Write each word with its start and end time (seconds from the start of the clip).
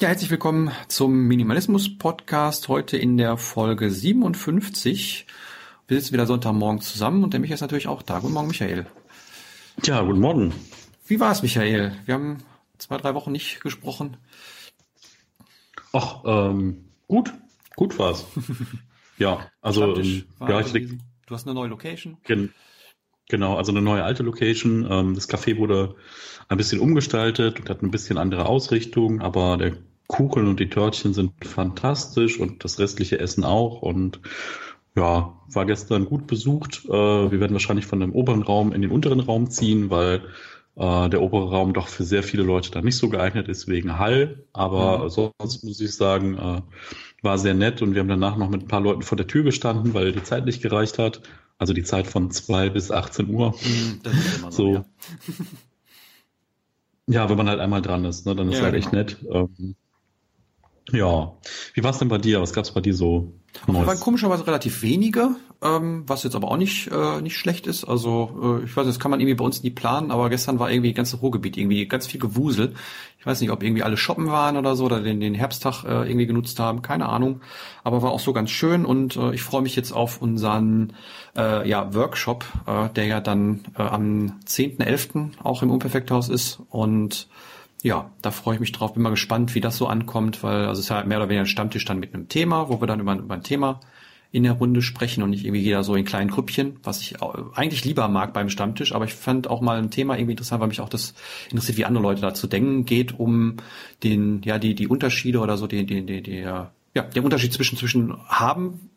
Ja, 0.00 0.08
herzlich 0.08 0.30
willkommen 0.30 0.70
zum 0.88 1.28
Minimalismus 1.28 1.98
Podcast. 1.98 2.68
Heute 2.68 2.96
in 2.96 3.18
der 3.18 3.36
Folge 3.36 3.90
57. 3.90 5.26
Wir 5.88 6.00
sitzen 6.00 6.14
wieder 6.14 6.24
Sonntagmorgen 6.24 6.80
zusammen 6.80 7.22
und 7.22 7.34
der 7.34 7.40
Michael 7.40 7.56
ist 7.56 7.60
natürlich 7.60 7.86
auch 7.86 8.00
da. 8.00 8.18
Guten 8.18 8.32
Morgen, 8.32 8.48
Michael. 8.48 8.86
Ja, 9.84 10.00
guten 10.00 10.20
Morgen. 10.20 10.54
Wie 11.06 11.20
war 11.20 11.30
es, 11.32 11.42
Michael? 11.42 11.92
Wir 12.06 12.14
haben 12.14 12.38
zwei, 12.78 12.96
drei 12.96 13.14
Wochen 13.14 13.30
nicht 13.30 13.60
gesprochen. 13.60 14.16
Ach, 15.92 16.22
ähm, 16.24 16.86
gut. 17.06 17.34
Gut 17.76 17.98
war's. 17.98 18.24
ja, 19.18 19.50
also, 19.60 19.96
ähm, 19.96 20.24
ja, 20.40 20.60
ich, 20.60 20.72
du 20.72 21.34
hast 21.34 21.46
eine 21.46 21.52
neue 21.52 21.68
Location. 21.68 22.16
Gen 22.24 22.54
genau, 23.28 23.58
also 23.58 23.70
eine 23.70 23.82
neue 23.82 24.02
alte 24.02 24.22
Location. 24.22 24.88
Ähm, 24.90 25.14
das 25.14 25.28
Café 25.28 25.58
wurde 25.58 25.94
ein 26.48 26.56
bisschen 26.56 26.80
umgestaltet 26.80 27.60
und 27.60 27.68
hat 27.68 27.82
ein 27.82 27.90
bisschen 27.90 28.16
andere 28.16 28.46
Ausrichtung, 28.46 29.20
aber 29.20 29.58
der 29.58 29.76
Kuchen 30.10 30.48
und 30.48 30.58
die 30.58 30.68
Törtchen 30.68 31.14
sind 31.14 31.32
fantastisch 31.44 32.40
und 32.40 32.64
das 32.64 32.80
restliche 32.80 33.20
Essen 33.20 33.44
auch. 33.44 33.80
Und 33.80 34.20
ja, 34.96 35.40
war 35.48 35.66
gestern 35.66 36.06
gut 36.06 36.26
besucht. 36.26 36.84
Äh, 36.86 36.90
wir 36.90 37.40
werden 37.40 37.52
wahrscheinlich 37.52 37.86
von 37.86 38.00
dem 38.00 38.12
oberen 38.12 38.42
Raum 38.42 38.72
in 38.72 38.82
den 38.82 38.90
unteren 38.90 39.20
Raum 39.20 39.50
ziehen, 39.50 39.88
weil 39.88 40.22
äh, 40.74 41.08
der 41.08 41.22
obere 41.22 41.50
Raum 41.50 41.74
doch 41.74 41.86
für 41.86 42.02
sehr 42.02 42.24
viele 42.24 42.42
Leute 42.42 42.72
da 42.72 42.82
nicht 42.82 42.96
so 42.96 43.08
geeignet 43.08 43.48
ist 43.48 43.68
wegen 43.68 43.98
Hall. 43.98 44.44
Aber 44.52 45.04
mhm. 45.04 45.08
sonst 45.10 45.62
muss 45.62 45.80
ich 45.80 45.94
sagen, 45.94 46.36
äh, 46.36 46.60
war 47.22 47.38
sehr 47.38 47.54
nett 47.54 47.80
und 47.80 47.94
wir 47.94 48.00
haben 48.00 48.08
danach 48.08 48.36
noch 48.36 48.50
mit 48.50 48.62
ein 48.62 48.68
paar 48.68 48.80
Leuten 48.80 49.02
vor 49.02 49.16
der 49.16 49.28
Tür 49.28 49.44
gestanden, 49.44 49.94
weil 49.94 50.10
die 50.10 50.24
Zeit 50.24 50.44
nicht 50.44 50.60
gereicht 50.60 50.98
hat. 50.98 51.22
Also 51.56 51.72
die 51.72 51.84
Zeit 51.84 52.08
von 52.08 52.32
zwei 52.32 52.68
bis 52.68 52.90
18 52.90 53.28
Uhr. 53.28 53.50
Mhm, 53.50 54.00
das 54.02 54.14
ist 54.14 54.38
immer 54.38 54.50
so. 54.50 54.72
so. 54.72 54.84
Ja. 57.06 57.22
ja. 57.22 57.30
wenn 57.30 57.36
man 57.36 57.48
halt 57.48 57.60
einmal 57.60 57.82
dran 57.82 58.04
ist, 58.04 58.26
ne, 58.26 58.34
dann 58.34 58.50
ist 58.50 58.58
ja, 58.58 58.64
halt 58.64 58.74
genau. 58.74 58.84
echt 58.84 58.92
nett. 58.92 59.16
Ähm, 59.30 59.76
ja. 60.92 61.32
Wie 61.74 61.84
war 61.84 61.90
es 61.90 61.98
denn 61.98 62.08
bei 62.08 62.18
dir? 62.18 62.40
Was 62.40 62.52
gab 62.52 62.64
es 62.64 62.72
bei 62.72 62.80
dir 62.80 62.94
so? 62.94 63.32
Neues? 63.66 63.86
waren 63.86 64.00
komischerweise 64.00 64.46
relativ 64.46 64.82
wenige, 64.82 65.30
ähm, 65.60 66.04
was 66.06 66.22
jetzt 66.22 66.34
aber 66.34 66.48
auch 66.50 66.56
nicht, 66.56 66.88
äh, 66.90 67.20
nicht 67.20 67.36
schlecht 67.36 67.66
ist. 67.66 67.84
Also 67.84 68.60
äh, 68.60 68.64
ich 68.64 68.76
weiß, 68.76 68.86
das 68.86 68.98
kann 68.98 69.10
man 69.10 69.20
irgendwie 69.20 69.34
bei 69.34 69.44
uns 69.44 69.62
nie 69.62 69.70
planen, 69.70 70.10
aber 70.10 70.30
gestern 70.30 70.58
war 70.58 70.70
irgendwie 70.70 70.90
das 70.90 70.96
ganze 70.96 71.16
Ruhrgebiet 71.18 71.56
irgendwie 71.56 71.86
ganz 71.86 72.06
viel 72.06 72.20
Gewusel. 72.20 72.74
Ich 73.18 73.26
weiß 73.26 73.40
nicht, 73.40 73.50
ob 73.50 73.62
irgendwie 73.62 73.82
alle 73.82 73.96
shoppen 73.96 74.28
waren 74.28 74.56
oder 74.56 74.76
so 74.76 74.86
oder 74.86 75.00
den, 75.00 75.20
den 75.20 75.34
Herbsttag 75.34 75.84
äh, 75.84 76.08
irgendwie 76.08 76.26
genutzt 76.26 76.58
haben, 76.58 76.80
keine 76.80 77.08
Ahnung. 77.08 77.40
Aber 77.84 78.02
war 78.02 78.12
auch 78.12 78.20
so 78.20 78.32
ganz 78.32 78.50
schön 78.50 78.86
und 78.86 79.16
äh, 79.16 79.34
ich 79.34 79.42
freue 79.42 79.62
mich 79.62 79.76
jetzt 79.76 79.92
auf 79.92 80.22
unseren 80.22 80.94
äh, 81.36 81.68
ja, 81.68 81.92
Workshop, 81.92 82.44
äh, 82.66 82.88
der 82.90 83.06
ja 83.06 83.20
dann 83.20 83.64
äh, 83.76 83.82
am 83.82 84.40
10.11. 84.46 85.32
auch 85.42 85.62
im 85.62 85.70
Unperfekthaus 85.70 86.28
ist 86.28 86.60
und 86.70 87.28
ja, 87.82 88.10
da 88.20 88.30
freue 88.30 88.54
ich 88.54 88.60
mich 88.60 88.72
drauf. 88.72 88.94
Bin 88.94 89.02
mal 89.02 89.10
gespannt, 89.10 89.54
wie 89.54 89.60
das 89.60 89.76
so 89.76 89.86
ankommt, 89.86 90.42
weil 90.42 90.66
also 90.66 90.80
es 90.80 90.86
ist 90.86 90.88
ja 90.90 91.02
mehr 91.04 91.18
oder 91.18 91.28
weniger 91.28 91.42
ein 91.42 91.46
Stammtisch 91.46 91.84
dann 91.84 91.98
mit 91.98 92.14
einem 92.14 92.28
Thema, 92.28 92.68
wo 92.68 92.80
wir 92.80 92.86
dann 92.86 93.00
über, 93.00 93.14
über 93.16 93.34
ein 93.34 93.42
Thema 93.42 93.80
in 94.32 94.44
der 94.44 94.52
Runde 94.52 94.80
sprechen 94.80 95.22
und 95.24 95.30
nicht 95.30 95.44
irgendwie 95.44 95.62
jeder 95.62 95.82
so 95.82 95.96
in 95.96 96.04
kleinen 96.04 96.30
Grüppchen, 96.30 96.76
was 96.84 97.00
ich 97.00 97.16
eigentlich 97.54 97.84
lieber 97.84 98.06
mag 98.08 98.32
beim 98.32 98.48
Stammtisch. 98.48 98.94
Aber 98.94 99.04
ich 99.04 99.14
fand 99.14 99.48
auch 99.48 99.60
mal 99.60 99.78
ein 99.78 99.90
Thema 99.90 100.14
irgendwie 100.14 100.32
interessant, 100.32 100.60
weil 100.60 100.68
mich 100.68 100.80
auch 100.80 100.88
das 100.88 101.14
interessiert, 101.50 101.78
wie 101.78 101.84
andere 101.84 102.02
Leute 102.02 102.20
dazu 102.20 102.46
denken. 102.46 102.84
Geht 102.84 103.18
um 103.18 103.56
den, 104.04 104.42
ja, 104.44 104.58
die, 104.58 104.74
die 104.74 104.86
Unterschiede 104.86 105.40
oder 105.40 105.56
so, 105.56 105.66
die, 105.66 105.84
die, 105.84 106.06
die, 106.06 106.22
die 106.22 106.38
ja, 106.38 106.70
der 106.94 107.24
Unterschied 107.24 107.52
zwischen, 107.52 107.76
zwischen 107.76 108.16
haben 108.28 108.90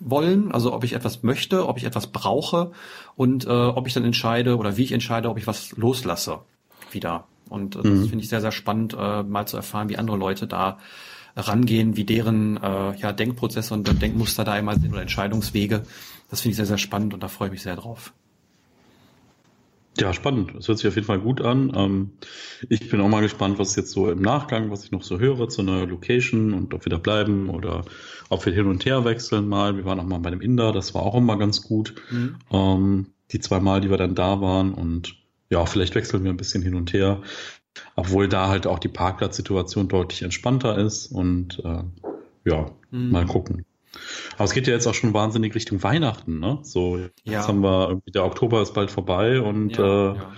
wollen, 0.00 0.50
also 0.50 0.72
ob 0.72 0.82
ich 0.82 0.94
etwas 0.94 1.22
möchte, 1.22 1.68
ob 1.68 1.76
ich 1.76 1.84
etwas 1.84 2.08
brauche 2.08 2.72
und 3.16 3.46
äh, 3.46 3.50
ob 3.50 3.86
ich 3.86 3.92
dann 3.92 4.04
entscheide 4.04 4.56
oder 4.56 4.76
wie 4.76 4.84
ich 4.84 4.92
entscheide, 4.92 5.28
ob 5.28 5.38
ich 5.38 5.46
was 5.46 5.76
loslasse 5.76 6.40
wieder. 6.90 7.26
Und 7.50 7.76
äh, 7.76 7.82
das 7.82 7.86
mhm. 7.86 8.08
finde 8.08 8.24
ich 8.24 8.30
sehr, 8.30 8.40
sehr 8.40 8.52
spannend, 8.52 8.94
äh, 8.98 9.22
mal 9.22 9.46
zu 9.46 9.56
erfahren, 9.56 9.88
wie 9.90 9.98
andere 9.98 10.16
Leute 10.16 10.46
da 10.46 10.78
rangehen, 11.36 11.96
wie 11.96 12.04
deren 12.04 12.56
äh, 12.56 12.96
ja, 12.96 13.12
Denkprozesse 13.12 13.74
und 13.74 14.00
Denkmuster 14.00 14.44
da 14.44 14.56
immer 14.58 14.74
sind 14.74 14.92
oder 14.92 15.02
Entscheidungswege. 15.02 15.82
Das 16.28 16.40
finde 16.40 16.52
ich 16.52 16.56
sehr, 16.56 16.66
sehr 16.66 16.78
spannend 16.78 17.14
und 17.14 17.22
da 17.22 17.28
freue 17.28 17.48
ich 17.48 17.52
mich 17.52 17.62
sehr 17.62 17.76
drauf. 17.76 18.12
Ja, 19.98 20.12
spannend. 20.14 20.52
Das 20.54 20.68
hört 20.68 20.78
sich 20.78 20.86
auf 20.86 20.94
jeden 20.94 21.06
Fall 21.06 21.18
gut 21.18 21.40
an. 21.40 21.72
Ähm, 21.74 22.10
ich 22.68 22.88
bin 22.88 23.00
auch 23.00 23.08
mal 23.08 23.22
gespannt, 23.22 23.58
was 23.58 23.74
jetzt 23.76 23.90
so 23.90 24.10
im 24.10 24.22
Nachgang, 24.22 24.70
was 24.70 24.84
ich 24.84 24.92
noch 24.92 25.02
so 25.02 25.18
höre 25.18 25.48
zu 25.48 25.62
einer 25.62 25.86
Location 25.86 26.54
und 26.54 26.72
ob 26.74 26.86
wir 26.86 26.90
da 26.90 26.98
bleiben 26.98 27.50
oder 27.50 27.84
ob 28.28 28.46
wir 28.46 28.52
hin 28.52 28.66
und 28.66 28.84
her 28.86 29.04
wechseln 29.04 29.48
mal. 29.48 29.76
Wir 29.76 29.84
waren 29.84 29.98
auch 29.98 30.04
mal 30.04 30.20
bei 30.20 30.30
dem 30.30 30.40
Inder, 30.40 30.72
das 30.72 30.94
war 30.94 31.02
auch 31.02 31.16
immer 31.16 31.36
ganz 31.38 31.62
gut. 31.62 31.94
Mhm. 32.10 32.36
Ähm, 32.50 33.06
die 33.32 33.40
zwei 33.40 33.60
Mal, 33.60 33.80
die 33.80 33.90
wir 33.90 33.96
dann 33.96 34.14
da 34.14 34.40
waren 34.40 34.74
und 34.74 35.16
ja, 35.50 35.66
vielleicht 35.66 35.94
wechseln 35.94 36.24
wir 36.24 36.30
ein 36.30 36.36
bisschen 36.36 36.62
hin 36.62 36.74
und 36.74 36.92
her, 36.92 37.20
obwohl 37.96 38.28
da 38.28 38.48
halt 38.48 38.66
auch 38.66 38.78
die 38.78 38.88
Parkplatzsituation 38.88 39.88
deutlich 39.88 40.22
entspannter 40.22 40.78
ist 40.78 41.06
und 41.06 41.60
äh, 41.64 41.82
ja, 42.44 42.70
mhm. 42.90 43.10
mal 43.10 43.26
gucken. 43.26 43.64
Aber 44.34 44.44
es 44.44 44.52
geht 44.52 44.66
ja 44.66 44.72
jetzt 44.72 44.86
auch 44.86 44.94
schon 44.94 45.12
wahnsinnig 45.12 45.54
Richtung 45.54 45.82
Weihnachten, 45.82 46.38
ne? 46.38 46.60
So, 46.62 46.96
jetzt 46.96 47.20
ja. 47.24 47.46
haben 47.46 47.60
wir 47.60 47.88
irgendwie, 47.88 48.12
der 48.12 48.24
Oktober 48.24 48.62
ist 48.62 48.72
bald 48.72 48.90
vorbei 48.90 49.40
und 49.40 49.76
ja, 49.76 50.12
äh, 50.12 50.16
ja. 50.16 50.32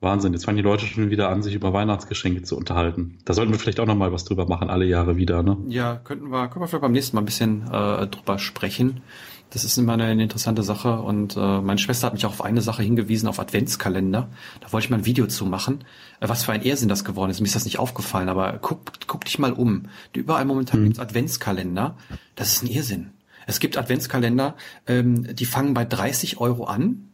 Wahnsinn. 0.00 0.32
Jetzt 0.32 0.46
fangen 0.46 0.56
die 0.56 0.62
Leute 0.62 0.86
schon 0.86 1.10
wieder 1.10 1.28
an, 1.28 1.42
sich 1.42 1.54
über 1.54 1.72
Weihnachtsgeschenke 1.72 2.42
zu 2.42 2.56
unterhalten. 2.56 3.18
Da 3.24 3.34
sollten 3.34 3.52
wir 3.52 3.58
vielleicht 3.58 3.78
auch 3.78 3.86
noch 3.86 3.94
mal 3.94 4.12
was 4.12 4.24
drüber 4.24 4.46
machen, 4.46 4.68
alle 4.68 4.84
Jahre 4.86 5.16
wieder, 5.16 5.42
ne? 5.42 5.58
Ja, 5.68 5.96
könnten 5.96 6.30
wir, 6.30 6.48
können 6.48 6.62
wir 6.62 6.68
vielleicht 6.68 6.82
beim 6.82 6.92
nächsten 6.92 7.16
Mal 7.16 7.22
ein 7.22 7.26
bisschen 7.26 7.68
äh, 7.70 8.06
drüber 8.08 8.38
sprechen. 8.38 9.02
Das 9.52 9.64
ist 9.64 9.76
immer 9.76 9.92
eine, 9.92 10.04
eine 10.04 10.22
interessante 10.22 10.62
Sache 10.62 11.00
und 11.02 11.36
äh, 11.36 11.60
meine 11.60 11.78
Schwester 11.78 12.06
hat 12.06 12.14
mich 12.14 12.24
auch 12.24 12.30
auf 12.30 12.44
eine 12.44 12.62
Sache 12.62 12.82
hingewiesen, 12.82 13.28
auf 13.28 13.38
Adventskalender. 13.38 14.30
Da 14.60 14.72
wollte 14.72 14.86
ich 14.86 14.90
mal 14.90 14.96
ein 14.96 15.04
Video 15.04 15.26
zu 15.26 15.44
machen. 15.44 15.84
Äh, 16.20 16.28
was 16.30 16.44
für 16.44 16.52
ein 16.52 16.62
Irrsinn 16.62 16.88
das 16.88 17.04
geworden 17.04 17.30
ist. 17.30 17.40
Mir 17.40 17.46
ist 17.46 17.54
das 17.54 17.66
nicht 17.66 17.78
aufgefallen, 17.78 18.30
aber 18.30 18.58
guck, 18.62 18.92
guck 19.06 19.26
dich 19.26 19.38
mal 19.38 19.52
um. 19.52 19.88
Überall 20.14 20.46
momentan 20.46 20.80
mhm. 20.80 20.84
gibt's 20.84 21.00
Adventskalender. 21.00 21.98
Das 22.34 22.54
ist 22.54 22.62
ein 22.62 22.68
Irrsinn. 22.68 23.10
Es 23.46 23.60
gibt 23.60 23.76
Adventskalender, 23.76 24.56
ähm, 24.86 25.34
die 25.34 25.44
fangen 25.44 25.74
bei 25.74 25.84
30 25.84 26.38
Euro 26.38 26.64
an 26.64 27.08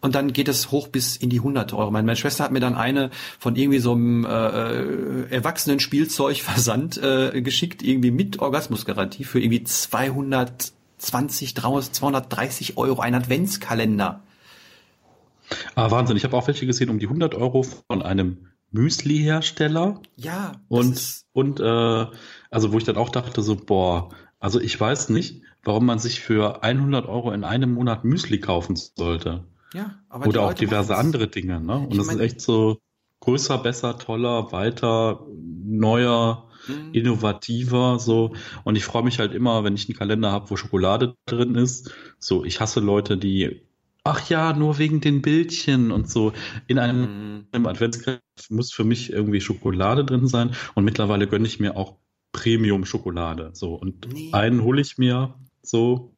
und 0.00 0.14
dann 0.14 0.32
geht 0.32 0.48
es 0.48 0.70
hoch 0.70 0.88
bis 0.88 1.16
in 1.16 1.30
die 1.30 1.38
100 1.38 1.72
Euro. 1.72 1.90
Meine, 1.90 2.04
meine 2.04 2.16
Schwester 2.16 2.44
hat 2.44 2.52
mir 2.52 2.60
dann 2.60 2.74
eine 2.74 3.10
von 3.38 3.56
irgendwie 3.56 3.78
so 3.78 3.92
einem 3.92 4.24
äh, 4.24 4.28
äh 4.28 5.30
erwachsenen 5.30 5.80
Spielzeugversand 5.80 6.98
äh, 7.02 7.40
geschickt, 7.42 7.82
irgendwie 7.82 8.10
mit 8.10 8.40
Orgasmusgarantie 8.40 9.24
für 9.24 9.40
irgendwie 9.40 9.64
200 9.64 10.72
20, 10.98 11.54
230 11.54 12.76
Euro 12.76 13.00
ein 13.00 13.14
Adventskalender. 13.14 14.22
Ah, 15.74 15.90
Wahnsinn. 15.90 16.16
Ich 16.16 16.24
habe 16.24 16.36
auch 16.36 16.46
welche 16.46 16.66
gesehen 16.66 16.90
um 16.90 16.98
die 16.98 17.06
100 17.06 17.34
Euro 17.34 17.62
von 17.62 18.02
einem 18.02 18.48
Müsli-Hersteller. 18.70 20.02
Ja. 20.16 20.52
Und, 20.68 21.22
und 21.32 21.60
äh, 21.60 22.06
also 22.50 22.72
wo 22.72 22.78
ich 22.78 22.84
dann 22.84 22.96
auch 22.96 23.08
dachte 23.08 23.42
so, 23.42 23.56
boah, 23.56 24.10
also 24.40 24.60
ich 24.60 24.78
weiß 24.78 25.08
nicht, 25.08 25.42
warum 25.64 25.86
man 25.86 25.98
sich 25.98 26.20
für 26.20 26.62
100 26.62 27.06
Euro 27.06 27.32
in 27.32 27.44
einem 27.44 27.74
Monat 27.74 28.04
Müsli 28.04 28.40
kaufen 28.40 28.76
sollte. 28.76 29.44
Ja, 29.74 29.98
aber 30.08 30.26
Oder 30.26 30.42
auch 30.42 30.54
diverse 30.54 30.96
andere 30.96 31.28
Dinge. 31.28 31.60
Ne? 31.60 31.78
Und 31.78 31.96
das 31.96 32.08
ist 32.08 32.20
echt 32.20 32.40
so 32.40 32.78
größer, 33.20 33.58
besser, 33.58 33.98
toller, 33.98 34.52
weiter, 34.52 35.26
neuer, 35.36 36.47
mhm. 36.68 36.92
innovativer, 36.92 37.98
so. 37.98 38.34
Und 38.64 38.76
ich 38.76 38.84
freue 38.84 39.02
mich 39.02 39.18
halt 39.18 39.34
immer, 39.34 39.64
wenn 39.64 39.74
ich 39.74 39.88
einen 39.88 39.98
Kalender 39.98 40.30
habe, 40.30 40.50
wo 40.50 40.56
Schokolade 40.56 41.14
drin 41.26 41.54
ist. 41.54 41.92
So, 42.18 42.44
ich 42.44 42.60
hasse 42.60 42.80
Leute, 42.80 43.16
die 43.16 43.62
ach 44.04 44.28
ja, 44.30 44.52
nur 44.52 44.78
wegen 44.78 45.00
den 45.00 45.22
Bildchen 45.22 45.90
und 45.90 46.08
so. 46.08 46.32
In 46.66 46.78
einem, 46.78 47.46
mhm. 47.52 47.66
Adventskalender 47.66 48.22
muss 48.48 48.72
für 48.72 48.84
mich 48.84 49.12
irgendwie 49.12 49.40
Schokolade 49.40 50.04
drin 50.04 50.26
sein. 50.26 50.52
Und 50.74 50.84
mittlerweile 50.84 51.26
gönne 51.26 51.46
ich 51.46 51.60
mir 51.60 51.76
auch 51.76 51.96
Premium-Schokolade. 52.32 53.50
So, 53.52 53.74
und 53.74 54.12
nee. 54.12 54.30
einen 54.32 54.62
hole 54.62 54.80
ich 54.80 54.98
mir 54.98 55.34
so 55.62 56.14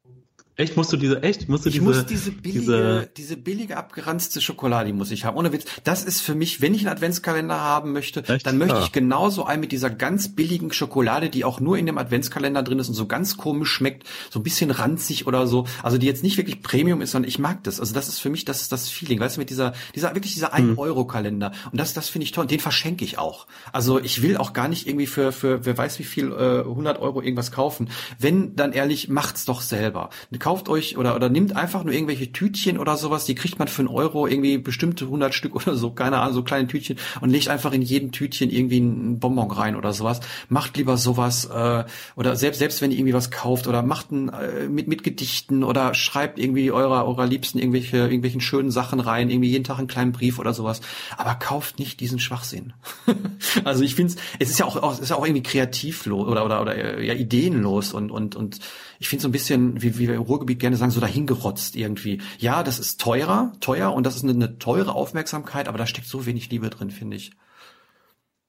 Echt, 0.57 0.75
musst 0.75 0.91
du 0.91 0.97
diese, 0.97 1.23
echt, 1.23 1.47
musst 1.47 1.63
du 1.63 1.69
ich 1.69 1.75
diese, 1.75 1.85
muss 1.85 2.05
diese 2.05 2.31
billige, 2.31 2.59
diese, 2.59 3.09
diese 3.15 3.37
billige 3.37 3.77
abgeranzte 3.77 4.41
Schokolade, 4.41 4.87
die 4.87 4.93
muss 4.93 5.09
ich 5.09 5.23
haben. 5.23 5.37
Ohne 5.37 5.53
Witz. 5.53 5.63
Das 5.85 6.03
ist 6.03 6.19
für 6.21 6.35
mich, 6.35 6.61
wenn 6.61 6.73
ich 6.73 6.81
einen 6.81 6.89
Adventskalender 6.89 7.57
haben 7.57 7.93
möchte, 7.93 8.27
echt? 8.27 8.45
dann 8.45 8.57
möchte 8.57 8.75
ja. 8.75 8.83
ich 8.83 8.91
genauso 8.91 9.45
einen 9.45 9.61
mit 9.61 9.71
dieser 9.71 9.89
ganz 9.89 10.35
billigen 10.35 10.73
Schokolade, 10.73 11.29
die 11.29 11.45
auch 11.45 11.61
nur 11.61 11.77
in 11.77 11.85
dem 11.85 11.97
Adventskalender 11.97 12.63
drin 12.63 12.79
ist 12.79 12.89
und 12.89 12.95
so 12.95 13.07
ganz 13.07 13.37
komisch 13.37 13.71
schmeckt, 13.71 14.05
so 14.29 14.39
ein 14.39 14.43
bisschen 14.43 14.71
ranzig 14.71 15.25
oder 15.25 15.47
so. 15.47 15.67
Also 15.83 15.97
die 15.97 16.05
jetzt 16.05 16.21
nicht 16.21 16.35
wirklich 16.35 16.61
Premium 16.61 17.01
ist, 17.01 17.11
sondern 17.11 17.29
ich 17.29 17.39
mag 17.39 17.63
das. 17.63 17.79
Also 17.79 17.93
das 17.93 18.09
ist 18.09 18.19
für 18.19 18.29
mich, 18.29 18.43
das 18.43 18.61
ist 18.61 18.73
das 18.73 18.89
Feeling. 18.89 19.21
Weißt 19.21 19.37
du, 19.37 19.39
mit 19.39 19.49
dieser, 19.49 19.73
dieser, 19.95 20.13
wirklich 20.15 20.33
dieser 20.33 20.53
1-Euro-Kalender. 20.53 21.53
Und 21.71 21.79
das, 21.79 21.93
das 21.93 22.09
finde 22.09 22.25
ich 22.25 22.33
toll. 22.33 22.45
Den 22.45 22.59
verschenke 22.59 23.05
ich 23.05 23.17
auch. 23.17 23.47
Also 23.71 24.01
ich 24.01 24.21
will 24.21 24.35
auch 24.35 24.51
gar 24.51 24.67
nicht 24.67 24.85
irgendwie 24.85 25.07
für, 25.07 25.31
für, 25.31 25.65
wer 25.65 25.77
weiß 25.77 25.97
wie 25.99 26.03
viel, 26.03 26.33
äh, 26.33 26.59
100 26.59 26.99
Euro 26.99 27.21
irgendwas 27.21 27.53
kaufen. 27.53 27.89
Wenn, 28.19 28.55
dann 28.57 28.73
ehrlich, 28.73 29.07
macht's 29.07 29.45
doch 29.45 29.61
selber 29.61 30.09
kauft 30.41 30.67
euch 30.67 30.97
oder, 30.97 31.15
oder 31.15 31.29
nimmt 31.29 31.55
einfach 31.55 31.83
nur 31.83 31.93
irgendwelche 31.93 32.31
Tütchen 32.31 32.77
oder 32.77 32.97
sowas, 32.97 33.25
die 33.25 33.35
kriegt 33.35 33.59
man 33.59 33.67
für 33.67 33.83
einen 33.83 33.87
Euro, 33.87 34.27
irgendwie 34.27 34.57
bestimmte 34.57 35.05
100 35.05 35.33
Stück 35.33 35.55
oder 35.67 35.75
so, 35.75 35.91
keine 35.91 36.17
Ahnung, 36.17 36.33
so 36.33 36.43
kleine 36.43 36.67
Tütchen 36.67 36.97
und 37.21 37.29
legt 37.29 37.47
einfach 37.47 37.71
in 37.71 37.81
jedem 37.81 38.11
Tütchen 38.11 38.49
irgendwie 38.49 38.79
ein 38.79 39.19
Bonbon 39.19 39.51
rein 39.51 39.75
oder 39.75 39.93
sowas. 39.93 40.19
Macht 40.49 40.75
lieber 40.75 40.97
sowas, 40.97 41.45
äh, 41.45 41.85
oder 42.15 42.35
selbst, 42.35 42.59
selbst 42.59 42.81
wenn 42.81 42.91
ihr 42.91 42.97
irgendwie 42.97 43.13
was 43.13 43.31
kauft 43.31 43.67
oder 43.67 43.83
macht 43.83 44.11
ein, 44.11 44.29
äh, 44.29 44.67
mit, 44.67 44.87
mit 44.87 45.03
Gedichten 45.03 45.63
oder 45.63 45.93
schreibt 45.93 46.39
irgendwie 46.39 46.71
eurer, 46.71 47.05
eurer 47.05 47.27
Liebsten 47.27 47.59
irgendwelche, 47.59 47.97
irgendwelchen 47.97 48.41
schönen 48.41 48.71
Sachen 48.71 48.99
rein, 48.99 49.29
irgendwie 49.29 49.49
jeden 49.49 49.63
Tag 49.63 49.77
einen 49.77 49.87
kleinen 49.87 50.11
Brief 50.11 50.39
oder 50.39 50.53
sowas. 50.53 50.81
Aber 51.17 51.35
kauft 51.35 51.79
nicht 51.79 51.99
diesen 51.99 52.19
Schwachsinn. 52.19 52.73
also 53.63 53.83
ich 53.83 53.95
finde 53.95 54.15
es 54.39 54.49
ist 54.49 54.59
ja 54.59 54.65
auch, 54.65 54.91
es 54.91 54.99
ist 54.99 55.09
ja 55.09 55.15
auch 55.15 55.25
irgendwie 55.25 55.43
kreativlos 55.43 56.27
oder, 56.27 56.43
oder, 56.43 56.61
oder, 56.61 56.75
äh, 56.75 57.05
ja, 57.05 57.13
ideenlos 57.13 57.93
und, 57.93 58.09
und, 58.11 58.35
und 58.35 58.59
ich 59.01 59.09
finde 59.09 59.23
so 59.23 59.27
ein 59.29 59.31
bisschen, 59.31 59.81
wie, 59.81 59.97
wie 59.97 60.07
wir 60.07 60.13
im 60.13 60.21
Ruhrgebiet 60.21 60.59
gerne 60.59 60.77
sagen, 60.77 60.91
so 60.91 60.99
dahingerotzt 60.99 61.75
irgendwie. 61.75 62.21
Ja, 62.37 62.61
das 62.61 62.77
ist 62.77 63.01
teurer, 63.01 63.51
teuer 63.59 63.91
und 63.93 64.05
das 64.05 64.15
ist 64.15 64.23
eine, 64.23 64.33
eine 64.33 64.59
teure 64.59 64.93
Aufmerksamkeit, 64.93 65.67
aber 65.67 65.79
da 65.79 65.87
steckt 65.87 66.05
so 66.05 66.27
wenig 66.27 66.51
Liebe 66.51 66.69
drin, 66.69 66.91
finde 66.91 67.17
ich. 67.17 67.31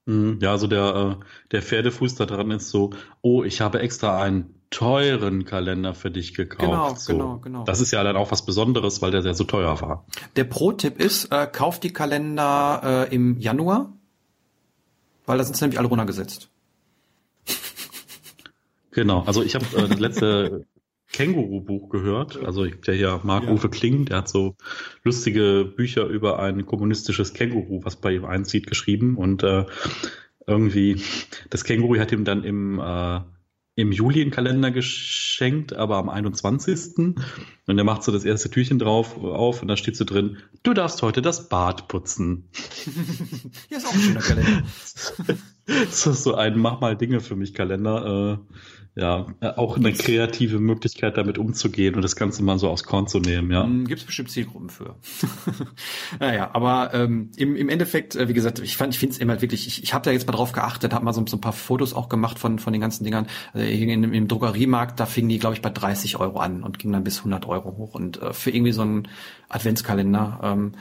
Mhm. 0.05 0.37
Ja, 0.43 0.51
also 0.51 0.67
der, 0.67 1.17
äh, 1.19 1.25
der 1.51 1.63
Pferdefuß 1.63 2.13
da 2.15 2.27
dran 2.27 2.51
ist 2.51 2.69
so, 2.69 2.91
oh, 3.23 3.43
ich 3.43 3.61
habe 3.61 3.79
extra 3.79 4.21
einen 4.21 4.53
teuren 4.69 5.43
Kalender 5.43 5.95
für 5.95 6.11
dich 6.11 6.35
gekauft. 6.35 6.61
Genau, 6.61 6.95
so. 6.95 7.13
genau, 7.13 7.37
genau. 7.39 7.63
Das 7.63 7.79
ist 7.79 7.89
ja 7.89 8.03
dann 8.03 8.15
auch 8.15 8.29
was 8.29 8.45
Besonderes, 8.45 9.01
weil 9.01 9.09
der 9.09 9.23
sehr 9.23 9.33
so 9.33 9.45
teuer 9.45 9.81
war. 9.81 10.05
Der 10.35 10.43
Pro-Tipp 10.43 10.99
ist, 10.99 11.31
äh, 11.31 11.47
kauft 11.51 11.83
die 11.83 11.93
Kalender 11.93 13.07
äh, 13.09 13.15
im 13.15 13.39
Januar, 13.39 13.91
weil 15.25 15.39
da 15.39 15.43
sind 15.43 15.59
nämlich 15.59 15.79
alle 15.79 15.87
runtergesetzt. 15.87 16.51
Genau, 18.93 19.23
also 19.23 19.43
ich 19.43 19.55
habe 19.55 19.65
äh, 19.75 19.87
das 19.87 19.99
letzte 19.99 20.65
Känguru-Buch 21.11 21.89
gehört. 21.89 22.43
Also 22.43 22.65
der 22.65 22.95
hier 22.95 23.21
Marc-Uwe 23.23 23.63
ja. 23.63 23.67
Kling, 23.69 24.05
der 24.05 24.17
hat 24.17 24.29
so 24.29 24.55
lustige 25.03 25.65
Bücher 25.65 26.05
über 26.07 26.39
ein 26.39 26.65
kommunistisches 26.65 27.33
Känguru, 27.33 27.83
was 27.83 27.95
bei 27.95 28.13
ihm 28.13 28.25
einzieht, 28.25 28.67
geschrieben. 28.67 29.15
Und 29.15 29.43
äh, 29.43 29.65
irgendwie, 30.45 31.01
das 31.49 31.63
Känguru 31.63 31.97
hat 31.99 32.11
ihm 32.11 32.25
dann 32.25 32.43
im, 32.43 32.79
äh, 32.79 33.21
im 33.75 33.91
Juli 33.91 34.21
einen 34.21 34.31
Kalender 34.31 34.71
geschenkt, 34.71 35.73
aber 35.73 35.97
am 35.97 36.09
21. 36.09 36.97
Und 36.97 37.77
er 37.77 37.83
macht 37.83 38.03
so 38.03 38.11
das 38.11 38.25
erste 38.25 38.49
Türchen 38.49 38.79
drauf 38.79 39.17
auf 39.17 39.61
und 39.61 39.67
da 39.67 39.77
steht 39.77 39.95
so 39.95 40.05
drin, 40.05 40.37
du 40.63 40.73
darfst 40.73 41.01
heute 41.01 41.21
das 41.21 41.47
Bad 41.47 41.87
putzen. 41.87 42.49
ja, 43.69 43.77
ist 43.77 43.87
auch 43.87 43.93
ein 43.93 43.99
schöner 43.99 44.21
Kalender. 44.21 44.63
das 45.65 46.07
ist 46.07 46.23
so 46.23 46.35
ein 46.35 46.57
Mach 46.57 46.81
mal 46.81 46.95
Dinge 46.95 47.19
für 47.21 47.35
mich 47.35 47.53
Kalender. 47.53 48.39
Äh, 48.39 48.55
ja, 48.95 49.25
äh, 49.39 49.47
auch 49.47 49.75
eine 49.75 49.91
kreative 49.91 50.59
Möglichkeit, 50.59 51.17
damit 51.17 51.39
umzugehen 51.39 51.95
und 51.95 52.03
das 52.03 52.15
Ganze 52.15 52.43
mal 52.43 52.59
so 52.59 52.69
aus 52.69 52.83
Korn 52.83 53.07
zu 53.07 53.19
nehmen, 53.19 53.49
ja. 53.49 53.63
Hm, 53.63 53.87
Gibt 53.87 54.01
es 54.01 54.05
bestimmt 54.05 54.29
Zielgruppen 54.29 54.69
für. 54.69 54.95
naja, 56.19 56.51
aber 56.53 56.93
ähm, 56.93 57.31
im, 57.35 57.55
im 57.55 57.69
Endeffekt, 57.69 58.15
äh, 58.15 58.27
wie 58.27 58.33
gesagt, 58.33 58.59
ich 58.59 58.77
fand, 58.77 58.93
ich 58.93 58.99
finde 58.99 59.13
es 59.13 59.19
immer 59.19 59.41
wirklich, 59.41 59.65
ich, 59.65 59.81
ich 59.81 59.95
habe 59.95 60.05
da 60.05 60.11
jetzt 60.11 60.27
mal 60.27 60.33
drauf 60.33 60.51
geachtet, 60.51 60.93
habe 60.93 61.05
mal 61.05 61.13
so, 61.13 61.25
so 61.27 61.37
ein 61.37 61.41
paar 61.41 61.53
Fotos 61.53 61.95
auch 61.95 62.07
gemacht 62.07 62.37
von, 62.37 62.59
von 62.59 62.71
den 62.71 62.81
ganzen 62.81 63.03
Dingern. 63.03 63.25
Also 63.53 63.65
in, 63.65 64.13
im 64.13 64.27
Drogeriemarkt, 64.27 64.99
da 64.99 65.07
fingen 65.07 65.29
die, 65.29 65.39
glaube 65.39 65.55
ich, 65.55 65.63
bei 65.63 65.71
30 65.71 66.19
Euro 66.19 66.39
an 66.39 66.61
und 66.61 66.77
gingen 66.77 66.93
dann 66.93 67.03
bis 67.03 67.17
100 67.17 67.47
Euro 67.47 67.75
hoch. 67.75 67.95
Und 67.95 68.21
äh, 68.21 68.31
für 68.31 68.51
irgendwie 68.51 68.73
so 68.73 68.83
einen 68.83 69.07
Adventskalender, 69.49 70.39
ähm, 70.43 70.73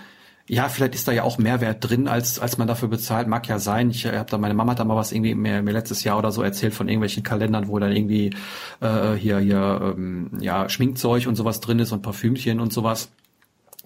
ja, 0.49 0.69
vielleicht 0.69 0.95
ist 0.95 1.07
da 1.07 1.13
ja 1.13 1.23
auch 1.23 1.39
Mehrwert 1.39 1.89
drin, 1.89 2.09
als, 2.09 2.39
als 2.39 2.59
man 2.59 2.67
dafür 2.67 2.89
bezahlt. 2.89 3.29
Mag 3.29 3.49
ja 3.49 3.59
sein. 3.59 3.91
Ich 3.91 4.05
äh, 4.05 4.17
habe 4.17 4.31
da, 4.31 4.39
meine 4.39 4.55
Mama 4.55 4.73
hat 4.73 4.81
da 4.81 4.85
mal 4.85 4.97
was 4.97 5.13
irgendwie 5.13 5.35
mir, 5.35 5.63
mir 5.63 5.73
letztes 5.73 6.05
Jahr 6.05 6.19
oder 6.19 6.33
so 6.33 6.43
erzählt 6.43 6.75
von 6.75 6.89
irgendwelchen 6.89 7.23
Kalendern, 7.23 7.69
wo 7.69 7.79
dann 7.79 7.93
irgendwie 7.93 8.35
äh, 8.81 9.13
hier, 9.15 9.39
hier 9.39 9.95
ähm, 9.97 10.31
ja, 10.41 10.69
Schminkzeug 10.69 11.27
und 11.27 11.37
sowas 11.37 11.61
drin 11.61 11.79
ist 11.79 11.93
und 11.93 12.03
Parfümchen 12.03 12.61
und 12.61 12.73
sowas. 12.73 13.13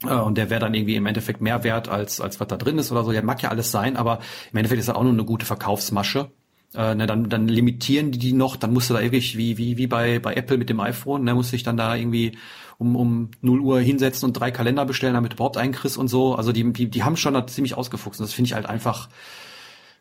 Äh, 0.02 0.14
und 0.14 0.38
der 0.38 0.50
wäre 0.50 0.60
dann 0.60 0.74
irgendwie 0.74 0.96
im 0.96 1.06
Endeffekt 1.06 1.40
mehr 1.40 1.62
wert, 1.62 1.88
als, 1.88 2.20
als 2.20 2.40
was 2.40 2.48
da 2.48 2.56
drin 2.56 2.78
ist 2.78 2.90
oder 2.90 3.04
so. 3.04 3.12
Ja, 3.12 3.22
mag 3.22 3.42
ja 3.42 3.50
alles 3.50 3.70
sein, 3.70 3.96
aber 3.96 4.20
im 4.50 4.56
Endeffekt 4.58 4.80
ist 4.80 4.88
das 4.88 4.96
auch 4.96 5.02
nur 5.02 5.12
eine 5.12 5.24
gute 5.24 5.46
Verkaufsmasche. 5.46 6.30
Äh, 6.74 6.94
ne, 6.94 7.06
dann, 7.06 7.28
dann 7.28 7.48
limitieren 7.48 8.10
die 8.10 8.18
die 8.18 8.32
noch, 8.32 8.56
dann 8.56 8.72
musst 8.72 8.90
du 8.90 8.94
da 8.94 9.00
irgendwie, 9.00 9.36
wie, 9.36 9.58
wie, 9.58 9.76
wie 9.76 9.86
bei, 9.86 10.18
bei 10.18 10.34
Apple 10.34 10.58
mit 10.58 10.68
dem 10.68 10.80
iPhone, 10.80 11.24
ne, 11.24 11.34
musst 11.34 11.52
dich 11.52 11.62
dann 11.62 11.76
da 11.76 11.94
irgendwie 11.94 12.36
um, 12.78 12.96
um 12.96 13.30
0 13.40 13.60
Uhr 13.60 13.80
hinsetzen 13.80 14.26
und 14.26 14.34
drei 14.34 14.50
Kalender 14.50 14.84
bestellen, 14.84 15.14
damit 15.14 15.34
überhaupt 15.34 15.56
einen 15.56 15.72
kriegst 15.72 15.96
und 15.96 16.08
so. 16.08 16.34
Also 16.34 16.52
die, 16.52 16.72
die, 16.72 16.90
die 16.90 17.02
haben 17.02 17.16
schon 17.16 17.34
da 17.34 17.46
ziemlich 17.46 17.74
ausgefuchst. 17.74 18.20
Und 18.20 18.26
das 18.26 18.34
finde 18.34 18.48
ich 18.48 18.54
halt 18.54 18.66
einfach 18.66 19.08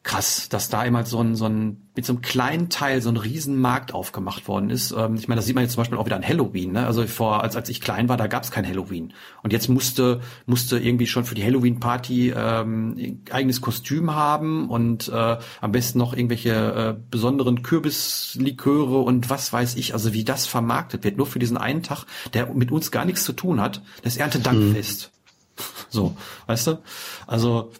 krass, 0.06 0.50
dass 0.50 0.70
da 0.70 0.84
immer 0.84 1.04
so 1.04 1.20
ein, 1.20 1.36
so 1.36 1.46
ein, 1.46 1.88
mit 1.96 2.06
so 2.06 2.14
einem 2.14 2.22
kleinen 2.22 2.70
Teil 2.70 3.02
so 3.02 3.10
ein 3.10 3.18
Riesenmarkt 3.18 3.92
aufgemacht 3.92 4.48
worden 4.48 4.70
ist. 4.70 4.94
Ähm, 4.96 5.16
ich 5.16 5.28
meine, 5.28 5.40
das 5.40 5.48
sieht 5.48 5.56
man 5.56 5.64
jetzt 5.64 5.74
zum 5.74 5.82
Beispiel 5.82 5.98
auch 5.98 6.06
wieder 6.06 6.16
an 6.16 6.26
Halloween. 6.26 6.74
Ne? 6.74 6.86
Also 6.86 7.08
vor, 7.08 7.42
als, 7.42 7.56
als 7.56 7.70
ich 7.70 7.82
klein 7.82 8.08
war, 8.08 8.16
da 8.16 8.28
gab 8.28 8.44
es 8.44 8.52
kein 8.52 8.68
Halloween. 8.68 9.14
Und 9.42 9.52
jetzt 9.52 9.68
musste, 9.68 10.22
musste 10.46 10.78
irgendwie 10.78 11.08
schon 11.08 11.26
für 11.26 11.34
die 11.34 11.44
Halloween-Party 11.44 12.34
ähm, 12.38 13.24
eigenes 13.32 13.62
Kostüm 13.62 14.14
haben 14.14 14.70
und 14.70 15.08
äh, 15.10 15.38
am 15.60 15.72
besten 15.72 15.98
noch 15.98 16.14
irgendwelche 16.14 16.52
äh, 16.54 17.02
besonderen 17.10 17.64
Kürbisliköre 17.64 19.00
und 19.00 19.32
was 19.32 19.52
weiß 19.52 19.76
ich, 19.76 19.94
also 19.94 20.14
wie 20.14 20.24
das 20.24 20.46
vermarktet 20.46 21.04
wird, 21.04 21.18
nur 21.18 21.26
für 21.26 21.40
diesen 21.40 21.58
einen 21.58 21.82
Tag, 21.82 22.06
der 22.36 22.54
mit 22.54 22.72
uns 22.72 22.92
gar 22.92 23.06
nichts 23.06 23.24
zu 23.24 23.34
tun 23.34 23.60
hat, 23.60 23.82
das 24.04 24.18
Erntedankfest. 24.18 25.12
Hm. 25.58 25.64
So, 25.90 26.16
weißt 26.46 26.68
du? 26.68 26.78
Also, 27.26 27.72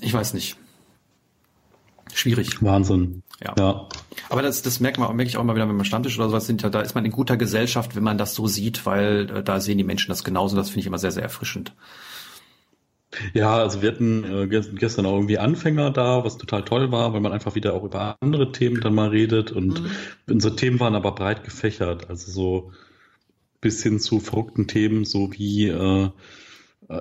ich 0.00 0.12
weiß 0.12 0.34
nicht. 0.34 0.56
Schwierig. 2.14 2.62
Wahnsinn. 2.62 3.22
Ja. 3.42 3.54
ja. 3.58 3.88
Aber 4.28 4.42
das, 4.42 4.62
das 4.62 4.80
merkt 4.80 4.98
man, 4.98 5.14
merke 5.16 5.28
ich 5.28 5.36
auch 5.36 5.44
mal 5.44 5.54
wieder, 5.54 5.68
wenn 5.68 5.76
man 5.76 5.84
Stammtisch 5.84 6.18
oder 6.18 6.28
sowas 6.28 6.46
sind, 6.46 6.62
da 6.62 6.80
ist 6.80 6.94
man 6.94 7.04
in 7.04 7.10
guter 7.10 7.36
Gesellschaft, 7.36 7.96
wenn 7.96 8.02
man 8.02 8.18
das 8.18 8.34
so 8.34 8.46
sieht, 8.46 8.86
weil 8.86 9.30
äh, 9.30 9.42
da 9.42 9.60
sehen 9.60 9.78
die 9.78 9.84
Menschen 9.84 10.08
das 10.08 10.24
genauso. 10.24 10.56
Das 10.56 10.68
finde 10.68 10.80
ich 10.80 10.86
immer 10.86 10.98
sehr, 10.98 11.12
sehr 11.12 11.22
erfrischend. 11.22 11.74
Ja, 13.34 13.56
also 13.56 13.82
wir 13.82 13.90
hatten 13.90 14.24
äh, 14.24 14.46
gestern 14.46 15.04
auch 15.04 15.14
irgendwie 15.14 15.38
Anfänger 15.38 15.90
da, 15.90 16.24
was 16.24 16.38
total 16.38 16.64
toll 16.64 16.92
war, 16.92 17.12
weil 17.12 17.20
man 17.20 17.32
einfach 17.32 17.54
wieder 17.54 17.74
auch 17.74 17.84
über 17.84 18.16
andere 18.20 18.52
Themen 18.52 18.80
dann 18.80 18.94
mal 18.94 19.10
redet 19.10 19.52
und 19.52 19.82
mhm. 19.82 19.90
unsere 20.30 20.56
Themen 20.56 20.80
waren 20.80 20.94
aber 20.94 21.12
breit 21.12 21.44
gefächert, 21.44 22.08
also 22.08 22.32
so 22.32 22.72
bis 23.60 23.82
hin 23.82 24.00
zu 24.00 24.18
verrückten 24.18 24.66
Themen, 24.66 25.04
so 25.04 25.30
wie 25.32 25.68
äh, 25.68 26.08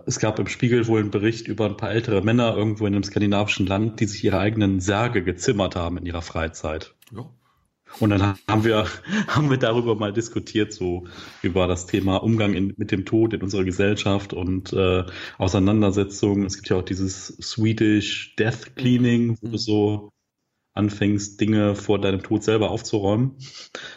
es 0.06 0.19
gab 0.19 0.39
im 0.39 0.48
Spiegel 0.48 0.88
wohl 0.88 1.00
einen 1.00 1.12
Bericht 1.12 1.48
über 1.48 1.66
ein 1.66 1.78
paar 1.78 1.92
ältere 1.92 2.22
Männer 2.22 2.56
irgendwo 2.56 2.86
in 2.86 2.94
einem 2.94 3.04
skandinavischen 3.04 3.66
Land, 3.66 4.00
die 4.00 4.06
sich 4.06 4.24
ihre 4.24 4.39
eigenen 4.39 4.80
Särge 4.80 5.24
gezimmert 5.24 5.75
haben 5.75 5.98
in 5.98 6.06
ihrer 6.06 6.22
Freizeit. 6.22 6.95
Ja. 7.16 7.30
Und 8.00 8.12
dann 8.12 8.38
haben 8.48 8.63
wir, 8.63 8.86
haben 9.28 9.50
wir 9.50 9.57
darüber 9.57 9.95
mal 9.95 10.13
diskutiert, 10.13 10.72
so 10.72 11.06
über 11.42 11.68
das 11.68 11.88
Thema 11.88 12.18
Umgang 12.18 12.54
in, 12.54 12.74
mit 12.78 12.92
dem 12.92 13.06
Tod 13.06 13.33
in 13.33 13.42
unserer 13.42 13.63
Gesellschaft 13.63 14.33
und 14.33 14.72
äh, 14.74 15.04
Auseinandersetzung. 15.38 16.45
Es 16.45 16.56
gibt 16.56 16.69
ja 16.69 16.77
auch 16.77 16.86
dieses 16.86 17.27
Swedish 17.42 18.36
Death 18.38 18.75
Cleaning, 18.75 19.38
wo 19.42 19.50
du 19.50 19.57
so 19.57 20.10
anfängst, 20.74 21.42
Dinge 21.42 21.75
vor 21.75 22.00
deinem 22.00 22.24
Tod 22.24 22.44
selber 22.44 22.72
aufzuräumen, 22.72 23.36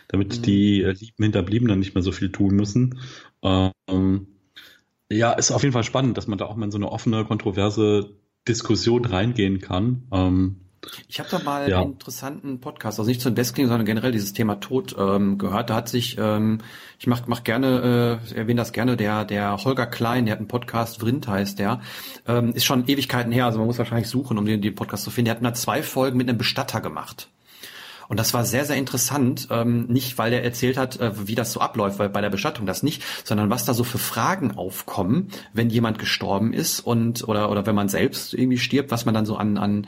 damit 0.08 0.38
mhm. 0.38 0.42
die 0.42 0.82
äh, 0.82 0.90
lieben 0.90 1.22
Hinterbliebenen 1.22 1.78
nicht 1.78 1.94
mehr 1.94 2.02
so 2.02 2.10
viel 2.10 2.32
tun 2.32 2.56
müssen. 2.56 2.98
Ähm, 3.42 4.33
ja, 5.10 5.32
ist 5.32 5.50
auf 5.50 5.62
jeden 5.62 5.72
Fall 5.72 5.84
spannend, 5.84 6.16
dass 6.16 6.26
man 6.26 6.38
da 6.38 6.46
auch 6.46 6.56
mal 6.56 6.66
in 6.66 6.70
so 6.70 6.78
eine 6.78 6.90
offene, 6.90 7.24
kontroverse 7.24 8.16
Diskussion 8.46 9.04
reingehen 9.04 9.60
kann. 9.60 10.08
Ähm, 10.12 10.60
ich 11.08 11.18
habe 11.18 11.28
da 11.30 11.38
mal 11.38 11.68
ja. 11.68 11.80
einen 11.80 11.92
interessanten 11.92 12.60
Podcast, 12.60 12.98
also 12.98 13.08
nicht 13.08 13.20
zu 13.20 13.30
Desking, 13.30 13.68
sondern 13.68 13.86
generell 13.86 14.12
dieses 14.12 14.32
Thema 14.32 14.56
Tod 14.56 14.94
ähm, 14.98 15.38
gehört. 15.38 15.70
Da 15.70 15.76
hat 15.76 15.88
sich, 15.88 16.16
ähm, 16.18 16.58
ich 16.98 17.06
mach, 17.06 17.26
mach 17.26 17.44
gerne, 17.44 18.20
äh, 18.32 18.34
erwähne 18.34 18.60
das 18.60 18.72
gerne, 18.72 18.96
der 18.96 19.24
der 19.24 19.56
Holger 19.64 19.86
Klein, 19.86 20.26
der 20.26 20.32
hat 20.32 20.40
einen 20.40 20.48
Podcast, 20.48 21.00
Vrind 21.00 21.26
heißt 21.26 21.58
der, 21.58 21.80
ähm, 22.26 22.52
ist 22.52 22.64
schon 22.64 22.86
Ewigkeiten 22.86 23.32
her, 23.32 23.46
also 23.46 23.58
man 23.58 23.66
muss 23.66 23.78
wahrscheinlich 23.78 24.08
suchen, 24.08 24.38
um 24.38 24.44
den, 24.44 24.60
den 24.60 24.74
Podcast 24.74 25.04
zu 25.04 25.10
finden. 25.10 25.26
Der 25.26 25.36
hat 25.36 25.42
mal 25.42 25.54
zwei 25.54 25.82
Folgen 25.82 26.18
mit 26.18 26.28
einem 26.28 26.38
Bestatter 26.38 26.80
gemacht. 26.80 27.28
Und 28.08 28.20
das 28.20 28.34
war 28.34 28.44
sehr, 28.44 28.64
sehr 28.64 28.76
interessant, 28.76 29.48
ähm, 29.50 29.86
nicht 29.86 30.18
weil 30.18 30.32
er 30.32 30.44
erzählt 30.44 30.76
hat, 30.76 31.00
äh, 31.00 31.26
wie 31.26 31.34
das 31.34 31.52
so 31.52 31.60
abläuft, 31.60 31.98
weil 31.98 32.08
bei 32.08 32.20
der 32.20 32.30
Bestattung 32.30 32.66
das 32.66 32.82
nicht, 32.82 33.02
sondern 33.24 33.50
was 33.50 33.64
da 33.64 33.74
so 33.74 33.84
für 33.84 33.98
Fragen 33.98 34.56
aufkommen, 34.56 35.28
wenn 35.52 35.70
jemand 35.70 35.98
gestorben 35.98 36.52
ist 36.52 36.80
und 36.80 37.26
oder 37.28 37.50
oder 37.50 37.66
wenn 37.66 37.74
man 37.74 37.88
selbst 37.88 38.34
irgendwie 38.34 38.58
stirbt, 38.58 38.90
was 38.90 39.04
man 39.04 39.14
dann 39.14 39.26
so 39.26 39.36
an 39.36 39.58
an 39.58 39.86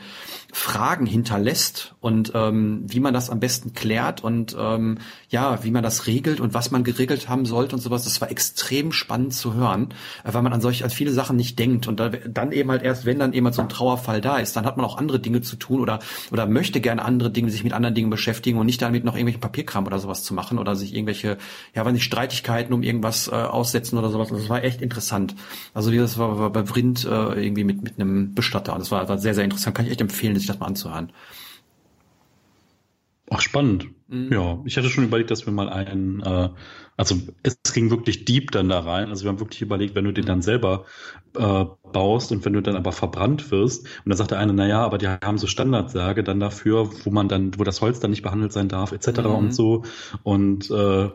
Fragen 0.51 1.05
hinterlässt 1.05 1.95
und 1.99 2.31
ähm, 2.33 2.83
wie 2.87 2.99
man 2.99 3.13
das 3.13 3.29
am 3.29 3.39
besten 3.39 3.73
klärt 3.73 4.23
und 4.23 4.55
ähm, 4.57 4.99
ja, 5.29 5.63
wie 5.63 5.71
man 5.71 5.83
das 5.83 6.07
regelt 6.07 6.39
und 6.39 6.53
was 6.53 6.71
man 6.71 6.83
geregelt 6.83 7.27
haben 7.27 7.45
sollte 7.45 7.75
und 7.75 7.81
sowas. 7.81 8.05
Das 8.05 8.21
war 8.21 8.31
extrem 8.31 8.91
spannend 8.91 9.33
zu 9.33 9.53
hören, 9.53 9.89
äh, 10.23 10.33
weil 10.33 10.41
man 10.41 10.53
an 10.53 10.61
solche, 10.61 10.83
an 10.83 10.89
viele 10.89 11.11
Sachen 11.11 11.35
nicht 11.35 11.59
denkt 11.59 11.87
und 11.87 11.99
da, 11.99 12.09
dann 12.09 12.51
eben 12.51 12.71
halt 12.71 12.81
erst, 12.81 13.05
wenn 13.05 13.19
dann 13.19 13.33
eben 13.33 13.51
so 13.51 13.61
ein 13.61 13.69
Trauerfall 13.69 14.21
da 14.21 14.37
ist, 14.37 14.55
dann 14.55 14.65
hat 14.65 14.77
man 14.77 14.85
auch 14.85 14.97
andere 14.97 15.19
Dinge 15.19 15.41
zu 15.41 15.57
tun 15.57 15.81
oder 15.81 15.99
oder 16.31 16.47
möchte 16.47 16.81
gerne 16.81 17.03
andere 17.03 17.29
Dinge, 17.29 17.51
sich 17.51 17.63
mit 17.63 17.73
anderen 17.73 17.95
Dingen 17.95 18.06
beschäftigen 18.09 18.57
und 18.59 18.65
nicht 18.65 18.81
damit 18.81 19.03
noch 19.03 19.13
irgendwelchen 19.13 19.41
Papierkram 19.41 19.85
oder 19.85 19.99
sowas 19.99 20.23
zu 20.23 20.33
machen 20.33 20.59
oder 20.59 20.75
sich 20.75 20.93
irgendwelche, 20.93 21.37
ja, 21.73 21.85
wenn 21.85 21.93
nicht 21.93 22.03
Streitigkeiten 22.03 22.73
um 22.73 22.83
irgendwas 22.83 23.27
äh, 23.27 23.31
aussetzen 23.31 23.97
oder 23.97 24.09
sowas. 24.09 24.29
Das 24.29 24.49
war 24.49 24.63
echt 24.63 24.81
interessant. 24.81 25.35
Also 25.73 25.91
das 25.91 26.17
war, 26.17 26.39
war 26.39 26.49
bei 26.51 26.65
Vrind 26.65 27.05
äh, 27.05 27.07
irgendwie 27.43 27.63
mit 27.63 27.83
mit 27.83 27.99
einem 27.99 28.33
Bestatter 28.33 28.75
das 28.77 28.91
war, 28.91 29.07
war 29.09 29.17
sehr 29.17 29.33
sehr 29.33 29.43
interessant. 29.43 29.75
Kann 29.75 29.85
ich 29.85 29.91
echt 29.91 30.01
empfehlen, 30.01 30.35
sich 30.35 30.47
das 30.47 30.59
mal 30.59 30.67
anzuhören. 30.67 31.11
Ach, 33.29 33.41
spannend. 33.41 33.87
Mhm. 34.07 34.31
Ja, 34.31 34.59
ich 34.65 34.77
hatte 34.77 34.89
schon 34.89 35.03
überlegt, 35.03 35.31
dass 35.31 35.45
wir 35.45 35.51
mal 35.51 35.67
einen, 35.67 36.21
äh, 36.21 36.49
also 36.95 37.15
es 37.43 37.73
ging 37.73 37.89
wirklich 37.89 38.23
deep 38.23 38.51
dann 38.51 38.69
da 38.69 38.79
rein. 38.79 39.09
Also 39.09 39.23
wir 39.23 39.29
haben 39.29 39.39
wirklich 39.39 39.61
überlegt, 39.61 39.95
wenn 39.95 40.05
du 40.05 40.13
den 40.13 40.25
dann 40.25 40.41
selber 40.41 40.85
äh, 41.35 41.65
baust 41.91 42.31
und 42.31 42.45
wenn 42.45 42.53
du 42.53 42.61
dann 42.61 42.77
aber 42.77 42.93
verbrannt 42.93 43.51
wirst, 43.51 43.85
und 43.85 44.09
dann 44.09 44.17
sagt 44.17 44.31
der 44.31 44.39
eine, 44.39 44.53
naja, 44.53 44.83
aber 44.83 44.97
die 44.97 45.07
haben 45.07 45.37
so 45.37 45.47
Standardsage 45.47 46.23
dann 46.23 46.39
dafür, 46.39 46.89
wo 47.03 47.09
man 47.11 47.27
dann, 47.27 47.51
wo 47.57 47.63
das 47.65 47.81
Holz 47.81 47.99
dann 47.99 48.11
nicht 48.11 48.23
behandelt 48.23 48.53
sein 48.53 48.69
darf, 48.69 48.93
etc. 48.93 49.19
Mhm. 49.19 49.25
und 49.25 49.53
so. 49.53 49.83
Und 50.23 50.71
äh, 50.71 51.09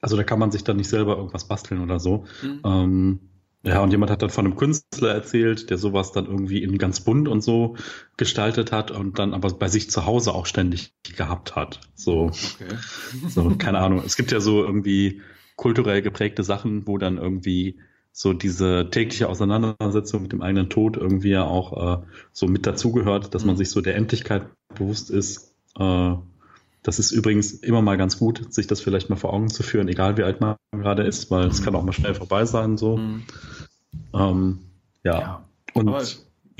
also 0.00 0.16
da 0.16 0.24
kann 0.24 0.38
man 0.38 0.50
sich 0.50 0.64
dann 0.64 0.78
nicht 0.78 0.88
selber 0.88 1.16
irgendwas 1.16 1.46
basteln 1.46 1.82
oder 1.82 2.00
so. 2.00 2.24
Mhm. 2.42 2.60
Ähm, 2.64 3.20
ja, 3.62 3.82
und 3.82 3.90
jemand 3.90 4.10
hat 4.10 4.22
dann 4.22 4.30
von 4.30 4.46
einem 4.46 4.56
Künstler 4.56 5.12
erzählt, 5.12 5.68
der 5.68 5.76
sowas 5.76 6.12
dann 6.12 6.24
irgendwie 6.24 6.62
in 6.62 6.78
ganz 6.78 7.00
bunt 7.00 7.28
und 7.28 7.42
so 7.42 7.76
gestaltet 8.16 8.72
hat 8.72 8.90
und 8.90 9.18
dann 9.18 9.34
aber 9.34 9.50
bei 9.50 9.68
sich 9.68 9.90
zu 9.90 10.06
Hause 10.06 10.32
auch 10.32 10.46
ständig 10.46 10.94
gehabt 11.02 11.56
hat. 11.56 11.80
So, 11.94 12.28
okay. 12.28 12.74
so 13.28 13.54
keine 13.58 13.78
Ahnung. 13.78 14.02
Es 14.04 14.16
gibt 14.16 14.32
ja 14.32 14.40
so 14.40 14.64
irgendwie 14.64 15.20
kulturell 15.56 16.00
geprägte 16.00 16.42
Sachen, 16.42 16.86
wo 16.86 16.96
dann 16.96 17.18
irgendwie 17.18 17.78
so 18.12 18.32
diese 18.32 18.88
tägliche 18.90 19.28
Auseinandersetzung 19.28 20.22
mit 20.22 20.32
dem 20.32 20.40
eigenen 20.40 20.70
Tod 20.70 20.96
irgendwie 20.96 21.30
ja 21.30 21.44
auch 21.44 22.00
äh, 22.00 22.06
so 22.32 22.46
mit 22.46 22.66
dazugehört, 22.66 23.34
dass 23.34 23.44
man 23.44 23.56
mhm. 23.56 23.58
sich 23.58 23.70
so 23.70 23.82
der 23.82 23.94
Endlichkeit 23.94 24.46
bewusst 24.74 25.10
ist. 25.10 25.54
Äh, 25.78 26.14
das 26.82 26.98
ist 26.98 27.12
übrigens 27.12 27.52
immer 27.52 27.82
mal 27.82 27.98
ganz 27.98 28.18
gut, 28.18 28.54
sich 28.54 28.66
das 28.66 28.80
vielleicht 28.80 29.10
mal 29.10 29.16
vor 29.16 29.34
Augen 29.34 29.50
zu 29.50 29.62
führen, 29.62 29.88
egal 29.88 30.16
wie 30.16 30.22
alt 30.22 30.40
man 30.40 30.56
gerade 30.80 31.02
ist, 31.02 31.30
weil 31.30 31.46
es 31.46 31.62
kann 31.62 31.74
auch 31.74 31.82
mal 31.82 31.92
schnell 31.92 32.14
vorbei 32.14 32.44
sein. 32.44 32.76
So. 32.76 32.96
Mhm. 32.96 33.22
Ähm, 34.14 34.58
ja. 35.04 35.20
ja. 35.20 35.44
Und 35.74 35.88
Aber 35.88 36.02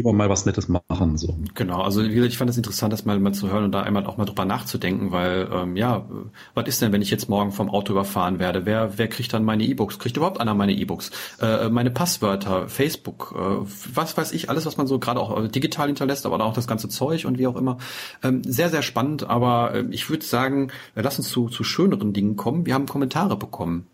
immer 0.01 0.13
mal 0.13 0.29
was 0.29 0.47
Nettes 0.47 0.69
machen. 0.69 1.17
So. 1.17 1.37
Genau, 1.55 1.83
also 1.83 2.03
ich 2.03 2.39
fand 2.39 2.51
es 2.51 2.57
interessant, 2.57 2.93
das 2.93 3.05
mal, 3.05 3.19
mal 3.21 3.33
zu 3.33 3.51
hören 3.51 3.65
und 3.65 3.73
da 3.73 3.83
einmal 3.83 4.07
auch 4.07 4.17
mal 4.17 4.25
drüber 4.25 4.45
nachzudenken, 4.45 5.13
weil 5.13 5.49
ähm, 5.53 5.77
ja, 5.77 6.09
was 6.55 6.67
ist 6.67 6.83
denn, 6.83 6.93
wenn 6.93 7.03
ich 7.03 7.11
jetzt 7.11 7.29
morgen 7.29 7.53
vom 7.53 7.71
Auto 7.71 7.93
überfahren 7.93 8.39
werde? 8.39 8.67
Wer, 8.67 8.99
wer 8.99 9.09
kriegt 9.09 9.33
dann 9.33 9.45
meine 9.45 9.65
E-Books? 9.65 9.99
Kriegt 9.99 10.17
überhaupt 10.17 10.41
einer 10.41 10.55
meine 10.55 10.73
E-Books? 10.73 11.11
Äh, 11.41 11.69
meine 11.69 11.91
Passwörter, 11.91 12.69
Facebook, 12.69 13.35
äh, 13.37 13.67
was 13.95 14.17
weiß 14.17 14.33
ich, 14.33 14.49
alles, 14.49 14.67
was 14.67 14.77
man 14.77 14.87
so 14.87 14.99
gerade 14.99 15.21
auch 15.21 15.47
digital 15.49 15.87
hinterlässt, 15.87 16.27
aber 16.27 16.43
auch 16.45 16.55
das 16.55 16.67
ganze 16.67 16.89
Zeug 16.89 17.27
und 17.27 17.39
wie 17.39 17.47
auch 17.47 17.57
immer. 17.57 17.79
Ähm, 18.23 18.43
sehr, 18.45 18.71
sehr 18.71 18.83
spannend, 18.83 19.25
aber 19.25 19.75
äh, 19.75 19.85
ich 19.91 20.09
würde 20.11 20.25
sagen, 20.25 20.73
lass 20.95 21.19
uns 21.19 21.29
zu, 21.29 21.49
zu 21.49 21.63
schöneren 21.63 22.13
Dingen 22.13 22.37
kommen. 22.37 22.67
Wir 22.67 22.75
haben 22.75 22.87
Kommentare 22.87 23.37
bekommen. 23.37 23.87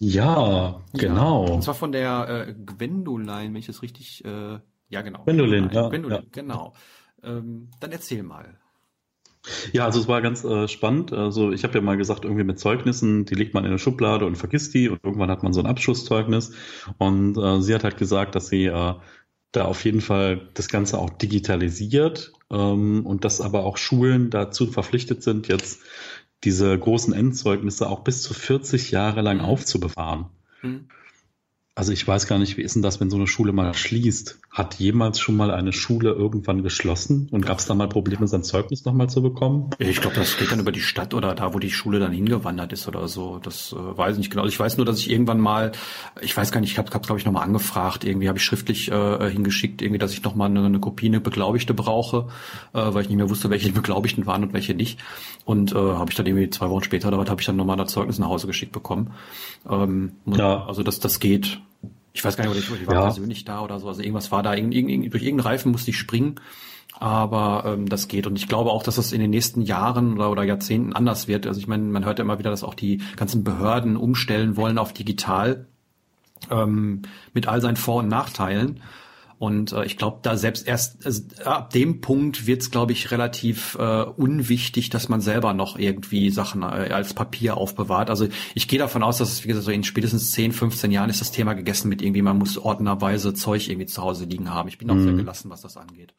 Ja, 0.00 0.82
genau. 0.94 1.46
Ja, 1.46 1.52
und 1.52 1.62
zwar 1.62 1.74
von 1.74 1.92
der 1.92 2.46
äh, 2.48 2.54
Gwendoline, 2.54 3.48
wenn 3.48 3.56
ich 3.56 3.66
das 3.66 3.82
richtig 3.82 4.24
äh, 4.24 4.58
ja, 4.90 5.02
genau. 5.02 5.22
Gwendolyn, 5.24 5.70
ja. 5.72 5.88
Gwendolyn, 5.88 6.22
ja. 6.22 6.28
genau. 6.32 6.74
Ähm, 7.22 7.68
dann 7.78 7.92
erzähl 7.92 8.22
mal. 8.22 8.58
Ja, 9.72 9.86
also 9.86 10.00
es 10.00 10.08
war 10.08 10.20
ganz 10.20 10.44
äh, 10.44 10.68
spannend. 10.68 11.12
Also 11.12 11.52
ich 11.52 11.64
habe 11.64 11.74
ja 11.74 11.80
mal 11.80 11.96
gesagt, 11.96 12.24
irgendwie 12.24 12.44
mit 12.44 12.58
Zeugnissen, 12.58 13.24
die 13.24 13.34
legt 13.34 13.54
man 13.54 13.64
in 13.64 13.70
eine 13.70 13.78
Schublade 13.78 14.26
und 14.26 14.36
vergisst 14.36 14.74
die 14.74 14.88
und 14.88 15.02
irgendwann 15.02 15.30
hat 15.30 15.42
man 15.42 15.52
so 15.52 15.60
ein 15.60 15.66
Abschlusszeugnis. 15.66 16.52
Und 16.98 17.38
äh, 17.38 17.62
sie 17.62 17.74
hat 17.74 17.84
halt 17.84 17.96
gesagt, 17.96 18.34
dass 18.34 18.48
sie 18.48 18.66
äh, 18.66 18.94
da 19.52 19.64
auf 19.64 19.84
jeden 19.84 20.00
Fall 20.00 20.48
das 20.54 20.68
Ganze 20.68 20.98
auch 20.98 21.10
digitalisiert 21.10 22.32
ähm, 22.50 23.06
und 23.06 23.24
dass 23.24 23.40
aber 23.40 23.64
auch 23.64 23.76
Schulen 23.76 24.30
dazu 24.30 24.66
verpflichtet 24.66 25.22
sind, 25.22 25.48
jetzt 25.48 25.80
diese 26.44 26.78
großen 26.78 27.12
Endzeugnisse 27.12 27.88
auch 27.88 28.00
bis 28.00 28.22
zu 28.22 28.34
40 28.34 28.90
Jahre 28.90 29.20
lang 29.20 29.40
aufzubewahren. 29.40 30.26
Mhm. 30.62 30.88
Also 31.80 31.94
ich 31.94 32.06
weiß 32.06 32.26
gar 32.26 32.38
nicht, 32.38 32.58
wie 32.58 32.60
ist 32.60 32.74
denn 32.74 32.82
das, 32.82 33.00
wenn 33.00 33.08
so 33.08 33.16
eine 33.16 33.26
Schule 33.26 33.52
mal 33.52 33.72
schließt? 33.72 34.38
Hat 34.50 34.74
jemals 34.74 35.18
schon 35.18 35.34
mal 35.34 35.50
eine 35.50 35.72
Schule 35.72 36.10
irgendwann 36.10 36.62
geschlossen 36.62 37.26
und 37.30 37.46
gab 37.46 37.58
es 37.58 37.64
da 37.64 37.74
mal 37.74 37.88
Probleme, 37.88 38.28
sein 38.28 38.42
Zeugnis 38.42 38.84
nochmal 38.84 39.08
zu 39.08 39.22
bekommen? 39.22 39.70
Ich 39.78 40.02
glaube, 40.02 40.14
das 40.14 40.36
geht 40.36 40.52
dann 40.52 40.60
über 40.60 40.72
die 40.72 40.82
Stadt 40.82 41.14
oder 41.14 41.34
da, 41.34 41.54
wo 41.54 41.58
die 41.58 41.70
Schule 41.70 41.98
dann 41.98 42.12
hingewandert 42.12 42.74
ist 42.74 42.86
oder 42.86 43.08
so. 43.08 43.38
Das 43.38 43.72
äh, 43.72 43.76
weiß 43.76 44.12
ich 44.12 44.18
nicht 44.18 44.30
genau. 44.30 44.44
Ich 44.44 44.60
weiß 44.60 44.76
nur, 44.76 44.84
dass 44.84 44.98
ich 44.98 45.10
irgendwann 45.10 45.40
mal, 45.40 45.72
ich 46.20 46.36
weiß 46.36 46.52
gar 46.52 46.60
nicht, 46.60 46.70
ich 46.70 46.76
habe 46.76 46.90
es 46.94 47.06
glaube 47.06 47.18
ich 47.18 47.24
nochmal 47.24 47.44
angefragt. 47.44 48.04
Irgendwie 48.04 48.28
habe 48.28 48.36
ich 48.36 48.44
schriftlich 48.44 48.90
äh, 48.90 49.30
hingeschickt, 49.30 49.80
irgendwie, 49.80 49.98
dass 49.98 50.12
ich 50.12 50.22
nochmal 50.22 50.50
eine, 50.50 50.62
eine 50.62 50.80
Kopie, 50.80 51.06
eine 51.06 51.22
Beglaubigte 51.22 51.72
brauche, 51.72 52.28
äh, 52.74 52.92
weil 52.92 53.04
ich 53.04 53.08
nicht 53.08 53.16
mehr 53.16 53.30
wusste, 53.30 53.48
welche 53.48 53.72
Beglaubigten 53.72 54.26
waren 54.26 54.42
und 54.42 54.52
welche 54.52 54.74
nicht. 54.74 54.98
Und 55.46 55.72
äh, 55.72 55.76
habe 55.76 56.10
ich 56.10 56.16
dann 56.16 56.26
irgendwie 56.26 56.50
zwei 56.50 56.68
Wochen 56.68 56.84
später, 56.84 57.10
damit 57.10 57.30
habe 57.30 57.40
ich 57.40 57.46
dann 57.46 57.56
nochmal 57.56 57.80
ein 57.80 57.88
Zeugnis 57.88 58.18
nach 58.18 58.28
Hause 58.28 58.46
geschickt 58.46 58.72
bekommen. 58.72 59.14
Ähm, 59.66 60.12
ja. 60.26 60.66
Also 60.66 60.82
das, 60.82 61.00
das 61.00 61.20
geht. 61.20 61.62
Ich 62.12 62.24
weiß 62.24 62.36
gar 62.36 62.46
nicht, 62.46 62.56
ich, 62.58 62.80
ich 62.80 62.86
war 62.86 62.94
ja. 62.94 63.02
persönlich 63.02 63.44
da 63.44 63.60
oder 63.60 63.78
so. 63.78 63.88
Also 63.88 64.02
irgendwas 64.02 64.32
war 64.32 64.42
da, 64.42 64.54
irgend, 64.54 64.74
irgend, 64.74 65.12
durch 65.12 65.22
irgendeinen 65.22 65.46
Reifen 65.46 65.72
musste 65.72 65.90
ich 65.90 65.98
springen. 65.98 66.36
Aber 66.98 67.64
ähm, 67.66 67.88
das 67.88 68.08
geht. 68.08 68.26
Und 68.26 68.36
ich 68.36 68.48
glaube 68.48 68.70
auch, 68.70 68.82
dass 68.82 68.96
das 68.96 69.12
in 69.12 69.20
den 69.20 69.30
nächsten 69.30 69.62
Jahren 69.62 70.14
oder, 70.14 70.30
oder 70.30 70.42
Jahrzehnten 70.42 70.92
anders 70.92 71.28
wird. 71.28 71.46
Also 71.46 71.60
ich 71.60 71.68
meine, 71.68 71.84
man 71.84 72.04
hört 72.04 72.18
ja 72.18 72.24
immer 72.24 72.38
wieder, 72.38 72.50
dass 72.50 72.64
auch 72.64 72.74
die 72.74 73.00
ganzen 73.16 73.44
Behörden 73.44 73.96
umstellen 73.96 74.56
wollen 74.56 74.76
auf 74.76 74.92
digital 74.92 75.66
ähm, 76.50 77.02
mit 77.32 77.46
all 77.46 77.60
seinen 77.60 77.76
Vor- 77.76 78.00
und 78.00 78.08
Nachteilen. 78.08 78.80
Und 79.40 79.72
äh, 79.72 79.86
ich 79.86 79.96
glaube, 79.96 80.18
da 80.20 80.36
selbst 80.36 80.68
erst 80.68 81.06
also, 81.06 81.22
ab 81.46 81.70
dem 81.70 82.02
Punkt 82.02 82.46
wird 82.46 82.60
es, 82.60 82.70
glaube 82.70 82.92
ich, 82.92 83.10
relativ 83.10 83.74
äh, 83.80 84.02
unwichtig, 84.02 84.90
dass 84.90 85.08
man 85.08 85.22
selber 85.22 85.54
noch 85.54 85.78
irgendwie 85.78 86.28
Sachen 86.28 86.62
äh, 86.62 86.90
als 86.92 87.14
Papier 87.14 87.56
aufbewahrt. 87.56 88.10
Also 88.10 88.28
ich 88.54 88.68
gehe 88.68 88.78
davon 88.78 89.02
aus, 89.02 89.16
dass 89.16 89.32
es, 89.32 89.42
wie 89.42 89.48
gesagt, 89.48 89.64
so 89.64 89.70
in 89.70 89.82
spätestens 89.82 90.32
10, 90.32 90.52
15 90.52 90.90
Jahren 90.90 91.08
ist 91.08 91.22
das 91.22 91.32
Thema 91.32 91.54
gegessen 91.54 91.88
mit 91.88 92.02
irgendwie, 92.02 92.20
man 92.20 92.36
muss 92.36 92.58
ordnerweise 92.58 93.32
Zeug 93.32 93.66
irgendwie 93.66 93.86
zu 93.86 94.02
Hause 94.02 94.26
liegen 94.26 94.50
haben. 94.50 94.68
Ich 94.68 94.76
bin 94.76 94.90
auch 94.90 94.94
mhm. 94.94 95.04
sehr 95.04 95.14
gelassen, 95.14 95.48
was 95.48 95.62
das 95.62 95.78
angeht. 95.78 96.12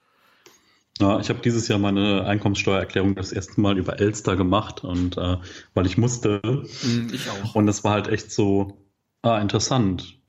Ja, 0.99 1.19
ich 1.19 1.29
habe 1.29 1.41
dieses 1.43 1.67
Jahr 1.67 1.77
meine 1.77 2.25
Einkommenssteuererklärung 2.25 3.13
das 3.13 3.31
erste 3.31 3.61
Mal 3.61 3.77
über 3.77 3.99
Elster 3.99 4.35
gemacht 4.35 4.83
und 4.83 5.19
äh, 5.19 5.37
weil 5.75 5.85
ich 5.85 5.95
musste. 5.95 6.41
Mhm, 6.43 7.11
ich 7.13 7.29
auch. 7.29 7.53
Und 7.53 7.67
es 7.67 7.83
war 7.83 7.93
halt 7.93 8.07
echt 8.07 8.31
so, 8.31 8.80
Ah, 9.23 9.39
interessant. 9.39 10.19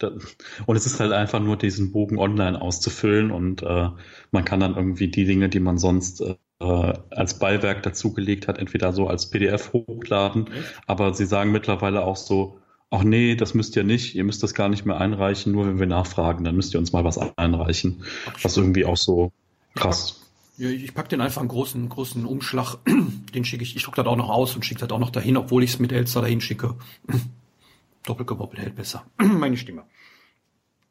Und 0.66 0.76
es 0.76 0.84
ist 0.84 1.00
halt 1.00 1.12
einfach 1.12 1.40
nur 1.40 1.56
diesen 1.56 1.92
Bogen 1.92 2.18
online 2.18 2.60
auszufüllen 2.60 3.30
und 3.30 3.62
äh, 3.62 3.88
man 4.32 4.44
kann 4.44 4.60
dann 4.60 4.76
irgendwie 4.76 5.08
die 5.08 5.24
Dinge, 5.24 5.48
die 5.48 5.60
man 5.60 5.78
sonst 5.78 6.20
äh, 6.20 6.92
als 7.10 7.38
Beiwerk 7.38 7.82
dazugelegt 7.82 8.48
hat, 8.48 8.58
entweder 8.58 8.92
so 8.92 9.06
als 9.06 9.30
PDF 9.30 9.72
hochladen, 9.72 10.50
aber 10.86 11.14
sie 11.14 11.24
sagen 11.24 11.52
mittlerweile 11.52 12.04
auch 12.04 12.16
so, 12.16 12.58
ach 12.90 13.02
nee, 13.02 13.34
das 13.34 13.54
müsst 13.54 13.74
ihr 13.76 13.84
nicht, 13.84 14.14
ihr 14.14 14.24
müsst 14.24 14.42
das 14.42 14.52
gar 14.52 14.68
nicht 14.68 14.84
mehr 14.84 15.00
einreichen, 15.00 15.52
nur 15.52 15.66
wenn 15.66 15.80
wir 15.80 15.86
nachfragen, 15.86 16.44
dann 16.44 16.54
müsst 16.54 16.74
ihr 16.74 16.78
uns 16.78 16.92
mal 16.92 17.04
was 17.04 17.18
einreichen. 17.38 18.04
Ach, 18.26 18.44
was 18.44 18.56
irgendwie 18.58 18.84
auch 18.84 18.98
so 18.98 19.32
krass. 19.74 20.20
Ja, 20.58 20.68
ich 20.68 20.92
pack 20.92 21.08
den 21.08 21.22
einfach 21.22 21.40
einen 21.40 21.48
großen, 21.48 21.88
großen 21.88 22.26
Umschlag, 22.26 22.76
den 23.34 23.44
schicke 23.46 23.62
ich, 23.62 23.74
ich 23.74 23.82
druck 23.82 23.94
das 23.94 24.06
auch 24.06 24.16
noch 24.16 24.28
aus 24.28 24.54
und 24.54 24.66
schicke 24.66 24.80
das 24.80 24.90
auch 24.90 24.98
noch 24.98 25.10
dahin, 25.10 25.38
obwohl 25.38 25.64
ich 25.64 25.70
es 25.70 25.78
mit 25.78 25.92
Elster 25.92 26.20
dahin 26.20 26.42
schicke. 26.42 26.74
Doppelgewoppelt 28.04 28.62
hält 28.62 28.76
besser. 28.76 29.04
Meine 29.18 29.56
Stimme. 29.56 29.84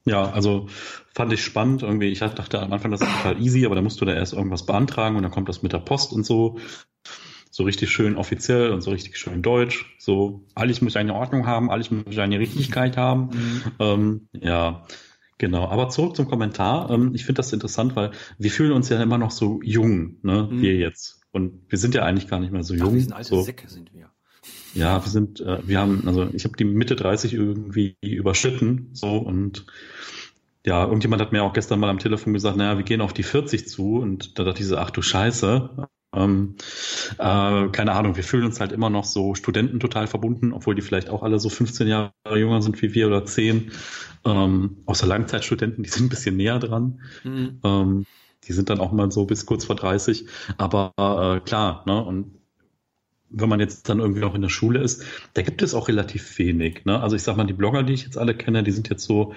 Ja, 0.06 0.32
also 0.32 0.68
fand 1.14 1.32
ich 1.32 1.44
spannend 1.44 1.84
irgendwie. 1.84 2.08
Ich 2.08 2.20
dachte 2.20 2.60
am 2.60 2.74
Anfang, 2.74 2.92
das 2.92 3.02
ist 3.02 3.12
total 3.12 3.42
easy, 3.42 3.66
aber 3.66 3.76
da 3.76 3.82
musst 3.82 4.02
du 4.02 4.06
da 4.06 4.14
erst 4.14 4.34
irgendwas 4.34 4.66
beantragen 4.66 5.16
und 5.16 5.24
dann 5.24 5.32
kommt 5.32 5.48
das 5.48 5.62
mit 5.62 5.74
der 5.74 5.80
Post 5.80 6.12
und 6.14 6.26
so. 6.26 6.58
So 7.52 7.64
richtig 7.64 7.92
schön 7.92 8.16
offiziell 8.16 8.72
und 8.72 8.82
so 8.82 8.92
richtig 8.92 9.18
schön 9.18 9.42
deutsch. 9.42 9.96
So, 10.00 10.46
alles 10.56 10.82
muss 10.82 10.96
eine 10.96 11.14
Ordnung 11.14 11.46
haben, 11.46 11.70
alles 11.70 11.92
muss 11.92 12.18
eine 12.18 12.40
Richtigkeit 12.40 12.98
haben. 12.98 13.30
Mhm. 13.32 13.62
Ähm, 13.80 14.28
ja, 14.34 14.86
genau. 15.38 15.68
Aber 15.68 15.90
zurück 15.90 16.16
zum 16.16 16.28
Kommentar. 16.28 16.90
Ähm, 16.90 17.12
ich 17.14 17.26
finde 17.26 17.40
das 17.40 17.54
interessant, 17.54 17.96
weil 17.96 18.12
wir 18.38 18.52
fühlen 18.52 18.72
uns 18.72 18.90
ja 18.90 19.02
immer 19.02 19.18
noch 19.18 19.32
so 19.32 19.60
jung, 19.62 20.18
ne, 20.24 20.48
mhm. 20.50 20.62
wir 20.62 20.76
jetzt. 20.78 21.22
Und 21.32 21.62
wir 21.70 21.78
sind 21.78 21.94
ja 21.94 22.04
eigentlich 22.04 22.28
gar 22.28 22.40
nicht 22.40 22.52
mehr 22.52 22.64
so 22.64 22.74
jung. 22.74 22.88
Ach, 22.90 22.94
wir 22.94 23.02
sind 23.02 23.14
alte 23.14 23.30
so. 23.30 23.42
Säcke, 23.42 23.70
sind 23.70 23.94
wir. 23.94 24.10
Ja, 24.74 25.04
wir 25.04 25.10
sind, 25.10 25.42
äh, 25.42 25.60
wir 25.68 25.80
haben, 25.80 26.04
also 26.08 26.30
ich 26.34 26.44
habe 26.46 26.56
die 26.56 26.64
Mitte 26.64 26.96
30 26.96 27.34
irgendwie 27.34 27.96
überschritten, 28.02 28.90
so 28.94 29.18
und 29.18 29.66
ja, 30.66 30.84
irgendjemand 30.86 31.22
hat 31.22 31.32
mir 31.32 31.44
auch 31.44 31.54
gestern 31.54 31.80
mal 31.80 31.90
am 31.90 32.00
Telefon 32.00 32.34
gesagt, 32.34 32.56
naja, 32.56 32.78
wir 32.78 32.86
gehen 32.86 33.02
auf 33.02 33.14
die 33.14 33.24
40 33.24 33.68
zu 33.68 33.98
und 33.98 34.38
da 34.38 34.44
dachte 34.44 34.62
ich 34.62 34.68
so, 34.68 34.78
ach 34.78 34.92
du 34.92 35.02
Scheiße. 35.02 35.88
Ähm, 36.14 36.56
äh, 37.18 37.68
keine 37.70 37.94
Ahnung, 37.94 38.16
wir 38.16 38.24
fühlen 38.24 38.46
uns 38.46 38.60
halt 38.60 38.72
immer 38.72 38.90
noch 38.90 39.06
so 39.06 39.34
Studenten 39.34 39.80
total 39.80 40.08
verbunden, 40.08 40.54
obwohl 40.54 40.76
die 40.76 40.82
vielleicht 40.82 41.10
auch 41.10 41.24
alle 41.24 41.40
so 41.40 41.50
15 41.50 41.88
Jahre 41.88 42.12
jünger 42.36 42.62
sind 42.62 42.82
wie 42.82 42.94
wir 42.94 43.08
oder 43.08 43.26
10. 43.26 43.72
Ähm, 44.26 44.78
außer 44.86 45.08
Langzeitstudenten, 45.08 45.84
die 45.84 45.90
sind 45.90 46.06
ein 46.06 46.10
bisschen 46.10 46.36
näher 46.36 46.60
dran. 46.60 47.00
Mhm. 47.24 47.60
Ähm, 47.64 48.06
die 48.44 48.54
sind 48.54 48.70
dann 48.70 48.80
auch 48.80 48.92
mal 48.92 49.12
so 49.12 49.26
bis 49.26 49.46
kurz 49.46 49.66
vor 49.66 49.76
30. 49.76 50.26
Aber 50.58 50.92
äh, 50.98 51.40
klar, 51.40 51.84
ne? 51.88 52.04
Und 52.04 52.41
wenn 53.32 53.50
man 53.50 53.60
jetzt 53.60 53.90
dann 53.90 54.00
irgendwie 54.00 54.24
auch 54.24 54.36
in 54.36 54.42
der 54.42 54.50
Schule 54.50 54.80
ist, 54.80 55.04
da 55.34 55.42
gibt 55.42 55.62
es 55.62 55.74
auch 55.74 55.88
relativ 55.88 56.38
wenig. 56.38 56.86
Ne? 56.86 57.00
Also 57.00 57.16
ich 57.16 57.24
sag 57.24 57.38
mal, 57.38 57.46
die 57.46 57.54
Blogger, 57.54 57.84
die 57.84 57.94
ich 57.94 58.04
jetzt 58.04 58.18
alle 58.18 58.36
kenne, 58.36 58.64
die 58.64 58.72
sind 58.72 58.90
jetzt 58.90 59.06
so 59.06 59.34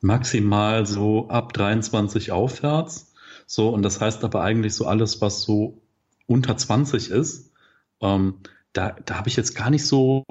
maximal 0.00 0.86
so 0.86 1.28
ab 1.28 1.52
23 1.52 2.32
aufwärts. 2.32 3.12
So, 3.46 3.68
und 3.70 3.82
das 3.82 4.00
heißt 4.00 4.24
aber 4.24 4.42
eigentlich 4.42 4.74
so 4.74 4.86
alles, 4.86 5.20
was 5.20 5.42
so 5.42 5.80
unter 6.26 6.56
20 6.56 7.10
ist, 7.10 7.52
ähm, 8.00 8.34
da, 8.72 8.96
da 9.04 9.16
habe 9.16 9.28
ich 9.28 9.36
jetzt 9.36 9.54
gar 9.54 9.70
nicht 9.70 9.86
so 9.86 10.24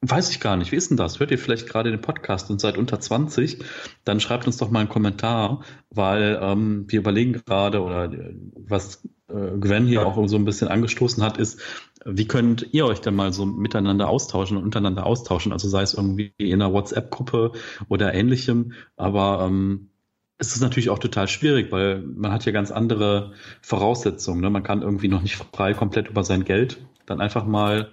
Weiß 0.00 0.30
ich 0.30 0.38
gar 0.38 0.56
nicht. 0.56 0.70
Wie 0.70 0.76
ist 0.76 0.90
denn 0.90 0.96
das? 0.96 1.18
Hört 1.18 1.32
ihr 1.32 1.38
vielleicht 1.38 1.68
gerade 1.68 1.90
den 1.90 2.00
Podcast 2.00 2.50
und 2.50 2.60
seid 2.60 2.78
unter 2.78 3.00
20? 3.00 3.64
Dann 4.04 4.20
schreibt 4.20 4.46
uns 4.46 4.56
doch 4.56 4.70
mal 4.70 4.80
einen 4.80 4.88
Kommentar, 4.88 5.64
weil 5.90 6.38
ähm, 6.40 6.84
wir 6.86 7.00
überlegen 7.00 7.32
gerade 7.32 7.82
oder 7.82 8.04
äh, 8.04 8.34
was 8.54 9.04
äh, 9.28 9.58
Gwen 9.58 9.86
hier 9.86 10.06
auch 10.06 10.28
so 10.28 10.36
ein 10.36 10.44
bisschen 10.44 10.68
angestoßen 10.68 11.20
hat, 11.22 11.36
ist, 11.38 11.60
wie 12.04 12.28
könnt 12.28 12.68
ihr 12.72 12.86
euch 12.86 13.00
denn 13.00 13.16
mal 13.16 13.32
so 13.32 13.44
miteinander 13.44 14.08
austauschen 14.08 14.56
und 14.56 14.62
untereinander 14.62 15.04
austauschen? 15.04 15.52
Also 15.52 15.68
sei 15.68 15.82
es 15.82 15.94
irgendwie 15.94 16.32
in 16.38 16.62
einer 16.62 16.72
WhatsApp-Gruppe 16.72 17.52
oder 17.88 18.14
ähnlichem. 18.14 18.74
Aber 18.96 19.44
ähm, 19.44 19.90
es 20.38 20.54
ist 20.54 20.62
natürlich 20.62 20.90
auch 20.90 21.00
total 21.00 21.26
schwierig, 21.26 21.72
weil 21.72 22.02
man 22.02 22.30
hat 22.30 22.44
ja 22.44 22.52
ganz 22.52 22.70
andere 22.70 23.32
Voraussetzungen. 23.62 24.40
Ne? 24.40 24.50
Man 24.50 24.62
kann 24.62 24.82
irgendwie 24.82 25.08
noch 25.08 25.22
nicht 25.22 25.34
frei 25.34 25.74
komplett 25.74 26.08
über 26.08 26.22
sein 26.22 26.44
Geld 26.44 26.78
dann 27.08 27.20
einfach 27.20 27.44
mal 27.44 27.90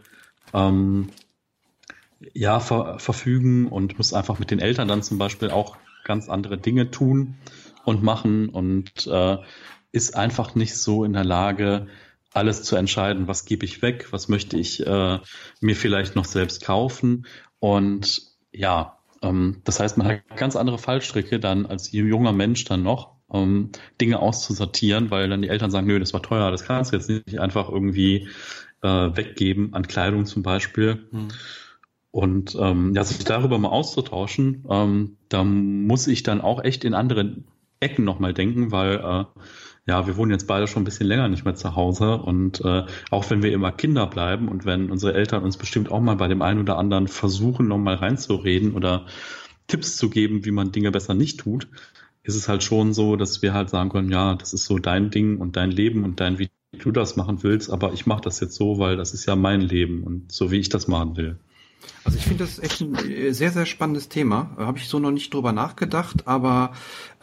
ähm, 0.53 1.09
ja, 2.33 2.59
ver 2.59 2.99
verfügen 2.99 3.67
und 3.67 3.97
muss 3.97 4.13
einfach 4.13 4.39
mit 4.39 4.51
den 4.51 4.59
Eltern 4.59 4.87
dann 4.87 5.03
zum 5.03 5.17
Beispiel 5.17 5.49
auch 5.49 5.77
ganz 6.03 6.29
andere 6.29 6.57
Dinge 6.57 6.91
tun 6.91 7.35
und 7.83 8.03
machen 8.03 8.49
und 8.49 9.07
äh, 9.07 9.37
ist 9.91 10.15
einfach 10.15 10.55
nicht 10.55 10.75
so 10.77 11.03
in 11.03 11.13
der 11.13 11.23
Lage, 11.23 11.87
alles 12.33 12.63
zu 12.63 12.75
entscheiden, 12.75 13.27
was 13.27 13.45
gebe 13.45 13.65
ich 13.65 13.81
weg, 13.81 14.07
was 14.11 14.27
möchte 14.27 14.57
ich 14.57 14.85
äh, 14.85 15.19
mir 15.61 15.75
vielleicht 15.75 16.15
noch 16.15 16.25
selbst 16.25 16.63
kaufen. 16.63 17.25
Und 17.59 18.21
ja, 18.51 18.97
ähm, 19.21 19.61
das 19.63 19.79
heißt, 19.79 19.97
man 19.97 20.07
hat 20.07 20.21
ganz 20.35 20.57
andere 20.57 20.77
Fallstricke 20.77 21.39
dann 21.39 21.65
als 21.65 21.91
junger 21.93 22.33
Mensch 22.33 22.65
dann 22.65 22.83
noch, 22.83 23.15
ähm, 23.31 23.71
Dinge 24.01 24.19
auszusortieren, 24.19 25.11
weil 25.11 25.29
dann 25.29 25.41
die 25.41 25.47
Eltern 25.47 25.71
sagen, 25.71 25.87
nö, 25.87 25.97
das 25.97 26.13
war 26.13 26.21
teuer, 26.21 26.51
das 26.51 26.65
kannst 26.65 26.91
du 26.91 26.97
jetzt 26.97 27.09
nicht 27.09 27.39
einfach 27.39 27.69
irgendwie 27.69 28.27
äh, 28.81 28.87
weggeben, 28.87 29.73
an 29.73 29.87
Kleidung 29.87 30.25
zum 30.25 30.43
Beispiel. 30.43 31.07
Hm. 31.11 31.29
Und 32.15 32.55
ähm, 32.57 32.93
ja, 32.95 33.03
sich 33.03 33.25
darüber 33.25 33.59
mal 33.59 33.67
auszutauschen, 33.67 34.63
ähm, 34.69 35.17
da 35.27 35.43
muss 35.43 36.07
ich 36.07 36.23
dann 36.23 36.39
auch 36.39 36.63
echt 36.63 36.85
in 36.85 36.93
andere 36.93 37.43
Ecken 37.81 38.05
nochmal 38.05 38.33
denken, 38.33 38.71
weil 38.71 38.95
äh, 38.95 39.25
ja, 39.85 40.07
wir 40.07 40.15
wohnen 40.15 40.31
jetzt 40.31 40.47
beide 40.47 40.65
schon 40.65 40.83
ein 40.83 40.85
bisschen 40.85 41.07
länger 41.07 41.27
nicht 41.27 41.43
mehr 41.43 41.55
zu 41.55 41.75
Hause 41.75 42.15
und 42.15 42.63
äh, 42.63 42.85
auch 43.11 43.29
wenn 43.29 43.43
wir 43.43 43.51
immer 43.51 43.73
Kinder 43.73 44.07
bleiben 44.07 44.47
und 44.47 44.63
wenn 44.63 44.91
unsere 44.91 45.13
Eltern 45.13 45.43
uns 45.43 45.57
bestimmt 45.57 45.91
auch 45.91 45.99
mal 45.99 46.15
bei 46.15 46.29
dem 46.29 46.41
einen 46.41 46.61
oder 46.61 46.77
anderen 46.77 47.09
versuchen, 47.09 47.67
nochmal 47.67 47.95
reinzureden 47.95 48.75
oder 48.75 49.07
Tipps 49.67 49.97
zu 49.97 50.09
geben, 50.09 50.45
wie 50.45 50.51
man 50.51 50.71
Dinge 50.71 50.91
besser 50.91 51.15
nicht 51.15 51.41
tut, 51.41 51.67
ist 52.23 52.35
es 52.35 52.47
halt 52.47 52.63
schon 52.63 52.93
so, 52.93 53.17
dass 53.17 53.41
wir 53.41 53.53
halt 53.53 53.69
sagen 53.69 53.89
können, 53.89 54.09
ja, 54.09 54.35
das 54.35 54.53
ist 54.53 54.63
so 54.67 54.79
dein 54.79 55.09
Ding 55.09 55.39
und 55.39 55.57
dein 55.57 55.69
Leben 55.69 56.05
und 56.05 56.21
dein, 56.21 56.39
wie 56.39 56.49
du 56.79 56.93
das 56.93 57.17
machen 57.17 57.43
willst, 57.43 57.69
aber 57.69 57.91
ich 57.91 58.05
mache 58.05 58.21
das 58.21 58.39
jetzt 58.39 58.55
so, 58.55 58.79
weil 58.79 58.95
das 58.95 59.13
ist 59.13 59.25
ja 59.25 59.35
mein 59.35 59.59
Leben 59.59 60.03
und 60.03 60.31
so, 60.31 60.49
wie 60.49 60.59
ich 60.59 60.69
das 60.69 60.87
machen 60.87 61.17
will. 61.17 61.39
Also 62.03 62.17
ich 62.17 62.23
finde 62.23 62.43
das 62.43 62.59
echt 62.59 62.81
ein 62.81 62.95
äh, 62.95 63.31
sehr, 63.31 63.51
sehr 63.51 63.65
spannendes 63.65 64.09
Thema. 64.09 64.51
Habe 64.57 64.77
ich 64.77 64.87
so 64.87 64.99
noch 64.99 65.11
nicht 65.11 65.33
drüber 65.33 65.51
nachgedacht, 65.51 66.27
aber 66.27 66.71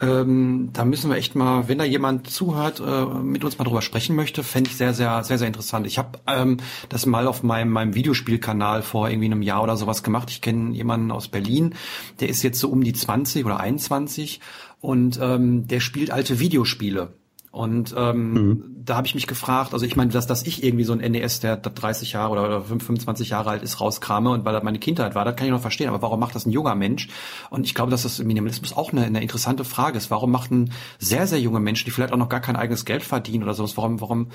ähm, 0.01 0.69
da 0.73 0.83
müssen 0.83 1.09
wir 1.09 1.17
echt 1.17 1.35
mal, 1.35 1.67
wenn 1.67 1.77
da 1.77 1.85
jemand 1.85 2.29
zuhört, 2.29 2.81
äh, 2.85 3.05
mit 3.05 3.43
uns 3.43 3.57
mal 3.57 3.63
drüber 3.63 3.81
sprechen 3.81 4.15
möchte, 4.15 4.43
fände 4.43 4.69
ich 4.69 4.75
sehr, 4.75 4.93
sehr, 4.93 5.23
sehr, 5.23 5.37
sehr 5.37 5.47
interessant. 5.47 5.87
Ich 5.87 5.97
habe 5.97 6.19
ähm, 6.27 6.57
das 6.89 7.05
mal 7.05 7.27
auf 7.27 7.43
meinem, 7.43 7.71
meinem 7.71 7.95
Videospielkanal 7.95 8.81
vor 8.81 9.09
irgendwie 9.09 9.27
einem 9.27 9.41
Jahr 9.41 9.63
oder 9.63 9.77
sowas 9.77 10.03
gemacht. 10.03 10.29
Ich 10.29 10.41
kenne 10.41 10.73
jemanden 10.75 11.11
aus 11.11 11.29
Berlin, 11.29 11.75
der 12.19 12.29
ist 12.29 12.43
jetzt 12.43 12.59
so 12.59 12.69
um 12.69 12.83
die 12.83 12.93
20 12.93 13.45
oder 13.45 13.59
21 13.59 14.41
und 14.81 15.17
ähm, 15.21 15.67
der 15.67 15.79
spielt 15.79 16.11
alte 16.11 16.39
Videospiele. 16.39 17.13
Und 17.53 17.93
ähm, 17.95 18.33
mhm. 18.33 18.75
da 18.83 18.95
habe 18.95 19.05
ich 19.05 19.13
mich 19.13 19.27
gefragt, 19.27 19.73
also 19.73 19.85
ich 19.85 19.95
meine, 19.95 20.09
dass, 20.11 20.25
dass 20.25 20.41
ich 20.41 20.63
irgendwie 20.63 20.85
so 20.85 20.93
ein 20.93 21.11
NES, 21.11 21.39
der 21.39 21.55
30 21.57 22.13
Jahre 22.13 22.31
oder 22.31 22.63
25 22.63 23.29
Jahre 23.29 23.51
alt 23.51 23.61
ist, 23.61 23.79
rauskrame 23.79 24.31
und 24.31 24.43
weil 24.43 24.53
das 24.53 24.63
meine 24.63 24.79
Kindheit 24.79 25.13
war, 25.13 25.23
das 25.23 25.35
kann 25.35 25.45
ich 25.45 25.51
noch 25.51 25.61
verstehen. 25.61 25.87
Aber 25.87 26.01
warum 26.01 26.19
macht 26.19 26.33
das 26.33 26.47
ein 26.47 26.49
junger 26.49 26.73
Mensch? 26.73 27.09
Und 27.51 27.67
ich 27.67 27.75
glaube, 27.75 27.91
dass 27.91 28.01
das 28.01 28.19
im 28.19 28.25
Minimalismus 28.25 28.75
auch 28.75 28.91
eine, 28.91 29.03
eine 29.03 29.21
interessante 29.21 29.65
Frage 29.65 29.99
ist. 29.99 30.09
Warum 30.09 30.31
machten 30.31 30.71
sehr, 30.97 31.27
sehr 31.27 31.39
junge 31.39 31.59
Menschen, 31.59 31.85
die 31.85 31.91
vielleicht 31.91 32.11
auch 32.11 32.17
noch 32.17 32.27
gar 32.27 32.39
kein 32.39 32.55
eigenes 32.55 32.85
Geld 32.85 33.03
verdienen 33.03 33.43
oder 33.43 33.53
sowas, 33.53 33.77
warum, 33.77 34.01
warum 34.01 34.29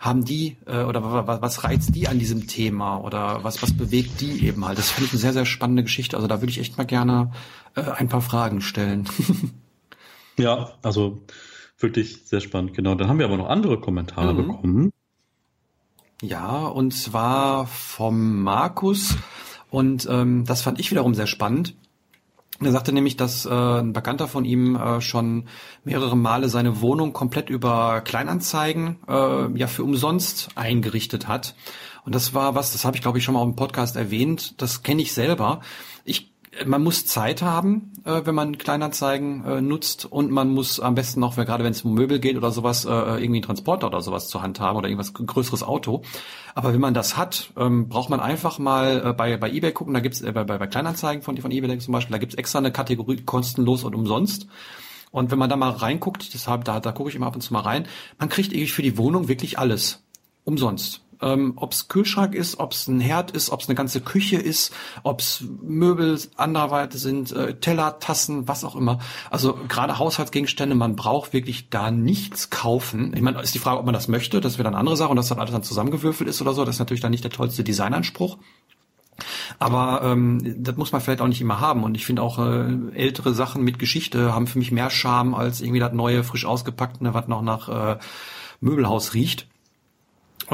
haben 0.00 0.24
die 0.24 0.56
äh, 0.66 0.82
oder 0.82 1.28
was, 1.28 1.42
was 1.42 1.62
reizt 1.62 1.94
die 1.94 2.08
an 2.08 2.18
diesem 2.18 2.48
Thema 2.48 2.96
oder 2.96 3.44
was, 3.44 3.62
was 3.62 3.72
bewegt 3.72 4.20
die 4.20 4.48
eben 4.48 4.64
halt? 4.64 4.78
Das 4.78 4.90
finde 4.90 5.06
ich 5.06 5.12
eine 5.12 5.20
sehr, 5.20 5.32
sehr 5.32 5.46
spannende 5.46 5.84
Geschichte. 5.84 6.16
Also 6.16 6.26
da 6.26 6.40
würde 6.40 6.50
ich 6.50 6.58
echt 6.58 6.76
mal 6.76 6.82
gerne 6.82 7.30
äh, 7.76 7.82
ein 7.82 8.08
paar 8.08 8.20
Fragen 8.20 8.60
stellen. 8.62 9.08
ja, 10.38 10.72
also 10.82 11.20
Wirklich 11.84 12.22
sehr 12.24 12.40
spannend, 12.40 12.72
genau. 12.72 12.94
Dann 12.94 13.08
haben 13.08 13.18
wir 13.18 13.26
aber 13.26 13.36
noch 13.36 13.50
andere 13.50 13.78
Kommentare 13.78 14.32
mhm. 14.32 14.36
bekommen. 14.38 14.92
Ja, 16.22 16.64
und 16.64 16.94
zwar 16.94 17.66
vom 17.66 18.42
Markus. 18.42 19.18
Und 19.68 20.08
ähm, 20.10 20.46
das 20.46 20.62
fand 20.62 20.80
ich 20.80 20.90
wiederum 20.90 21.12
sehr 21.12 21.26
spannend. 21.26 21.74
Er 22.58 22.72
sagte 22.72 22.94
nämlich, 22.94 23.18
dass 23.18 23.44
äh, 23.44 23.50
ein 23.50 23.92
Bekannter 23.92 24.28
von 24.28 24.46
ihm 24.46 24.76
äh, 24.76 25.02
schon 25.02 25.44
mehrere 25.84 26.16
Male 26.16 26.48
seine 26.48 26.80
Wohnung 26.80 27.12
komplett 27.12 27.50
über 27.50 28.00
Kleinanzeigen 28.00 28.96
äh, 29.06 29.58
ja 29.58 29.66
für 29.66 29.84
umsonst 29.84 30.48
eingerichtet 30.54 31.28
hat. 31.28 31.54
Und 32.06 32.14
das 32.14 32.32
war 32.32 32.54
was, 32.54 32.72
das 32.72 32.86
habe 32.86 32.96
ich 32.96 33.02
glaube 33.02 33.18
ich 33.18 33.24
schon 33.24 33.34
mal 33.34 33.42
im 33.42 33.56
Podcast 33.56 33.96
erwähnt. 33.96 34.62
Das 34.62 34.82
kenne 34.82 35.02
ich 35.02 35.12
selber. 35.12 35.60
Ich 36.06 36.33
man 36.66 36.82
muss 36.82 37.06
Zeit 37.06 37.42
haben, 37.42 37.92
äh, 38.04 38.22
wenn 38.24 38.34
man 38.34 38.58
Kleinanzeigen 38.58 39.44
äh, 39.44 39.60
nutzt 39.60 40.04
und 40.04 40.30
man 40.30 40.50
muss 40.50 40.80
am 40.80 40.94
besten 40.94 41.20
noch, 41.20 41.36
gerade 41.36 41.64
wenn 41.64 41.72
es 41.72 41.82
um 41.82 41.94
Möbel 41.94 42.18
geht 42.18 42.36
oder 42.36 42.50
sowas, 42.50 42.84
äh, 42.84 42.88
irgendwie 42.88 43.24
einen 43.24 43.42
Transporter 43.42 43.88
oder 43.88 44.00
sowas 44.00 44.28
zur 44.28 44.42
Hand 44.42 44.60
haben 44.60 44.76
oder 44.76 44.88
irgendwas 44.88 45.12
größeres 45.14 45.62
Auto. 45.62 46.02
Aber 46.54 46.72
wenn 46.72 46.80
man 46.80 46.94
das 46.94 47.16
hat, 47.16 47.50
ähm, 47.56 47.88
braucht 47.88 48.10
man 48.10 48.20
einfach 48.20 48.58
mal 48.58 49.06
äh, 49.06 49.12
bei, 49.12 49.36
bei 49.36 49.50
eBay 49.50 49.72
gucken, 49.72 49.94
da 49.94 50.00
gibt's 50.00 50.20
äh, 50.20 50.32
bei, 50.32 50.44
bei 50.44 50.66
Kleinanzeigen 50.66 51.22
von, 51.22 51.36
von 51.36 51.50
eBay 51.50 51.78
zum 51.78 51.92
Beispiel, 51.92 52.12
da 52.12 52.18
gibt's 52.18 52.36
extra 52.36 52.58
eine 52.58 52.72
Kategorie 52.72 53.22
kostenlos 53.22 53.84
und 53.84 53.94
umsonst. 53.94 54.46
Und 55.10 55.30
wenn 55.30 55.38
man 55.38 55.48
da 55.48 55.56
mal 55.56 55.70
reinguckt, 55.70 56.34
deshalb, 56.34 56.64
da, 56.64 56.80
da 56.80 56.92
gucke 56.92 57.08
ich 57.08 57.16
immer 57.16 57.26
ab 57.26 57.36
und 57.36 57.40
zu 57.40 57.52
mal 57.52 57.60
rein, 57.60 57.86
man 58.18 58.28
kriegt 58.28 58.52
irgendwie 58.52 58.70
für 58.70 58.82
die 58.82 58.98
Wohnung 58.98 59.28
wirklich 59.28 59.58
alles. 59.58 60.02
Umsonst 60.44 61.03
ähm, 61.24 61.54
ob 61.56 61.72
es 61.72 61.88
Kühlschrank 61.88 62.34
ist, 62.34 62.60
ob 62.60 62.72
es 62.72 62.86
ein 62.86 63.00
Herd 63.00 63.30
ist, 63.30 63.50
ob 63.50 63.60
es 63.60 63.68
eine 63.68 63.74
ganze 63.74 64.00
Küche 64.00 64.36
ist, 64.36 64.72
ob 65.02 65.20
es 65.20 65.42
Möbel 65.62 66.20
anderweitig 66.36 67.00
sind, 67.00 67.32
äh, 67.32 67.54
Teller, 67.54 67.98
Tassen, 67.98 68.46
was 68.46 68.64
auch 68.64 68.76
immer. 68.76 68.98
Also 69.30 69.58
gerade 69.68 69.98
Haushaltsgegenstände, 69.98 70.74
man 70.74 70.96
braucht 70.96 71.32
wirklich 71.32 71.70
da 71.70 71.90
nichts 71.90 72.50
kaufen. 72.50 73.12
Ich 73.16 73.22
meine, 73.22 73.40
ist 73.40 73.54
die 73.54 73.58
Frage, 73.58 73.78
ob 73.78 73.86
man 73.86 73.94
das 73.94 74.08
möchte, 74.08 74.40
das 74.40 74.58
wäre 74.58 74.64
dann 74.64 74.74
andere 74.74 74.96
Sache 74.96 75.10
und 75.10 75.16
dass 75.16 75.28
dann 75.28 75.38
alles 75.38 75.52
dann 75.52 75.62
zusammengewürfelt 75.62 76.28
ist 76.28 76.42
oder 76.42 76.52
so, 76.52 76.64
das 76.64 76.76
ist 76.76 76.80
natürlich 76.80 77.00
dann 77.00 77.10
nicht 77.10 77.24
der 77.24 77.30
tollste 77.30 77.64
Designanspruch. 77.64 78.36
Aber 79.58 80.02
ähm, 80.02 80.56
das 80.58 80.76
muss 80.76 80.92
man 80.92 81.00
vielleicht 81.00 81.20
auch 81.20 81.28
nicht 81.28 81.40
immer 81.40 81.60
haben. 81.60 81.84
Und 81.84 81.96
ich 81.96 82.04
finde 82.04 82.22
auch 82.22 82.38
äh, 82.38 82.76
ältere 82.94 83.32
Sachen 83.32 83.62
mit 83.62 83.78
Geschichte 83.78 84.34
haben 84.34 84.46
für 84.46 84.58
mich 84.58 84.72
mehr 84.72 84.90
Charme 84.90 85.34
als 85.34 85.60
irgendwie 85.60 85.80
das 85.80 85.92
neue, 85.92 86.24
frisch 86.24 86.44
ausgepackte, 86.44 87.14
was 87.14 87.28
noch 87.28 87.42
nach 87.42 87.68
äh, 87.68 87.98
Möbelhaus 88.60 89.14
riecht. 89.14 89.46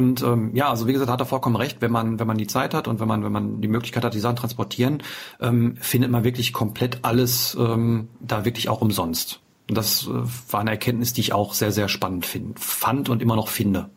Und 0.00 0.22
ähm, 0.22 0.56
ja, 0.56 0.70
also 0.70 0.86
wie 0.86 0.94
gesagt, 0.94 1.10
hat 1.10 1.20
er 1.20 1.26
vollkommen 1.26 1.56
recht, 1.56 1.82
wenn 1.82 1.92
man, 1.92 2.18
wenn 2.18 2.26
man 2.26 2.38
die 2.38 2.46
Zeit 2.46 2.72
hat 2.72 2.88
und 2.88 3.00
wenn 3.00 3.06
man, 3.06 3.22
wenn 3.22 3.32
man 3.32 3.60
die 3.60 3.68
Möglichkeit 3.68 4.02
hat, 4.02 4.14
die 4.14 4.18
Sachen 4.18 4.36
transportieren, 4.36 5.02
ähm, 5.40 5.76
findet 5.76 6.10
man 6.10 6.24
wirklich 6.24 6.54
komplett 6.54 7.00
alles 7.02 7.54
ähm, 7.60 8.08
da 8.18 8.46
wirklich 8.46 8.70
auch 8.70 8.80
umsonst. 8.80 9.42
Und 9.68 9.76
das 9.76 10.06
äh, 10.06 10.52
war 10.52 10.60
eine 10.60 10.70
Erkenntnis, 10.70 11.12
die 11.12 11.20
ich 11.20 11.34
auch 11.34 11.52
sehr, 11.52 11.70
sehr 11.70 11.88
spannend 11.88 12.24
find, 12.24 12.58
fand 12.58 13.10
und 13.10 13.20
immer 13.20 13.36
noch 13.36 13.48
finde. 13.48 13.90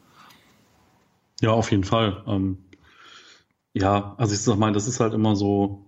Ja, 1.40 1.52
auf 1.52 1.72
jeden 1.72 1.86
Fall. 1.86 2.22
Ähm, 2.28 2.58
ja, 3.74 4.14
also 4.18 4.34
ich 4.34 4.42
sag 4.42 4.58
mal, 4.58 4.74
das 4.74 4.90
ist 4.90 5.00
halt 5.00 5.14
immer 5.14 5.38
so, 5.38 5.86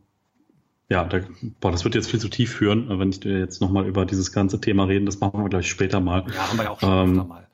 ja, 0.87 1.03
da, 1.03 1.19
boah, 1.59 1.73
das 1.73 1.83
wird 1.83 1.93
jetzt 1.93 2.09
viel 2.09 2.21
zu 2.21 2.29
tief 2.29 2.53
führen, 2.53 2.87
wenn 2.87 3.09
ich 3.09 3.21
jetzt 3.21 3.59
nochmal 3.59 3.85
über 3.85 4.05
dieses 4.05 4.31
ganze 4.31 4.61
Thema 4.61 4.85
reden, 4.85 5.05
das 5.05 5.19
machen 5.19 5.43
wir 5.43 5.49
gleich 5.49 5.69
später 5.69 5.99
mal. 5.99 6.23
Ja, 6.33 6.49
haben 6.49 6.57
wir 6.57 6.63
ja 6.63 6.69
auch 6.69 6.79
schon 6.79 7.09
ähm, 7.09 7.27
mal 7.27 7.44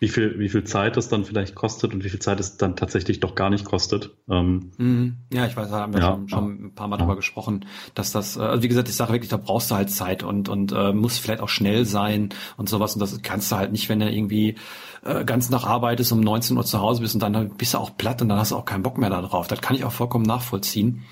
wie 0.00 0.08
viel, 0.08 0.38
wie 0.38 0.48
viel 0.48 0.64
Zeit 0.64 0.96
es 0.96 1.08
dann 1.10 1.26
vielleicht 1.26 1.54
kostet 1.54 1.92
und 1.92 2.02
wie 2.02 2.08
viel 2.08 2.20
Zeit 2.20 2.40
es 2.40 2.56
dann 2.56 2.74
tatsächlich 2.74 3.20
doch 3.20 3.34
gar 3.34 3.50
nicht 3.50 3.66
kostet. 3.66 4.16
Ähm, 4.30 4.70
mhm. 4.78 5.16
ja, 5.30 5.44
ich 5.44 5.54
weiß, 5.54 5.68
da 5.68 5.80
haben 5.80 5.92
wir 5.92 6.00
ja, 6.00 6.12
schon, 6.12 6.28
schon 6.28 6.64
ein 6.64 6.74
paar 6.74 6.88
Mal 6.88 6.96
ja. 6.96 7.02
drüber 7.02 7.16
gesprochen, 7.16 7.66
dass 7.94 8.10
das, 8.10 8.38
äh, 8.38 8.40
also 8.40 8.62
wie 8.62 8.68
gesagt, 8.68 8.88
ich 8.88 8.96
sage 8.96 9.12
wirklich, 9.12 9.28
da 9.28 9.36
brauchst 9.36 9.70
du 9.70 9.74
halt 9.74 9.90
Zeit 9.90 10.22
und, 10.22 10.48
und 10.48 10.72
äh, 10.72 10.94
muss 10.94 11.18
vielleicht 11.18 11.42
auch 11.42 11.50
schnell 11.50 11.84
sein 11.84 12.30
und 12.56 12.70
sowas. 12.70 12.94
Und 12.94 13.00
das 13.00 13.20
kannst 13.20 13.52
du 13.52 13.56
halt 13.56 13.72
nicht, 13.72 13.90
wenn 13.90 14.00
du 14.00 14.10
irgendwie 14.10 14.56
äh, 15.04 15.22
ganz 15.26 15.50
nach 15.50 15.66
arbeitest, 15.66 16.12
um 16.12 16.20
19 16.20 16.56
Uhr 16.56 16.64
zu 16.64 16.80
Hause 16.80 17.02
bist 17.02 17.14
und 17.14 17.20
dann 17.20 17.56
bist 17.58 17.74
du 17.74 17.78
auch 17.78 17.94
platt 17.98 18.22
und 18.22 18.30
dann 18.30 18.38
hast 18.38 18.52
du 18.52 18.56
auch 18.56 18.64
keinen 18.64 18.82
Bock 18.82 18.96
mehr 18.96 19.10
darauf. 19.10 19.48
Das 19.48 19.60
kann 19.60 19.76
ich 19.76 19.84
auch 19.84 19.92
vollkommen 19.92 20.24
nachvollziehen. 20.24 21.02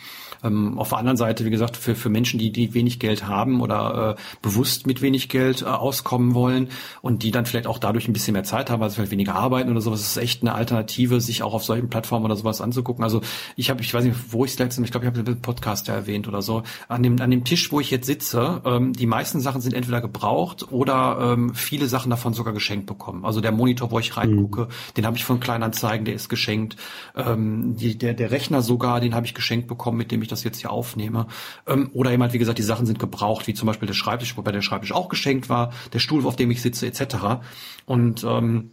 Ähm, 0.42 0.78
auf 0.78 0.90
der 0.90 0.98
anderen 0.98 1.16
Seite, 1.16 1.44
wie 1.44 1.50
gesagt, 1.50 1.76
für, 1.76 1.94
für 1.94 2.08
Menschen, 2.08 2.38
die, 2.38 2.50
die 2.52 2.74
wenig 2.74 2.98
Geld 2.98 3.26
haben 3.26 3.60
oder 3.60 4.16
äh, 4.16 4.22
bewusst 4.42 4.86
mit 4.86 5.02
wenig 5.02 5.28
Geld 5.28 5.62
äh, 5.62 5.66
auskommen 5.66 6.34
wollen 6.34 6.68
und 7.02 7.22
die 7.22 7.30
dann 7.30 7.46
vielleicht 7.46 7.66
auch 7.66 7.78
dadurch 7.78 8.08
ein 8.08 8.12
bisschen 8.12 8.32
mehr 8.32 8.44
Zeit 8.44 8.70
haben, 8.70 8.80
weil 8.80 8.90
sie 8.90 8.96
vielleicht 8.96 9.12
weniger 9.12 9.34
arbeiten 9.34 9.70
oder 9.70 9.80
sowas, 9.80 10.00
ist 10.00 10.16
echt 10.16 10.42
eine 10.42 10.54
Alternative, 10.54 11.20
sich 11.20 11.42
auch 11.42 11.54
auf 11.54 11.64
solchen 11.64 11.88
Plattformen 11.88 12.24
oder 12.24 12.36
sowas 12.36 12.60
anzugucken. 12.60 13.04
Also 13.04 13.20
ich 13.56 13.70
habe, 13.70 13.80
ich 13.80 13.92
weiß 13.92 14.04
nicht, 14.04 14.16
wo 14.32 14.44
ich 14.44 14.52
es 14.52 14.58
letztens, 14.58 14.86
ich 14.86 14.90
glaube, 14.90 15.06
ich 15.06 15.12
habe 15.12 15.22
den 15.22 15.42
Podcast 15.42 15.88
ja 15.88 15.94
erwähnt 15.94 16.28
oder 16.28 16.42
so, 16.42 16.62
an 16.88 17.02
dem, 17.02 17.20
an 17.20 17.30
dem 17.30 17.44
Tisch, 17.44 17.70
wo 17.72 17.80
ich 17.80 17.90
jetzt 17.90 18.06
sitze, 18.06 18.62
ähm, 18.64 18.92
die 18.92 19.06
meisten 19.06 19.40
Sachen 19.40 19.60
sind 19.60 19.74
entweder 19.74 20.00
gebraucht 20.00 20.70
oder 20.70 21.18
ähm, 21.20 21.54
viele 21.54 21.86
Sachen 21.86 22.10
davon 22.10 22.32
sogar 22.34 22.52
geschenkt 22.52 22.86
bekommen. 22.86 23.24
Also 23.24 23.40
der 23.40 23.52
Monitor, 23.52 23.90
wo 23.90 23.98
ich 23.98 24.16
reingucke, 24.16 24.62
mhm. 24.62 24.94
den 24.96 25.06
habe 25.06 25.16
ich 25.16 25.24
von 25.24 25.40
Kleinanzeigen, 25.40 26.04
der 26.04 26.14
ist 26.14 26.28
geschenkt. 26.28 26.76
Ähm, 27.16 27.76
die, 27.76 27.98
der, 27.98 28.14
der 28.14 28.30
Rechner 28.30 28.62
sogar, 28.62 29.00
den 29.00 29.14
habe 29.14 29.26
ich 29.26 29.34
geschenkt 29.34 29.68
bekommen, 29.68 29.98
mit 29.98 30.12
dem 30.12 30.22
ich 30.22 30.27
ich 30.28 30.30
das 30.30 30.44
jetzt 30.44 30.60
hier 30.60 30.70
aufnehme. 30.70 31.26
Ähm, 31.66 31.90
oder 31.94 32.12
eben 32.12 32.22
halt, 32.22 32.32
wie 32.32 32.38
gesagt, 32.38 32.58
die 32.58 32.62
Sachen 32.62 32.86
sind 32.86 32.98
gebraucht, 32.98 33.46
wie 33.46 33.54
zum 33.54 33.66
Beispiel 33.66 33.86
der 33.86 33.94
Schreibtisch, 33.94 34.36
wobei 34.36 34.52
der 34.52 34.62
Schreibtisch 34.62 34.92
auch 34.92 35.08
geschenkt 35.08 35.48
war, 35.48 35.72
der 35.92 35.98
Stuhl, 35.98 36.24
auf 36.26 36.36
dem 36.36 36.50
ich 36.50 36.62
sitze, 36.62 36.86
etc. 36.86 37.40
Und 37.86 38.24
ähm, 38.24 38.70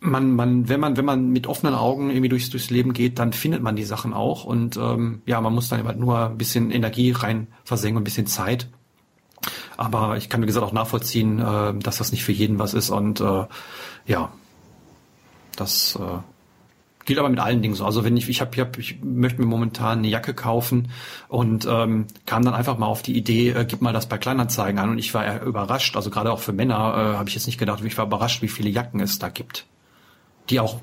man, 0.00 0.30
man, 0.32 0.68
wenn 0.68 0.80
man, 0.80 0.96
wenn 0.96 1.04
man 1.04 1.30
mit 1.30 1.46
offenen 1.46 1.74
Augen 1.74 2.10
irgendwie 2.10 2.28
durchs, 2.28 2.50
durchs 2.50 2.70
Leben 2.70 2.92
geht, 2.92 3.18
dann 3.18 3.32
findet 3.32 3.62
man 3.62 3.76
die 3.76 3.84
Sachen 3.84 4.14
auch. 4.14 4.44
Und 4.44 4.76
ähm, 4.76 5.22
ja, 5.26 5.40
man 5.40 5.54
muss 5.54 5.68
dann 5.68 5.78
eben 5.78 5.88
halt 5.88 5.98
nur 5.98 6.30
ein 6.30 6.38
bisschen 6.38 6.70
Energie 6.70 7.12
rein 7.12 7.48
versenken, 7.64 8.00
ein 8.00 8.04
bisschen 8.04 8.26
Zeit. 8.26 8.68
Aber 9.76 10.16
ich 10.16 10.28
kann, 10.28 10.42
wie 10.42 10.46
gesagt, 10.46 10.64
auch 10.64 10.72
nachvollziehen, 10.72 11.38
äh, 11.38 11.74
dass 11.78 11.98
das 11.98 12.12
nicht 12.12 12.24
für 12.24 12.32
jeden 12.32 12.58
was 12.58 12.74
ist. 12.74 12.90
Und 12.90 13.20
äh, 13.20 13.46
ja, 14.06 14.32
das 15.56 15.96
äh, 15.96 16.18
gilt 17.10 17.18
aber 17.18 17.28
mit 17.28 17.40
allen 17.40 17.60
Dingen 17.60 17.74
so. 17.74 17.84
Also 17.84 18.04
wenn 18.04 18.16
ich, 18.16 18.28
ich 18.28 18.40
habe, 18.40 18.52
ich, 18.54 18.60
hab, 18.60 18.78
ich 18.78 19.02
möchte 19.02 19.40
mir 19.40 19.48
momentan 19.48 19.98
eine 19.98 20.06
Jacke 20.06 20.32
kaufen 20.32 20.92
und 21.26 21.66
ähm, 21.68 22.06
kam 22.24 22.44
dann 22.44 22.54
einfach 22.54 22.78
mal 22.78 22.86
auf 22.86 23.02
die 23.02 23.16
Idee, 23.16 23.50
äh, 23.50 23.64
gib 23.64 23.80
mal 23.80 23.92
das 23.92 24.08
bei 24.08 24.16
Kleinanzeigen 24.16 24.78
an 24.78 24.90
und 24.90 24.98
ich 24.98 25.12
war 25.12 25.42
überrascht. 25.42 25.96
Also 25.96 26.08
gerade 26.08 26.30
auch 26.30 26.38
für 26.38 26.52
Männer 26.52 26.76
äh, 26.76 27.16
habe 27.16 27.28
ich 27.28 27.34
jetzt 27.34 27.48
nicht 27.48 27.58
gedacht, 27.58 27.82
ich 27.84 27.98
war 27.98 28.06
überrascht, 28.06 28.42
wie 28.42 28.48
viele 28.48 28.70
Jacken 28.70 29.00
es 29.00 29.18
da 29.18 29.28
gibt, 29.28 29.66
die 30.50 30.60
auch 30.60 30.80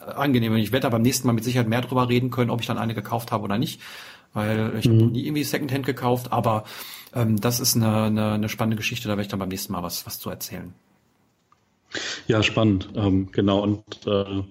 äh, 0.00 0.12
angenehm 0.12 0.54
sind. 0.54 0.62
Ich 0.62 0.72
werde 0.72 0.84
da 0.84 0.88
beim 0.88 1.02
nächsten 1.02 1.26
Mal 1.26 1.34
mit 1.34 1.44
Sicherheit 1.44 1.68
mehr 1.68 1.82
drüber 1.82 2.08
reden 2.08 2.30
können, 2.30 2.48
ob 2.48 2.62
ich 2.62 2.66
dann 2.66 2.78
eine 2.78 2.94
gekauft 2.94 3.30
habe 3.30 3.44
oder 3.44 3.58
nicht, 3.58 3.82
weil 4.32 4.76
ich 4.78 4.88
mhm. 4.88 4.94
habe 4.94 5.10
nie 5.10 5.26
irgendwie 5.26 5.44
Secondhand 5.44 5.84
gekauft, 5.84 6.32
aber 6.32 6.64
ähm, 7.12 7.38
das 7.38 7.60
ist 7.60 7.76
eine, 7.76 8.04
eine, 8.04 8.32
eine 8.32 8.48
spannende 8.48 8.78
Geschichte, 8.78 9.08
da 9.08 9.12
werde 9.12 9.24
ich 9.24 9.28
dann 9.28 9.40
beim 9.40 9.50
nächsten 9.50 9.74
Mal 9.74 9.82
was, 9.82 10.06
was 10.06 10.18
zu 10.18 10.30
erzählen. 10.30 10.72
Ja, 12.26 12.42
spannend, 12.42 12.88
ähm, 12.94 13.30
genau. 13.30 13.60
Und 13.60 14.06
äh, 14.06 14.42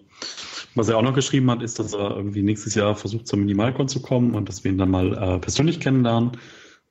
was 0.76 0.90
er 0.90 0.98
auch 0.98 1.02
noch 1.02 1.14
geschrieben 1.14 1.50
hat, 1.50 1.62
ist, 1.62 1.80
dass 1.80 1.94
er 1.94 2.16
irgendwie 2.16 2.44
nächstes 2.44 2.76
Jahr 2.76 2.96
versucht, 2.96 3.28
zum 3.28 3.40
Minimalcon 3.42 3.88
zu 3.88 4.02
kommen 4.02 4.36
und 4.36 4.50
dass 4.50 4.64
wir 4.64 4.72
ihn 4.72 4.78
dann 4.78 4.92
mal 4.92 5.14
äh, 5.14 5.40
persönlich 5.40 5.80
kennenlernen. 5.80 6.32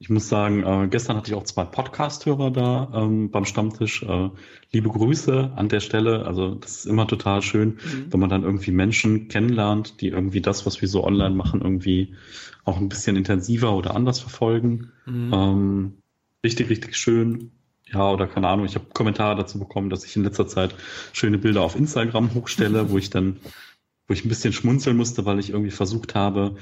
Ich 0.00 0.10
muss 0.10 0.28
sagen, 0.28 0.64
äh, 0.64 0.88
gestern 0.88 1.16
hatte 1.16 1.30
ich 1.30 1.36
auch 1.36 1.44
zwei 1.44 1.64
Podcast-Hörer 1.64 2.50
da 2.50 2.92
ähm, 2.94 3.30
beim 3.30 3.44
Stammtisch. 3.44 4.02
Äh, 4.02 4.30
liebe 4.72 4.88
Grüße 4.88 5.52
an 5.54 5.68
der 5.68 5.80
Stelle. 5.80 6.26
Also 6.26 6.56
das 6.56 6.78
ist 6.78 6.86
immer 6.86 7.06
total 7.06 7.42
schön, 7.42 7.74
mhm. 7.74 8.06
wenn 8.10 8.20
man 8.20 8.28
dann 8.28 8.42
irgendwie 8.42 8.72
Menschen 8.72 9.28
kennenlernt, 9.28 10.00
die 10.00 10.08
irgendwie 10.08 10.40
das, 10.40 10.66
was 10.66 10.80
wir 10.80 10.88
so 10.88 11.04
online 11.04 11.34
machen, 11.34 11.60
irgendwie 11.62 12.14
auch 12.64 12.78
ein 12.78 12.88
bisschen 12.88 13.16
intensiver 13.16 13.72
oder 13.74 13.94
anders 13.94 14.20
verfolgen. 14.20 14.90
Mhm. 15.06 15.32
Ähm, 15.32 15.92
richtig, 16.42 16.70
richtig 16.70 16.96
schön. 16.96 17.52
Ja, 17.92 18.10
oder 18.10 18.26
keine 18.26 18.48
Ahnung, 18.48 18.64
ich 18.64 18.74
habe 18.74 18.86
Kommentare 18.92 19.36
dazu 19.36 19.58
bekommen, 19.58 19.90
dass 19.90 20.04
ich 20.04 20.16
in 20.16 20.24
letzter 20.24 20.48
Zeit 20.48 20.74
schöne 21.12 21.38
Bilder 21.38 21.62
auf 21.62 21.76
Instagram 21.76 22.34
hochstelle, 22.34 22.90
wo 22.90 22.98
ich 22.98 23.10
dann, 23.10 23.36
wo 24.06 24.14
ich 24.14 24.24
ein 24.24 24.28
bisschen 24.28 24.52
schmunzeln 24.52 24.96
musste, 24.96 25.24
weil 25.24 25.38
ich 25.38 25.50
irgendwie 25.50 25.70
versucht 25.70 26.14
habe, 26.14 26.56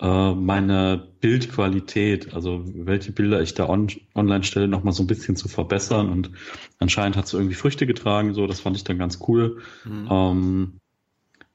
äh, 0.00 0.34
meine 0.34 1.12
Bildqualität, 1.20 2.34
also 2.34 2.64
welche 2.66 3.12
Bilder 3.12 3.40
ich 3.42 3.54
da 3.54 3.68
on, 3.68 3.88
online 4.14 4.44
stelle, 4.44 4.68
nochmal 4.68 4.92
so 4.92 5.02
ein 5.02 5.08
bisschen 5.08 5.36
zu 5.36 5.48
verbessern. 5.48 6.08
Und 6.08 6.30
anscheinend 6.78 7.16
hat 7.16 7.26
es 7.26 7.32
irgendwie 7.32 7.54
Früchte 7.54 7.86
getragen, 7.86 8.34
so, 8.34 8.46
das 8.46 8.60
fand 8.60 8.76
ich 8.76 8.84
dann 8.84 8.98
ganz 8.98 9.18
cool. 9.26 9.60
Mhm. 9.84 10.08
Ähm, 10.10 10.80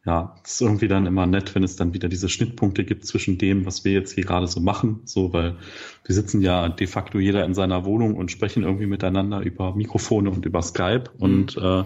ja, 0.05 0.35
es 0.43 0.55
ist 0.55 0.61
irgendwie 0.61 0.89
dann 0.89 1.05
immer 1.05 1.25
nett, 1.25 1.55
wenn 1.55 1.63
es 1.63 1.77
dann 1.77 1.93
wieder 1.93 2.09
diese 2.09 2.27
Schnittpunkte 2.27 2.83
gibt 2.83 3.05
zwischen 3.05 3.37
dem, 3.37 3.65
was 3.65 3.85
wir 3.85 3.93
jetzt 3.93 4.13
hier 4.13 4.25
gerade 4.25 4.47
so 4.47 4.59
machen, 4.59 4.99
so, 5.05 5.31
weil 5.31 5.55
wir 6.03 6.13
sitzen 6.13 6.41
ja 6.41 6.67
de 6.67 6.87
facto 6.87 7.19
jeder 7.19 7.45
in 7.45 7.53
seiner 7.53 7.85
Wohnung 7.85 8.15
und 8.15 8.29
sprechen 8.29 8.63
irgendwie 8.63 8.85
miteinander 8.85 9.39
über 9.39 9.73
Mikrofone 9.73 10.29
und 10.29 10.45
über 10.45 10.61
Skype 10.61 11.05
mhm. 11.15 11.21
und 11.21 11.57
äh, 11.57 11.83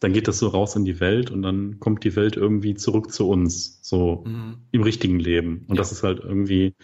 dann 0.00 0.12
geht 0.14 0.28
das 0.28 0.38
so 0.38 0.48
raus 0.48 0.76
in 0.76 0.86
die 0.86 0.98
Welt 0.98 1.30
und 1.30 1.42
dann 1.42 1.78
kommt 1.78 2.04
die 2.04 2.16
Welt 2.16 2.36
irgendwie 2.36 2.74
zurück 2.74 3.12
zu 3.12 3.28
uns, 3.28 3.80
so 3.82 4.24
mhm. 4.26 4.56
im 4.70 4.82
richtigen 4.82 5.20
Leben 5.20 5.66
und 5.68 5.76
ja. 5.76 5.82
das 5.82 5.92
ist 5.92 6.02
halt 6.02 6.20
irgendwie 6.20 6.74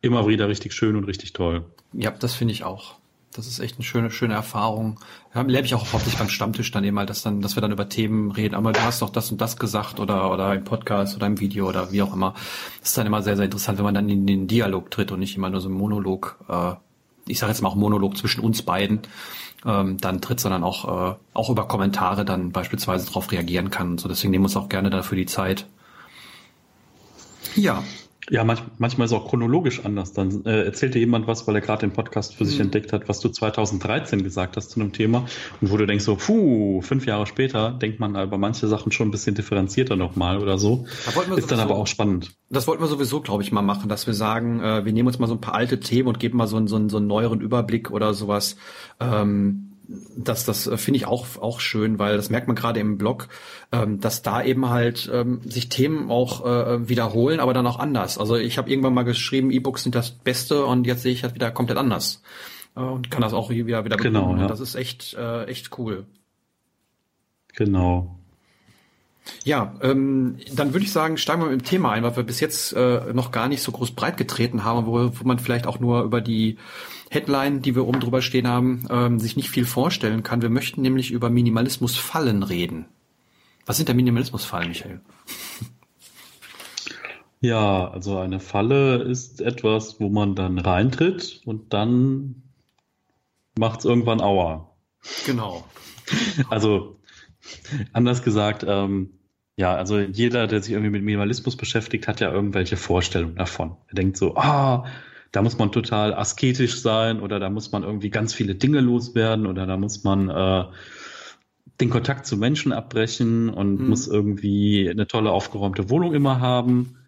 immer 0.00 0.26
wieder 0.26 0.48
richtig 0.48 0.72
schön 0.72 0.96
und 0.96 1.04
richtig 1.04 1.32
toll. 1.32 1.64
Ja, 1.92 2.10
das 2.10 2.34
finde 2.34 2.52
ich 2.52 2.64
auch. 2.64 2.96
Das 3.34 3.48
ist 3.48 3.58
echt 3.58 3.78
eine 3.78 3.84
schöne, 3.84 4.12
schöne 4.12 4.34
Erfahrung. 4.34 5.00
Lebe 5.34 5.66
ich 5.66 5.74
auch 5.74 5.92
hauptsächlich 5.92 6.18
beim 6.18 6.28
Stammtisch 6.28 6.70
dann 6.70 6.84
eben 6.84 6.94
mal, 6.94 7.04
dass 7.04 7.22
dann, 7.22 7.42
dass 7.42 7.56
wir 7.56 7.60
dann 7.60 7.72
über 7.72 7.88
Themen 7.88 8.30
reden. 8.30 8.54
Aber 8.54 8.72
du 8.72 8.80
hast 8.80 9.02
doch 9.02 9.10
das 9.10 9.32
und 9.32 9.40
das 9.40 9.56
gesagt 9.56 9.98
oder, 9.98 10.30
oder 10.30 10.54
im 10.54 10.62
Podcast 10.62 11.16
oder 11.16 11.26
im 11.26 11.40
Video 11.40 11.68
oder 11.68 11.90
wie 11.90 12.00
auch 12.00 12.14
immer. 12.14 12.34
Das 12.78 12.90
ist 12.90 12.98
dann 12.98 13.08
immer 13.08 13.22
sehr, 13.22 13.34
sehr 13.34 13.46
interessant, 13.46 13.78
wenn 13.78 13.84
man 13.84 13.94
dann 13.94 14.08
in 14.08 14.24
den 14.24 14.46
Dialog 14.46 14.88
tritt 14.92 15.10
und 15.10 15.18
nicht 15.18 15.36
immer 15.36 15.50
nur 15.50 15.60
so 15.60 15.68
ein 15.68 15.72
Monolog, 15.72 16.38
äh, 16.48 16.74
ich 17.26 17.40
sage 17.40 17.50
jetzt 17.50 17.60
mal 17.60 17.70
auch 17.70 17.74
Monolog 17.74 18.16
zwischen 18.16 18.40
uns 18.40 18.62
beiden, 18.62 19.00
ähm, 19.66 19.98
dann 19.98 20.20
tritt, 20.20 20.38
sondern 20.38 20.62
auch, 20.62 20.84
äh, 20.84 21.16
auch 21.32 21.50
über 21.50 21.66
Kommentare 21.66 22.24
dann 22.24 22.52
beispielsweise 22.52 23.04
darauf 23.04 23.32
reagieren 23.32 23.68
kann. 23.68 23.92
Und 23.92 24.00
so 24.00 24.08
deswegen 24.08 24.30
nehmen 24.30 24.44
wir 24.44 24.46
uns 24.46 24.56
auch 24.56 24.68
gerne 24.68 24.90
dafür 24.90 25.16
die 25.16 25.26
Zeit. 25.26 25.66
Ja, 27.56 27.82
ja, 28.30 28.42
manch, 28.42 28.62
manchmal 28.78 29.06
ist 29.06 29.12
auch 29.12 29.28
chronologisch 29.28 29.84
anders. 29.84 30.14
Dann 30.14 30.44
äh, 30.46 30.64
erzählt 30.64 30.94
dir 30.94 31.00
jemand 31.00 31.26
was, 31.26 31.46
weil 31.46 31.56
er 31.56 31.60
gerade 31.60 31.80
den 31.86 31.92
Podcast 31.92 32.34
für 32.34 32.46
sich 32.46 32.56
mhm. 32.56 32.66
entdeckt 32.66 32.92
hat, 32.92 33.08
was 33.08 33.20
du 33.20 33.28
2013 33.28 34.22
gesagt 34.22 34.56
hast 34.56 34.70
zu 34.70 34.80
einem 34.80 34.92
Thema 34.92 35.26
und 35.60 35.70
wo 35.70 35.76
du 35.76 35.86
denkst 35.86 36.04
so, 36.04 36.16
puh, 36.16 36.80
fünf 36.80 37.06
Jahre 37.06 37.26
später 37.26 37.72
denkt 37.72 38.00
man 38.00 38.16
über 38.16 38.38
manche 38.38 38.66
Sachen 38.66 38.92
schon 38.92 39.08
ein 39.08 39.10
bisschen 39.10 39.34
differenzierter 39.34 39.96
nochmal 39.96 40.38
oder 40.38 40.58
so. 40.58 40.86
Da 41.04 41.10
ist 41.10 41.26
sowieso, 41.26 41.46
dann 41.48 41.60
aber 41.60 41.76
auch 41.76 41.86
spannend. 41.86 42.34
Das 42.48 42.66
wollten 42.66 42.82
wir 42.82 42.88
sowieso, 42.88 43.20
glaube 43.20 43.42
ich, 43.42 43.52
mal 43.52 43.62
machen, 43.62 43.88
dass 43.88 44.06
wir 44.06 44.14
sagen, 44.14 44.60
äh, 44.60 44.84
wir 44.84 44.92
nehmen 44.92 45.08
uns 45.08 45.18
mal 45.18 45.26
so 45.26 45.34
ein 45.34 45.40
paar 45.40 45.54
alte 45.54 45.80
Themen 45.80 46.08
und 46.08 46.18
geben 46.18 46.38
mal 46.38 46.46
so, 46.46 46.56
einen, 46.56 46.66
so, 46.66 46.76
einen, 46.76 46.88
so 46.88 46.96
einen 46.96 47.06
neueren 47.06 47.40
Überblick 47.40 47.90
oder 47.90 48.14
sowas. 48.14 48.56
Ähm, 49.00 49.73
das, 49.88 50.44
das 50.44 50.66
äh, 50.66 50.76
finde 50.76 50.98
ich 50.98 51.06
auch, 51.06 51.26
auch 51.40 51.60
schön, 51.60 51.98
weil 51.98 52.16
das 52.16 52.30
merkt 52.30 52.46
man 52.46 52.56
gerade 52.56 52.80
im 52.80 52.96
Blog, 52.96 53.28
ähm, 53.72 54.00
dass 54.00 54.22
da 54.22 54.42
eben 54.42 54.68
halt 54.68 55.10
ähm, 55.12 55.40
sich 55.44 55.68
Themen 55.68 56.10
auch 56.10 56.44
äh, 56.44 56.88
wiederholen, 56.88 57.40
aber 57.40 57.54
dann 57.54 57.66
auch 57.66 57.78
anders. 57.78 58.18
Also 58.18 58.36
ich 58.36 58.58
habe 58.58 58.70
irgendwann 58.70 58.94
mal 58.94 59.04
geschrieben, 59.04 59.50
E-Books 59.50 59.82
sind 59.82 59.94
das 59.94 60.10
Beste 60.10 60.64
und 60.64 60.86
jetzt 60.86 61.02
sehe 61.02 61.12
ich 61.12 61.22
halt 61.22 61.34
wieder 61.34 61.50
komplett 61.50 61.78
anders 61.78 62.22
äh, 62.76 62.80
und 62.80 63.10
kann 63.10 63.22
das 63.22 63.34
auch 63.34 63.50
wieder 63.50 63.84
wieder 63.84 63.96
genau, 63.96 64.36
ja. 64.36 64.46
Das 64.46 64.60
ist 64.60 64.74
echt 64.74 65.14
äh, 65.14 65.44
echt 65.44 65.78
cool. 65.78 66.06
Genau. 67.54 68.18
Ja, 69.44 69.74
ähm, 69.82 70.36
dann 70.54 70.72
würde 70.72 70.84
ich 70.84 70.92
sagen, 70.92 71.16
steigen 71.16 71.42
wir 71.42 71.50
mit 71.50 71.60
dem 71.60 71.64
Thema 71.64 71.92
ein, 71.92 72.02
weil 72.02 72.16
wir 72.16 72.22
bis 72.22 72.40
jetzt 72.40 72.72
äh, 72.74 73.12
noch 73.12 73.30
gar 73.30 73.48
nicht 73.48 73.62
so 73.62 73.72
groß 73.72 73.92
breit 73.92 74.16
getreten 74.16 74.64
haben, 74.64 74.86
wo, 74.86 75.10
wo 75.18 75.24
man 75.24 75.38
vielleicht 75.38 75.66
auch 75.66 75.80
nur 75.80 76.02
über 76.02 76.20
die 76.20 76.58
Headline, 77.10 77.62
die 77.62 77.74
wir 77.74 77.86
oben 77.86 78.00
drüber 78.00 78.22
stehen 78.22 78.48
haben, 78.48 78.86
ähm, 78.90 79.18
sich 79.18 79.36
nicht 79.36 79.50
viel 79.50 79.64
vorstellen 79.66 80.22
kann. 80.22 80.42
Wir 80.42 80.50
möchten 80.50 80.82
nämlich 80.82 81.10
über 81.10 81.30
Minimalismusfallen 81.30 82.42
reden. 82.42 82.86
Was 83.66 83.76
sind 83.76 83.88
der 83.88 83.94
Minimalismusfallen, 83.94 84.68
Michael? 84.68 85.00
Ja, 87.40 87.90
also 87.90 88.16
eine 88.16 88.40
Falle 88.40 89.02
ist 89.02 89.42
etwas, 89.42 90.00
wo 90.00 90.08
man 90.08 90.34
dann 90.34 90.58
reintritt 90.58 91.42
und 91.44 91.74
dann 91.74 92.42
macht 93.58 93.80
es 93.80 93.84
irgendwann 93.84 94.22
Aua. 94.22 94.70
Genau. 95.26 95.62
Also 96.48 96.96
anders 97.92 98.22
gesagt, 98.22 98.64
ähm, 98.66 99.10
ja, 99.56 99.74
also 99.74 99.98
jeder, 99.98 100.46
der 100.46 100.62
sich 100.62 100.72
irgendwie 100.72 100.90
mit 100.90 101.04
Minimalismus 101.04 101.56
beschäftigt, 101.56 102.08
hat 102.08 102.20
ja 102.20 102.32
irgendwelche 102.32 102.76
Vorstellungen 102.76 103.36
davon. 103.36 103.76
Er 103.88 103.94
denkt 103.94 104.16
so, 104.16 104.36
ah, 104.36 104.84
da 105.30 105.42
muss 105.42 105.58
man 105.58 105.72
total 105.72 106.14
asketisch 106.14 106.80
sein 106.80 107.20
oder 107.20 107.40
da 107.40 107.50
muss 107.50 107.72
man 107.72 107.82
irgendwie 107.82 108.10
ganz 108.10 108.34
viele 108.34 108.54
Dinge 108.54 108.80
loswerden 108.80 109.46
oder 109.46 109.66
da 109.66 109.76
muss 109.76 110.04
man 110.04 110.28
äh, 110.28 110.64
den 111.80 111.90
Kontakt 111.90 112.26
zu 112.26 112.36
Menschen 112.36 112.72
abbrechen 112.72 113.48
und 113.48 113.80
mhm. 113.80 113.88
muss 113.88 114.06
irgendwie 114.06 114.88
eine 114.88 115.06
tolle 115.06 115.30
aufgeräumte 115.30 115.90
Wohnung 115.90 116.14
immer 116.14 116.40
haben. 116.40 116.98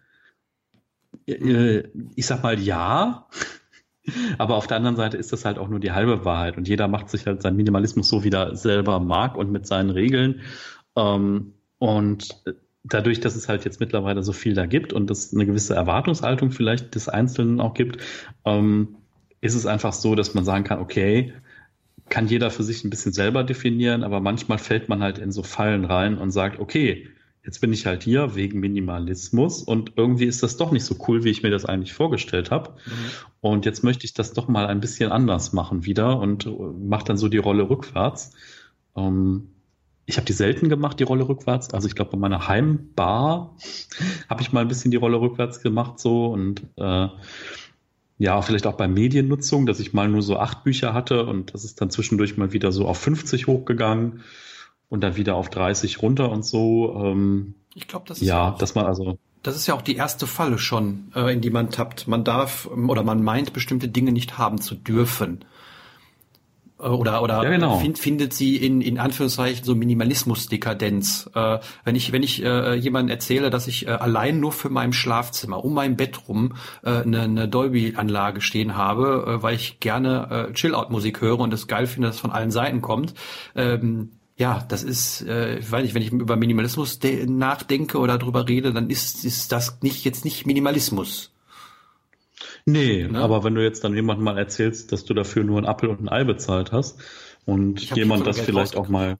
Äh, 1.25 1.83
ich 2.15 2.25
sag 2.25 2.43
mal 2.43 2.59
ja, 2.59 3.27
aber 4.37 4.55
auf 4.55 4.67
der 4.67 4.77
anderen 4.77 4.95
Seite 4.95 5.17
ist 5.17 5.33
das 5.33 5.45
halt 5.45 5.57
auch 5.57 5.67
nur 5.67 5.79
die 5.79 5.91
halbe 5.91 6.25
Wahrheit 6.25 6.57
und 6.57 6.67
jeder 6.67 6.87
macht 6.87 7.09
sich 7.09 7.25
halt 7.25 7.41
seinen 7.41 7.57
Minimalismus 7.57 8.09
so, 8.09 8.23
wie 8.23 8.29
er 8.29 8.55
selber 8.55 8.99
mag 8.99 9.35
und 9.35 9.51
mit 9.51 9.67
seinen 9.67 9.89
Regeln. 9.89 10.41
Ähm, 10.95 11.53
und 11.79 12.43
dadurch, 12.83 13.19
dass 13.19 13.35
es 13.35 13.49
halt 13.49 13.65
jetzt 13.65 13.79
mittlerweile 13.79 14.23
so 14.23 14.33
viel 14.33 14.53
da 14.53 14.65
gibt 14.65 14.93
und 14.93 15.11
es 15.11 15.33
eine 15.33 15.45
gewisse 15.45 15.75
Erwartungshaltung 15.75 16.51
vielleicht 16.51 16.95
des 16.95 17.09
Einzelnen 17.09 17.59
auch 17.59 17.73
gibt, 17.73 18.01
ähm, 18.45 18.95
ist 19.41 19.55
es 19.55 19.65
einfach 19.65 19.93
so, 19.93 20.15
dass 20.15 20.33
man 20.33 20.45
sagen 20.45 20.63
kann, 20.63 20.79
okay, 20.79 21.33
kann 22.09 22.27
jeder 22.27 22.49
für 22.51 22.63
sich 22.63 22.83
ein 22.83 22.89
bisschen 22.89 23.11
selber 23.11 23.43
definieren, 23.43 24.03
aber 24.03 24.21
manchmal 24.21 24.57
fällt 24.57 24.89
man 24.89 25.03
halt 25.03 25.17
in 25.17 25.31
so 25.31 25.43
Fallen 25.43 25.85
rein 25.85 26.17
und 26.17 26.31
sagt, 26.31 26.59
okay, 26.59 27.09
jetzt 27.47 27.61
bin 27.61 27.71
ich 27.71 27.85
halt 27.85 28.03
hier 28.03 28.35
wegen 28.35 28.59
Minimalismus 28.59 29.63
und 29.63 29.93
irgendwie 29.95 30.25
ist 30.25 30.43
das 30.43 30.57
doch 30.57 30.71
nicht 30.71 30.83
so 30.83 30.97
cool, 31.07 31.23
wie 31.23 31.29
ich 31.29 31.43
mir 31.43 31.49
das 31.49 31.63
eigentlich 31.63 31.93
vorgestellt 31.93 32.51
habe. 32.51 32.71
Mhm. 32.71 32.91
Und 33.39 33.65
jetzt 33.65 33.85
möchte 33.85 34.05
ich 34.05 34.13
das 34.13 34.33
doch 34.33 34.49
mal 34.49 34.67
ein 34.67 34.81
bisschen 34.81 35.13
anders 35.13 35.53
machen 35.53 35.85
wieder 35.85 36.19
und 36.19 36.45
mache 36.77 37.05
dann 37.05 37.17
so 37.17 37.29
die 37.29 37.37
Rolle 37.37 37.69
rückwärts. 37.69 38.33
Ähm, 38.97 39.47
ich 40.05 40.17
habe 40.17 40.25
die 40.25 40.33
selten 40.33 40.67
gemacht, 40.67 40.99
die 40.99 41.05
Rolle 41.05 41.29
rückwärts. 41.29 41.73
Also 41.73 41.87
ich 41.87 41.95
glaube, 41.95 42.11
bei 42.11 42.17
meiner 42.17 42.49
Heimbar 42.49 43.55
habe 44.29 44.41
ich 44.41 44.51
mal 44.51 44.59
ein 44.59 44.67
bisschen 44.67 44.91
die 44.91 44.97
Rolle 44.97 45.21
rückwärts 45.21 45.61
gemacht 45.61 45.99
so 45.99 46.27
und 46.27 46.63
äh, 46.75 47.07
ja, 48.17 48.41
vielleicht 48.41 48.67
auch 48.67 48.75
bei 48.75 48.89
Mediennutzung, 48.89 49.65
dass 49.65 49.79
ich 49.79 49.93
mal 49.93 50.09
nur 50.09 50.21
so 50.21 50.37
acht 50.37 50.65
Bücher 50.65 50.93
hatte 50.93 51.25
und 51.25 51.53
das 51.53 51.63
ist 51.63 51.79
dann 51.79 51.91
zwischendurch 51.91 52.35
mal 52.35 52.51
wieder 52.51 52.73
so 52.73 52.89
auf 52.89 52.97
50 52.97 53.47
hochgegangen 53.47 54.21
und 54.89 55.01
dann 55.01 55.15
wieder 55.15 55.35
auf 55.35 55.49
30 55.49 56.01
runter 56.01 56.31
und 56.31 56.45
so. 56.45 56.95
Ähm, 57.03 57.55
ich 57.73 57.87
glaube, 57.87 58.05
das 58.07 58.21
ist 58.21 58.27
ja, 58.27 58.51
auch, 58.51 58.57
dass 58.57 58.75
man 58.75 58.85
also 58.85 59.17
Das 59.43 59.55
ist 59.55 59.67
ja 59.67 59.75
auch 59.75 59.81
die 59.81 59.95
erste 59.95 60.27
Falle 60.27 60.57
schon, 60.57 61.11
äh, 61.15 61.33
in 61.33 61.41
die 61.41 61.49
man 61.49 61.69
tappt. 61.69 62.07
Man 62.07 62.23
darf 62.23 62.69
ähm, 62.71 62.89
oder 62.89 63.03
man 63.03 63.23
meint, 63.23 63.53
bestimmte 63.53 63.87
Dinge 63.87 64.11
nicht 64.11 64.37
haben 64.37 64.59
zu 64.59 64.75
dürfen. 64.75 65.45
Äh, 66.79 66.87
oder 66.87 67.21
oder 67.21 67.43
ja, 67.43 67.49
genau. 67.49 67.77
find, 67.77 67.99
findet 67.99 68.33
sie 68.33 68.55
in 68.55 68.81
in 68.81 68.97
Anführungszeichen 68.97 69.65
so 69.65 69.75
Minimalismus-Dekadenz. 69.75 71.29
Äh, 71.35 71.59
wenn 71.83 71.95
ich 71.95 72.11
wenn 72.11 72.23
ich 72.23 72.43
äh, 72.43 72.75
jemandem 72.75 73.13
erzähle, 73.13 73.49
dass 73.49 73.67
ich 73.67 73.87
äh, 73.87 73.91
allein 73.91 74.39
nur 74.39 74.51
für 74.51 74.69
mein 74.69 74.93
Schlafzimmer 74.93 75.63
um 75.63 75.73
mein 75.73 75.97
Bett 75.97 76.27
rum 76.27 76.55
äh, 76.83 77.01
eine, 77.01 77.21
eine 77.21 77.47
Dolby-Anlage 77.47 78.41
stehen 78.41 78.75
habe, 78.75 79.39
äh, 79.39 79.43
weil 79.43 79.55
ich 79.55 79.79
gerne 79.79 80.47
äh, 80.49 80.53
Chill-Out-Musik 80.53 81.21
höre 81.21 81.39
und 81.39 81.53
es 81.53 81.67
geil 81.67 81.87
finde, 81.87 82.07
dass 82.07 82.19
von 82.19 82.31
allen 82.31 82.51
Seiten 82.51 82.81
kommt. 82.81 83.13
Ähm, 83.55 84.11
ja, 84.37 84.63
das 84.69 84.83
ist, 84.83 85.23
äh, 85.23 85.57
ich 85.57 85.71
weiß 85.71 85.83
nicht, 85.83 85.95
wenn 85.95 86.03
ich 86.03 86.11
über 86.11 86.35
Minimalismus 86.35 86.99
nachdenke 87.25 87.97
oder 87.97 88.19
drüber 88.19 88.47
rede, 88.47 88.71
dann 88.71 88.89
ist, 88.89 89.25
ist 89.25 89.51
das 89.51 89.81
nicht 89.81 90.05
jetzt 90.05 90.25
nicht 90.25 90.45
Minimalismus. 90.45 91.33
Nee, 92.65 93.07
ne? 93.07 93.19
aber 93.19 93.43
wenn 93.43 93.55
du 93.55 93.63
jetzt 93.63 93.83
dann 93.83 93.95
jemandem 93.95 94.25
mal 94.25 94.37
erzählst, 94.37 94.91
dass 94.91 95.05
du 95.05 95.15
dafür 95.15 95.43
nur 95.43 95.59
ein 95.59 95.65
Apfel 95.65 95.89
und 95.89 96.01
ein 96.01 96.09
Ei 96.09 96.23
bezahlt 96.23 96.71
hast 96.71 96.99
und 97.45 97.95
jemand 97.95 98.27
das 98.27 98.39
vielleicht 98.39 98.75
auch 98.75 98.89
mal 98.89 99.17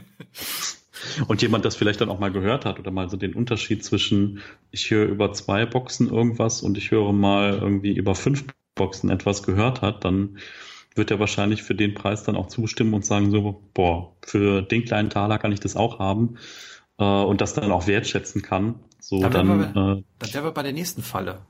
und 1.28 1.42
jemand 1.42 1.66
das 1.66 1.76
vielleicht 1.76 2.00
dann 2.00 2.08
auch 2.08 2.18
mal 2.18 2.32
gehört 2.32 2.64
hat 2.64 2.78
oder 2.78 2.90
mal 2.90 3.10
so 3.10 3.18
den 3.18 3.34
Unterschied 3.34 3.84
zwischen 3.84 4.40
ich 4.70 4.90
höre 4.90 5.08
über 5.08 5.32
zwei 5.32 5.66
Boxen 5.66 6.08
irgendwas 6.08 6.62
und 6.62 6.78
ich 6.78 6.90
höre 6.90 7.12
mal 7.12 7.58
irgendwie 7.60 7.92
über 7.92 8.14
fünf 8.14 8.44
Boxen 8.74 9.10
etwas 9.10 9.42
gehört 9.42 9.82
hat, 9.82 10.06
dann 10.06 10.38
wird 10.94 11.10
er 11.10 11.18
wahrscheinlich 11.18 11.62
für 11.62 11.74
den 11.74 11.94
Preis 11.94 12.24
dann 12.24 12.36
auch 12.36 12.48
zustimmen 12.48 12.94
und 12.94 13.04
sagen 13.04 13.30
so, 13.30 13.62
boah, 13.74 14.12
für 14.22 14.62
den 14.62 14.84
kleinen 14.84 15.10
Taler 15.10 15.38
kann 15.38 15.52
ich 15.52 15.60
das 15.60 15.76
auch 15.76 15.98
haben 15.98 16.36
äh, 16.98 17.04
und 17.04 17.40
das 17.40 17.54
dann 17.54 17.72
auch 17.72 17.86
wertschätzen 17.86 18.42
kann. 18.42 18.76
So 19.00 19.20
dann, 19.20 19.32
dann, 19.32 19.58
wir, 19.58 19.66
äh, 19.68 20.02
dann 20.18 20.34
wären 20.34 20.44
wir 20.44 20.52
bei 20.52 20.62
der 20.62 20.72
nächsten 20.72 21.02
Falle. 21.02 21.40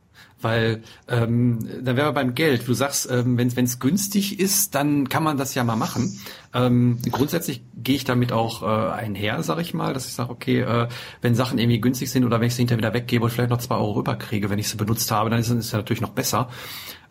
Weil 0.40 0.82
ähm, 1.08 1.60
dann 1.82 1.96
wären 1.96 2.08
wir 2.08 2.12
beim 2.12 2.34
Geld. 2.34 2.66
Du 2.66 2.74
sagst, 2.74 3.08
ähm, 3.10 3.38
wenn 3.38 3.64
es 3.64 3.78
günstig 3.78 4.40
ist, 4.40 4.74
dann 4.74 5.08
kann 5.08 5.22
man 5.22 5.36
das 5.36 5.54
ja 5.54 5.62
mal 5.62 5.76
machen. 5.76 6.18
Ähm, 6.52 6.98
grundsätzlich 7.10 7.62
gehe 7.76 7.94
ich 7.94 8.04
damit 8.04 8.32
auch 8.32 8.62
äh, 8.62 8.92
einher, 8.92 9.42
sag 9.42 9.60
ich 9.60 9.72
mal, 9.72 9.94
dass 9.94 10.06
ich 10.06 10.14
sage, 10.14 10.30
okay, 10.30 10.60
äh, 10.60 10.88
wenn 11.20 11.34
Sachen 11.34 11.58
irgendwie 11.58 11.80
günstig 11.80 12.10
sind 12.10 12.24
oder 12.24 12.40
wenn 12.40 12.48
ich 12.48 12.54
sie 12.54 12.62
hinterher 12.62 12.78
wieder 12.78 12.94
weggebe 12.94 13.24
und 13.24 13.30
vielleicht 13.30 13.50
noch 13.50 13.58
zwei 13.58 13.76
Euro 13.76 13.92
rüberkriege, 13.92 14.50
wenn 14.50 14.58
ich 14.58 14.68
sie 14.68 14.76
benutzt 14.76 15.10
habe, 15.10 15.30
dann 15.30 15.38
ist 15.38 15.48
es 15.48 15.70
ja 15.70 15.78
natürlich 15.78 16.02
noch 16.02 16.10
besser. 16.10 16.48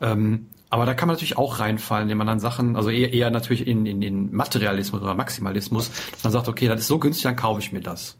Ähm, 0.02 0.48
aber 0.72 0.86
da 0.86 0.94
kann 0.94 1.08
man 1.08 1.16
natürlich 1.16 1.38
auch 1.38 1.60
reinfallen, 1.60 2.04
indem 2.04 2.18
man 2.18 2.28
dann 2.28 2.40
Sachen, 2.40 2.78
also 2.78 2.90
eher, 2.90 3.12
eher 3.14 3.30
natürlich 3.30 3.68
in, 3.68 3.86
in 3.86 4.00
den 4.00 4.34
Materialismus 4.34 5.02
oder 5.02 5.14
Maximalismus, 5.14 5.92
dass 6.12 6.24
man 6.24 6.32
sagt, 6.32 6.48
okay, 6.48 6.70
das 6.70 6.80
ist 6.80 6.88
so 6.88 6.98
günstig, 6.98 7.24
dann 7.24 7.36
kaufe 7.36 7.60
ich 7.60 7.74
mir 7.74 7.82
das. 7.82 8.18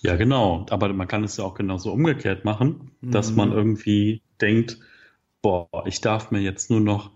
Ja, 0.00 0.16
genau. 0.16 0.64
Aber 0.70 0.90
man 0.94 1.06
kann 1.06 1.24
es 1.24 1.36
ja 1.36 1.44
auch 1.44 1.54
genauso 1.54 1.92
umgekehrt 1.92 2.46
machen, 2.46 2.92
mhm. 3.02 3.10
dass 3.10 3.32
man 3.32 3.52
irgendwie 3.52 4.22
denkt, 4.40 4.78
boah, 5.42 5.68
ich 5.84 6.00
darf 6.00 6.30
mir 6.30 6.40
jetzt 6.40 6.70
nur 6.70 6.80
noch 6.80 7.10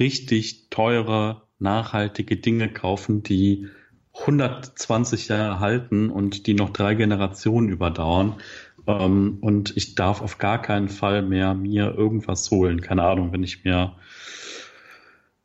richtig 0.00 0.68
teure, 0.70 1.42
nachhaltige 1.60 2.36
Dinge 2.36 2.72
kaufen, 2.72 3.22
die 3.22 3.68
120 4.20 5.28
Jahre 5.28 5.60
halten 5.60 6.10
und 6.10 6.46
die 6.46 6.54
noch 6.54 6.70
drei 6.70 6.94
Generationen 6.94 7.68
überdauern. 7.68 8.34
Ähm, 8.86 9.38
und 9.40 9.76
ich 9.76 9.94
darf 9.94 10.22
auf 10.22 10.38
gar 10.38 10.60
keinen 10.60 10.88
Fall 10.88 11.22
mehr 11.22 11.54
mir 11.54 11.94
irgendwas 11.96 12.50
holen. 12.50 12.80
Keine 12.80 13.04
Ahnung, 13.04 13.32
wenn 13.32 13.42
ich 13.42 13.64
mir 13.64 13.94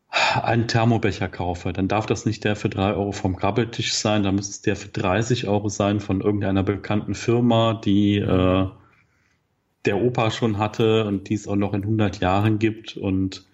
einen 0.10 0.68
Thermobecher 0.68 1.28
kaufe, 1.28 1.74
dann 1.74 1.88
darf 1.88 2.06
das 2.06 2.26
nicht 2.26 2.44
der 2.44 2.56
für 2.56 2.70
drei 2.70 2.94
Euro 2.94 3.12
vom 3.12 3.36
Krabbeltisch 3.36 3.94
sein, 3.94 4.24
dann 4.24 4.36
muss 4.36 4.50
es 4.50 4.62
der 4.62 4.76
für 4.76 4.88
30 4.88 5.48
Euro 5.48 5.70
sein 5.70 6.00
von 6.00 6.22
irgendeiner 6.22 6.64
bekannten 6.64 7.14
Firma, 7.14 7.74
die 7.74 8.18
äh, 8.18 8.68
der 9.86 10.02
Opa 10.02 10.32
schon 10.32 10.58
hatte 10.58 11.06
und 11.06 11.30
die 11.30 11.36
es 11.36 11.48
auch 11.48 11.56
noch 11.56 11.74
in 11.74 11.84
100 11.84 12.20
Jahren 12.20 12.60
gibt. 12.60 12.98
Und 12.98 13.46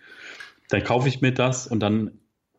dann 0.69 0.83
kaufe 0.83 1.07
ich 1.07 1.21
mir 1.21 1.33
das 1.33 1.67
und 1.67 1.79
dann 1.81 2.11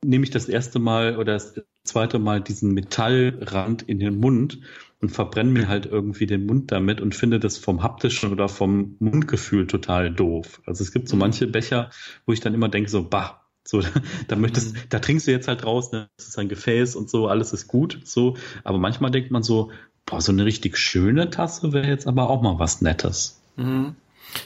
nehme 0.05 0.25
ich 0.25 0.31
das 0.31 0.49
erste 0.49 0.79
Mal 0.79 1.17
oder 1.17 1.33
das 1.33 1.61
zweite 1.83 2.19
Mal 2.19 2.41
diesen 2.41 2.75
Metallrand 2.75 3.83
in 3.83 3.99
den 3.99 4.19
Mund 4.19 4.61
und 5.05 5.11
verbrenne 5.11 5.51
mir 5.51 5.69
halt 5.69 5.85
irgendwie 5.85 6.25
den 6.25 6.47
Mund 6.47 6.73
damit 6.73 7.03
und 7.03 7.15
finde 7.15 7.39
das 7.39 7.59
vom 7.59 7.83
haptischen 7.83 8.33
oder 8.33 8.49
vom 8.49 8.97
Mundgefühl 9.01 9.67
total 9.67 10.11
doof. 10.11 10.63
Also 10.65 10.83
es 10.83 10.93
gibt 10.93 11.11
so 11.11 11.17
mhm. 11.17 11.21
manche 11.21 11.47
Becher, 11.47 11.91
wo 12.25 12.33
ich 12.33 12.41
dann 12.41 12.55
immer 12.55 12.71
denke 12.71 12.89
so, 12.89 13.07
bah, 13.07 13.43
so, 13.65 13.83
da 14.29 14.37
möchtest, 14.37 14.75
mhm. 14.75 14.79
da 14.89 15.01
trinkst 15.01 15.27
du 15.27 15.31
jetzt 15.31 15.47
halt 15.47 15.67
raus, 15.67 15.93
ne? 15.93 16.09
das 16.17 16.29
ist 16.29 16.39
ein 16.39 16.49
Gefäß 16.49 16.97
und 16.97 17.11
so, 17.11 17.29
alles 17.29 17.53
ist 17.53 17.69
gut, 17.69 18.01
so. 18.05 18.39
Aber 18.65 18.79
manchmal 18.79 19.11
denkt 19.11 19.31
man 19.31 19.43
so, 19.43 19.73
boah, 20.07 20.23
so 20.23 20.33
eine 20.33 20.47
richtig 20.47 20.79
schöne 20.79 21.29
Tasse 21.29 21.75
wäre 21.75 21.87
jetzt 21.87 22.07
aber 22.07 22.31
auch 22.31 22.41
mal 22.41 22.59
was 22.59 22.81
Nettes. 22.81 23.43
Mhm. 23.57 23.97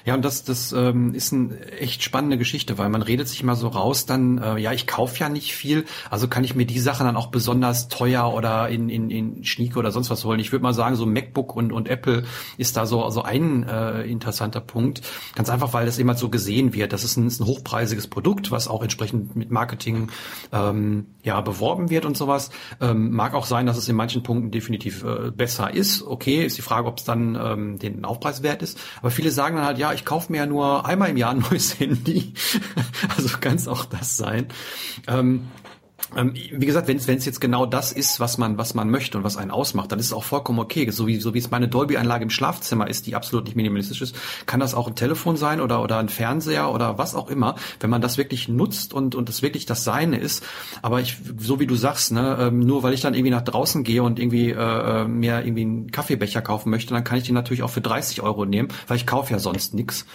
Ja, 0.05 0.14
und 0.14 0.24
das, 0.24 0.44
das 0.44 0.72
ähm, 0.72 1.14
ist 1.14 1.33
eine 1.33 1.59
echt 1.72 2.03
spannende 2.03 2.38
Geschichte, 2.38 2.79
weil 2.79 2.88
man 2.88 3.03
redet 3.03 3.29
sich 3.29 3.42
mal 3.42 3.57
so 3.57 3.68
raus, 3.68 4.07
dann, 4.07 4.38
äh, 4.38 4.59
ja, 4.59 4.72
ich 4.72 4.87
kaufe 4.87 5.18
ja 5.20 5.29
nicht 5.29 5.55
viel, 5.55 5.85
also 6.11 6.29
kann 6.29 6.44
ich 6.44 6.55
mir 6.55 6.66
die 6.66 6.79
Sachen 6.79 7.07
dann 7.07 7.16
auch 7.16 7.29
besonders 7.29 7.88
teuer 7.88 8.33
oder 8.33 8.68
in, 8.68 8.88
in, 8.88 9.11
in 9.11 9.44
Schnieke 9.44 9.79
oder 9.79 9.90
sonst 9.90 10.11
was 10.11 10.24
holen. 10.24 10.40
Ich 10.40 10.53
würde 10.53 10.62
mal 10.62 10.74
sagen, 10.74 10.96
so 10.96 11.07
MacBook 11.07 11.55
und, 11.57 11.72
und 11.72 11.88
Apple 11.88 12.24
ist 12.57 12.77
da 12.77 12.87
so, 12.87 13.09
so 13.11 13.22
ein 13.22 13.64
äh, 13.64 14.03
interessanter 14.03 14.61
Punkt. 14.61 15.03
Ganz 15.35 15.51
einfach, 15.51 15.72
weil 15.72 15.87
das 15.87 15.98
immer 15.98 16.14
so 16.14 16.29
gesehen 16.29 16.74
wird. 16.74 16.92
Das 16.92 17.05
ist 17.05 17.16
ein, 17.16 17.27
ist 17.27 17.40
ein 17.40 17.46
hochpreisiges 17.46 18.09
Produkt, 18.09 18.51
was 18.51 18.68
auch 18.68 18.83
entsprechend 18.83 19.37
mit 19.37 19.51
Marketing 19.51 20.11
ähm, 20.53 21.07
ja 21.22 21.40
beworben 21.40 21.90
wird 21.90 22.05
und 22.05 22.16
sowas. 22.16 22.51
Ähm, 22.81 23.11
mag 23.11 23.35
auch 23.35 23.46
sein, 23.46 23.66
dass 23.66 23.77
es 23.77 23.88
in 23.88 23.96
manchen 23.96 24.22
Punkten 24.22 24.51
definitiv 24.51 25.05
äh, 25.05 25.31
besser 25.31 25.72
ist. 25.72 26.03
Okay, 26.03 26.44
ist 26.44 26.59
die 26.59 26.62
Frage, 26.62 26.88
ob 26.88 26.98
es 26.98 27.05
dann 27.05 27.38
ähm, 27.40 27.79
den 27.79 28.05
Aufpreis 28.05 28.42
wert 28.42 28.62
ist. 28.62 28.79
Aber 29.01 29.11
viele 29.11 29.31
sagen 29.31 29.57
dann 29.57 29.64
halt, 29.64 29.78
ja, 29.79 29.93
ich 29.93 30.05
kaufe 30.05 30.33
mir 30.33 30.38
ja 30.38 30.47
nur 30.47 30.87
einmal 30.87 31.11
im 31.11 31.17
Jahr 31.17 31.31
ein 31.31 31.38
neues 31.38 31.79
Handy. 31.81 32.35
also 33.17 33.38
kann 33.38 33.57
es 33.57 33.69
auch 33.69 33.85
das 33.85 34.17
sein. 34.17 34.49
Ähm, 35.07 35.49
wie 36.15 36.65
gesagt, 36.65 36.89
wenn 36.89 36.97
es 36.97 37.25
jetzt 37.25 37.41
genau 37.41 37.67
das 37.67 37.93
ist, 37.93 38.19
was 38.19 38.39
man 38.39 38.57
was 38.57 38.73
man 38.75 38.89
möchte 38.91 39.19
und 39.19 39.25
was 39.25 39.37
einen 39.37 39.51
ausmacht, 39.51 39.93
dann 39.93 39.99
ist 39.99 40.07
es 40.07 40.13
auch 40.13 40.25
vollkommen 40.25 40.59
okay. 40.59 40.89
So 40.91 41.07
wie 41.07 41.21
so 41.21 41.35
wie 41.35 41.39
es 41.39 41.51
meine 41.51 41.69
Dolby-Anlage 41.69 42.23
im 42.23 42.31
Schlafzimmer 42.31 42.89
ist, 42.89 43.07
die 43.07 43.15
absolut 43.15 43.45
nicht 43.45 43.57
minimalistisch 43.57 44.01
ist, 44.01 44.17
kann 44.47 44.61
das 44.61 44.75
auch 44.75 44.89
ein 44.89 44.95
Telefon 44.95 45.37
sein 45.37 45.61
oder 45.61 45.83
oder 45.83 45.99
ein 45.99 46.09
Fernseher 46.09 46.73
oder 46.73 46.97
was 46.99 47.15
auch 47.15 47.29
immer, 47.29 47.57
wenn 47.81 47.91
man 47.91 48.01
das 48.01 48.17
wirklich 48.17 48.49
nutzt 48.49 48.95
und 48.95 49.15
und 49.15 49.29
das 49.29 49.43
wirklich 49.43 49.67
das 49.67 49.85
Seine 49.85 50.19
ist. 50.19 50.45
Aber 50.83 51.01
ich, 51.01 51.19
so 51.37 51.61
wie 51.61 51.67
du 51.67 51.75
sagst, 51.75 52.13
ne, 52.13 52.39
ähm, 52.41 52.61
nur 52.61 52.83
weil 52.83 52.95
ich 52.95 53.03
dann 53.03 53.15
irgendwie 53.15 53.31
nach 53.31 53.43
draußen 53.43 53.85
gehe 53.85 54.03
und 54.03 54.19
irgendwie 54.19 54.51
äh, 54.51 55.03
äh 55.03 55.09
mir 55.09 55.45
irgendwie 55.45 55.63
einen 55.63 55.91
Kaffeebecher 55.91 56.41
kaufen 56.41 56.71
möchte, 56.71 56.95
dann 56.95 57.05
kann 57.05 57.19
ich 57.19 57.25
den 57.25 57.35
natürlich 57.35 57.63
auch 57.63 57.71
für 57.71 57.81
30 57.83 58.23
Euro 58.23 58.47
nehmen, 58.47 58.69
weil 58.87 58.97
ich 58.97 59.07
kaufe 59.07 59.33
ja 59.33 59.39
sonst 59.39 59.75
nix. 59.75 60.07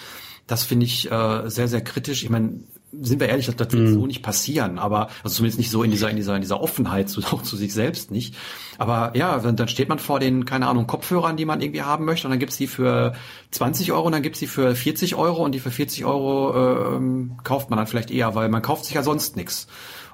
Das 0.48 0.64
finde 0.64 0.86
ich 0.86 1.10
äh, 1.10 1.50
sehr, 1.50 1.68
sehr 1.68 1.82
kritisch. 1.82 2.24
Ich 2.24 2.30
meine, 2.30 2.60
sind 3.02 3.20
wir 3.20 3.30
ehrlich, 3.30 3.46
das, 3.46 3.56
das 3.56 3.72
wird 3.72 3.90
mm. 3.90 3.94
so 3.94 4.06
nicht 4.06 4.22
passieren, 4.22 4.78
aber 4.80 5.10
also 5.24 5.36
zumindest 5.36 5.60
nicht 5.60 5.72
so 5.72 5.84
in 5.84 5.92
dieser 5.92 6.10
in 6.10 6.16
dieser 6.16 6.36
in 6.36 6.42
dieser 6.42 6.62
Offenheit 6.62 7.10
zu, 7.10 7.22
auch 7.32 7.42
zu 7.42 7.56
sich 7.56 7.74
selbst 7.74 8.12
nicht. 8.12 8.36
Aber 8.78 9.16
ja, 9.16 9.40
dann, 9.40 9.56
dann 9.56 9.68
steht 9.68 9.90
man 9.90 10.00
vor 10.00 10.20
den 10.20 10.46
keine 10.46 10.68
Ahnung 10.68 10.88
Kopfhörern, 10.88 11.38
die 11.38 11.46
man 11.46 11.62
irgendwie 11.62 11.82
haben 11.82 12.06
möchte, 12.06 12.28
und 12.28 12.32
dann 12.32 12.40
gibt's 12.40 12.58
die 12.58 12.68
für 12.68 13.14
20 13.52 13.92
Euro, 13.92 14.06
und 14.06 14.12
dann 14.12 14.22
gibt's 14.22 14.40
die 14.40 14.48
für 14.48 14.76
40 14.76 15.16
Euro 15.16 15.44
und 15.44 15.54
die 15.54 15.60
für 15.60 15.72
40 15.72 16.06
Euro 16.06 16.98
äh, 16.98 17.02
kauft 17.44 17.70
man 17.70 17.78
dann 17.78 17.88
vielleicht 17.88 18.12
eher, 18.12 18.36
weil 18.36 18.50
man 18.50 18.62
kauft 18.62 18.86
sich 18.86 18.96
ja 18.96 19.04
sonst 19.04 19.36
nichts. 19.36 19.68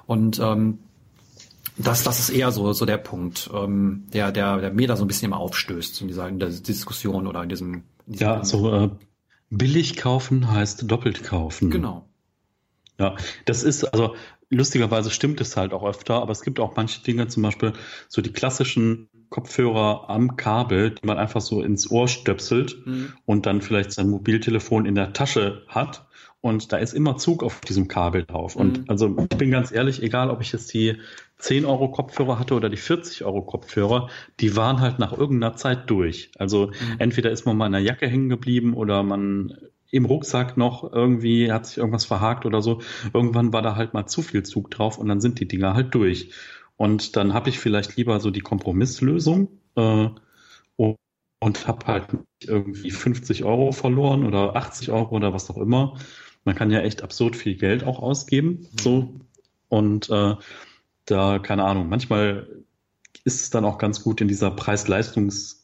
Und 0.06 0.38
ähm, 0.38 0.78
das, 1.76 2.02
das 2.02 2.18
ist 2.18 2.30
eher 2.30 2.52
so, 2.52 2.72
so 2.72 2.84
der 2.84 2.98
Punkt, 2.98 3.50
ähm, 3.54 4.04
der, 4.12 4.32
der, 4.32 4.58
der 4.58 4.72
mir 4.72 4.88
da 4.88 4.96
so 4.96 5.04
ein 5.04 5.08
bisschen 5.08 5.26
immer 5.26 5.38
aufstößt 5.38 6.00
in 6.02 6.08
dieser, 6.08 6.28
in 6.28 6.38
der 6.38 6.50
Diskussion 6.50 7.26
oder 7.26 7.42
in 7.42 7.48
diesem. 7.48 7.74
In 8.06 8.12
diesem 8.14 8.26
ja, 8.26 8.44
so 8.44 8.72
äh, 8.72 8.90
billig 9.50 9.96
kaufen 9.96 10.50
heißt 10.50 10.90
doppelt 10.90 11.24
kaufen. 11.24 11.70
Genau. 11.70 12.09
Ja, 13.00 13.16
das 13.46 13.62
ist, 13.62 13.84
also 13.84 14.14
lustigerweise 14.50 15.10
stimmt 15.10 15.40
es 15.40 15.56
halt 15.56 15.72
auch 15.72 15.84
öfter, 15.84 16.20
aber 16.20 16.32
es 16.32 16.42
gibt 16.42 16.60
auch 16.60 16.76
manche 16.76 17.02
Dinge, 17.02 17.28
zum 17.28 17.42
Beispiel 17.42 17.72
so 18.08 18.20
die 18.20 18.32
klassischen 18.32 19.08
Kopfhörer 19.30 20.10
am 20.10 20.36
Kabel, 20.36 20.90
die 20.90 21.06
man 21.06 21.16
einfach 21.16 21.40
so 21.40 21.62
ins 21.62 21.90
Ohr 21.90 22.08
stöpselt 22.08 22.76
mhm. 22.84 23.12
und 23.24 23.46
dann 23.46 23.62
vielleicht 23.62 23.92
sein 23.92 24.10
Mobiltelefon 24.10 24.86
in 24.86 24.96
der 24.96 25.12
Tasche 25.12 25.62
hat. 25.68 26.06
Und 26.42 26.72
da 26.72 26.78
ist 26.78 26.94
immer 26.94 27.18
Zug 27.18 27.42
auf 27.42 27.60
diesem 27.60 27.86
Kabel 27.86 28.24
drauf. 28.24 28.56
Mhm. 28.56 28.60
Und 28.60 28.90
also 28.90 29.16
ich 29.30 29.38
bin 29.38 29.50
ganz 29.50 29.72
ehrlich, 29.72 30.02
egal 30.02 30.30
ob 30.30 30.40
ich 30.40 30.52
jetzt 30.52 30.72
die 30.74 30.96
10 31.38 31.64
Euro 31.64 31.90
Kopfhörer 31.90 32.38
hatte 32.38 32.54
oder 32.54 32.68
die 32.68 32.76
40 32.76 33.24
Euro 33.24 33.42
Kopfhörer, 33.42 34.08
die 34.40 34.56
waren 34.56 34.80
halt 34.80 34.98
nach 34.98 35.12
irgendeiner 35.12 35.54
Zeit 35.56 35.88
durch. 35.88 36.32
Also 36.38 36.68
mhm. 36.68 36.96
entweder 36.98 37.30
ist 37.30 37.46
man 37.46 37.56
mal 37.56 37.66
in 37.66 37.72
der 37.72 37.82
Jacke 37.82 38.08
hängen 38.08 38.28
geblieben 38.28 38.74
oder 38.74 39.02
man 39.02 39.54
im 39.90 40.04
Rucksack 40.04 40.56
noch 40.56 40.92
irgendwie 40.92 41.52
hat 41.52 41.66
sich 41.66 41.78
irgendwas 41.78 42.04
verhakt 42.04 42.46
oder 42.46 42.62
so. 42.62 42.80
Irgendwann 43.12 43.52
war 43.52 43.62
da 43.62 43.76
halt 43.76 43.94
mal 43.94 44.06
zu 44.06 44.22
viel 44.22 44.42
Zug 44.42 44.70
drauf 44.70 44.98
und 44.98 45.08
dann 45.08 45.20
sind 45.20 45.40
die 45.40 45.48
Dinger 45.48 45.74
halt 45.74 45.94
durch. 45.94 46.32
Und 46.76 47.16
dann 47.16 47.34
habe 47.34 47.50
ich 47.50 47.58
vielleicht 47.58 47.96
lieber 47.96 48.20
so 48.20 48.30
die 48.30 48.40
Kompromisslösung 48.40 49.48
äh, 49.76 50.08
und 51.40 51.66
habe 51.66 51.86
halt 51.86 52.06
irgendwie 52.42 52.90
50 52.90 53.44
Euro 53.44 53.72
verloren 53.72 54.24
oder 54.24 54.56
80 54.56 54.90
Euro 54.90 55.16
oder 55.16 55.32
was 55.32 55.50
auch 55.50 55.56
immer. 55.56 55.96
Man 56.44 56.54
kann 56.54 56.70
ja 56.70 56.80
echt 56.80 57.02
absurd 57.02 57.36
viel 57.36 57.56
Geld 57.56 57.84
auch 57.84 58.00
ausgeben. 58.00 58.68
Mhm. 58.72 58.78
So. 58.80 59.14
Und 59.68 60.10
äh, 60.10 60.36
da, 61.06 61.38
keine 61.38 61.64
Ahnung, 61.64 61.88
manchmal 61.88 62.48
ist 63.24 63.40
es 63.42 63.50
dann 63.50 63.64
auch 63.64 63.78
ganz 63.78 64.02
gut 64.02 64.20
in 64.20 64.28
dieser 64.28 64.50
Preis-Leistungs- 64.50 65.59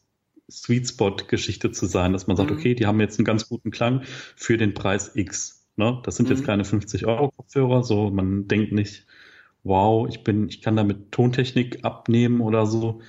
Sweet 0.50 0.88
Spot-Geschichte 0.88 1.72
zu 1.72 1.86
sein, 1.86 2.12
dass 2.12 2.26
man 2.26 2.36
sagt, 2.36 2.50
mhm. 2.50 2.56
okay, 2.56 2.74
die 2.74 2.86
haben 2.86 3.00
jetzt 3.00 3.18
einen 3.18 3.24
ganz 3.24 3.48
guten 3.48 3.70
Klang 3.70 4.02
für 4.36 4.56
den 4.56 4.74
Preis 4.74 5.12
X. 5.14 5.66
Ne? 5.76 6.00
Das 6.04 6.16
sind 6.16 6.28
mhm. 6.28 6.36
jetzt 6.36 6.44
keine 6.44 6.64
50 6.64 7.06
Euro 7.06 7.30
Kopfhörer, 7.30 7.82
so 7.82 8.10
man 8.10 8.48
denkt 8.48 8.72
nicht, 8.72 9.06
wow, 9.64 10.08
ich 10.08 10.22
bin, 10.22 10.48
ich 10.48 10.62
kann 10.62 10.76
damit 10.76 11.12
Tontechnik 11.12 11.84
abnehmen 11.84 12.40
oder 12.40 12.66
so. 12.66 13.00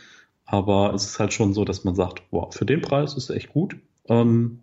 Aber 0.45 0.93
es 0.93 1.05
ist 1.05 1.19
halt 1.19 1.33
schon 1.33 1.53
so, 1.53 1.65
dass 1.65 1.83
man 1.83 1.93
sagt, 1.93 2.23
wow, 2.31 2.53
für 2.53 2.65
den 2.65 2.81
Preis 2.81 3.15
ist 3.15 3.29
echt 3.29 3.49
gut. 3.49 3.75
Ähm, 4.07 4.59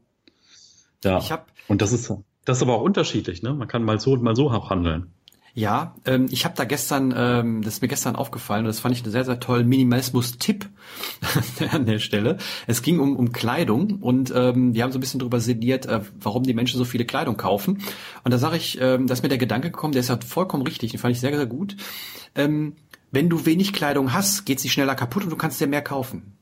ja. 1.04 1.18
Ich 1.18 1.30
hab, 1.30 1.52
und 1.68 1.82
das 1.82 1.92
ist, 1.92 2.12
das 2.44 2.58
ist 2.58 2.62
aber 2.62 2.76
auch 2.76 2.82
unterschiedlich, 2.82 3.42
ne? 3.42 3.52
Man 3.52 3.68
kann 3.68 3.84
mal 3.84 4.00
so 4.00 4.12
und 4.12 4.22
mal 4.22 4.34
so 4.34 4.50
auch 4.50 4.70
handeln. 4.70 5.12
Ja, 5.56 5.94
ähm, 6.04 6.26
ich 6.30 6.44
habe 6.44 6.56
da 6.56 6.64
gestern, 6.64 7.14
ähm, 7.16 7.62
das 7.62 7.74
ist 7.74 7.82
mir 7.82 7.86
gestern 7.86 8.16
aufgefallen 8.16 8.64
und 8.64 8.66
das 8.66 8.80
fand 8.80 8.92
ich 8.96 9.04
einen 9.04 9.12
sehr, 9.12 9.24
sehr 9.24 9.38
tollen 9.38 9.68
Minimalismus-Tipp 9.68 10.68
an 11.70 11.86
der 11.86 12.00
Stelle. 12.00 12.38
Es 12.66 12.82
ging 12.82 12.98
um, 12.98 13.14
um 13.14 13.30
Kleidung 13.30 14.00
und 14.00 14.32
ähm, 14.34 14.74
wir 14.74 14.82
haben 14.82 14.90
so 14.90 14.98
ein 14.98 15.00
bisschen 15.00 15.20
darüber 15.20 15.38
sinniert, 15.38 15.86
äh, 15.86 16.00
warum 16.18 16.42
die 16.42 16.54
Menschen 16.54 16.76
so 16.76 16.84
viele 16.84 17.04
Kleidung 17.04 17.36
kaufen. 17.36 17.82
Und 18.24 18.34
da 18.34 18.38
sage 18.38 18.56
ich, 18.56 18.80
ähm, 18.80 19.06
da 19.06 19.14
ist 19.14 19.22
mir 19.22 19.28
der 19.28 19.38
Gedanke 19.38 19.70
gekommen, 19.70 19.92
der 19.92 20.00
ist 20.00 20.08
ja 20.08 20.18
vollkommen 20.26 20.64
richtig, 20.64 20.90
den 20.90 20.98
fand 20.98 21.14
ich 21.14 21.20
sehr, 21.20 21.36
sehr 21.36 21.46
gut. 21.46 21.76
Ähm, 22.34 22.74
wenn 23.12 23.28
du 23.28 23.46
wenig 23.46 23.72
Kleidung 23.72 24.12
hast, 24.12 24.46
geht 24.46 24.58
sie 24.58 24.68
schneller 24.68 24.96
kaputt 24.96 25.22
und 25.22 25.30
du 25.30 25.36
kannst 25.36 25.60
dir 25.60 25.68
mehr 25.68 25.82
kaufen. 25.82 26.36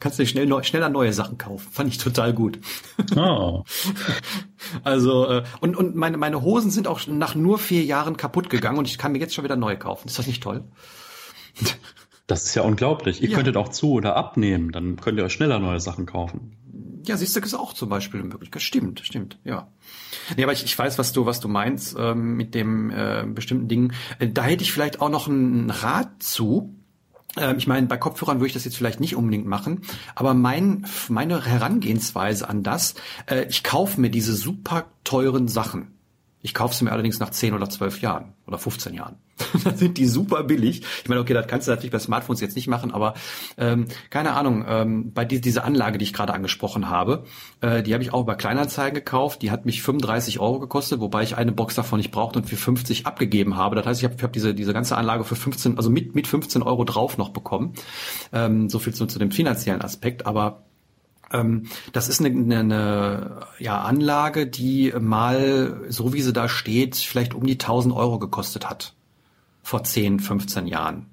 Kannst 0.00 0.18
dir 0.18 0.26
schnell, 0.26 0.64
schneller 0.64 0.88
neue 0.88 1.12
Sachen 1.12 1.38
kaufen. 1.38 1.68
Fand 1.70 1.90
ich 1.90 1.98
total 1.98 2.32
gut. 2.32 2.58
Oh. 3.16 3.64
Also, 4.84 5.26
äh, 5.26 5.44
und, 5.60 5.76
und 5.76 5.94
meine, 5.94 6.18
meine 6.18 6.42
Hosen 6.42 6.70
sind 6.70 6.88
auch 6.88 7.06
nach 7.06 7.34
nur 7.34 7.58
vier 7.58 7.84
Jahren 7.84 8.16
kaputt 8.16 8.50
gegangen 8.50 8.76
und 8.76 8.86
ich 8.86 8.98
kann 8.98 9.12
mir 9.12 9.18
jetzt 9.18 9.32
schon 9.32 9.44
wieder 9.44 9.56
neue 9.56 9.78
kaufen. 9.78 10.08
Ist 10.08 10.18
das 10.18 10.26
nicht 10.26 10.42
toll? 10.42 10.64
Das 12.26 12.44
ist 12.44 12.54
ja 12.54 12.62
unglaublich. 12.62 13.22
Ihr 13.22 13.30
ja. 13.30 13.36
könntet 13.36 13.56
auch 13.56 13.70
zu 13.70 13.92
oder 13.92 14.16
abnehmen, 14.16 14.72
dann 14.72 14.96
könnt 14.96 15.18
ihr 15.18 15.24
euch 15.24 15.32
schneller 15.32 15.58
neue 15.58 15.80
Sachen 15.80 16.06
kaufen. 16.06 16.56
Ja, 17.06 17.16
siehst 17.16 17.34
du, 17.34 17.40
ist 17.40 17.54
auch 17.54 17.72
zum 17.72 17.88
Beispiel 17.88 18.20
eine 18.20 18.28
Möglichkeit. 18.28 18.60
Stimmt, 18.60 19.00
stimmt, 19.00 19.38
ja. 19.44 19.68
Nee, 20.36 20.42
aber 20.42 20.52
ich, 20.52 20.62
ich 20.62 20.78
weiß, 20.78 20.98
was 20.98 21.12
du, 21.12 21.24
was 21.24 21.40
du 21.40 21.48
meinst 21.48 21.96
ähm, 21.98 22.36
mit 22.36 22.54
dem 22.54 22.90
äh, 22.90 23.24
bestimmten 23.26 23.68
Dingen. 23.68 23.94
Äh, 24.18 24.28
da 24.28 24.42
hätte 24.42 24.62
ich 24.62 24.72
vielleicht 24.72 25.00
auch 25.00 25.08
noch 25.08 25.26
einen 25.26 25.70
Rat 25.70 26.22
zu. 26.22 26.77
Ähm, 27.38 27.58
ich 27.58 27.66
meine, 27.66 27.86
bei 27.86 27.96
Kopfhörern 27.96 28.38
würde 28.38 28.48
ich 28.48 28.52
das 28.54 28.64
jetzt 28.64 28.76
vielleicht 28.76 29.00
nicht 29.00 29.16
unbedingt 29.16 29.46
machen, 29.46 29.82
aber 30.14 30.34
mein, 30.34 30.86
meine 31.08 31.44
Herangehensweise 31.44 32.48
an 32.48 32.62
das, 32.62 32.94
äh, 33.26 33.46
ich 33.48 33.64
kaufe 33.64 34.00
mir 34.00 34.10
diese 34.10 34.34
super 34.34 34.86
teuren 35.04 35.48
Sachen. 35.48 35.97
Ich 36.40 36.54
kaufe 36.54 36.74
sie 36.74 36.84
mir 36.84 36.92
allerdings 36.92 37.18
nach 37.18 37.30
10 37.30 37.54
oder 37.54 37.68
12 37.68 38.00
Jahren 38.00 38.34
oder 38.46 38.58
15 38.58 38.94
Jahren. 38.94 39.16
dann 39.64 39.76
sind 39.76 39.98
die 39.98 40.06
super 40.06 40.44
billig. 40.44 40.82
Ich 41.02 41.08
meine, 41.08 41.20
okay, 41.20 41.34
das 41.34 41.46
kannst 41.46 41.66
du 41.66 41.72
natürlich 41.72 41.90
bei 41.90 41.98
Smartphones 41.98 42.40
jetzt 42.40 42.56
nicht 42.56 42.68
machen, 42.68 42.92
aber 42.92 43.14
ähm, 43.56 43.86
keine 44.10 44.34
Ahnung, 44.34 44.64
ähm, 44.68 45.12
bei 45.12 45.24
die, 45.24 45.40
dieser 45.40 45.64
Anlage, 45.64 45.98
die 45.98 46.04
ich 46.04 46.12
gerade 46.12 46.32
angesprochen 46.32 46.90
habe, 46.90 47.24
äh, 47.60 47.82
die 47.82 47.92
habe 47.92 48.02
ich 48.02 48.12
auch 48.12 48.24
bei 48.24 48.34
Kleinanzeigen 48.34 48.94
gekauft. 48.94 49.42
Die 49.42 49.50
hat 49.50 49.66
mich 49.66 49.82
35 49.82 50.38
Euro 50.38 50.60
gekostet, 50.60 51.00
wobei 51.00 51.22
ich 51.22 51.36
eine 51.36 51.52
Box 51.52 51.74
davon 51.74 51.98
nicht 51.98 52.10
brauchte 52.10 52.38
und 52.38 52.46
für 52.46 52.56
50 52.56 53.06
abgegeben 53.06 53.56
habe. 53.56 53.76
Das 53.76 53.86
heißt, 53.86 54.00
ich 54.00 54.08
habe 54.08 54.22
hab 54.22 54.32
diese, 54.32 54.54
diese 54.54 54.72
ganze 54.72 54.96
Anlage 54.96 55.24
für 55.24 55.36
15, 55.36 55.76
also 55.76 55.90
mit, 55.90 56.14
mit 56.14 56.26
15 56.26 56.62
Euro 56.62 56.84
drauf 56.84 57.18
noch 57.18 57.30
bekommen. 57.30 57.74
Ähm, 58.32 58.68
so 58.68 58.78
viel 58.78 58.94
zu, 58.94 59.06
zu 59.06 59.18
dem 59.18 59.30
finanziellen 59.30 59.82
Aspekt, 59.82 60.26
aber 60.26 60.64
das 61.92 62.08
ist 62.08 62.20
eine, 62.20 62.30
eine, 62.30 62.58
eine 62.58 63.40
ja, 63.58 63.82
Anlage, 63.82 64.46
die 64.46 64.92
mal, 64.98 65.84
so 65.88 66.12
wie 66.12 66.22
sie 66.22 66.32
da 66.32 66.48
steht, 66.48 66.96
vielleicht 66.96 67.34
um 67.34 67.46
die 67.46 67.54
1000 67.54 67.94
Euro 67.94 68.18
gekostet 68.18 68.68
hat. 68.68 68.94
Vor 69.62 69.84
10, 69.84 70.20
15 70.20 70.66
Jahren. 70.66 71.06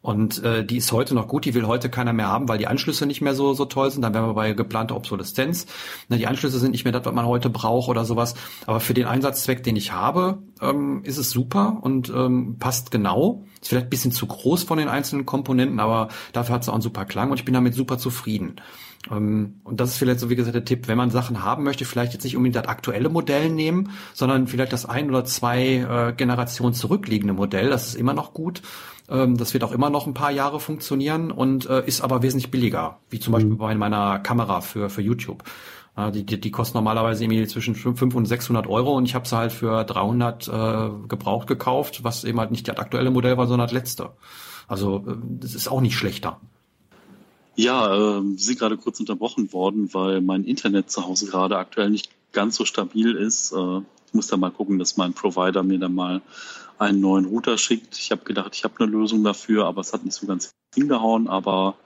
Und 0.00 0.44
äh, 0.44 0.64
die 0.64 0.76
ist 0.76 0.92
heute 0.92 1.14
noch 1.14 1.26
gut, 1.26 1.44
die 1.44 1.54
will 1.54 1.66
heute 1.66 1.90
keiner 1.90 2.12
mehr 2.12 2.28
haben, 2.28 2.48
weil 2.48 2.58
die 2.58 2.68
Anschlüsse 2.68 3.04
nicht 3.04 3.20
mehr 3.20 3.34
so, 3.34 3.52
so 3.54 3.64
toll 3.64 3.90
sind. 3.90 4.02
Dann 4.02 4.14
wären 4.14 4.26
wir 4.26 4.34
bei 4.34 4.52
geplanter 4.52 4.96
Obsoleszenz. 4.96 5.66
Na, 6.08 6.16
die 6.16 6.28
Anschlüsse 6.28 6.58
sind 6.60 6.70
nicht 6.70 6.84
mehr 6.84 6.92
das, 6.92 7.04
was 7.04 7.14
man 7.14 7.26
heute 7.26 7.50
braucht 7.50 7.88
oder 7.88 8.04
sowas. 8.04 8.34
Aber 8.66 8.78
für 8.78 8.94
den 8.94 9.06
Einsatzzweck, 9.06 9.64
den 9.64 9.74
ich 9.74 9.92
habe, 9.92 10.38
ähm, 10.60 11.02
ist 11.02 11.18
es 11.18 11.30
super 11.30 11.78
und 11.82 12.10
ähm, 12.10 12.56
passt 12.58 12.90
genau. 12.92 13.44
Ist 13.60 13.68
vielleicht 13.68 13.86
ein 13.86 13.90
bisschen 13.90 14.12
zu 14.12 14.26
groß 14.26 14.62
von 14.62 14.78
den 14.78 14.88
einzelnen 14.88 15.26
Komponenten, 15.26 15.80
aber 15.80 16.08
dafür 16.32 16.54
hat 16.54 16.62
es 16.62 16.68
auch 16.68 16.74
einen 16.74 16.82
super 16.82 17.04
Klang 17.04 17.30
und 17.30 17.38
ich 17.38 17.44
bin 17.44 17.54
damit 17.54 17.74
super 17.74 17.98
zufrieden. 17.98 18.56
Ähm, 19.10 19.60
und 19.64 19.80
das 19.80 19.90
ist 19.90 19.98
vielleicht 19.98 20.20
so, 20.20 20.30
wie 20.30 20.36
gesagt, 20.36 20.54
der 20.54 20.64
Tipp, 20.64 20.88
wenn 20.88 20.96
man 20.96 21.10
Sachen 21.10 21.42
haben 21.42 21.64
möchte, 21.64 21.84
vielleicht 21.84 22.12
jetzt 22.12 22.24
nicht 22.24 22.36
unbedingt 22.36 22.56
das 22.56 22.68
aktuelle 22.68 23.08
Modell 23.08 23.50
nehmen, 23.50 23.90
sondern 24.14 24.46
vielleicht 24.46 24.72
das 24.72 24.86
ein 24.86 25.08
oder 25.08 25.24
zwei 25.24 25.76
äh, 25.76 26.12
Generationen 26.16 26.74
zurückliegende 26.74 27.34
Modell. 27.34 27.70
Das 27.70 27.88
ist 27.88 27.94
immer 27.94 28.14
noch 28.14 28.32
gut. 28.32 28.62
Ähm, 29.08 29.36
das 29.36 29.54
wird 29.54 29.64
auch 29.64 29.72
immer 29.72 29.90
noch 29.90 30.06
ein 30.06 30.14
paar 30.14 30.30
Jahre 30.30 30.60
funktionieren 30.60 31.30
und 31.30 31.66
äh, 31.66 31.86
ist 31.86 32.00
aber 32.00 32.22
wesentlich 32.22 32.50
billiger, 32.50 32.98
wie 33.10 33.20
zum 33.20 33.32
Beispiel 33.32 33.52
mhm. 33.52 33.58
bei 33.58 33.74
meiner 33.74 34.18
Kamera 34.18 34.60
für, 34.60 34.90
für 34.90 35.02
YouTube. 35.02 35.44
Die, 36.14 36.24
die, 36.24 36.40
die 36.40 36.52
kosten 36.52 36.78
normalerweise 36.78 37.24
irgendwie 37.24 37.44
zwischen 37.48 37.74
500 37.74 38.14
und 38.14 38.26
600 38.26 38.68
Euro 38.68 38.96
und 38.96 39.04
ich 39.04 39.16
habe 39.16 39.26
sie 39.26 39.36
halt 39.36 39.50
für 39.50 39.82
300 39.82 40.46
äh, 40.46 40.90
gebraucht 41.08 41.48
gekauft, 41.48 42.04
was 42.04 42.22
eben 42.22 42.38
halt 42.38 42.52
nicht 42.52 42.68
das 42.68 42.76
aktuelle 42.76 43.10
Modell 43.10 43.36
war, 43.36 43.48
sondern 43.48 43.66
das 43.66 43.72
letzte. 43.72 44.10
Also 44.68 45.04
äh, 45.08 45.16
das 45.40 45.56
ist 45.56 45.66
auch 45.66 45.80
nicht 45.80 45.96
schlechter. 45.96 46.40
Ja, 47.56 48.18
äh, 48.18 48.22
Sie 48.36 48.44
sind 48.44 48.58
gerade 48.60 48.76
kurz 48.76 49.00
unterbrochen 49.00 49.52
worden, 49.52 49.92
weil 49.92 50.20
mein 50.20 50.44
Internet 50.44 50.92
zu 50.92 51.04
Hause 51.04 51.26
gerade 51.26 51.58
aktuell 51.58 51.90
nicht 51.90 52.08
ganz 52.32 52.54
so 52.54 52.64
stabil 52.64 53.16
ist. 53.16 53.52
Äh, 53.52 53.78
ich 54.06 54.14
muss 54.14 54.28
da 54.28 54.36
mal 54.36 54.52
gucken, 54.52 54.78
dass 54.78 54.96
mein 54.96 55.12
Provider 55.12 55.64
mir 55.64 55.80
dann 55.80 55.94
mal 55.94 56.22
einen 56.78 57.00
neuen 57.00 57.24
Router 57.26 57.58
schickt. 57.58 57.98
Ich 57.98 58.10
habe 58.10 58.24
gedacht, 58.24 58.54
ich 58.54 58.64
habe 58.64 58.74
eine 58.78 58.90
Lösung 58.90 59.24
dafür, 59.24 59.66
aber 59.66 59.80
es 59.80 59.92
hat 59.92 60.04
nicht 60.04 60.14
so 60.14 60.26
ganz 60.26 60.50
hingehauen. 60.74 61.28
Aber 61.28 61.76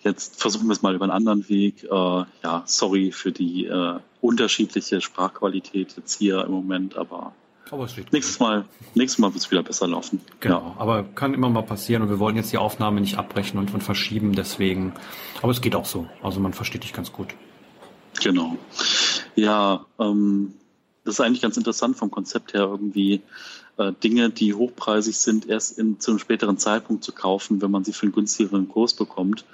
jetzt 0.00 0.40
versuchen 0.40 0.66
wir 0.68 0.72
es 0.72 0.82
mal 0.82 0.94
über 0.94 1.04
einen 1.04 1.12
anderen 1.12 1.48
Weg. 1.48 1.84
Äh, 1.84 1.88
ja, 1.88 2.62
sorry 2.66 3.12
für 3.12 3.32
die 3.32 3.66
äh, 3.66 3.98
unterschiedliche 4.20 5.00
Sprachqualität 5.00 5.96
jetzt 5.96 6.18
hier 6.18 6.44
im 6.44 6.52
Moment, 6.52 6.96
aber 6.96 7.32
aber 7.70 7.84
es 7.84 7.92
steht 7.92 8.12
nächstes 8.12 8.40
Mal, 8.40 8.64
nächstes 8.94 9.18
Mal 9.20 9.32
wird 9.32 9.44
es 9.44 9.50
wieder 9.50 9.62
besser 9.62 9.86
laufen. 9.86 10.20
Genau, 10.40 10.74
ja. 10.74 10.80
aber 10.80 11.04
kann 11.04 11.34
immer 11.34 11.48
mal 11.48 11.62
passieren 11.62 12.02
und 12.02 12.08
wir 12.08 12.18
wollen 12.18 12.34
jetzt 12.34 12.52
die 12.52 12.58
Aufnahme 12.58 13.00
nicht 13.00 13.16
abbrechen 13.16 13.58
und, 13.58 13.72
und 13.72 13.82
verschieben, 13.82 14.34
deswegen. 14.34 14.92
Aber 15.40 15.52
es 15.52 15.60
geht 15.60 15.76
auch 15.76 15.84
so. 15.84 16.08
Also 16.20 16.40
man 16.40 16.52
versteht 16.52 16.82
dich 16.82 16.92
ganz 16.92 17.12
gut. 17.12 17.28
Genau. 18.20 18.58
Ja, 19.36 19.86
ähm, 20.00 20.54
das 21.04 21.14
ist 21.14 21.20
eigentlich 21.20 21.42
ganz 21.42 21.56
interessant 21.56 21.96
vom 21.96 22.10
Konzept 22.10 22.54
her 22.54 22.62
irgendwie 22.62 23.22
Dinge, 24.02 24.30
die 24.30 24.54
hochpreisig 24.54 25.16
sind, 25.16 25.48
erst 25.48 25.78
in, 25.78 26.00
zu 26.00 26.10
einem 26.10 26.18
späteren 26.18 26.58
Zeitpunkt 26.58 27.02
zu 27.02 27.12
kaufen, 27.12 27.62
wenn 27.62 27.70
man 27.70 27.84
sie 27.84 27.92
für 27.92 28.02
einen 28.02 28.12
günstigeren 28.12 28.68
Kurs 28.68 28.94
bekommt. 28.94 29.44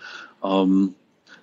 Ähm, 0.42 0.94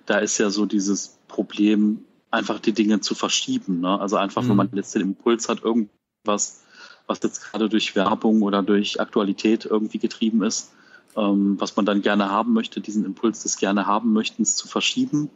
da 0.06 0.18
ist 0.18 0.36
ja 0.38 0.50
so 0.50 0.66
dieses 0.66 1.16
Problem, 1.28 2.04
einfach 2.30 2.58
die 2.58 2.72
Dinge 2.72 3.00
zu 3.00 3.14
verschieben. 3.14 3.80
Ne? 3.80 3.98
Also 3.98 4.16
einfach, 4.16 4.42
mhm. 4.42 4.50
wenn 4.50 4.56
man 4.56 4.70
jetzt 4.74 4.94
den 4.94 5.02
Impuls 5.02 5.48
hat, 5.48 5.62
irgendwas 5.62 6.64
was 7.06 7.20
jetzt 7.22 7.42
gerade 7.42 7.68
durch 7.68 7.94
Werbung 7.96 8.42
oder 8.42 8.62
durch 8.62 9.00
Aktualität 9.00 9.64
irgendwie 9.64 9.98
getrieben 9.98 10.42
ist, 10.42 10.72
ähm, 11.16 11.56
was 11.60 11.76
man 11.76 11.86
dann 11.86 12.02
gerne 12.02 12.30
haben 12.30 12.52
möchte, 12.52 12.80
diesen 12.80 13.04
Impuls 13.04 13.42
des 13.42 13.56
gerne 13.56 13.86
haben 13.86 14.12
möchtens 14.12 14.56
zu 14.56 14.68
verschieben 14.68 15.30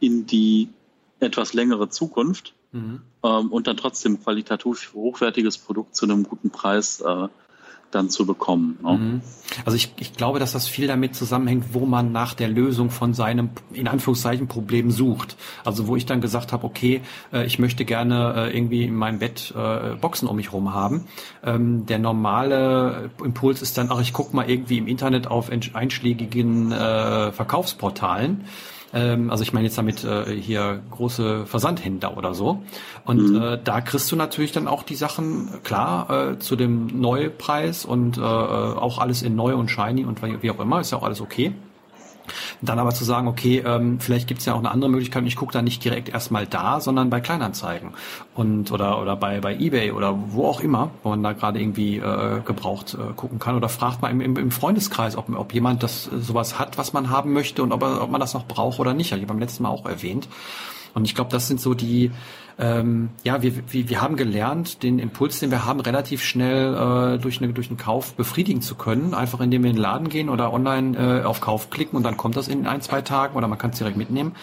in 0.00 0.26
die 0.26 0.68
etwas 1.20 1.52
längere 1.52 1.88
Zukunft 1.88 2.54
mhm. 2.72 3.00
ähm, 3.22 3.52
und 3.52 3.66
dann 3.66 3.76
trotzdem 3.76 4.22
qualitativ 4.22 4.92
hochwertiges 4.94 5.58
Produkt 5.58 5.96
zu 5.96 6.06
einem 6.06 6.24
guten 6.24 6.50
Preis 6.50 7.00
äh, 7.00 7.28
dann 7.94 8.10
zu 8.10 8.26
bekommen. 8.26 8.78
Ne? 8.82 8.92
Mhm. 8.92 9.20
Also 9.64 9.76
ich, 9.76 9.92
ich 9.98 10.14
glaube, 10.14 10.38
dass 10.38 10.52
das 10.52 10.66
viel 10.66 10.86
damit 10.86 11.14
zusammenhängt, 11.14 11.66
wo 11.72 11.86
man 11.86 12.12
nach 12.12 12.34
der 12.34 12.48
Lösung 12.48 12.90
von 12.90 13.14
seinem, 13.14 13.50
in 13.72 13.88
Anführungszeichen, 13.88 14.48
Problem 14.48 14.90
sucht. 14.90 15.36
Also 15.64 15.86
wo 15.86 15.96
ich 15.96 16.06
dann 16.06 16.20
gesagt 16.20 16.52
habe, 16.52 16.64
okay, 16.64 17.02
äh, 17.32 17.44
ich 17.46 17.58
möchte 17.58 17.84
gerne 17.84 18.34
äh, 18.36 18.56
irgendwie 18.56 18.84
in 18.84 18.96
meinem 18.96 19.18
Bett 19.18 19.52
äh, 19.56 19.94
Boxen 19.96 20.26
um 20.26 20.36
mich 20.36 20.52
rum 20.52 20.74
haben. 20.74 21.06
Ähm, 21.44 21.86
der 21.86 21.98
normale 21.98 23.10
Impuls 23.22 23.62
ist 23.62 23.78
dann, 23.78 23.88
ach, 23.90 24.00
ich 24.00 24.12
gucke 24.12 24.34
mal 24.34 24.48
irgendwie 24.48 24.78
im 24.78 24.86
Internet 24.86 25.26
auf 25.26 25.50
einschlägigen 25.50 26.70
Verkaufsportalen 26.70 28.44
ähm, 28.92 29.30
also 29.30 29.42
ich 29.42 29.52
meine 29.52 29.66
jetzt 29.66 29.78
damit 29.78 30.04
äh, 30.04 30.24
hier 30.34 30.80
große 30.90 31.46
Versandhändler 31.46 32.16
oder 32.16 32.34
so. 32.34 32.62
Und 33.04 33.30
mhm. 33.30 33.42
äh, 33.42 33.58
da 33.62 33.80
kriegst 33.80 34.10
du 34.12 34.16
natürlich 34.16 34.52
dann 34.52 34.68
auch 34.68 34.82
die 34.82 34.96
Sachen 34.96 35.48
klar 35.64 36.32
äh, 36.32 36.38
zu 36.38 36.56
dem 36.56 36.86
Neupreis 37.00 37.84
und 37.84 38.18
äh, 38.18 38.20
äh 38.20 38.24
auch 38.24 38.98
alles 38.98 39.22
in 39.22 39.34
neu 39.34 39.54
und 39.56 39.70
shiny 39.70 40.04
und 40.04 40.22
wie 40.22 40.50
auch 40.50 40.60
immer, 40.60 40.80
ist 40.80 40.90
ja 40.90 40.98
auch 40.98 41.04
alles 41.04 41.20
okay. 41.20 41.54
Dann 42.60 42.78
aber 42.78 42.92
zu 42.92 43.04
sagen, 43.04 43.28
okay, 43.28 43.62
ähm, 43.66 44.00
vielleicht 44.00 44.28
gibt 44.28 44.40
es 44.40 44.46
ja 44.46 44.54
auch 44.54 44.58
eine 44.58 44.70
andere 44.70 44.90
Möglichkeit 44.90 45.22
und 45.22 45.28
ich 45.28 45.36
gucke 45.36 45.52
da 45.52 45.62
nicht 45.62 45.84
direkt 45.84 46.08
erstmal 46.08 46.46
da, 46.46 46.80
sondern 46.80 47.10
bei 47.10 47.20
Kleinanzeigen 47.20 47.90
und 48.34 48.70
oder 48.72 49.00
oder 49.00 49.16
bei 49.16 49.40
bei 49.40 49.54
eBay 49.54 49.92
oder 49.92 50.16
wo 50.28 50.46
auch 50.46 50.60
immer, 50.60 50.90
wo 51.02 51.10
man 51.10 51.22
da 51.22 51.32
gerade 51.32 51.60
irgendwie 51.60 51.98
äh, 51.98 52.40
gebraucht 52.44 52.94
äh, 52.94 53.12
gucken 53.14 53.38
kann 53.38 53.56
oder 53.56 53.68
fragt 53.68 54.02
mal 54.02 54.10
im, 54.10 54.20
im, 54.20 54.36
im 54.36 54.50
Freundeskreis, 54.50 55.16
ob, 55.16 55.34
ob 55.34 55.52
jemand 55.52 55.82
das 55.82 56.04
sowas 56.04 56.58
hat, 56.58 56.78
was 56.78 56.92
man 56.92 57.10
haben 57.10 57.32
möchte 57.32 57.62
und 57.62 57.72
ob, 57.72 57.82
ob 57.82 58.10
man 58.10 58.20
das 58.20 58.34
noch 58.34 58.46
braucht 58.46 58.80
oder 58.80 58.94
nicht. 58.94 59.12
Ich 59.12 59.12
habe 59.12 59.26
beim 59.26 59.38
letzten 59.38 59.64
Mal 59.64 59.70
auch 59.70 59.86
erwähnt. 59.86 60.28
Und 60.94 61.04
ich 61.04 61.14
glaube, 61.14 61.30
das 61.30 61.48
sind 61.48 61.60
so 61.60 61.74
die, 61.74 62.10
ähm, 62.58 63.10
ja, 63.24 63.42
wir, 63.42 63.52
wir, 63.72 63.88
wir 63.88 64.00
haben 64.00 64.16
gelernt, 64.16 64.82
den 64.82 64.98
Impuls, 64.98 65.40
den 65.40 65.50
wir 65.50 65.64
haben, 65.64 65.80
relativ 65.80 66.22
schnell 66.22 66.74
äh, 66.74 67.18
durch, 67.18 67.42
eine, 67.42 67.52
durch 67.52 67.68
einen 67.68 67.78
Kauf 67.78 68.14
befriedigen 68.14 68.62
zu 68.62 68.74
können. 68.74 69.14
Einfach 69.14 69.40
indem 69.40 69.62
wir 69.62 69.70
in 69.70 69.76
den 69.76 69.82
Laden 69.82 70.08
gehen 70.08 70.28
oder 70.28 70.52
online 70.52 70.96
äh, 70.96 71.24
auf 71.24 71.40
Kauf 71.40 71.70
klicken 71.70 71.96
und 71.96 72.02
dann 72.02 72.16
kommt 72.16 72.36
das 72.36 72.48
in 72.48 72.66
ein, 72.66 72.80
zwei 72.80 73.00
Tagen 73.02 73.36
oder 73.36 73.48
man 73.48 73.58
kann 73.58 73.70
es 73.70 73.78
direkt 73.78 73.96
mitnehmen. 73.96 74.34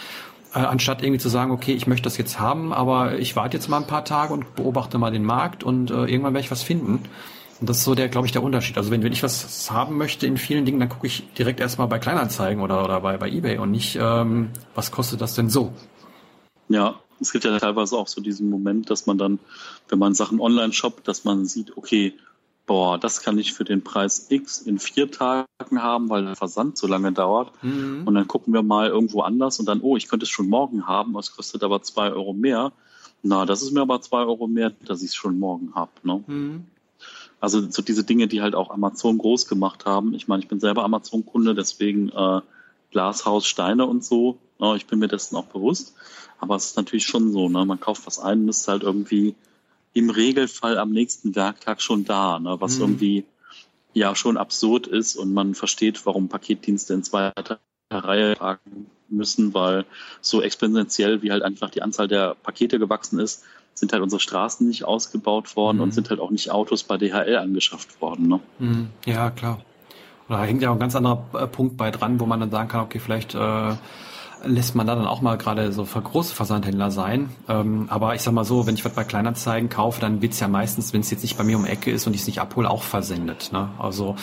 Äh, 0.53 0.59
anstatt 0.59 1.03
irgendwie 1.03 1.19
zu 1.19 1.29
sagen, 1.29 1.51
okay, 1.51 1.73
ich 1.73 1.85
möchte 1.85 2.03
das 2.03 2.17
jetzt 2.17 2.39
haben, 2.39 2.73
aber 2.73 3.19
ich 3.19 3.35
warte 3.35 3.55
jetzt 3.55 3.67
mal 3.69 3.77
ein 3.77 3.87
paar 3.87 4.05
Tage 4.05 4.33
und 4.33 4.55
beobachte 4.55 4.97
mal 4.97 5.11
den 5.11 5.23
Markt 5.23 5.63
und 5.63 5.91
äh, 5.91 6.05
irgendwann 6.05 6.33
werde 6.33 6.45
ich 6.45 6.51
was 6.51 6.63
finden. 6.63 7.03
Und 7.61 7.69
das 7.69 7.77
ist 7.77 7.83
so 7.83 7.93
der, 7.93 8.07
glaube 8.07 8.25
ich, 8.25 8.31
der 8.31 8.41
Unterschied. 8.41 8.77
Also 8.77 8.89
wenn, 8.89 9.03
wenn 9.03 9.11
ich 9.11 9.21
was 9.21 9.69
haben 9.69 9.97
möchte 9.97 10.25
in 10.25 10.37
vielen 10.37 10.65
Dingen, 10.65 10.79
dann 10.79 10.89
gucke 10.89 11.05
ich 11.05 11.31
direkt 11.33 11.59
erstmal 11.59 11.87
bei 11.87 11.99
Kleinanzeigen 11.99 12.63
oder, 12.63 12.83
oder 12.83 13.01
bei, 13.01 13.17
bei 13.17 13.29
Ebay 13.29 13.57
und 13.57 13.69
nicht, 13.69 13.99
ähm, 14.01 14.49
was 14.75 14.91
kostet 14.91 15.21
das 15.21 15.35
denn 15.35 15.49
so? 15.49 15.73
Ja, 16.69 16.95
es 17.19 17.31
gibt 17.31 17.45
ja 17.45 17.57
teilweise 17.59 17.97
auch 17.97 18.07
so 18.07 18.21
diesen 18.21 18.49
Moment, 18.49 18.89
dass 18.89 19.05
man 19.05 19.17
dann, 19.17 19.39
wenn 19.87 19.99
man 19.99 20.13
Sachen 20.13 20.39
online 20.39 20.73
shoppt, 20.73 21.07
dass 21.07 21.23
man 21.23 21.45
sieht, 21.45 21.77
okay, 21.77 22.13
boah, 22.65 22.99
das 22.99 23.21
kann 23.21 23.39
ich 23.39 23.53
für 23.53 23.63
den 23.63 23.83
Preis 23.83 24.27
X 24.29 24.59
in 24.61 24.77
vier 24.77 25.09
Tagen 25.09 25.47
haben, 25.73 26.09
weil 26.09 26.25
der 26.25 26.35
Versand 26.35 26.77
so 26.77 26.85
lange 26.85 27.11
dauert. 27.11 27.51
Mhm. 27.63 28.03
Und 28.05 28.13
dann 28.13 28.27
gucken 28.27 28.53
wir 28.53 28.61
mal 28.61 28.89
irgendwo 28.89 29.21
anders 29.21 29.59
und 29.59 29.65
dann, 29.65 29.81
oh, 29.81 29.97
ich 29.97 30.07
könnte 30.07 30.25
es 30.25 30.29
schon 30.29 30.49
morgen 30.49 30.85
haben, 30.85 31.17
es 31.17 31.35
kostet 31.35 31.63
aber 31.63 31.81
zwei 31.81 32.11
Euro 32.11 32.33
mehr. 32.33 32.71
Na, 33.23 33.45
das 33.45 33.63
ist 33.63 33.71
mir 33.71 33.81
aber 33.81 34.01
zwei 34.01 34.19
Euro 34.19 34.47
mehr, 34.47 34.71
dass 34.85 35.01
ich 35.01 35.09
es 35.09 35.15
schon 35.15 35.39
morgen 35.39 35.73
habe. 35.73 35.91
Ne? 36.03 36.23
Mhm. 36.27 36.65
Also 37.41 37.69
so 37.69 37.81
diese 37.81 38.03
Dinge, 38.03 38.27
die 38.27 38.41
halt 38.41 38.53
auch 38.53 38.69
Amazon 38.69 39.17
groß 39.17 39.47
gemacht 39.47 39.85
haben. 39.85 40.13
Ich 40.13 40.27
meine, 40.27 40.43
ich 40.43 40.47
bin 40.47 40.59
selber 40.59 40.83
Amazon-Kunde, 40.83 41.55
deswegen 41.55 42.09
äh, 42.09 42.41
Glashaus, 42.91 43.47
Steine 43.47 43.85
und 43.85 44.03
so. 44.03 44.37
Ja, 44.59 44.75
ich 44.75 44.87
bin 44.87 44.99
mir 44.99 45.07
dessen 45.07 45.35
auch 45.37 45.45
bewusst. 45.45 45.95
Aber 46.39 46.55
es 46.55 46.67
ist 46.67 46.77
natürlich 46.77 47.05
schon 47.05 47.31
so, 47.31 47.49
ne? 47.49 47.65
man 47.65 47.79
kauft 47.79 48.05
was 48.05 48.19
ein 48.19 48.41
und 48.43 48.49
ist 48.49 48.67
halt 48.67 48.83
irgendwie 48.83 49.35
im 49.93 50.09
Regelfall 50.09 50.77
am 50.77 50.91
nächsten 50.91 51.35
Werktag 51.35 51.81
schon 51.81 52.05
da, 52.05 52.39
ne? 52.39 52.57
was 52.59 52.75
mhm. 52.75 52.81
irgendwie 52.81 53.25
ja 53.93 54.15
schon 54.15 54.37
absurd 54.37 54.87
ist 54.87 55.15
und 55.15 55.33
man 55.33 55.55
versteht, 55.55 56.05
warum 56.05 56.29
Paketdienste 56.29 56.93
in 56.93 57.03
zweiter 57.03 57.59
Reihe 57.91 58.35
tragen 58.35 58.87
müssen, 59.09 59.53
weil 59.53 59.85
so 60.21 60.41
exponentiell 60.41 61.21
wie 61.21 61.31
halt 61.31 61.43
einfach 61.43 61.69
die 61.69 61.81
Anzahl 61.81 62.07
der 62.07 62.35
Pakete 62.35 62.79
gewachsen 62.79 63.19
ist, 63.19 63.43
sind 63.73 63.93
halt 63.93 64.03
unsere 64.03 64.19
Straßen 64.19 64.67
nicht 64.67 64.83
ausgebaut 64.83 65.55
worden 65.55 65.77
mhm. 65.77 65.83
und 65.83 65.93
sind 65.93 66.09
halt 66.09 66.19
auch 66.19 66.31
nicht 66.31 66.51
Autos 66.51 66.83
bei 66.83 66.97
DHL 66.97 67.37
angeschafft 67.37 68.01
worden. 68.01 68.27
Ne? 68.27 68.39
Mhm. 68.59 68.89
Ja, 69.05 69.31
klar. 69.31 69.61
Da 70.27 70.43
hängt 70.43 70.61
ja 70.61 70.69
auch 70.69 70.73
ein 70.73 70.79
ganz 70.79 70.95
anderer 70.95 71.25
äh, 71.33 71.47
Punkt 71.47 71.75
bei 71.75 71.89
dran, 71.89 72.19
wo 72.19 72.25
man 72.25 72.39
dann 72.39 72.51
sagen 72.51 72.69
kann, 72.69 72.81
okay, 72.81 72.99
vielleicht 72.99 73.33
äh, 73.33 73.75
lässt 74.45 74.75
man 74.75 74.87
da 74.87 74.95
dann 74.95 75.07
auch 75.07 75.21
mal 75.21 75.37
gerade 75.37 75.71
so 75.71 75.85
für 75.85 76.01
große 76.01 76.33
Versandhändler 76.33 76.91
sein. 76.91 77.29
Ähm, 77.47 77.87
aber 77.89 78.15
ich 78.15 78.21
sag 78.21 78.33
mal 78.33 78.45
so, 78.45 78.67
wenn 78.67 78.75
ich 78.75 78.85
was 78.85 78.93
bei 78.93 79.03
Kleinanzeigen 79.03 79.69
kaufe, 79.69 79.99
dann 80.01 80.21
wird's 80.21 80.39
ja 80.39 80.47
meistens, 80.47 80.93
wenn 80.93 81.01
es 81.01 81.11
jetzt 81.11 81.23
nicht 81.23 81.37
bei 81.37 81.43
mir 81.43 81.57
um 81.57 81.65
Ecke 81.65 81.91
ist 81.91 82.07
und 82.07 82.13
ich 82.13 82.21
es 82.21 82.27
nicht 82.27 82.39
abhole, 82.39 82.69
auch 82.69 82.83
versendet. 82.83 83.51
Ne? 83.51 83.69
Also 83.79 84.15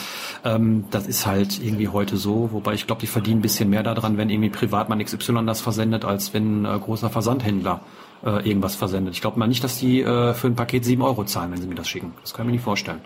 ähm, 0.43 0.85
das 0.91 1.07
ist 1.07 1.25
halt 1.25 1.61
irgendwie 1.61 1.87
heute 1.87 2.17
so, 2.17 2.49
wobei 2.51 2.73
ich 2.73 2.87
glaube, 2.87 3.01
die 3.01 3.07
verdienen 3.07 3.39
ein 3.39 3.41
bisschen 3.41 3.69
mehr 3.69 3.83
daran, 3.83 4.17
wenn 4.17 4.29
irgendwie 4.29 4.49
Privatmann 4.49 5.03
XY 5.03 5.45
das 5.45 5.61
versendet, 5.61 6.05
als 6.05 6.33
wenn 6.33 6.65
äh, 6.65 6.79
großer 6.79 7.09
Versandhändler 7.09 7.81
äh, 8.25 8.47
irgendwas 8.47 8.75
versendet. 8.75 9.13
Ich 9.13 9.21
glaube 9.21 9.39
mal 9.39 9.47
nicht, 9.47 9.63
dass 9.63 9.79
die 9.79 10.01
äh, 10.01 10.33
für 10.33 10.47
ein 10.47 10.55
Paket 10.55 10.85
sieben 10.85 11.01
Euro 11.01 11.23
zahlen, 11.25 11.51
wenn 11.51 11.61
sie 11.61 11.67
mir 11.67 11.75
das 11.75 11.87
schicken. 11.87 12.13
Das 12.21 12.33
kann 12.33 12.45
ich 12.45 12.47
mir 12.47 12.53
nicht 12.53 12.63
vorstellen. 12.63 13.01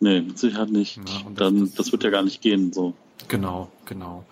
Nee, 0.00 0.22
mit 0.22 0.38
Sicherheit 0.38 0.70
nicht. 0.70 0.96
Ja, 0.96 1.02
das, 1.02 1.24
Dann, 1.34 1.60
das, 1.60 1.74
das 1.74 1.92
wird 1.92 2.04
ja 2.04 2.10
gar 2.10 2.22
nicht 2.22 2.40
gehen. 2.40 2.72
So. 2.72 2.94
Genau, 3.28 3.68
genau. 3.84 4.24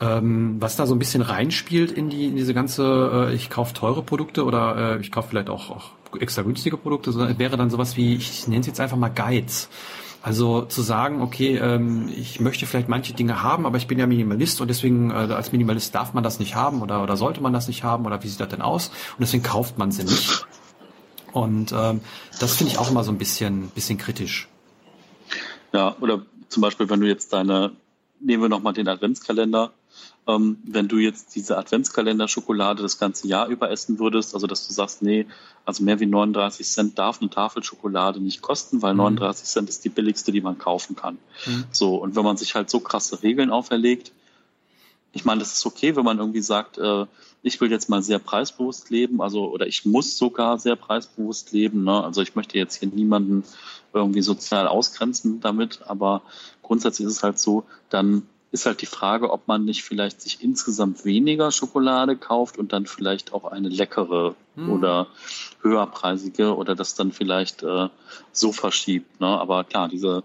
Ähm, 0.00 0.56
was 0.60 0.76
da 0.76 0.86
so 0.86 0.94
ein 0.94 0.98
bisschen 0.98 1.22
reinspielt 1.22 1.92
in, 1.92 2.10
die, 2.10 2.26
in 2.26 2.36
diese 2.36 2.52
ganze, 2.52 3.28
äh, 3.30 3.34
ich 3.34 3.48
kaufe 3.48 3.74
teure 3.74 4.02
Produkte 4.02 4.44
oder 4.44 4.96
äh, 4.96 5.00
ich 5.00 5.12
kaufe 5.12 5.28
vielleicht 5.28 5.48
auch, 5.48 5.70
auch 5.70 5.90
extra 6.20 6.42
günstige 6.42 6.76
Produkte, 6.76 7.38
wäre 7.38 7.56
dann 7.56 7.70
sowas 7.70 7.96
wie, 7.96 8.14
ich 8.16 8.48
nenne 8.48 8.60
es 8.60 8.66
jetzt 8.66 8.80
einfach 8.80 8.96
mal 8.96 9.08
Guides. 9.08 9.68
Also 10.24 10.62
zu 10.62 10.80
sagen, 10.80 11.20
okay, 11.20 11.58
ähm, 11.58 12.08
ich 12.08 12.40
möchte 12.40 12.64
vielleicht 12.64 12.88
manche 12.88 13.12
Dinge 13.12 13.42
haben, 13.42 13.66
aber 13.66 13.76
ich 13.76 13.86
bin 13.86 13.98
ja 13.98 14.06
Minimalist 14.06 14.60
und 14.62 14.68
deswegen 14.68 15.10
äh, 15.10 15.14
als 15.14 15.52
Minimalist 15.52 15.94
darf 15.94 16.14
man 16.14 16.24
das 16.24 16.38
nicht 16.38 16.54
haben 16.54 16.80
oder, 16.80 17.02
oder 17.02 17.18
sollte 17.18 17.42
man 17.42 17.52
das 17.52 17.68
nicht 17.68 17.84
haben 17.84 18.06
oder 18.06 18.22
wie 18.22 18.28
sieht 18.28 18.40
das 18.40 18.48
denn 18.48 18.62
aus? 18.62 18.88
Und 18.88 19.20
deswegen 19.20 19.42
kauft 19.42 19.76
man 19.76 19.92
sie 19.92 20.04
nicht. 20.04 20.46
Und 21.32 21.72
ähm, 21.72 22.00
das 22.40 22.56
finde 22.56 22.72
ich 22.72 22.78
auch 22.78 22.90
immer 22.90 23.04
so 23.04 23.12
ein 23.12 23.18
bisschen, 23.18 23.68
bisschen 23.68 23.98
kritisch. 23.98 24.48
Ja, 25.74 25.94
oder 26.00 26.22
zum 26.48 26.62
Beispiel, 26.62 26.88
wenn 26.88 27.00
du 27.00 27.06
jetzt 27.06 27.32
deine, 27.34 27.72
nehmen 28.18 28.44
wir 28.44 28.48
nochmal 28.48 28.72
den 28.72 28.88
Adventskalender, 28.88 29.72
ähm, 30.26 30.58
wenn 30.64 30.88
du 30.88 30.98
jetzt 30.98 31.34
diese 31.34 31.58
Adventskalender-Schokolade 31.58 32.82
das 32.82 32.98
ganze 32.98 33.28
Jahr 33.28 33.48
über 33.48 33.70
essen 33.70 33.98
würdest, 33.98 34.34
also 34.34 34.46
dass 34.46 34.66
du 34.66 34.72
sagst, 34.72 35.02
nee, 35.02 35.26
also 35.64 35.84
mehr 35.84 36.00
wie 36.00 36.06
39 36.06 36.66
Cent 36.66 36.98
darf 36.98 37.20
eine 37.20 37.30
Tafel 37.30 37.62
Schokolade 37.62 38.20
nicht 38.20 38.40
kosten, 38.40 38.80
weil 38.82 38.94
mhm. 38.94 38.98
39 38.98 39.46
Cent 39.46 39.68
ist 39.68 39.84
die 39.84 39.90
billigste, 39.90 40.32
die 40.32 40.40
man 40.40 40.58
kaufen 40.58 40.96
kann. 40.96 41.18
Mhm. 41.46 41.64
So, 41.70 41.96
und 41.96 42.16
wenn 42.16 42.24
man 42.24 42.36
sich 42.36 42.54
halt 42.54 42.70
so 42.70 42.80
krasse 42.80 43.22
Regeln 43.22 43.50
auferlegt, 43.50 44.12
ich 45.12 45.24
meine, 45.24 45.40
das 45.40 45.52
ist 45.52 45.64
okay, 45.64 45.94
wenn 45.94 46.04
man 46.04 46.18
irgendwie 46.18 46.42
sagt, 46.42 46.76
äh, 46.78 47.06
ich 47.42 47.60
will 47.60 47.70
jetzt 47.70 47.88
mal 47.88 48.02
sehr 48.02 48.18
preisbewusst 48.18 48.90
leben, 48.90 49.20
also 49.20 49.48
oder 49.50 49.66
ich 49.66 49.84
muss 49.84 50.18
sogar 50.18 50.58
sehr 50.58 50.76
preisbewusst 50.76 51.52
leben. 51.52 51.84
Ne? 51.84 52.02
Also 52.02 52.20
ich 52.20 52.34
möchte 52.34 52.58
jetzt 52.58 52.76
hier 52.76 52.88
niemanden 52.88 53.44
irgendwie 53.92 54.22
sozial 54.22 54.66
ausgrenzen 54.66 55.40
damit, 55.40 55.82
aber 55.86 56.22
grundsätzlich 56.62 57.06
ist 57.06 57.18
es 57.18 57.22
halt 57.22 57.38
so, 57.38 57.64
dann 57.90 58.26
ist 58.54 58.66
halt 58.66 58.82
die 58.82 58.86
Frage, 58.86 59.30
ob 59.30 59.48
man 59.48 59.64
nicht 59.64 59.82
vielleicht 59.82 60.20
sich 60.20 60.40
insgesamt 60.40 61.04
weniger 61.04 61.50
Schokolade 61.50 62.16
kauft 62.16 62.56
und 62.56 62.72
dann 62.72 62.86
vielleicht 62.86 63.32
auch 63.32 63.46
eine 63.46 63.68
leckere 63.68 64.36
hm. 64.54 64.70
oder 64.70 65.08
höherpreisige 65.60 66.54
oder 66.54 66.76
das 66.76 66.94
dann 66.94 67.10
vielleicht 67.10 67.64
äh, 67.64 67.88
so 68.30 68.52
verschiebt. 68.52 69.20
Ne? 69.20 69.26
Aber 69.26 69.64
klar, 69.64 69.88
diese, 69.88 70.22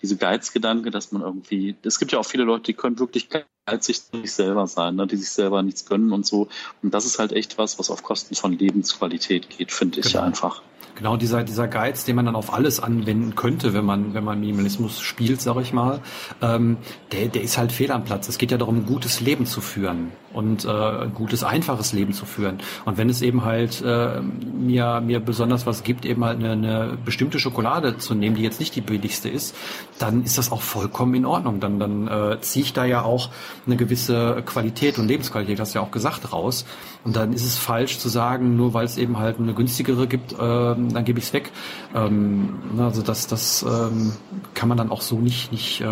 diese 0.00 0.16
Geizgedanke, 0.16 0.90
dass 0.90 1.12
man 1.12 1.20
irgendwie, 1.20 1.76
es 1.82 1.98
gibt 1.98 2.12
ja 2.12 2.18
auch 2.18 2.24
viele 2.24 2.44
Leute, 2.44 2.64
die 2.64 2.72
können 2.72 2.98
wirklich 2.98 3.28
geizig 3.66 3.98
sich 3.98 4.32
selber 4.32 4.66
sein, 4.66 4.96
ne? 4.96 5.06
die 5.06 5.16
sich 5.16 5.28
selber 5.28 5.62
nichts 5.62 5.84
gönnen 5.84 6.12
und 6.12 6.24
so. 6.24 6.48
Und 6.82 6.94
das 6.94 7.04
ist 7.04 7.18
halt 7.18 7.32
echt 7.32 7.58
was, 7.58 7.78
was 7.78 7.90
auf 7.90 8.02
Kosten 8.02 8.34
von 8.36 8.54
Lebensqualität 8.54 9.50
geht, 9.50 9.70
finde 9.70 10.00
ich 10.00 10.12
genau. 10.12 10.24
einfach. 10.24 10.62
Genau, 10.96 11.16
dieser, 11.18 11.44
dieser 11.44 11.68
Geiz, 11.68 12.04
den 12.04 12.16
man 12.16 12.24
dann 12.24 12.34
auf 12.36 12.52
alles 12.52 12.80
anwenden 12.80 13.36
könnte, 13.36 13.74
wenn 13.74 13.84
man, 13.84 14.14
wenn 14.14 14.24
man 14.24 14.40
Minimalismus 14.40 15.00
spielt, 15.00 15.42
sag 15.42 15.58
ich 15.58 15.74
mal, 15.74 16.00
ähm, 16.40 16.78
der, 17.12 17.28
der 17.28 17.42
ist 17.42 17.58
halt 17.58 17.70
fehl 17.70 17.92
am 17.92 18.04
Platz. 18.04 18.28
Es 18.28 18.38
geht 18.38 18.50
ja 18.50 18.56
darum, 18.56 18.78
ein 18.78 18.86
gutes 18.86 19.20
Leben 19.20 19.44
zu 19.44 19.60
führen 19.60 20.12
und 20.36 20.64
äh, 20.64 20.68
ein 20.68 21.14
gutes, 21.14 21.42
einfaches 21.42 21.92
Leben 21.92 22.12
zu 22.12 22.26
führen. 22.26 22.58
Und 22.84 22.98
wenn 22.98 23.08
es 23.08 23.22
eben 23.22 23.44
halt 23.44 23.82
äh, 23.82 24.20
mir, 24.20 25.00
mir 25.00 25.20
besonders 25.20 25.66
was 25.66 25.82
gibt, 25.82 26.04
eben 26.04 26.24
halt 26.24 26.38
eine, 26.38 26.52
eine 26.52 26.98
bestimmte 27.04 27.38
Schokolade 27.38 27.96
zu 27.96 28.14
nehmen, 28.14 28.36
die 28.36 28.42
jetzt 28.42 28.60
nicht 28.60 28.76
die 28.76 28.82
billigste 28.82 29.28
ist, 29.28 29.56
dann 29.98 30.22
ist 30.22 30.36
das 30.36 30.52
auch 30.52 30.60
vollkommen 30.60 31.14
in 31.14 31.24
Ordnung. 31.24 31.60
Dann, 31.60 31.80
dann 31.80 32.06
äh, 32.06 32.40
ziehe 32.40 32.64
ich 32.64 32.72
da 32.74 32.84
ja 32.84 33.02
auch 33.02 33.30
eine 33.66 33.76
gewisse 33.76 34.42
Qualität 34.44 34.98
und 34.98 35.08
Lebensqualität, 35.08 35.58
hast 35.58 35.74
du 35.74 35.78
ja 35.78 35.84
auch 35.84 35.90
gesagt, 35.90 36.32
raus. 36.32 36.66
Und 37.04 37.16
dann 37.16 37.32
ist 37.32 37.44
es 37.44 37.56
falsch 37.56 37.98
zu 37.98 38.08
sagen, 38.08 38.56
nur 38.56 38.74
weil 38.74 38.84
es 38.84 38.98
eben 38.98 39.18
halt 39.18 39.38
eine 39.38 39.54
günstigere 39.54 40.06
gibt, 40.06 40.34
äh, 40.34 40.36
dann 40.36 41.04
gebe 41.04 41.18
ich 41.18 41.26
es 41.26 41.32
weg. 41.32 41.50
Ähm, 41.94 42.58
also 42.78 43.00
das, 43.00 43.26
das 43.26 43.62
ähm, 43.62 44.12
kann 44.54 44.68
man 44.68 44.76
dann 44.76 44.90
auch 44.90 45.00
so 45.00 45.18
nicht, 45.18 45.50
nicht 45.50 45.80
äh, 45.80 45.86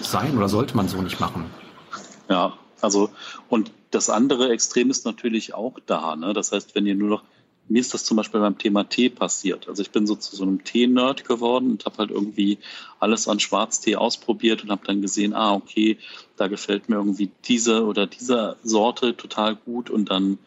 sein 0.00 0.36
oder 0.36 0.48
sollte 0.48 0.76
man 0.76 0.88
so 0.88 1.00
nicht 1.00 1.20
machen. 1.20 1.44
Ja, 2.28 2.54
also 2.80 3.10
und 3.48 3.72
das 3.90 4.10
andere 4.10 4.50
Extrem 4.50 4.90
ist 4.90 5.04
natürlich 5.06 5.54
auch 5.54 5.78
da. 5.86 6.16
Ne? 6.16 6.32
Das 6.34 6.52
heißt, 6.52 6.74
wenn 6.74 6.86
ihr 6.86 6.94
nur 6.94 7.08
noch 7.08 7.22
mir 7.68 7.80
ist 7.80 7.92
das 7.92 8.04
zum 8.04 8.16
Beispiel 8.16 8.40
beim 8.40 8.58
Thema 8.58 8.84
Tee 8.84 9.10
passiert. 9.10 9.68
Also 9.68 9.82
ich 9.82 9.90
bin 9.90 10.06
so 10.06 10.16
zu 10.16 10.34
so 10.34 10.42
einem 10.42 10.64
Tee-Nerd 10.64 11.26
geworden 11.26 11.70
und 11.70 11.84
habe 11.84 11.98
halt 11.98 12.10
irgendwie 12.10 12.58
alles 12.98 13.28
an 13.28 13.40
Schwarztee 13.40 13.96
ausprobiert 13.96 14.62
und 14.62 14.70
habe 14.70 14.86
dann 14.86 15.02
gesehen, 15.02 15.34
ah, 15.34 15.54
okay, 15.54 15.98
da 16.36 16.48
gefällt 16.48 16.88
mir 16.88 16.96
irgendwie 16.96 17.30
diese 17.44 17.84
oder 17.84 18.06
diese 18.06 18.56
Sorte 18.62 19.16
total 19.16 19.54
gut 19.54 19.90
und 19.90 20.10
dann 20.10 20.38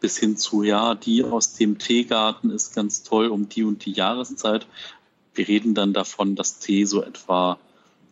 bis 0.00 0.18
hin 0.18 0.36
zu, 0.36 0.62
ja, 0.62 0.94
die 0.94 1.24
aus 1.24 1.54
dem 1.54 1.78
Teegarten 1.78 2.50
ist 2.50 2.74
ganz 2.74 3.02
toll 3.02 3.26
um 3.26 3.48
die 3.48 3.64
und 3.64 3.84
die 3.84 3.92
Jahreszeit. 3.92 4.66
Wir 5.34 5.48
reden 5.48 5.74
dann 5.74 5.92
davon, 5.92 6.36
dass 6.36 6.58
Tee 6.58 6.84
so 6.84 7.02
etwa 7.02 7.58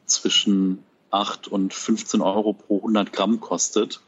zwischen 0.04 0.82
8 1.11 1.48
und 1.48 1.74
15 1.74 2.20
Euro 2.20 2.52
pro 2.52 2.78
100 2.78 3.12
Gramm 3.12 3.40
kostet. 3.40 4.00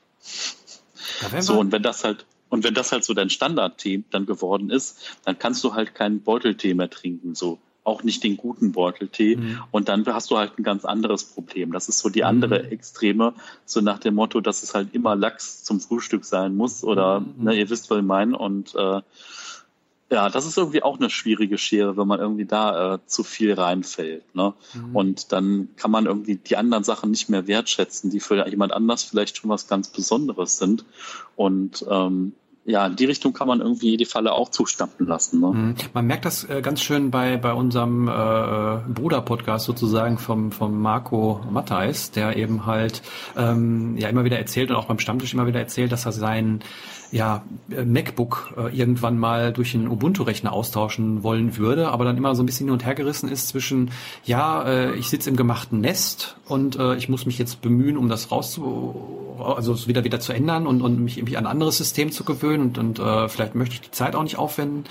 So, 1.39 1.59
und 1.59 1.73
wenn 1.73 1.83
das 1.83 2.05
halt, 2.05 2.27
und 2.51 2.65
wenn 2.65 2.75
das 2.75 2.93
halt 2.93 3.05
so 3.05 3.15
dein 3.15 3.31
Standardtee 3.31 4.05
dann 4.11 4.27
geworden 4.27 4.71
ist, 4.71 4.99
dann 5.25 5.39
kannst 5.39 5.65
du 5.65 5.75
halt 5.75 5.95
keinen 5.95 6.23
Beuteltee 6.23 6.75
mehr 6.75 6.91
trinken, 6.91 7.35
so 7.35 7.59
auch 7.85 8.03
nicht 8.03 8.23
den 8.23 8.37
guten 8.37 8.73
Beuteltee. 8.73 9.37
Mhm. 9.37 9.61
Und 9.71 9.89
dann 9.89 10.07
hast 10.07 10.31
du 10.31 10.39
halt 10.39 10.59
ein 10.59 10.63
ganz 10.63 10.85
anderes 10.85 11.25
Problem. 11.25 11.73
Das 11.73 11.89
ist 11.89 11.99
so 11.99 12.09
die 12.09 12.25
andere 12.25 12.63
mhm. 12.63 12.73
Extreme, 12.73 13.35
so 13.65 13.81
nach 13.81 13.99
dem 13.99 14.15
Motto, 14.15 14.41
dass 14.41 14.63
es 14.63 14.75
halt 14.75 14.95
immer 14.95 15.17
Lachs 15.17 15.65
zum 15.65 15.81
Frühstück 15.81 16.25
sein 16.25 16.57
muss 16.57 16.85
oder 16.85 17.21
mhm. 17.21 17.45
ne, 17.45 17.55
ihr 17.55 17.71
wisst, 17.71 17.91
was 17.91 17.99
ich 17.99 18.05
meine. 18.05 18.37
Und 18.37 18.75
äh, 18.75 19.01
Ja, 20.11 20.29
das 20.29 20.45
ist 20.45 20.59
irgendwie 20.59 20.83
auch 20.83 20.99
eine 20.99 21.09
schwierige 21.09 21.57
Schere, 21.57 21.97
wenn 21.97 22.09
man 22.09 22.19
irgendwie 22.19 22.45
da 22.45 22.95
äh, 22.95 22.99
zu 23.07 23.23
viel 23.23 23.53
reinfällt. 23.55 24.35
Ne? 24.35 24.55
Mhm. 24.75 24.97
Und 24.97 25.33
dann 25.33 25.69
kann 25.77 25.93
man 25.93 26.07
irgendwie 26.07 26.35
die 26.35 26.57
anderen 26.57 26.83
Sachen 26.83 27.13
nicht 27.13 27.29
mehr 27.29 27.47
wertschätzen, 27.47 28.11
die 28.11 28.19
für 28.19 28.49
jemand 28.49 28.73
anders 28.73 29.05
vielleicht 29.05 29.37
schon 29.37 29.51
was 29.51 29.69
ganz 29.69 29.89
Besonderes 29.89 30.59
sind. 30.59 30.85
Und 31.37 31.87
ähm, 31.89 32.33
ja, 32.65 32.87
in 32.87 32.97
die 32.97 33.05
Richtung 33.05 33.33
kann 33.33 33.49
man 33.49 33.61
irgendwie 33.61 33.97
die 33.97 34.05
Falle 34.05 34.33
auch 34.33 34.49
zustampfen 34.51 35.07
lassen. 35.07 35.41
Ne? 35.41 35.47
Mhm. 35.47 35.75
Man 35.95 36.07
merkt 36.07 36.25
das 36.25 36.45
äh, 36.45 36.61
ganz 36.61 36.83
schön 36.83 37.11
bei, 37.11 37.37
bei 37.37 37.53
unserem 37.53 38.09
äh, 38.09 38.93
Bruder-Podcast 38.93 39.65
sozusagen 39.65 40.19
vom, 40.19 40.53
vom 40.53 40.81
Marco 40.81 41.41
Matthijs, 41.51 42.11
der 42.11 42.37
eben 42.37 42.67
halt 42.67 43.03
ähm, 43.37 43.97
ja 43.97 44.09
immer 44.09 44.25
wieder 44.25 44.39
erzählt 44.39 44.71
und 44.71 44.77
auch 44.77 44.87
beim 44.87 44.99
Stammtisch 44.99 45.35
immer 45.35 45.47
wieder 45.47 45.61
erzählt, 45.61 45.93
dass 45.93 46.05
er 46.05 46.13
sein 46.13 46.63
ja, 47.13 47.43
äh, 47.71 47.85
MacBook 47.85 48.55
äh, 48.57 48.77
irgendwann 48.77 49.19
mal 49.19 49.53
durch 49.53 49.75
einen 49.75 49.89
Ubuntu-Rechner 49.89 50.53
austauschen 50.53 51.23
wollen 51.23 51.57
würde, 51.57 51.89
aber 51.89 52.05
dann 52.05 52.17
immer 52.17 52.35
so 52.35 52.43
ein 52.43 52.47
bisschen 52.47 52.67
hin 52.67 52.73
und 52.73 52.85
her 52.85 52.95
gerissen 52.95 53.29
ist 53.29 53.49
zwischen, 53.49 53.91
ja, 54.25 54.63
äh, 54.63 54.95
ich 54.95 55.09
sitze 55.09 55.31
im 55.31 55.37
gemachten 55.37 55.81
Nest 55.81 56.37
und 56.47 56.79
ich 56.97 57.09
muss 57.09 57.27
mich 57.27 57.39
jetzt 57.39 57.63
bemühen, 57.63 57.97
um 57.97 58.09
das 58.09 58.33
rauszu, 58.33 59.30
also 59.43 59.87
wieder 59.87 60.05
wieder 60.05 60.21
zu 60.21 60.33
ändern 60.33 60.67
und, 60.67 60.83
und 60.83 61.01
mich 61.01 61.19
irgendwie 61.19 61.37
an 61.37 61.47
ein 61.47 61.53
anderes 61.53 61.79
System 61.79 62.13
zu 62.13 62.25
gewöhnen 62.25 62.63
und, 62.63 62.79
und 62.79 62.99
äh, 62.99 63.29
vielleicht 63.29 63.55
möchte 63.55 63.75
ich 63.75 63.81
die 63.81 63.91
Zeit 63.91 64.15
auch 64.15 64.23
nicht 64.23 64.39
aufwenden. 64.39 64.85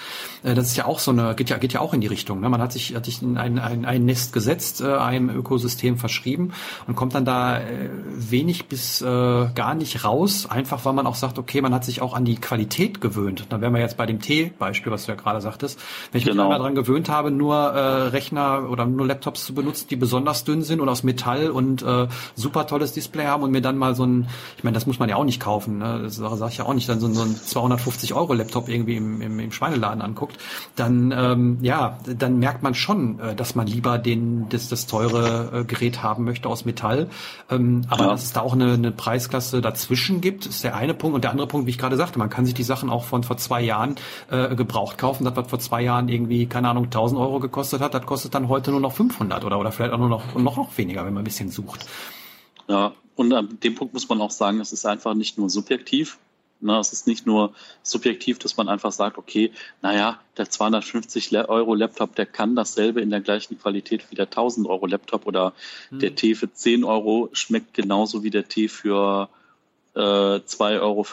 Äh, 0.43 0.55
das 0.55 0.67
ist 0.67 0.77
ja 0.77 0.85
auch 0.85 0.99
so 0.99 1.11
eine, 1.11 1.35
geht 1.35 1.49
ja, 1.49 1.57
geht 1.57 1.73
ja 1.73 1.81
auch 1.81 1.93
in 1.93 2.01
die 2.01 2.07
Richtung. 2.07 2.39
Ne? 2.41 2.49
Man 2.49 2.61
hat 2.61 2.71
sich, 2.71 2.95
hat 2.95 3.05
sich 3.05 3.21
in 3.21 3.37
ein, 3.37 3.59
ein, 3.59 3.85
ein 3.85 4.05
Nest 4.05 4.33
gesetzt, 4.33 4.81
äh, 4.81 4.95
einem 4.95 5.29
Ökosystem 5.29 5.97
verschrieben 5.97 6.53
und 6.87 6.95
kommt 6.95 7.15
dann 7.15 7.25
da 7.25 7.59
äh, 7.59 7.89
wenig 8.15 8.67
bis 8.67 9.01
äh, 9.01 9.05
gar 9.05 9.75
nicht 9.75 10.03
raus, 10.03 10.47
einfach 10.49 10.85
weil 10.85 10.93
man 10.93 11.07
auch 11.07 11.15
sagt, 11.15 11.39
okay, 11.39 11.61
man 11.61 11.73
hat 11.73 11.85
sich 11.85 12.01
auch 12.01 12.13
an 12.13 12.25
die 12.25 12.35
Qualität 12.35 13.01
gewöhnt. 13.01 13.45
Da 13.49 13.61
wären 13.61 13.73
wir 13.73 13.81
jetzt 13.81 13.97
bei 13.97 14.05
dem 14.05 14.19
T-Beispiel, 14.19 14.91
was 14.91 15.05
du 15.05 15.11
ja 15.11 15.15
gerade 15.15 15.41
sagtest. 15.41 15.79
Wenn 16.11 16.19
ich 16.19 16.25
genau. 16.25 16.35
mich 16.35 16.43
einmal 16.43 16.59
daran 16.59 16.75
gewöhnt 16.75 17.09
habe, 17.09 17.31
nur 17.31 17.55
äh, 17.55 18.07
Rechner 18.09 18.69
oder 18.69 18.85
nur 18.85 19.07
Laptops 19.07 19.45
zu 19.45 19.53
benutzen, 19.53 19.87
die 19.89 19.95
besonders 19.95 20.43
dünn 20.43 20.61
sind 20.61 20.81
und 20.81 20.89
aus 20.89 21.03
Metall 21.03 21.49
und 21.49 21.81
äh, 21.81 22.07
super 22.35 22.67
tolles 22.67 22.93
Display 22.93 23.25
haben 23.25 23.43
und 23.43 23.51
mir 23.51 23.61
dann 23.61 23.77
mal 23.77 23.95
so 23.95 24.05
ein, 24.05 24.27
ich 24.57 24.63
meine, 24.63 24.75
das 24.75 24.85
muss 24.85 24.99
man 24.99 25.09
ja 25.09 25.15
auch 25.15 25.23
nicht 25.23 25.39
kaufen, 25.39 25.79
ne? 25.79 26.01
das 26.03 26.15
sage 26.15 26.47
ich 26.49 26.57
ja 26.57 26.65
auch 26.65 26.73
nicht, 26.73 26.87
dann 26.89 26.99
so, 26.99 27.11
so 27.11 27.23
ein 27.23 27.35
250 27.35 28.13
Euro 28.13 28.33
Laptop 28.33 28.69
irgendwie 28.69 28.95
im, 28.95 29.21
im, 29.21 29.39
im 29.39 29.51
Schweineladen 29.51 30.01
anguckt, 30.01 30.37
dann 30.75 31.13
ähm, 31.15 31.57
ja, 31.61 31.97
dann 32.05 32.39
merkt 32.39 32.63
man 32.63 32.73
schon, 32.73 33.19
äh, 33.19 33.35
dass 33.35 33.55
man 33.55 33.67
lieber 33.67 33.97
den 33.97 34.49
das, 34.49 34.69
das 34.69 34.87
teure 34.87 35.61
äh, 35.61 35.63
Gerät 35.63 36.03
haben 36.03 36.23
möchte 36.23 36.49
aus 36.49 36.65
Metall. 36.65 37.09
Ähm, 37.49 37.83
aber 37.89 38.05
ja. 38.05 38.09
dass 38.11 38.23
es 38.23 38.33
da 38.33 38.41
auch 38.41 38.53
eine, 38.53 38.73
eine 38.73 38.91
Preisklasse 38.91 39.61
dazwischen 39.61 40.21
gibt, 40.21 40.45
ist 40.45 40.63
der 40.63 40.75
eine 40.75 40.93
Punkt 40.93 41.15
und 41.15 41.23
der 41.23 41.31
andere 41.31 41.47
Punkt, 41.47 41.67
wie 41.67 41.71
ich 41.71 41.77
gerade 41.77 41.97
sagte, 41.97 42.19
man 42.19 42.29
kann 42.29 42.45
sich 42.45 42.53
die 42.53 42.63
Sachen 42.63 42.89
auch 42.89 43.05
von 43.05 43.23
vor 43.23 43.37
zwei 43.37 43.61
Jahren 43.61 43.95
äh, 44.29 44.55
gebraucht 44.55 44.97
kaufen. 44.97 45.25
Das, 45.25 45.35
was 45.35 45.47
vor 45.47 45.59
zwei 45.59 45.81
Jahren 45.81 46.09
irgendwie, 46.09 46.45
keine 46.45 46.69
Ahnung, 46.69 46.85
1000 46.85 47.19
Euro 47.19 47.39
gekostet 47.39 47.81
hat, 47.81 47.93
das 47.93 48.05
kostet 48.05 48.33
dann 48.33 48.47
heute 48.47 48.71
nur 48.71 48.79
noch 48.79 48.93
500 48.93 49.43
oder, 49.43 49.59
oder 49.59 49.71
vielleicht 49.71 49.93
auch 49.93 49.97
nur 49.97 50.09
noch, 50.09 50.35
noch, 50.35 50.57
noch 50.57 50.77
weniger, 50.77 51.05
wenn 51.05 51.13
man 51.13 51.21
ein 51.21 51.25
bisschen 51.25 51.49
sucht. 51.49 51.85
Ja, 52.69 52.93
und 53.15 53.33
an 53.33 53.59
dem 53.61 53.75
Punkt 53.75 53.93
muss 53.93 54.07
man 54.07 54.21
auch 54.21 54.31
sagen, 54.31 54.61
es 54.61 54.71
ist 54.71 54.85
einfach 54.85 55.15
nicht 55.15 55.37
nur 55.37 55.49
subjektiv. 55.49 56.19
Ne, 56.61 56.77
es 56.77 56.91
ist 56.91 57.07
nicht 57.07 57.25
nur 57.25 57.53
subjektiv, 57.83 58.37
dass 58.37 58.57
man 58.57 58.67
einfach 58.67 58.91
sagt, 58.91 59.17
okay, 59.17 59.51
naja, 59.81 60.19
der 60.37 60.49
250 60.49 61.31
Euro 61.47 61.73
Laptop, 61.73 62.15
der 62.15 62.25
kann 62.25 62.55
dasselbe 62.55 62.99
in 62.99 63.09
der 63.09 63.21
gleichen 63.21 63.57
Qualität 63.57 64.11
wie 64.11 64.15
der 64.15 64.25
1000 64.25 64.67
Euro 64.67 64.85
Laptop 64.85 65.25
oder 65.25 65.53
hm. 65.89 65.99
der 65.99 66.15
Tee 66.15 66.35
für 66.35 66.51
10 66.51 66.83
Euro 66.83 67.29
schmeckt 67.31 67.73
genauso 67.73 68.23
wie 68.23 68.29
der 68.29 68.47
Tee 68.47 68.67
für 68.67 69.29
äh, 69.95 69.99
2,50 69.99 70.81
Euro 70.81 71.05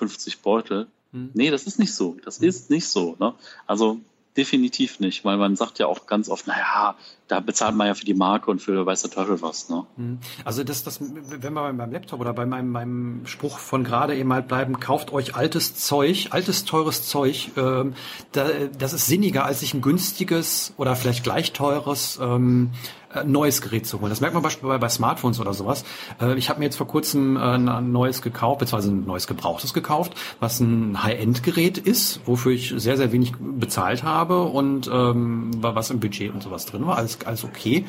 Beutel. 0.42 0.88
Hm. 1.12 1.30
Nee, 1.32 1.50
das 1.50 1.62
ist 1.62 1.78
nicht 1.78 1.94
so. 1.94 2.16
Das 2.24 2.40
hm. 2.40 2.48
ist 2.48 2.68
nicht 2.68 2.88
so. 2.88 3.16
Ne? 3.20 3.32
Also 3.68 4.00
definitiv 4.36 4.98
nicht, 5.00 5.24
weil 5.24 5.36
man 5.36 5.54
sagt 5.54 5.78
ja 5.78 5.86
auch 5.86 6.06
ganz 6.06 6.28
oft, 6.28 6.48
naja, 6.48 6.96
da 7.28 7.40
bezahlt 7.40 7.74
man 7.74 7.88
ja 7.88 7.94
für 7.94 8.04
die 8.04 8.14
Marke 8.14 8.50
und 8.50 8.60
für 8.60 8.86
weiß 8.86 9.02
der 9.02 9.10
Teufel 9.10 9.42
was. 9.42 9.68
Ne? 9.68 9.84
Hm. 9.96 10.18
Also 10.44 10.62
das, 10.64 10.84
das, 10.84 11.00
wenn 11.00 11.52
wir 11.52 11.72
beim 11.72 11.92
Laptop 11.92 12.20
oder 12.20 12.32
bei 12.32 12.46
meinem, 12.46 12.70
meinem 12.70 13.26
Spruch 13.26 13.58
von 13.58 13.84
gerade 13.84 14.16
eben 14.16 14.32
halt 14.32 14.48
bleiben, 14.48 14.78
kauft 14.78 15.12
euch 15.12 15.34
altes 15.34 15.74
Zeug, 15.74 16.28
altes 16.30 16.64
teures 16.64 17.06
Zeug, 17.08 17.50
ähm, 17.56 17.94
da, 18.32 18.46
das 18.78 18.92
ist 18.92 19.06
sinniger, 19.06 19.44
als 19.44 19.60
sich 19.60 19.74
ein 19.74 19.82
günstiges 19.82 20.72
oder 20.76 20.94
vielleicht 20.94 21.24
gleich 21.24 21.52
teures 21.52 22.18
ähm, 22.22 22.70
äh, 23.16 23.24
neues 23.24 23.60
Gerät 23.60 23.86
zu 23.86 24.00
holen. 24.00 24.10
Das 24.10 24.20
merkt 24.20 24.34
man 24.34 24.42
beispielsweise 24.42 24.78
bei 24.78 24.88
Smartphones 24.88 25.40
oder 25.40 25.54
sowas. 25.54 25.84
Äh, 26.20 26.36
ich 26.38 26.48
habe 26.48 26.58
mir 26.58 26.66
jetzt 26.66 26.76
vor 26.76 26.86
kurzem 26.86 27.36
äh, 27.36 27.40
ein 27.40 27.92
neues 27.92 28.20
gekauft, 28.20 28.60
beziehungsweise 28.60 28.92
ein 28.92 29.06
neues 29.06 29.26
Gebrauchtes 29.26 29.72
gekauft, 29.74 30.14
was 30.40 30.60
ein 30.60 31.02
High-End-Gerät 31.02 31.78
ist, 31.78 32.20
wofür 32.26 32.52
ich 32.52 32.74
sehr, 32.76 32.96
sehr 32.96 33.12
wenig 33.12 33.34
bezahlt 33.38 34.02
habe 34.02 34.42
und 34.42 34.90
ähm, 34.92 35.50
was 35.60 35.90
im 35.90 36.00
Budget 36.00 36.32
und 36.32 36.42
sowas 36.42 36.66
drin 36.66 36.86
war. 36.86 36.96
Alles, 36.98 37.15
alles 37.24 37.44
okay. 37.44 37.84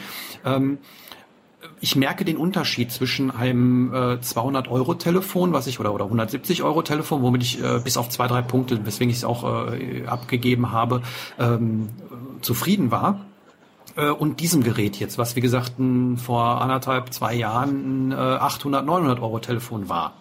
Ähm, 0.46 0.78
ich 1.80 1.96
merke 1.96 2.26
den 2.26 2.38
Unterschied 2.38 2.92
zwischen 2.92 3.32
einem 3.32 3.94
äh, 3.94 4.22
200 4.22 4.68
Euro 4.68 4.94
Telefon, 4.96 5.54
was 5.54 5.68
ich 5.68 5.80
oder 5.80 5.94
oder 5.94 6.06
170 6.06 6.64
Euro 6.64 6.82
Telefon, 6.82 7.22
womit 7.22 7.44
ich 7.44 7.64
äh, 7.64 7.80
bis 7.84 7.98
auf 7.98 8.10
zwei 8.10 8.28
drei 8.28 8.42
Punkte, 8.42 8.86
weswegen 8.86 9.10
ich 9.10 9.18
es 9.18 9.24
auch 9.24 9.72
äh, 9.72 10.06
abgegeben 10.06 10.72
habe, 10.72 11.02
ähm, 11.40 11.90
zufrieden 12.42 12.92
war 12.92 13.26
äh, 13.96 14.10
und 14.10 14.40
diesem 14.40 14.64
Gerät 14.64 14.98
jetzt, 14.98 15.18
was 15.18 15.36
wie 15.36 15.42
gesagt 15.42 15.74
vor 16.18 16.62
anderthalb, 16.62 17.14
zwei 17.14 17.34
Jahren 17.34 18.10
ein 18.10 18.12
äh, 18.12 18.16
800, 18.16 18.86
900 18.86 19.20
Euro 19.20 19.40
Telefon 19.40 19.90
war. 19.90 20.14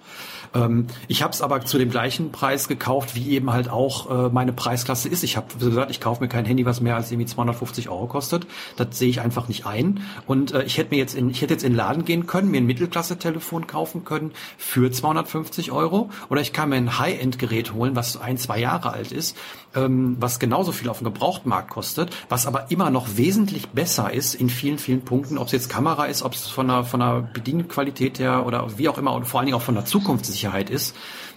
Ähm, 0.55 0.87
ich 1.09 1.23
habe 1.23 1.33
es 1.33 1.43
aber 1.43 1.65
zu 1.65 1.79
dem 1.79 1.91
gleichen 1.91 2.33
Preis 2.33 2.69
gekauft, 2.69 3.15
wie 3.15 3.31
eben 3.31 3.53
halt 3.53 3.69
auch 3.69 4.11
äh, 4.11 4.29
meine 4.31 4.53
Preisklasse 4.53 5.09
ist. 5.09 5.23
Ich 5.23 5.37
habe 5.37 5.47
gesagt, 5.59 5.91
ich 5.91 6.01
kaufe 6.01 6.23
mir 6.23 6.29
kein 6.29 6.45
Handy, 6.45 6.65
was 6.65 6.81
mehr 6.81 6.97
als 6.97 7.11
irgendwie 7.11 7.27
250 7.27 7.89
Euro 7.89 8.07
kostet. 8.07 8.47
Das 8.77 8.99
sehe 8.99 9.09
ich 9.09 9.21
einfach 9.21 9.49
nicht 9.49 9.67
ein. 9.67 10.01
Und 10.27 10.53
äh, 10.53 10.63
ich 10.65 10.79
hätte 10.79 10.95
mir 10.95 10.99
jetzt 10.99 11.15
in, 11.15 11.31
ich 11.31 11.43
hätte 11.43 11.55
jetzt 11.55 11.65
in 11.65 11.73
den 11.73 11.77
Laden 11.77 12.05
gehen 12.05 12.27
können, 12.27 12.51
mir 12.51 12.59
ein 12.59 12.67
Mittelklasse-Telefon 12.67 13.67
kaufen 13.67 14.05
können 14.05 14.33
für 14.59 14.91
250 14.91 15.73
Euro. 15.73 16.11
Oder 16.29 16.41
ich 16.41 16.53
kann 16.53 16.69
mir 16.69 16.77
ein 16.77 16.99
High-End-Gerät 16.99 17.73
holen, 17.75 17.97
was 17.97 18.17
ein, 18.17 18.39
zwei 18.39 18.59
Jahre 18.59 18.93
alt 18.93 19.13
ist, 19.13 19.37
ähm, 19.77 20.17
was 20.19 20.39
genauso 20.39 20.73
viel 20.73 20.89
auf 20.89 20.99
dem 20.99 21.05
Gebrauchtmarkt 21.05 21.71
kostet, 21.71 22.15
was 22.29 22.47
aber 22.47 22.71
immer 22.71 22.91
noch 22.91 23.17
wesentlich 23.17 23.69
besser 23.69 24.13
ist 24.13 24.35
in 24.35 24.49
vielen, 24.49 24.79
vielen 24.79 25.03
Punkten, 25.03 25.39
ob 25.39 25.47
es 25.47 25.53
jetzt 25.53 25.69
Kamera 25.69 26.07
ist, 26.07 26.23
ob 26.23 26.33
es 26.35 26.47
von 26.47 26.69
der, 26.69 26.85
von 26.85 27.01
der 27.01 27.29
Bedienqualität 27.33 28.19
her 28.19 28.47
oder 28.47 28.79
wie 28.79 28.89
auch 28.89 28.99
immer 28.99 29.13
und 29.13 29.27
vor 29.27 29.41
allen 29.41 29.47
Dingen 29.47 29.57
auch 29.57 29.63
von 29.63 29.75
der 29.75 29.85
Zukunftssicherheit 29.85 30.57
Sicherheit 30.57 30.71
ist. 30.71 30.97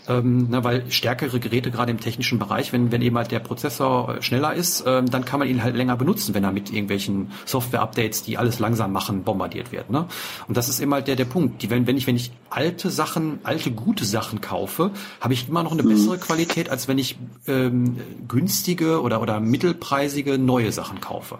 Ähm, 0.09 0.49
ne, 0.49 0.63
weil 0.63 0.89
stärkere 0.91 1.39
Geräte 1.39 1.69
gerade 1.69 1.91
im 1.91 1.99
technischen 1.99 2.39
Bereich, 2.39 2.73
wenn, 2.73 2.91
wenn 2.91 3.01
eben 3.01 3.15
halt 3.15 3.31
der 3.31 3.39
Prozessor 3.39 4.21
schneller 4.21 4.55
ist, 4.55 4.83
ähm, 4.87 5.09
dann 5.09 5.23
kann 5.23 5.39
man 5.39 5.47
ihn 5.47 5.61
halt 5.61 5.75
länger 5.75 5.95
benutzen, 5.95 6.33
wenn 6.33 6.43
er 6.43 6.51
mit 6.51 6.71
irgendwelchen 6.71 7.31
Software-Updates, 7.45 8.23
die 8.23 8.37
alles 8.37 8.59
langsam 8.59 8.91
machen, 8.91 9.23
bombardiert 9.23 9.71
wird. 9.71 9.91
Ne? 9.91 10.07
Und 10.47 10.57
das 10.57 10.67
ist 10.67 10.79
immer 10.79 10.97
halt 10.97 11.07
der, 11.07 11.15
der 11.15 11.25
Punkt. 11.25 11.61
Die, 11.61 11.69
wenn, 11.69 11.85
wenn 11.85 11.95
ich, 11.95 12.07
wenn 12.07 12.15
ich 12.15 12.31
alte 12.49 12.89
Sachen, 12.89 13.39
alte 13.43 13.71
gute 13.71 14.03
Sachen 14.03 14.41
kaufe, 14.41 14.91
habe 15.21 15.33
ich 15.33 15.47
immer 15.47 15.61
noch 15.61 15.73
eine 15.73 15.83
mhm. 15.83 15.89
bessere 15.89 16.17
Qualität, 16.17 16.69
als 16.69 16.87
wenn 16.87 16.97
ich 16.97 17.17
ähm, 17.47 17.97
günstige 18.27 19.01
oder, 19.01 19.21
oder 19.21 19.39
mittelpreisige 19.39 20.39
neue 20.39 20.71
Sachen 20.71 21.01
kaufe. 21.01 21.37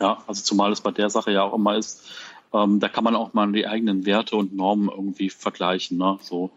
Ja, 0.00 0.18
also 0.26 0.42
zumal 0.42 0.72
es 0.72 0.80
bei 0.80 0.90
der 0.90 1.10
Sache 1.10 1.30
ja 1.30 1.44
auch 1.44 1.54
immer 1.54 1.76
ist, 1.76 2.02
ähm, 2.52 2.80
da 2.80 2.88
kann 2.88 3.04
man 3.04 3.16
auch 3.16 3.32
mal 3.34 3.50
die 3.52 3.66
eigenen 3.66 4.06
Werte 4.06 4.36
und 4.36 4.54
Normen 4.54 4.88
irgendwie 4.88 5.30
vergleichen. 5.30 5.98
Ne? 5.98 6.18
So, 6.22 6.50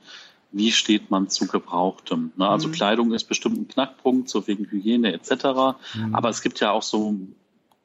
wie 0.52 0.72
steht 0.72 1.12
man 1.12 1.30
zu 1.30 1.47
Gebrauchtem? 1.47 2.32
Ne? 2.36 2.47
Also 2.47 2.68
mhm. 2.68 2.74
Kleidung 2.74 3.14
ist 3.14 3.26
bestimmt 3.26 3.58
ein 3.58 3.68
Knackpunkt, 3.68 4.30
so 4.30 4.47
wegen 4.47 4.70
Hygiene 4.70 5.14
etc. 5.14 5.32
Mhm. 5.95 6.16
Aber 6.16 6.30
es 6.30 6.41
gibt 6.41 6.60
ja 6.60 6.72
auch 6.72 6.84
so 6.84 7.16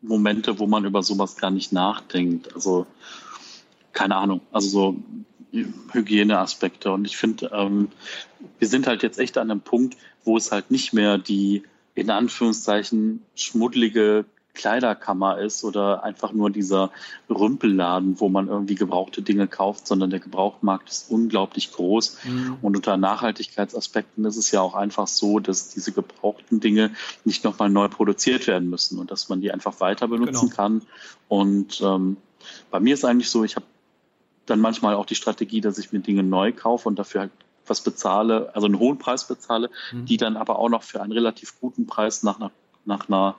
Momente, 0.00 0.58
wo 0.58 0.66
man 0.66 0.84
über 0.84 1.02
sowas 1.02 1.36
gar 1.36 1.50
nicht 1.50 1.72
nachdenkt. 1.72 2.54
Also 2.54 2.86
keine 3.92 4.16
Ahnung, 4.16 4.40
also 4.52 4.68
so 4.68 4.96
Hygieneaspekte. 5.92 6.90
Und 6.92 7.06
ich 7.06 7.16
finde, 7.16 7.50
ähm, 7.52 7.88
wir 8.58 8.68
sind 8.68 8.86
halt 8.86 9.02
jetzt 9.02 9.18
echt 9.18 9.38
an 9.38 9.50
einem 9.50 9.60
Punkt, 9.60 9.96
wo 10.24 10.36
es 10.36 10.50
halt 10.50 10.70
nicht 10.70 10.92
mehr 10.92 11.18
die 11.18 11.62
in 11.94 12.10
Anführungszeichen 12.10 13.22
schmuddelige 13.36 14.24
Kleiderkammer 14.54 15.38
ist 15.38 15.64
oder 15.64 16.04
einfach 16.04 16.32
nur 16.32 16.48
dieser 16.48 16.90
Rümpelladen, 17.28 18.20
wo 18.20 18.28
man 18.28 18.48
irgendwie 18.48 18.76
gebrauchte 18.76 19.20
Dinge 19.20 19.48
kauft, 19.48 19.86
sondern 19.86 20.10
der 20.10 20.20
Gebrauchtmarkt 20.20 20.88
ist 20.88 21.10
unglaublich 21.10 21.72
groß. 21.72 22.18
Mhm. 22.24 22.56
Und 22.62 22.76
unter 22.76 22.96
Nachhaltigkeitsaspekten 22.96 24.24
ist 24.24 24.36
es 24.36 24.50
ja 24.52 24.60
auch 24.60 24.74
einfach 24.74 25.08
so, 25.08 25.40
dass 25.40 25.70
diese 25.70 25.92
gebrauchten 25.92 26.60
Dinge 26.60 26.92
nicht 27.24 27.44
nochmal 27.44 27.68
neu 27.68 27.88
produziert 27.88 28.46
werden 28.46 28.70
müssen 28.70 28.98
und 28.98 29.10
dass 29.10 29.28
man 29.28 29.40
die 29.40 29.50
einfach 29.52 29.80
weiter 29.80 30.08
benutzen 30.08 30.46
genau. 30.46 30.56
kann. 30.56 30.82
Und 31.28 31.80
ähm, 31.82 32.16
bei 32.70 32.80
mir 32.80 32.94
ist 32.94 33.04
eigentlich 33.04 33.30
so, 33.30 33.44
ich 33.44 33.56
habe 33.56 33.66
dann 34.46 34.60
manchmal 34.60 34.94
auch 34.94 35.06
die 35.06 35.14
Strategie, 35.14 35.60
dass 35.60 35.78
ich 35.78 35.92
mir 35.92 36.00
Dinge 36.00 36.22
neu 36.22 36.52
kaufe 36.52 36.88
und 36.88 36.98
dafür 36.98 37.22
halt 37.22 37.32
was 37.66 37.80
bezahle, 37.80 38.54
also 38.54 38.66
einen 38.66 38.78
hohen 38.78 38.98
Preis 38.98 39.26
bezahle, 39.26 39.70
mhm. 39.92 40.04
die 40.04 40.16
dann 40.16 40.36
aber 40.36 40.58
auch 40.58 40.68
noch 40.68 40.82
für 40.82 41.00
einen 41.00 41.12
relativ 41.12 41.58
guten 41.60 41.86
Preis 41.86 42.22
nach 42.22 42.38
einer, 42.38 42.50
nach 42.84 43.08
einer 43.08 43.36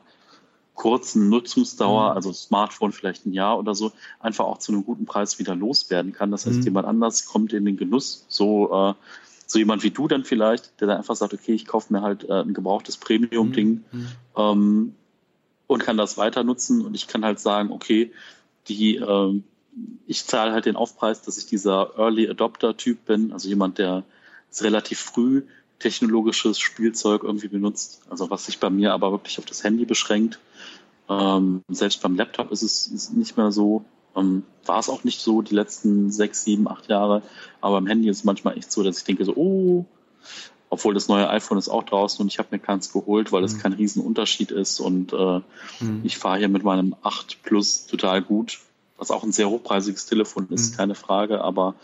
kurzen 0.76 1.30
Nutzungsdauer, 1.30 2.12
mhm. 2.12 2.16
also 2.16 2.34
Smartphone 2.34 2.92
vielleicht 2.92 3.26
ein 3.26 3.34
Jahr 3.34 3.58
oder 3.58 3.74
so, 3.74 3.92
einfach 4.20 4.46
auch 4.46 4.60
zu 4.60 4.72
einem 4.72 4.86
guten 4.86 5.06
Preis 5.06 5.40
wieder 5.40 5.56
loswerden 5.56 6.14
kann. 6.14 6.32
Das 6.32 6.46
heißt, 6.46 6.60
mhm. 6.60 6.64
jemand 6.64 6.88
anders 6.88 7.26
kommt 7.26 7.54
in 7.54 7.66
den 7.66 7.78
Genuss, 7.78 8.26
so 8.28 8.72
äh, 8.72 8.94
so 9.48 9.60
jemand 9.60 9.84
wie 9.84 9.92
du 9.92 10.08
dann 10.08 10.24
vielleicht, 10.24 10.80
der 10.82 10.88
dann 10.88 10.98
einfach 10.98 11.16
sagt, 11.16 11.34
okay, 11.34 11.54
ich 11.54 11.66
kaufe 11.66 11.94
mir 11.94 12.02
halt 12.02 12.24
äh, 12.24 12.42
ein 12.42 12.54
gebrauchtes 12.54 12.98
Premium-Ding 12.98 13.84
mhm. 13.92 14.08
ähm, 14.36 14.96
und 15.68 15.84
kann 15.84 15.98
das 15.98 16.18
weiter 16.18 16.44
nutzen 16.44 16.86
und 16.86 16.96
ich 16.96 17.08
kann 17.08 17.24
halt 17.24 17.40
sagen, 17.40 17.72
okay, 17.72 18.12
die, 18.68 18.98
äh, 18.98 19.42
ich 20.08 20.26
zahle 20.26 20.52
halt 20.52 20.66
den 20.66 20.76
Aufpreis, 20.76 21.22
dass 21.22 21.38
ich 21.38 21.46
dieser 21.46 21.98
Early 21.98 22.28
Adopter-Typ 22.30 23.06
bin, 23.06 23.32
also 23.32 23.48
jemand, 23.48 23.78
der 23.78 24.04
relativ 24.60 25.00
früh 25.00 25.44
technologisches 25.80 26.60
Spielzeug 26.60 27.24
irgendwie 27.24 27.48
benutzt, 27.48 28.02
also 28.10 28.30
was 28.30 28.46
sich 28.46 28.60
bei 28.60 28.70
mir 28.70 28.94
aber 28.94 29.12
wirklich 29.12 29.40
auf 29.40 29.46
das 29.46 29.64
Handy 29.64 29.86
beschränkt. 29.86 30.40
Ähm, 31.10 31.62
selbst 31.68 32.02
beim 32.02 32.16
Laptop 32.16 32.52
ist 32.52 32.64
es 32.64 32.88
ist 32.88 33.14
nicht 33.14 33.38
mehr 33.38 33.52
so. 33.52 33.86
Ähm, 34.16 34.44
war 34.66 34.80
es 34.80 34.90
auch 34.90 35.04
nicht 35.04 35.20
so 35.20 35.42
die 35.42 35.54
letzten 35.54 36.12
sechs, 36.12 36.44
sieben, 36.44 36.68
acht 36.68 36.88
Jahre. 36.88 37.22
Aber 37.62 37.76
beim 37.76 37.88
Handy 37.88 38.10
ist 38.10 38.20
es 38.20 38.24
manchmal 38.24 38.58
echt 38.58 38.72
so, 38.72 38.82
dass 38.82 39.00
ich 39.00 39.04
denke 39.04 39.26
so, 39.26 39.34
oh, 39.36 39.86
obwohl 40.70 40.94
das 40.94 41.08
neue 41.08 41.30
iPhone 41.30 41.58
ist 41.58 41.70
auch 41.70 41.84
draußen 41.84 42.22
und 42.22 42.28
ich 42.28 42.40
habe 42.40 42.50
mir 42.52 42.60
keins 42.60 42.92
geholt, 42.92 43.32
weil 43.32 43.44
es 43.44 43.56
mhm. 43.56 43.60
kein 43.60 43.74
Riesenunterschied 43.74 44.52
ist 44.52 44.80
und 44.80 45.14
äh, 45.14 45.42
mhm. 45.80 46.02
ich 46.04 46.18
fahre 46.18 46.40
hier 46.40 46.50
mit 46.50 46.64
meinem 46.64 46.96
8 47.04 47.44
Plus 47.44 47.86
total 47.86 48.22
gut, 48.22 48.60
was 48.98 49.12
auch 49.12 49.24
ein 49.24 49.32
sehr 49.32 49.50
hochpreisiges 49.50 50.06
Telefon 50.06 50.48
ist, 50.50 50.74
mhm. 50.74 50.78
keine 50.78 50.96
Frage, 50.96 51.42
aber 51.42 51.76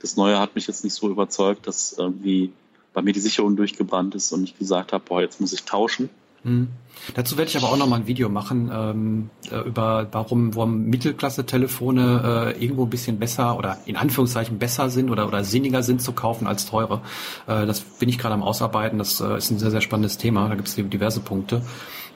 das 0.00 0.16
neue 0.16 0.38
hat 0.38 0.54
mich 0.54 0.66
jetzt 0.66 0.84
nicht 0.84 0.94
so 0.94 1.10
überzeugt, 1.10 1.66
dass 1.66 1.92
irgendwie 1.92 2.52
bei 2.92 3.02
mir 3.02 3.12
die 3.12 3.20
Sicherung 3.20 3.56
durchgebrannt 3.56 4.14
ist 4.14 4.32
und 4.32 4.44
ich 4.44 4.58
gesagt 4.58 4.92
habe, 4.92 5.04
boah, 5.06 5.20
jetzt 5.20 5.40
muss 5.40 5.52
ich 5.52 5.64
tauschen. 5.64 6.10
Mhm. 6.42 6.68
Dazu 7.14 7.36
werde 7.36 7.50
ich 7.50 7.56
aber 7.56 7.68
auch 7.68 7.76
noch 7.76 7.86
mal 7.86 7.96
ein 7.96 8.06
Video 8.06 8.28
machen 8.28 8.70
ähm, 8.72 9.30
äh, 9.50 9.60
über 9.60 10.08
warum, 10.12 10.54
warum 10.54 10.84
Mittelklasse-Telefone 10.86 12.54
äh, 12.56 12.62
irgendwo 12.62 12.84
ein 12.84 12.90
bisschen 12.90 13.18
besser 13.18 13.56
oder 13.58 13.78
in 13.86 13.96
Anführungszeichen 13.96 14.58
besser 14.58 14.90
sind 14.90 15.10
oder, 15.10 15.26
oder 15.26 15.44
sinniger 15.44 15.82
sind 15.82 16.02
zu 16.02 16.12
kaufen 16.12 16.46
als 16.46 16.66
teure. 16.66 17.02
Äh, 17.46 17.66
das 17.66 17.80
bin 17.80 18.08
ich 18.08 18.18
gerade 18.18 18.34
am 18.34 18.42
Ausarbeiten. 18.42 18.98
Das 18.98 19.20
äh, 19.20 19.36
ist 19.36 19.50
ein 19.50 19.58
sehr, 19.58 19.70
sehr 19.70 19.80
spannendes 19.80 20.18
Thema. 20.18 20.48
Da 20.48 20.54
gibt 20.54 20.68
es 20.68 20.74
diverse 20.74 21.20
Punkte, 21.20 21.62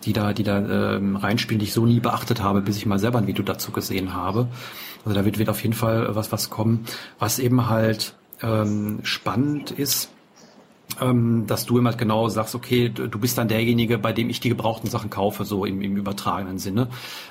die 0.05 0.12
da, 0.12 0.33
die 0.33 0.43
da 0.43 0.59
ähm, 0.59 1.16
reinspielen, 1.16 1.59
die 1.59 1.66
ich 1.66 1.75
so 1.75 1.87
nie 1.87 2.01
beachtet 2.01 2.43
habe, 2.43 2.61
bis 2.62 2.77
ich 2.77 2.87
mal 2.87 2.99
selber 2.99 3.18
ein 3.18 3.27
Video 3.27 3.45
dazu 3.45 3.72
gesehen 3.72 4.14
habe. 4.14 4.49
Also 5.05 5.18
da 5.18 5.25
wird, 5.25 5.39
wird 5.39 5.51
auf 5.51 5.62
jeden 5.62 5.75
Fall 5.75 6.14
was, 6.14 6.33
was 6.33 6.51
kommen, 6.51 6.87
was 7.18 7.39
eben 7.39 7.68
halt 7.68 8.14
ähm, 8.43 9.01
spannend 9.03 9.70
ist 9.70 10.11
ähm, 11.01 11.47
dass 11.47 11.66
du 11.66 11.78
immer 11.78 11.92
genau 11.92 12.28
sagst, 12.28 12.55
okay, 12.55 12.88
du 12.88 13.18
bist 13.18 13.38
dann 13.38 13.49
derjenige, 13.49 13.99
bei 13.99 14.12
dem 14.12 14.30
ich 14.30 14.40
die 14.40 14.49
gebrauchten 14.49 14.88
Sachen 14.90 15.11
kaufe, 15.11 15.45
so 15.45 15.64
im, 15.64 15.80
im 15.80 15.97
übertragenen 15.97 16.59
Sinne. 16.59 16.88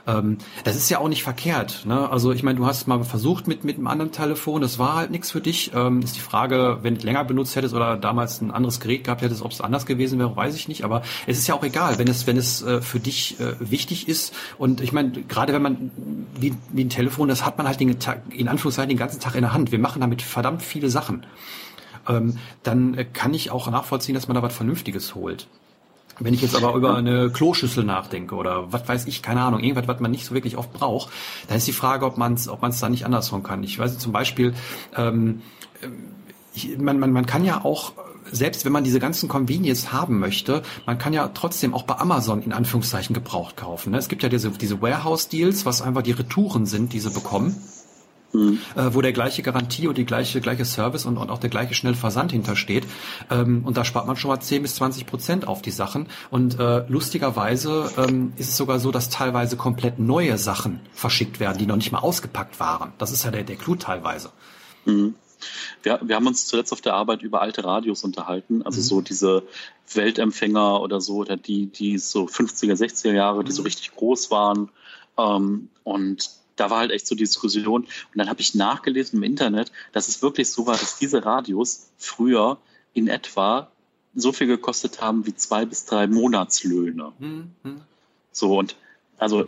Ähm, 0.07 0.37
das 0.63 0.75
ist 0.75 0.89
ja 0.89 0.99
auch 0.99 1.09
nicht 1.09 1.23
verkehrt. 1.23 1.83
Ne? 1.85 2.09
Also 2.09 2.31
ich 2.31 2.43
meine, 2.43 2.57
du 2.57 2.65
hast 2.65 2.87
mal 2.87 3.03
versucht 3.03 3.47
mit, 3.47 3.63
mit 3.63 3.77
einem 3.77 3.87
anderen 3.87 4.11
Telefon, 4.11 4.61
das 4.61 4.79
war 4.79 4.95
halt 4.95 5.11
nichts 5.11 5.31
für 5.31 5.41
dich. 5.41 5.71
Ähm, 5.73 6.01
ist 6.01 6.15
die 6.15 6.21
Frage, 6.21 6.79
wenn 6.81 6.95
du 6.95 7.05
länger 7.05 7.23
benutzt 7.23 7.55
hättest 7.55 7.73
oder 7.73 7.97
damals 7.97 8.41
ein 8.41 8.51
anderes 8.51 8.79
Gerät 8.79 9.03
gehabt 9.03 9.21
hättest, 9.21 9.41
ob 9.41 9.51
es 9.51 9.61
anders 9.61 9.85
gewesen 9.85 10.19
wäre, 10.19 10.35
weiß 10.35 10.55
ich 10.55 10.67
nicht. 10.67 10.83
Aber 10.83 11.01
es 11.27 11.37
ist 11.37 11.47
ja 11.47 11.55
auch 11.55 11.63
egal, 11.63 11.99
wenn 11.99 12.07
es, 12.07 12.27
wenn 12.27 12.37
es 12.37 12.61
äh, 12.61 12.81
für 12.81 12.99
dich 12.99 13.39
äh, 13.39 13.53
wichtig 13.59 14.07
ist. 14.07 14.33
Und 14.57 14.81
ich 14.81 14.91
meine, 14.91 15.11
gerade 15.11 15.53
wenn 15.53 15.61
man 15.61 15.91
wie, 16.39 16.53
wie 16.71 16.83
ein 16.83 16.89
Telefon, 16.89 17.27
das 17.27 17.45
hat 17.45 17.57
man 17.57 17.67
halt 17.67 17.79
den, 17.79 17.97
in 18.29 18.47
Anführungszeichen 18.47 18.89
den 18.89 18.97
ganzen 18.97 19.19
Tag 19.19 19.35
in 19.35 19.41
der 19.41 19.53
Hand. 19.53 19.71
Wir 19.71 19.79
machen 19.79 20.01
damit 20.01 20.21
verdammt 20.21 20.61
viele 20.61 20.89
Sachen 20.89 21.25
ähm, 22.07 22.37
dann 22.63 22.97
kann 23.13 23.33
ich 23.33 23.51
auch 23.51 23.69
nachvollziehen, 23.69 24.15
dass 24.15 24.27
man 24.27 24.35
da 24.35 24.43
was 24.43 24.55
Vernünftiges 24.55 25.15
holt. 25.15 25.47
Wenn 26.19 26.33
ich 26.33 26.41
jetzt 26.41 26.55
aber 26.55 26.75
über 26.75 26.95
eine 26.95 27.31
Kloschüssel 27.31 27.83
nachdenke 27.83 28.35
oder 28.35 28.71
was 28.71 28.87
weiß 28.87 29.07
ich, 29.07 29.23
keine 29.23 29.41
Ahnung, 29.41 29.61
irgendwas, 29.61 29.87
was 29.87 29.99
man 29.99 30.11
nicht 30.11 30.25
so 30.25 30.35
wirklich 30.35 30.57
oft 30.57 30.71
braucht, 30.71 31.11
dann 31.47 31.57
ist 31.57 31.67
die 31.67 31.73
Frage, 31.73 32.05
ob 32.05 32.17
man 32.17 32.35
es 32.35 32.47
ob 32.47 32.61
da 32.61 32.89
nicht 32.89 33.05
andersrum 33.05 33.41
kann. 33.41 33.63
Ich 33.63 33.79
weiß 33.79 33.97
zum 33.97 34.11
Beispiel, 34.11 34.53
ähm, 34.95 35.41
ich, 36.53 36.77
man, 36.77 36.99
man, 36.99 37.11
man 37.11 37.25
kann 37.25 37.45
ja 37.45 37.65
auch 37.65 37.93
selbst 38.31 38.65
wenn 38.65 38.71
man 38.71 38.83
diese 38.83 38.99
ganzen 38.99 39.29
Convenience 39.29 39.91
haben 39.91 40.17
möchte, 40.17 40.63
man 40.87 40.97
kann 40.97 41.13
ja 41.13 41.27
trotzdem 41.27 41.73
auch 41.73 41.83
bei 41.83 41.95
Amazon 41.97 42.41
in 42.41 42.53
Anführungszeichen 42.53 43.13
gebraucht 43.13 43.57
kaufen. 43.57 43.91
Ne? 43.91 43.97
Es 43.97 44.07
gibt 44.07 44.23
ja 44.23 44.29
diese, 44.29 44.49
diese 44.49 44.81
Warehouse-Deals, 44.81 45.65
was 45.65 45.81
einfach 45.81 46.01
die 46.01 46.13
Retouren 46.13 46.65
sind, 46.65 46.93
die 46.93 46.99
sie 46.99 47.11
bekommen 47.11 47.55
mhm. 48.33 48.59
äh, 48.75 48.93
wo 48.93 49.01
der 49.01 49.13
gleiche 49.13 49.41
Garantie 49.41 49.87
und 49.87 49.97
die 49.97 50.05
gleiche, 50.05 50.41
gleiche 50.41 50.65
Service 50.65 51.05
und, 51.05 51.17
und 51.17 51.29
auch 51.29 51.39
der 51.39 51.49
gleiche 51.49 51.73
schnelle 51.73 51.95
Versand 51.95 52.31
hintersteht. 52.31 52.85
Ähm, 53.29 53.63
und 53.63 53.77
da 53.77 53.85
spart 53.85 54.07
man 54.07 54.15
schon 54.15 54.29
mal 54.29 54.39
10 54.39 54.61
bis 54.61 54.75
20 54.75 55.05
Prozent 55.05 55.47
auf 55.47 55.61
die 55.61 55.71
Sachen. 55.71 56.07
Und 56.29 56.59
äh, 56.59 56.85
lustigerweise 56.87 57.91
ähm, 57.97 58.33
ist 58.37 58.49
es 58.49 58.57
sogar 58.57 58.79
so, 58.79 58.91
dass 58.91 59.09
teilweise 59.09 59.57
komplett 59.57 59.99
neue 59.99 60.37
Sachen 60.37 60.79
verschickt 60.93 61.39
werden, 61.39 61.57
die 61.57 61.65
noch 61.65 61.77
nicht 61.77 61.91
mal 61.91 61.99
ausgepackt 61.99 62.59
waren. 62.59 62.93
Das 62.97 63.11
ist 63.11 63.23
ja 63.23 63.31
der, 63.31 63.43
der 63.43 63.55
Clou 63.55 63.75
teilweise. 63.75 64.31
Mhm. 64.85 65.15
Wir, 65.81 65.99
wir 66.01 66.15
haben 66.15 66.27
uns 66.27 66.47
zuletzt 66.47 66.71
auf 66.71 66.79
der 66.79 66.93
Arbeit 66.93 67.21
über 67.21 67.41
alte 67.41 67.65
Radios 67.65 68.05
unterhalten, 68.05 68.61
also 68.63 68.79
mhm. 68.79 68.83
so 68.83 69.01
diese 69.01 69.43
Weltempfänger 69.93 70.79
oder 70.81 71.01
so, 71.01 71.17
oder 71.17 71.35
die, 71.35 71.65
die 71.67 71.97
so 71.97 72.25
50er, 72.25 72.75
60er 72.75 73.11
Jahre, 73.11 73.43
die 73.43 73.51
so 73.51 73.61
mhm. 73.61 73.67
richtig 73.67 73.93
groß 73.95 74.31
waren. 74.31 74.69
Ähm, 75.17 75.69
und 75.83 76.29
da 76.55 76.69
war 76.69 76.79
halt 76.79 76.91
echt 76.91 77.07
so 77.07 77.15
die 77.15 77.23
Diskussion. 77.23 77.83
Und 77.83 77.89
dann 78.15 78.29
habe 78.29 78.41
ich 78.41 78.55
nachgelesen 78.55 79.17
im 79.17 79.23
Internet, 79.23 79.71
dass 79.91 80.07
es 80.07 80.21
wirklich 80.21 80.49
so 80.49 80.65
war, 80.65 80.77
dass 80.77 80.97
diese 80.97 81.25
Radios 81.25 81.89
früher 81.97 82.57
in 82.93 83.07
etwa 83.07 83.69
so 84.15 84.31
viel 84.31 84.47
gekostet 84.47 85.01
haben 85.01 85.25
wie 85.25 85.35
zwei 85.35 85.65
bis 85.65 85.85
drei 85.85 86.07
Monatslöhne. 86.07 87.13
Mhm. 87.19 87.81
So 88.31 88.57
und 88.57 88.75
also 89.17 89.47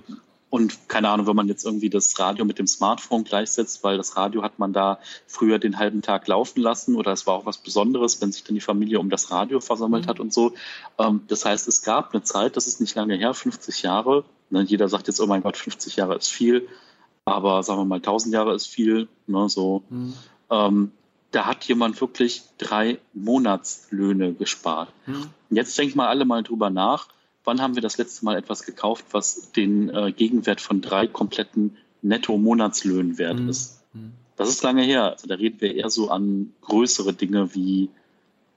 und 0.49 0.87
keine 0.87 1.09
Ahnung, 1.09 1.27
wenn 1.27 1.35
man 1.35 1.49
jetzt 1.49 1.65
irgendwie 1.65 1.89
das 1.89 2.17
Radio 2.17 2.45
mit 2.45 2.59
dem 2.59 2.67
Smartphone 2.67 3.25
gleichsetzt, 3.25 3.83
weil 3.83 3.97
das 3.97 4.15
Radio 4.15 4.41
hat 4.41 4.57
man 4.57 4.71
da 4.71 4.99
früher 5.27 5.59
den 5.59 5.77
halben 5.77 6.01
Tag 6.01 6.27
laufen 6.27 6.61
lassen 6.61 6.95
oder 6.95 7.11
es 7.11 7.27
war 7.27 7.33
auch 7.33 7.45
was 7.45 7.57
Besonderes, 7.57 8.21
wenn 8.21 8.31
sich 8.31 8.45
dann 8.45 8.55
die 8.55 8.61
Familie 8.61 8.99
um 8.99 9.09
das 9.09 9.31
Radio 9.31 9.59
versammelt 9.59 10.05
mhm. 10.05 10.09
hat 10.09 10.19
und 10.21 10.33
so. 10.33 10.53
Ähm, 10.97 11.21
das 11.27 11.43
heißt, 11.43 11.67
es 11.67 11.81
gab 11.81 12.13
eine 12.13 12.23
Zeit, 12.23 12.55
das 12.55 12.67
ist 12.67 12.79
nicht 12.79 12.95
lange 12.95 13.15
her, 13.15 13.33
50 13.33 13.81
Jahre. 13.81 14.23
Ne, 14.49 14.61
jeder 14.61 14.87
sagt 14.87 15.07
jetzt, 15.07 15.19
oh 15.19 15.27
mein 15.27 15.41
Gott, 15.43 15.57
50 15.57 15.97
Jahre 15.97 16.15
ist 16.15 16.29
viel 16.29 16.67
aber 17.25 17.63
sagen 17.63 17.81
wir 17.81 17.85
mal, 17.85 17.95
1000 17.95 18.33
Jahre 18.33 18.53
ist 18.53 18.67
viel, 18.67 19.07
ne, 19.27 19.49
so. 19.49 19.83
Mhm. 19.89 20.13
Ähm, 20.51 20.91
da 21.31 21.47
hat 21.47 21.65
jemand 21.65 21.99
wirklich 21.99 22.43
drei 22.57 22.99
Monatslöhne 23.13 24.33
gespart. 24.33 24.89
Mhm. 25.05 25.27
Jetzt 25.49 25.77
denkt 25.77 25.95
mal 25.95 26.07
alle 26.07 26.23
mal 26.23 26.43
drüber 26.43 26.69
nach, 26.69 27.09
wann 27.43 27.61
haben 27.61 27.75
wir 27.75 27.81
das 27.81 27.97
letzte 27.97 28.23
Mal 28.23 28.37
etwas 28.37 28.63
gekauft, 28.63 29.05
was 29.11 29.51
den 29.51 29.89
äh, 29.89 30.11
Gegenwert 30.11 30.61
von 30.61 30.81
drei 30.81 31.07
kompletten 31.07 31.77
Netto-Monatslöhnen 32.03 33.17
wert 33.17 33.39
mhm. 33.39 33.49
ist. 33.49 33.83
Mhm. 33.93 34.13
Das 34.37 34.47
ist 34.49 34.63
lange 34.63 34.83
her. 34.83 35.11
Also 35.11 35.27
da 35.27 35.35
reden 35.35 35.59
wir 35.61 35.75
eher 35.75 35.89
so 35.89 36.09
an 36.09 36.53
größere 36.61 37.13
Dinge 37.13 37.55
wie, 37.55 37.89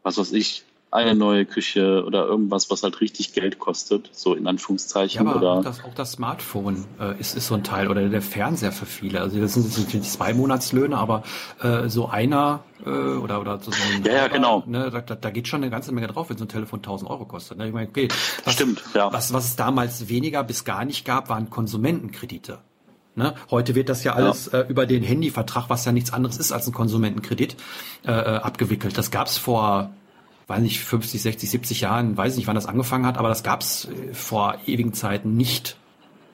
was 0.02 0.18
weiß 0.18 0.32
ich, 0.32 0.64
eine 0.90 1.14
neue 1.14 1.44
Küche 1.44 2.04
oder 2.06 2.24
irgendwas, 2.24 2.70
was 2.70 2.82
halt 2.82 3.00
richtig 3.00 3.34
Geld 3.34 3.58
kostet, 3.58 4.08
so 4.12 4.34
in 4.34 4.46
Anführungszeichen. 4.46 5.24
Ja, 5.24 5.30
aber 5.30 5.40
oder 5.40 5.50
auch 5.50 5.62
das, 5.62 5.84
auch 5.84 5.94
das 5.94 6.12
Smartphone 6.12 6.86
äh, 6.98 7.18
ist, 7.20 7.36
ist 7.36 7.48
so 7.48 7.54
ein 7.54 7.62
Teil 7.62 7.88
oder 7.88 8.08
der 8.08 8.22
Fernseher 8.22 8.72
für 8.72 8.86
viele. 8.86 9.20
Also 9.20 9.38
das 9.38 9.54
sind, 9.54 9.70
sind 9.70 10.04
zwei 10.04 10.32
Monatslöhne, 10.32 10.96
aber 10.96 11.24
äh, 11.62 11.88
so 11.88 12.08
einer 12.08 12.60
äh, 12.86 12.88
oder 12.88 13.40
oder 13.40 13.60
so 13.60 13.70
ein 13.70 14.02
ja, 14.02 14.12
ja, 14.12 14.28
genau. 14.28 14.62
Ne, 14.66 14.90
da, 14.90 15.14
da 15.14 15.30
geht 15.30 15.46
schon 15.46 15.62
eine 15.62 15.70
ganze 15.70 15.92
Menge 15.92 16.06
drauf, 16.06 16.30
wenn 16.30 16.38
so 16.38 16.44
ein 16.44 16.48
Telefon 16.48 16.78
1000 16.78 17.10
Euro 17.10 17.26
kostet. 17.26 17.58
Ne? 17.58 17.68
Ich 17.68 17.74
meine, 17.74 17.88
okay, 17.88 18.08
was, 18.44 18.54
Stimmt, 18.54 18.82
ja. 18.94 19.12
Was, 19.12 19.32
was 19.34 19.44
es 19.44 19.56
damals 19.56 20.08
weniger 20.08 20.42
bis 20.42 20.64
gar 20.64 20.86
nicht 20.86 21.04
gab, 21.04 21.28
waren 21.28 21.50
Konsumentenkredite. 21.50 22.60
Ne? 23.14 23.34
Heute 23.50 23.74
wird 23.74 23.90
das 23.90 24.04
ja 24.04 24.14
alles 24.14 24.50
ja. 24.52 24.60
Äh, 24.60 24.68
über 24.68 24.86
den 24.86 25.02
Handyvertrag, 25.02 25.64
was 25.68 25.84
ja 25.84 25.92
nichts 25.92 26.12
anderes 26.14 26.38
ist 26.38 26.52
als 26.52 26.66
ein 26.66 26.72
Konsumentenkredit, 26.72 27.56
äh, 28.06 28.12
äh 28.12 28.36
abgewickelt. 28.36 28.96
Das 28.96 29.10
gab's 29.10 29.36
vor 29.36 29.90
weiß 30.48 30.60
nicht, 30.60 30.80
50, 30.80 31.22
60, 31.22 31.50
70 31.50 31.80
Jahren, 31.82 32.16
weiß 32.16 32.36
nicht, 32.36 32.46
wann 32.46 32.54
das 32.56 32.66
angefangen 32.66 33.06
hat, 33.06 33.18
aber 33.18 33.28
das 33.28 33.42
gab's 33.42 33.86
äh, 33.86 34.14
vor 34.14 34.58
ewigen 34.66 34.94
Zeiten 34.94 35.36
nicht. 35.36 35.76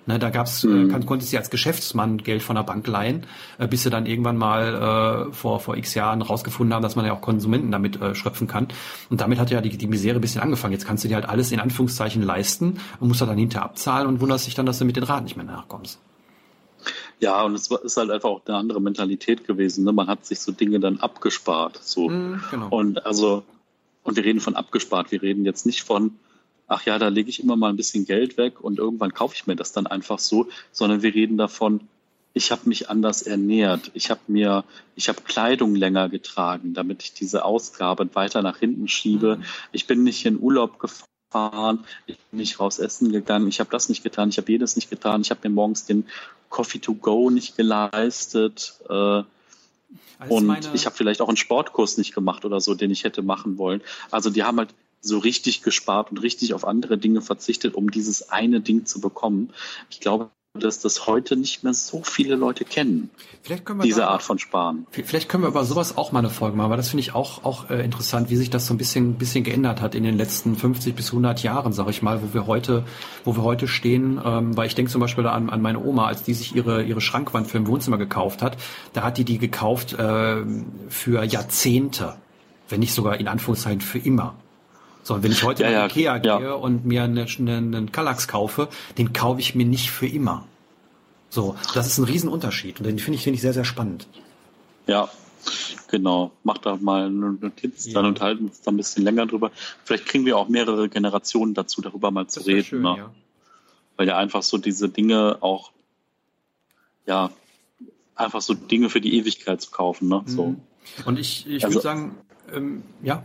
Ne, 0.07 0.19
da 0.19 0.29
gab's, 0.29 0.65
äh, 0.65 0.69
mhm. 0.69 0.91
kann, 0.91 1.07
konntest 1.07 1.33
du 1.33 1.39
als 1.39 1.49
Geschäftsmann 1.49 2.19
Geld 2.19 2.43
von 2.43 2.57
der 2.57 2.63
Bank 2.63 2.87
leihen, 2.87 3.27
äh, 3.59 3.67
bis 3.67 3.85
sie 3.85 3.91
dann 3.91 4.05
irgendwann 4.05 4.37
mal 4.37 5.29
äh, 5.31 5.33
vor, 5.33 5.61
vor 5.61 5.77
x 5.77 5.95
Jahren 5.95 6.21
rausgefunden 6.21 6.75
haben, 6.75 6.83
dass 6.83 6.95
man 6.95 7.07
ja 7.07 7.15
auch 7.15 7.23
Konsumenten 7.23 7.73
damit 7.73 8.01
äh, 8.01 8.15
schröpfen 8.15 8.47
kann. 8.47 8.69
Und 9.09 9.23
damit 9.23 9.39
hat 9.39 9.51
ja 9.51 9.63
die, 9.63 9.77
die 9.77 9.87
Misere 9.87 10.17
ein 10.17 10.21
bisschen 10.21 10.43
angefangen. 10.43 10.73
Jetzt 10.73 10.87
kannst 10.87 11.05
du 11.05 11.09
dir 11.09 11.15
halt 11.15 11.29
alles 11.29 11.53
in 11.53 11.61
Anführungszeichen 11.61 12.23
leisten 12.23 12.79
und 13.01 13.09
musst 13.09 13.23
dann 13.23 13.37
hinterher 13.37 13.65
abzahlen 13.65 14.07
und 14.07 14.21
wunderst 14.21 14.47
dich 14.47 14.55
dann, 14.55 14.67
dass 14.67 14.79
du 14.79 14.85
mit 14.85 14.97
den 14.97 15.05
Raten 15.05 15.25
nicht 15.25 15.37
mehr 15.37 15.47
nachkommst. 15.47 15.99
Ja, 17.19 17.43
und 17.43 17.55
es 17.55 17.71
ist 17.71 17.97
halt 17.97 18.11
einfach 18.11 18.29
auch 18.29 18.43
eine 18.45 18.59
andere 18.59 18.83
Mentalität 18.83 19.47
gewesen. 19.47 19.85
Ne? 19.85 19.93
Man 19.93 20.07
hat 20.07 20.27
sich 20.27 20.41
so 20.41 20.53
Dinge 20.53 20.81
dann 20.81 20.99
abgespart. 20.99 21.81
So. 21.83 22.11
Mm, 22.11 22.43
genau. 22.51 22.69
Und 22.69 23.07
also 23.07 23.43
und 24.05 24.17
wir 24.17 24.25
reden 24.25 24.41
von 24.41 24.55
abgespart. 24.55 25.11
Wir 25.11 25.23
reden 25.23 25.45
jetzt 25.45 25.67
nicht 25.67 25.83
von, 25.83 26.15
ach 26.69 26.85
ja, 26.87 26.99
da 26.99 27.09
lege 27.09 27.31
ich 27.31 27.43
immer 27.43 27.57
mal 27.57 27.71
ein 27.71 27.77
bisschen 27.77 28.07
Geld 28.07 28.37
weg 28.37 28.61
und 28.61 28.79
irgendwann 28.79 29.13
kaufe 29.13 29.35
ich 29.35 29.47
mir 29.47 29.57
das 29.57 29.73
dann 29.73 29.87
einfach 29.87 30.21
so, 30.21 30.49
sondern 30.71 31.03
wir 31.03 31.15
reden 31.15 31.37
davon, 31.37 31.81
ich 32.35 32.51
habe 32.51 32.69
mich 32.69 32.91
anders 32.91 33.23
ernährt. 33.23 33.93
Ich 33.95 34.11
habe 34.11 34.21
mir, 34.27 34.65
ich 34.97 35.09
habe 35.09 35.23
Kleidung 35.23 35.77
länger 35.77 36.09
getragen, 36.09 36.75
damit 36.75 37.03
ich 37.05 37.13
diese 37.13 37.45
Ausgabe 37.45 38.09
weiter 38.15 38.43
nach 38.43 38.59
hinten 38.59 38.89
schiebe. 38.89 39.37
Mhm. 39.37 39.45
Ich 39.73 39.87
bin 39.87 40.03
nicht 40.03 40.27
in 40.27 40.41
Urlaub 40.41 40.81
gefahren, 40.81 41.85
ich 42.07 42.19
bin 42.19 42.39
nicht 42.41 42.59
raus 42.59 42.81
essen 42.81 43.13
gegangen, 43.13 43.49
ich 43.49 43.61
habe 43.61 43.71
das 43.71 43.89
nicht 43.89 44.03
getan, 44.03 44.29
ich 44.29 44.39
habe 44.39 44.51
jedes 44.51 44.75
nicht 44.75 44.91
getan, 44.91 45.21
ich 45.21 45.31
habe 45.31 45.49
mir 45.49 45.55
morgens 45.55 45.87
den 45.87 46.07
Coffee 46.51 46.81
to 46.81 46.95
go 46.95 47.31
nicht 47.31 47.57
geleistet. 47.57 48.75
Äh, 48.89 49.23
Also 50.19 50.35
und 50.35 50.71
ich 50.75 50.87
habe 50.87 50.97
vielleicht 50.97 51.21
auch 51.21 51.29
einen 51.29 51.37
Sportkurs 51.37 51.99
nicht 51.99 52.15
gemacht 52.15 52.45
oder 52.45 52.61
so, 52.61 52.75
den 52.75 52.91
ich 52.91 53.05
hätte 53.05 53.23
machen 53.23 53.59
wollen. 53.59 53.81
Also 54.11 54.31
die 54.31 54.43
haben 54.43 54.59
halt 54.59 54.75
so 55.01 55.19
richtig 55.19 55.63
gespart 55.63 56.11
und 56.11 56.19
richtig 56.19 56.55
auf 56.55 56.65
andere 56.67 56.97
Dinge 56.99 57.21
verzichtet, 57.21 57.75
um 57.75 57.91
dieses 57.91 58.31
eine 58.31 58.61
Ding 58.61 58.87
zu 58.87 59.01
bekommen. 59.01 59.53
Ich 59.91 60.01
glaube, 60.01 60.31
dass 60.57 60.79
das 60.79 61.09
heute 61.09 61.37
nicht 61.37 61.65
mehr 61.65 61.75
so 61.75 62.03
viele 62.05 62.37
Leute 62.37 62.65
kennen. 62.65 63.11
Vielleicht 63.43 63.65
können 63.65 63.81
wir 63.81 63.85
diese 63.85 64.03
da, 64.03 64.09
Art 64.09 64.23
von 64.23 64.39
Sparen. 64.39 64.87
Vielleicht 64.93 65.29
können 65.29 65.43
wir 65.43 65.49
über 65.49 65.65
sowas 65.65 65.97
auch 65.97 66.13
mal 66.13 66.21
eine 66.21 66.31
Folge 66.31 66.57
machen, 66.57 66.71
weil 66.71 66.77
das 66.77 66.91
finde 66.91 67.01
ich 67.01 67.13
auch 67.13 67.45
auch 67.45 67.71
äh, 67.71 67.85
interessant, 67.85 68.31
wie 68.31 68.37
sich 68.37 68.51
das 68.51 68.67
so 68.67 68.73
ein 68.73 68.79
bisschen 68.79 69.15
bisschen 69.15 69.43
geändert 69.43 69.81
hat 69.81 69.97
in 69.97 70.05
den 70.05 70.17
letzten 70.17 70.55
50 70.55 70.95
bis 70.95 71.09
100 71.09 71.43
Jahren, 71.43 71.73
sag 71.73 71.89
ich 71.89 72.03
mal, 72.03 72.23
wo 72.23 72.33
wir 72.35 72.47
heute 72.47 72.85
wo 73.25 73.37
wir 73.37 73.43
heute 73.43 73.67
stehen. 73.67 74.21
Ähm, 74.25 74.57
weil 74.57 74.69
ich 74.69 74.77
denke 74.77 74.93
zum 74.93 75.01
Beispiel 75.01 75.27
an, 75.27 75.51
an 75.51 75.61
meine 75.61 75.83
Oma, 75.83 76.07
als 76.07 76.23
die 76.23 76.35
sich 76.35 76.55
ihre 76.55 76.85
ihre 76.85 77.01
Schrankwand 77.01 77.49
für 77.49 77.59
ein 77.59 77.67
Wohnzimmer 77.67 77.99
gekauft 77.99 78.41
hat, 78.41 78.57
da 78.93 79.03
hat 79.03 79.19
die 79.19 79.25
die 79.25 79.39
gekauft 79.39 79.95
äh, 79.95 80.45
für 80.89 81.25
Jahrzehnte, 81.25 82.15
wenn 82.69 82.79
nicht 82.79 82.95
sogar 82.95 83.19
in 83.19 83.27
Anführungszeichen 83.27 83.81
für 83.81 83.99
immer. 83.99 84.37
So, 85.05 85.15
und 85.15 85.23
wenn 85.23 85.33
ich 85.33 85.45
heute 85.45 85.65
ja, 85.65 85.71
nach 85.71 85.91
Ikea 85.91 86.17
ja. 86.17 86.39
gehe 86.39 86.57
und 86.57 86.87
mir 86.87 87.05
einen, 87.05 87.49
einen 87.49 87.93
Kallax 87.93 88.27
kaufe, 88.27 88.69
den 88.97 89.13
kaufe 89.13 89.39
ich 89.39 89.55
mir 89.55 89.67
nicht 89.67 89.91
für 89.91 90.07
immer. 90.07 90.47
So, 91.29 91.57
das 91.75 91.87
ist 91.87 91.99
ein 91.99 92.05
Riesenunterschied 92.05 92.81
und 92.81 92.87
den 92.87 92.99
finde 92.99 93.19
ich, 93.19 93.25
finde 93.25 93.35
ich 93.35 93.43
sehr, 93.43 93.53
sehr 93.53 93.67
spannend. 93.67 94.09
Ja, 94.87 95.11
genau. 95.91 96.33
Mach 96.43 96.57
da 96.59 96.77
mal 96.81 97.07
eine 97.07 97.33
Notiz, 97.33 97.87
ja. 97.87 97.93
dann 97.95 98.07
unterhalten 98.07 98.45
wir 98.45 98.49
uns 98.49 98.63
da 98.63 98.71
ein 98.71 98.79
bisschen 98.79 99.05
länger 99.05 99.27
drüber. 99.27 99.51
Vielleicht 99.85 100.07
kriegen 100.07 100.25
wir 100.25 100.39
auch 100.39 100.49
mehrere 100.49 100.89
Generationen 100.89 101.53
dazu, 101.53 101.83
darüber 101.83 102.11
mal 102.11 102.27
zu 102.27 102.41
reden. 102.41 102.65
Schön, 102.65 102.83
ne? 102.83 102.95
ja. 102.97 103.11
Weil 103.97 104.09
ja 104.09 104.17
einfach 104.17 104.43
so 104.43 104.57
diese 104.57 104.89
Dinge 104.89 105.39
auch, 105.41 105.71
ja, 107.07 107.31
einfach 108.15 108.41
so 108.41 108.55
Dinge 108.55 108.89
für 108.89 109.03
die 109.03 109.19
Ewigkeit 109.19 109.61
zu 109.61 109.71
kaufen. 109.71 110.09
Ne? 110.09 110.23
So. 110.27 110.47
Mhm. 110.47 110.61
Und 111.05 111.19
ich, 111.19 111.47
ich 111.47 111.65
also, 111.65 111.77
würde 111.77 111.83
sagen, 111.83 112.15
ähm, 112.55 112.83
ja, 113.03 113.23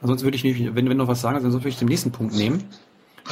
Ansonsten 0.00 0.26
würde 0.26 0.36
ich 0.36 0.44
nicht, 0.44 0.74
wenn, 0.74 0.88
wenn 0.88 0.96
noch 0.96 1.08
was 1.08 1.20
sagen, 1.20 1.42
dann 1.42 1.52
würde 1.52 1.68
ich 1.68 1.78
den 1.78 1.88
nächsten 1.88 2.10
Punkt 2.10 2.34
nehmen. 2.34 2.64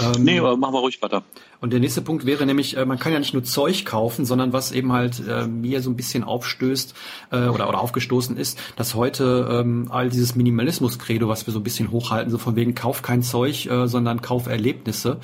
Ähm, 0.00 0.24
nee, 0.24 0.38
aber 0.38 0.56
machen 0.56 0.74
wir 0.74 0.80
ruhig 0.80 1.00
weiter. 1.02 1.22
Und 1.60 1.72
der 1.72 1.80
nächste 1.80 2.02
Punkt 2.02 2.24
wäre 2.24 2.46
nämlich, 2.46 2.76
äh, 2.76 2.84
man 2.84 2.98
kann 2.98 3.12
ja 3.12 3.18
nicht 3.18 3.34
nur 3.34 3.42
Zeug 3.42 3.84
kaufen, 3.84 4.24
sondern 4.24 4.52
was 4.52 4.72
eben 4.72 4.92
halt 4.92 5.22
äh, 5.26 5.46
mir 5.46 5.82
so 5.82 5.90
ein 5.90 5.96
bisschen 5.96 6.24
aufstößt 6.24 6.94
äh, 7.32 7.48
oder, 7.48 7.68
oder 7.68 7.80
aufgestoßen 7.80 8.36
ist, 8.36 8.58
dass 8.76 8.94
heute 8.94 9.48
ähm, 9.50 9.88
all 9.90 10.08
dieses 10.08 10.36
Minimalismus-Credo, 10.36 11.28
was 11.28 11.46
wir 11.46 11.52
so 11.52 11.60
ein 11.60 11.64
bisschen 11.64 11.90
hochhalten, 11.90 12.30
so 12.30 12.38
von 12.38 12.54
wegen 12.56 12.74
kauf 12.74 13.02
kein 13.02 13.22
Zeug, 13.22 13.66
äh, 13.66 13.88
sondern 13.88 14.22
kauf 14.22 14.46
Erlebnisse, 14.46 15.18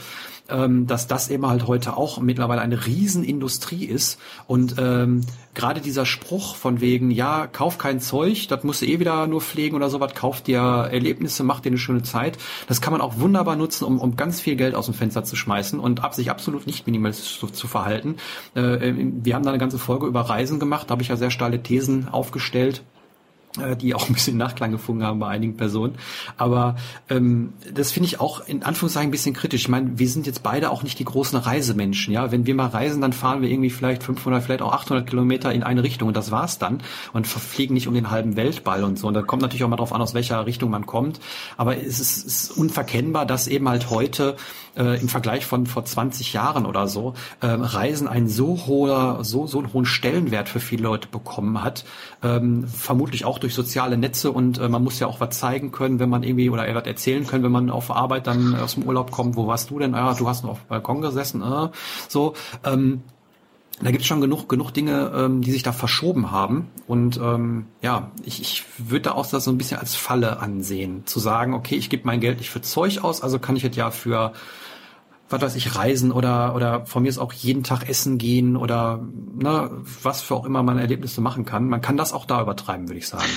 ähm, 0.49 0.87
dass 0.87 1.07
das 1.07 1.31
eben 1.31 1.47
halt 1.47 1.67
heute 1.67 1.97
auch 1.97 2.21
mittlerweile 2.21 2.61
eine 2.61 2.87
Riesenindustrie 2.87 3.85
ist 3.85 4.19
und 4.47 4.75
ähm, 4.79 5.23
gerade 5.55 5.81
dieser 5.81 6.05
Spruch 6.05 6.57
von 6.57 6.81
wegen, 6.81 7.11
ja, 7.11 7.47
kauf 7.47 7.79
kein 7.79 8.01
Zeug, 8.01 8.49
das 8.49 8.65
musst 8.65 8.83
du 8.83 8.87
eh 8.87 9.01
wieder 9.01 9.27
nur 9.27 9.41
pflegen 9.41 9.77
oder 9.77 9.89
sowas, 9.89 10.13
kauf 10.15 10.43
dir 10.43 10.59
Erlebnisse, 10.61 11.45
mach 11.45 11.61
dir 11.61 11.71
eine 11.71 11.79
schöne 11.79 12.03
Zeit. 12.03 12.39
Das 12.67 12.81
kann 12.81 12.93
man 12.93 13.01
auch 13.01 13.19
wunderbar 13.19 13.57
nutzen, 13.57 13.85
um, 13.85 14.01
um 14.01 14.17
ganz 14.17 14.41
viel 14.41 14.57
Geld 14.57 14.75
aus 14.75 14.87
dem 14.87 14.95
Fenster 14.95 15.25
zu 15.25 15.37
schmeißen 15.37 15.79
und 15.79 16.03
ab 16.03 16.15
sich 16.25 16.31
absolut 16.31 16.67
nicht 16.67 16.87
minimalistisch 16.87 17.39
zu, 17.39 17.47
zu 17.47 17.69
verhalten. 17.69 18.17
Äh, 18.55 18.95
wir 18.97 19.35
haben 19.35 19.45
da 19.45 19.51
eine 19.51 19.59
ganze 19.59 19.79
Folge 19.79 20.07
über 20.07 20.23
Reisen 20.23 20.59
gemacht, 20.59 20.89
da 20.89 20.93
habe 20.93 21.03
ich 21.03 21.09
ja 21.09 21.17
sehr 21.17 21.31
steile 21.31 21.63
Thesen 21.63 22.09
aufgestellt 22.09 22.83
die 23.81 23.95
auch 23.95 24.09
ein 24.09 24.15
bisschen 24.15 24.37
Nachklang 24.37 24.73
gefunden 24.73 25.05
haben 25.05 25.21
bei 25.21 25.29
einigen 25.29 25.57
Personen. 25.57 25.95
Aber 26.37 26.77
ähm, 27.09 27.53
das 27.73 27.93
finde 27.93 28.09
ich 28.09 28.21
auch 28.21 28.47
in 28.47 28.65
Anführungszeichen 28.65 29.09
ein 29.09 29.13
bisschen 29.13 29.35
kritisch. 29.35 29.63
Ich 29.63 29.69
meine, 29.69 29.99
wir 29.99 30.09
sind 30.09 30.27
jetzt 30.27 30.43
beide 30.43 30.71
auch 30.71 30.83
nicht 30.83 30.99
die 30.99 31.05
großen 31.05 31.39
Reisemenschen. 31.39 32.13
Ja, 32.13 32.33
wenn 32.33 32.47
wir 32.47 32.55
mal 32.55 32.67
reisen, 32.67 33.01
dann 33.01 33.13
fahren 33.13 33.43
wir 33.43 33.49
irgendwie 33.49 33.71
vielleicht 33.71 34.03
500, 34.03 34.43
vielleicht 34.43 34.63
auch 34.63 34.73
800 34.73 35.09
Kilometer 35.09 35.53
in 35.53 35.63
eine 35.63 35.83
Richtung 35.83 36.09
und 36.09 36.17
das 36.17 36.31
war's 36.31 36.59
dann 36.59 36.83
und 37.13 37.27
fliegen 37.27 37.75
nicht 37.75 37.87
um 37.87 37.95
den 37.95 38.11
halben 38.11 38.37
Weltball 38.37 38.83
und 38.83 38.99
so. 38.99 39.07
Und 39.09 39.15
da 39.15 39.23
kommt 39.23 39.43
natürlich 39.43 39.65
auch 39.65 39.69
mal 39.69 39.77
drauf 39.77 39.93
an, 39.93 40.03
aus 40.03 40.15
welcher 40.15 40.47
Richtung 40.47 40.71
man 40.71 40.87
kommt. 40.87 41.21
Aber 41.57 41.77
es 41.77 42.01
ist, 42.01 42.27
ist 42.27 42.51
unverkennbar, 42.51 43.27
dass 43.27 43.47
eben 43.47 43.69
halt 43.69 43.91
heute 43.91 44.37
äh, 44.77 45.01
im 45.01 45.09
Vergleich 45.09 45.47
von 45.47 45.67
vor 45.67 45.85
20 45.85 46.33
Jahren 46.33 46.67
oder 46.67 46.89
so 46.89 47.15
äh, 47.41 47.47
Reisen 47.47 48.09
einen 48.09 48.29
so 48.29 48.67
hoher, 48.67 49.21
so 49.23 49.47
so 49.47 49.59
einen 49.59 49.73
hohen 49.73 49.87
Stellenwert 49.87 50.49
für 50.49 50.61
viele 50.61 50.83
Leute 50.83 51.09
bekommen 51.09 51.63
hat. 51.63 51.85
Ähm, 52.25 52.67
vermutlich 52.67 53.27
auch 53.27 53.39
durch 53.39 53.55
soziale 53.55 53.99
Netze 53.99 54.33
und 54.33 54.59
äh, 54.59 54.69
man 54.69 54.83
muss 54.83 54.99
ja 54.99 55.07
auch 55.07 55.21
was 55.21 55.39
zeigen 55.39 55.73
können, 55.73 55.99
wenn 55.99 56.09
man 56.09 56.23
irgendwie 56.23 56.49
oder 56.49 56.67
etwas 56.67 56.87
erzählen 56.87 57.27
können, 57.27 57.45
wenn 57.45 57.53
man 57.53 57.69
auf 57.69 57.91
Arbeit 57.91 58.27
dann 58.27 58.57
aus 58.57 58.75
dem 58.75 58.85
Urlaub 58.85 59.11
kommt. 59.11 59.37
Wo 59.37 59.47
warst 59.47 59.71
du 59.71 59.79
denn? 59.79 59.93
Ja, 59.93 60.15
du 60.15 60.27
hast 60.27 60.43
noch 60.43 60.53
auf 60.53 60.61
dem 60.61 60.69
Balkon 60.69 61.03
gesessen. 61.03 61.43
Äh, 61.43 61.69
so. 62.09 62.33
Ähm, 62.65 63.03
da 63.83 63.91
gibt 63.91 64.03
es 64.03 64.07
schon 64.07 64.21
genug, 64.21 64.49
genug 64.49 64.71
Dinge, 64.71 65.13
ähm, 65.15 65.43
die 65.43 65.51
sich 65.51 65.65
da 65.65 65.73
verschoben 65.73 66.31
haben. 66.31 66.69
Und 66.87 67.19
ähm, 67.19 67.67
ja, 67.83 68.11
ich, 68.25 68.41
ich 68.41 68.65
würde 68.79 69.03
da 69.03 69.13
auch 69.13 69.27
das 69.27 69.45
so 69.45 69.51
ein 69.51 69.59
bisschen 69.59 69.81
als 69.81 69.95
Falle 69.97 70.39
ansehen, 70.39 71.03
zu 71.07 71.19
sagen, 71.19 71.55
okay, 71.55 71.75
ich 71.75 71.91
gebe 71.91 72.07
mein 72.07 72.21
Geld 72.21 72.39
nicht 72.39 72.51
für 72.51 72.63
Zeug 72.63 73.03
aus, 73.03 73.21
also 73.21 73.39
kann 73.39 73.57
ich 73.57 73.65
es 73.65 73.77
ja 73.77 73.91
für 73.91 74.33
was 75.29 75.41
weiß 75.41 75.57
ich, 75.57 75.75
reisen 75.75 76.13
oder, 76.13 76.55
oder 76.55 76.87
von 76.87 77.03
mir 77.03 77.09
ist 77.09 77.19
auch 77.19 77.33
jeden 77.33 77.65
Tag 77.65 77.89
essen 77.89 78.19
gehen 78.19 78.57
oder 78.57 79.07
ne, 79.35 79.71
was 80.03 80.21
für 80.23 80.35
auch 80.35 80.45
immer 80.45 80.63
man 80.63 80.79
Erlebnisse 80.79 81.21
machen 81.21 81.45
kann. 81.45 81.69
Man 81.69 81.81
kann 81.81 81.97
das 81.97 82.13
auch 82.13 82.27
da 82.27 82.43
übertreiben, 82.43 82.89
würde 82.89 82.99
ich 82.99 83.09
sagen. 83.09 83.31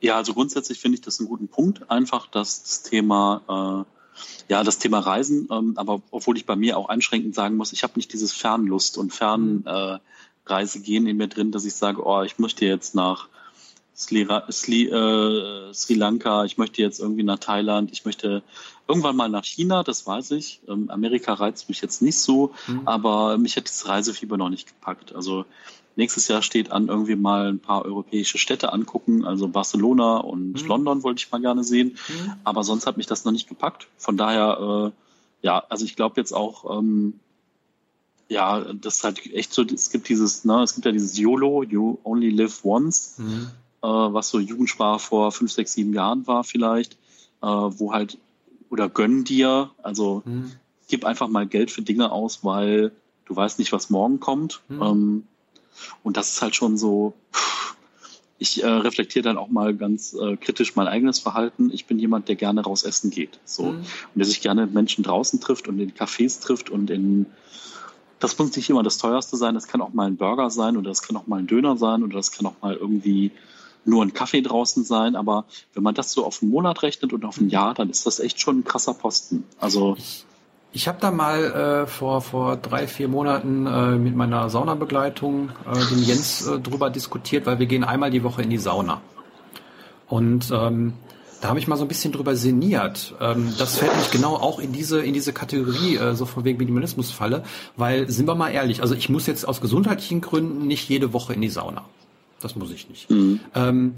Ja, 0.00 0.16
also 0.16 0.34
grundsätzlich 0.34 0.80
finde 0.80 0.96
ich 0.96 1.00
das 1.02 1.20
einen 1.20 1.28
guten 1.28 1.46
Punkt. 1.46 1.88
Einfach, 1.90 2.26
das 2.26 2.82
Thema, 2.82 3.40
äh, 3.48 4.52
ja, 4.52 4.64
das 4.64 4.78
Thema 4.78 4.98
Reisen, 4.98 5.48
ähm, 5.50 5.74
aber 5.76 6.02
obwohl 6.10 6.36
ich 6.36 6.44
bei 6.44 6.56
mir 6.56 6.76
auch 6.76 6.88
einschränkend 6.88 7.36
sagen 7.36 7.56
muss, 7.56 7.72
ich 7.72 7.84
habe 7.84 7.92
nicht 7.96 8.12
dieses 8.12 8.32
Fernlust 8.32 8.98
und 8.98 9.12
Fernreisegehen 9.12 11.06
äh, 11.06 11.10
in 11.10 11.16
mir 11.16 11.28
drin, 11.28 11.52
dass 11.52 11.64
ich 11.64 11.74
sage, 11.74 12.04
oh, 12.04 12.22
ich 12.22 12.40
möchte 12.40 12.66
jetzt 12.66 12.96
nach 12.96 13.28
Sri, 14.02 14.26
Sri, 14.50 14.88
äh, 14.88 15.72
Sri 15.72 15.94
Lanka, 15.94 16.44
ich 16.44 16.58
möchte 16.58 16.82
jetzt 16.82 17.00
irgendwie 17.00 17.22
nach 17.22 17.38
Thailand, 17.38 17.90
ich 17.92 18.04
möchte 18.04 18.42
irgendwann 18.88 19.16
mal 19.16 19.28
nach 19.28 19.44
China, 19.44 19.82
das 19.82 20.06
weiß 20.06 20.32
ich. 20.32 20.60
Ähm, 20.68 20.90
Amerika 20.90 21.34
reizt 21.34 21.68
mich 21.68 21.80
jetzt 21.80 22.02
nicht 22.02 22.18
so, 22.18 22.52
mhm. 22.66 22.82
aber 22.84 23.38
mich 23.38 23.56
hat 23.56 23.64
das 23.64 23.88
Reisefieber 23.88 24.36
noch 24.36 24.50
nicht 24.50 24.68
gepackt. 24.68 25.14
Also 25.14 25.44
nächstes 25.96 26.28
Jahr 26.28 26.42
steht 26.42 26.72
an, 26.72 26.88
irgendwie 26.88 27.16
mal 27.16 27.48
ein 27.48 27.58
paar 27.58 27.84
europäische 27.84 28.38
Städte 28.38 28.72
angucken. 28.72 29.24
Also 29.24 29.48
Barcelona 29.48 30.18
und 30.18 30.62
mhm. 30.62 30.68
London 30.68 31.02
wollte 31.02 31.22
ich 31.24 31.30
mal 31.30 31.40
gerne 31.40 31.64
sehen. 31.64 31.96
Mhm. 32.08 32.32
Aber 32.44 32.64
sonst 32.64 32.86
hat 32.86 32.96
mich 32.96 33.06
das 33.06 33.24
noch 33.24 33.32
nicht 33.32 33.48
gepackt. 33.48 33.88
Von 33.96 34.16
daher, 34.16 34.92
äh, 34.92 35.46
ja, 35.46 35.64
also 35.68 35.84
ich 35.84 35.96
glaube 35.96 36.20
jetzt 36.20 36.32
auch, 36.32 36.78
ähm, 36.78 37.14
ja, 38.28 38.60
das 38.60 38.96
ist 38.96 39.04
halt 39.04 39.32
echt 39.32 39.52
so, 39.52 39.62
es 39.62 39.90
gibt 39.90 40.08
dieses, 40.08 40.44
ne, 40.44 40.62
es 40.62 40.74
gibt 40.74 40.86
ja 40.86 40.92
dieses 40.92 41.18
YOLO, 41.18 41.62
You 41.62 41.98
Only 42.04 42.30
Live 42.30 42.64
Once. 42.64 43.16
Mhm 43.18 43.50
was 43.86 44.28
so 44.28 44.38
Jugendsprache 44.38 45.00
vor 45.00 45.32
fünf, 45.32 45.52
sechs, 45.52 45.72
sieben 45.74 45.92
Jahren 45.92 46.26
war 46.26 46.44
vielleicht, 46.44 46.94
äh, 47.42 47.46
wo 47.46 47.92
halt, 47.92 48.18
oder 48.70 48.88
gönn 48.88 49.24
dir, 49.24 49.70
also 49.82 50.22
mhm. 50.24 50.52
gib 50.88 51.04
einfach 51.04 51.28
mal 51.28 51.46
Geld 51.46 51.70
für 51.70 51.82
Dinge 51.82 52.12
aus, 52.12 52.44
weil 52.44 52.92
du 53.26 53.36
weißt 53.36 53.58
nicht, 53.58 53.72
was 53.72 53.90
morgen 53.90 54.20
kommt. 54.20 54.60
Mhm. 54.68 54.82
Ähm, 54.82 55.24
und 56.02 56.16
das 56.16 56.32
ist 56.32 56.42
halt 56.42 56.54
schon 56.54 56.76
so, 56.76 57.14
ich 58.38 58.62
äh, 58.62 58.66
reflektiere 58.66 59.22
dann 59.22 59.38
auch 59.38 59.48
mal 59.48 59.74
ganz 59.74 60.14
äh, 60.14 60.36
kritisch 60.36 60.74
mein 60.74 60.88
eigenes 60.88 61.20
Verhalten. 61.20 61.70
Ich 61.72 61.86
bin 61.86 61.98
jemand, 61.98 62.28
der 62.28 62.36
gerne 62.36 62.62
raus 62.62 62.82
essen 62.82 63.10
geht. 63.10 63.38
So. 63.44 63.64
Mhm. 63.64 63.78
Und 63.78 64.16
der 64.16 64.26
sich 64.26 64.40
gerne 64.40 64.62
mit 64.62 64.74
Menschen 64.74 65.04
draußen 65.04 65.40
trifft 65.40 65.68
und 65.68 65.78
in 65.78 65.92
Cafés 65.92 66.40
trifft 66.40 66.70
und 66.70 66.90
in 66.90 67.26
das 68.18 68.38
muss 68.38 68.54
nicht 68.54 68.70
immer 68.70 68.84
das 68.84 68.98
teuerste 68.98 69.36
sein, 69.36 69.54
das 69.54 69.66
kann 69.66 69.80
auch 69.80 69.92
mal 69.92 70.06
ein 70.06 70.16
Burger 70.16 70.48
sein 70.48 70.76
oder 70.76 70.90
das 70.90 71.02
kann 71.02 71.16
auch 71.16 71.26
mal 71.26 71.40
ein 71.40 71.48
Döner 71.48 71.76
sein 71.76 72.04
oder 72.04 72.14
das 72.14 72.30
kann 72.30 72.46
auch 72.46 72.54
mal 72.62 72.76
irgendwie 72.76 73.32
nur 73.84 74.04
ein 74.04 74.12
Kaffee 74.12 74.42
draußen 74.42 74.84
sein, 74.84 75.16
aber 75.16 75.44
wenn 75.74 75.82
man 75.82 75.94
das 75.94 76.12
so 76.12 76.24
auf 76.24 76.42
einen 76.42 76.50
Monat 76.50 76.82
rechnet 76.82 77.12
und 77.12 77.24
auf 77.24 77.38
ein 77.38 77.48
Jahr, 77.48 77.74
dann 77.74 77.90
ist 77.90 78.06
das 78.06 78.20
echt 78.20 78.40
schon 78.40 78.60
ein 78.60 78.64
krasser 78.64 78.94
Posten. 78.94 79.44
Also 79.58 79.96
ich, 80.72 80.88
habe 80.88 80.98
da 81.00 81.10
mal 81.10 81.44
äh, 81.44 81.86
vor 81.86 82.20
vor 82.20 82.56
drei 82.56 82.86
vier 82.86 83.08
Monaten 83.08 83.66
äh, 83.66 83.96
mit 83.96 84.16
meiner 84.16 84.48
Saunabegleitung 84.48 85.50
äh, 85.70 85.86
dem 85.90 86.02
Jens 86.02 86.46
äh, 86.46 86.58
drüber 86.58 86.90
diskutiert, 86.90 87.46
weil 87.46 87.58
wir 87.58 87.66
gehen 87.66 87.84
einmal 87.84 88.10
die 88.10 88.24
Woche 88.24 88.42
in 88.42 88.50
die 88.50 88.58
Sauna 88.58 89.00
und 90.08 90.50
ähm, 90.52 90.94
da 91.40 91.48
habe 91.48 91.58
ich 91.58 91.66
mal 91.66 91.76
so 91.76 91.84
ein 91.84 91.88
bisschen 91.88 92.12
drüber 92.12 92.36
sinniert. 92.36 93.14
Ähm, 93.20 93.52
das 93.58 93.78
fällt 93.78 93.96
mich 93.96 94.10
genau 94.10 94.36
auch 94.36 94.60
in 94.60 94.72
diese 94.72 95.02
in 95.02 95.12
diese 95.12 95.32
Kategorie 95.32 95.96
äh, 95.96 96.14
so 96.14 96.24
von 96.24 96.44
wegen 96.44 96.58
Minimalismus 96.58 97.10
falle, 97.10 97.42
weil 97.76 98.08
sind 98.08 98.28
wir 98.28 98.36
mal 98.36 98.50
ehrlich, 98.50 98.80
also 98.80 98.94
ich 98.94 99.08
muss 99.08 99.26
jetzt 99.26 99.48
aus 99.48 99.60
gesundheitlichen 99.60 100.20
Gründen 100.20 100.66
nicht 100.66 100.88
jede 100.88 101.12
Woche 101.12 101.34
in 101.34 101.40
die 101.40 101.48
Sauna. 101.48 101.84
Das 102.42 102.56
muss 102.56 102.70
ich 102.70 102.88
nicht. 102.88 103.10
Mhm. 103.10 103.40
Ähm, 103.54 103.94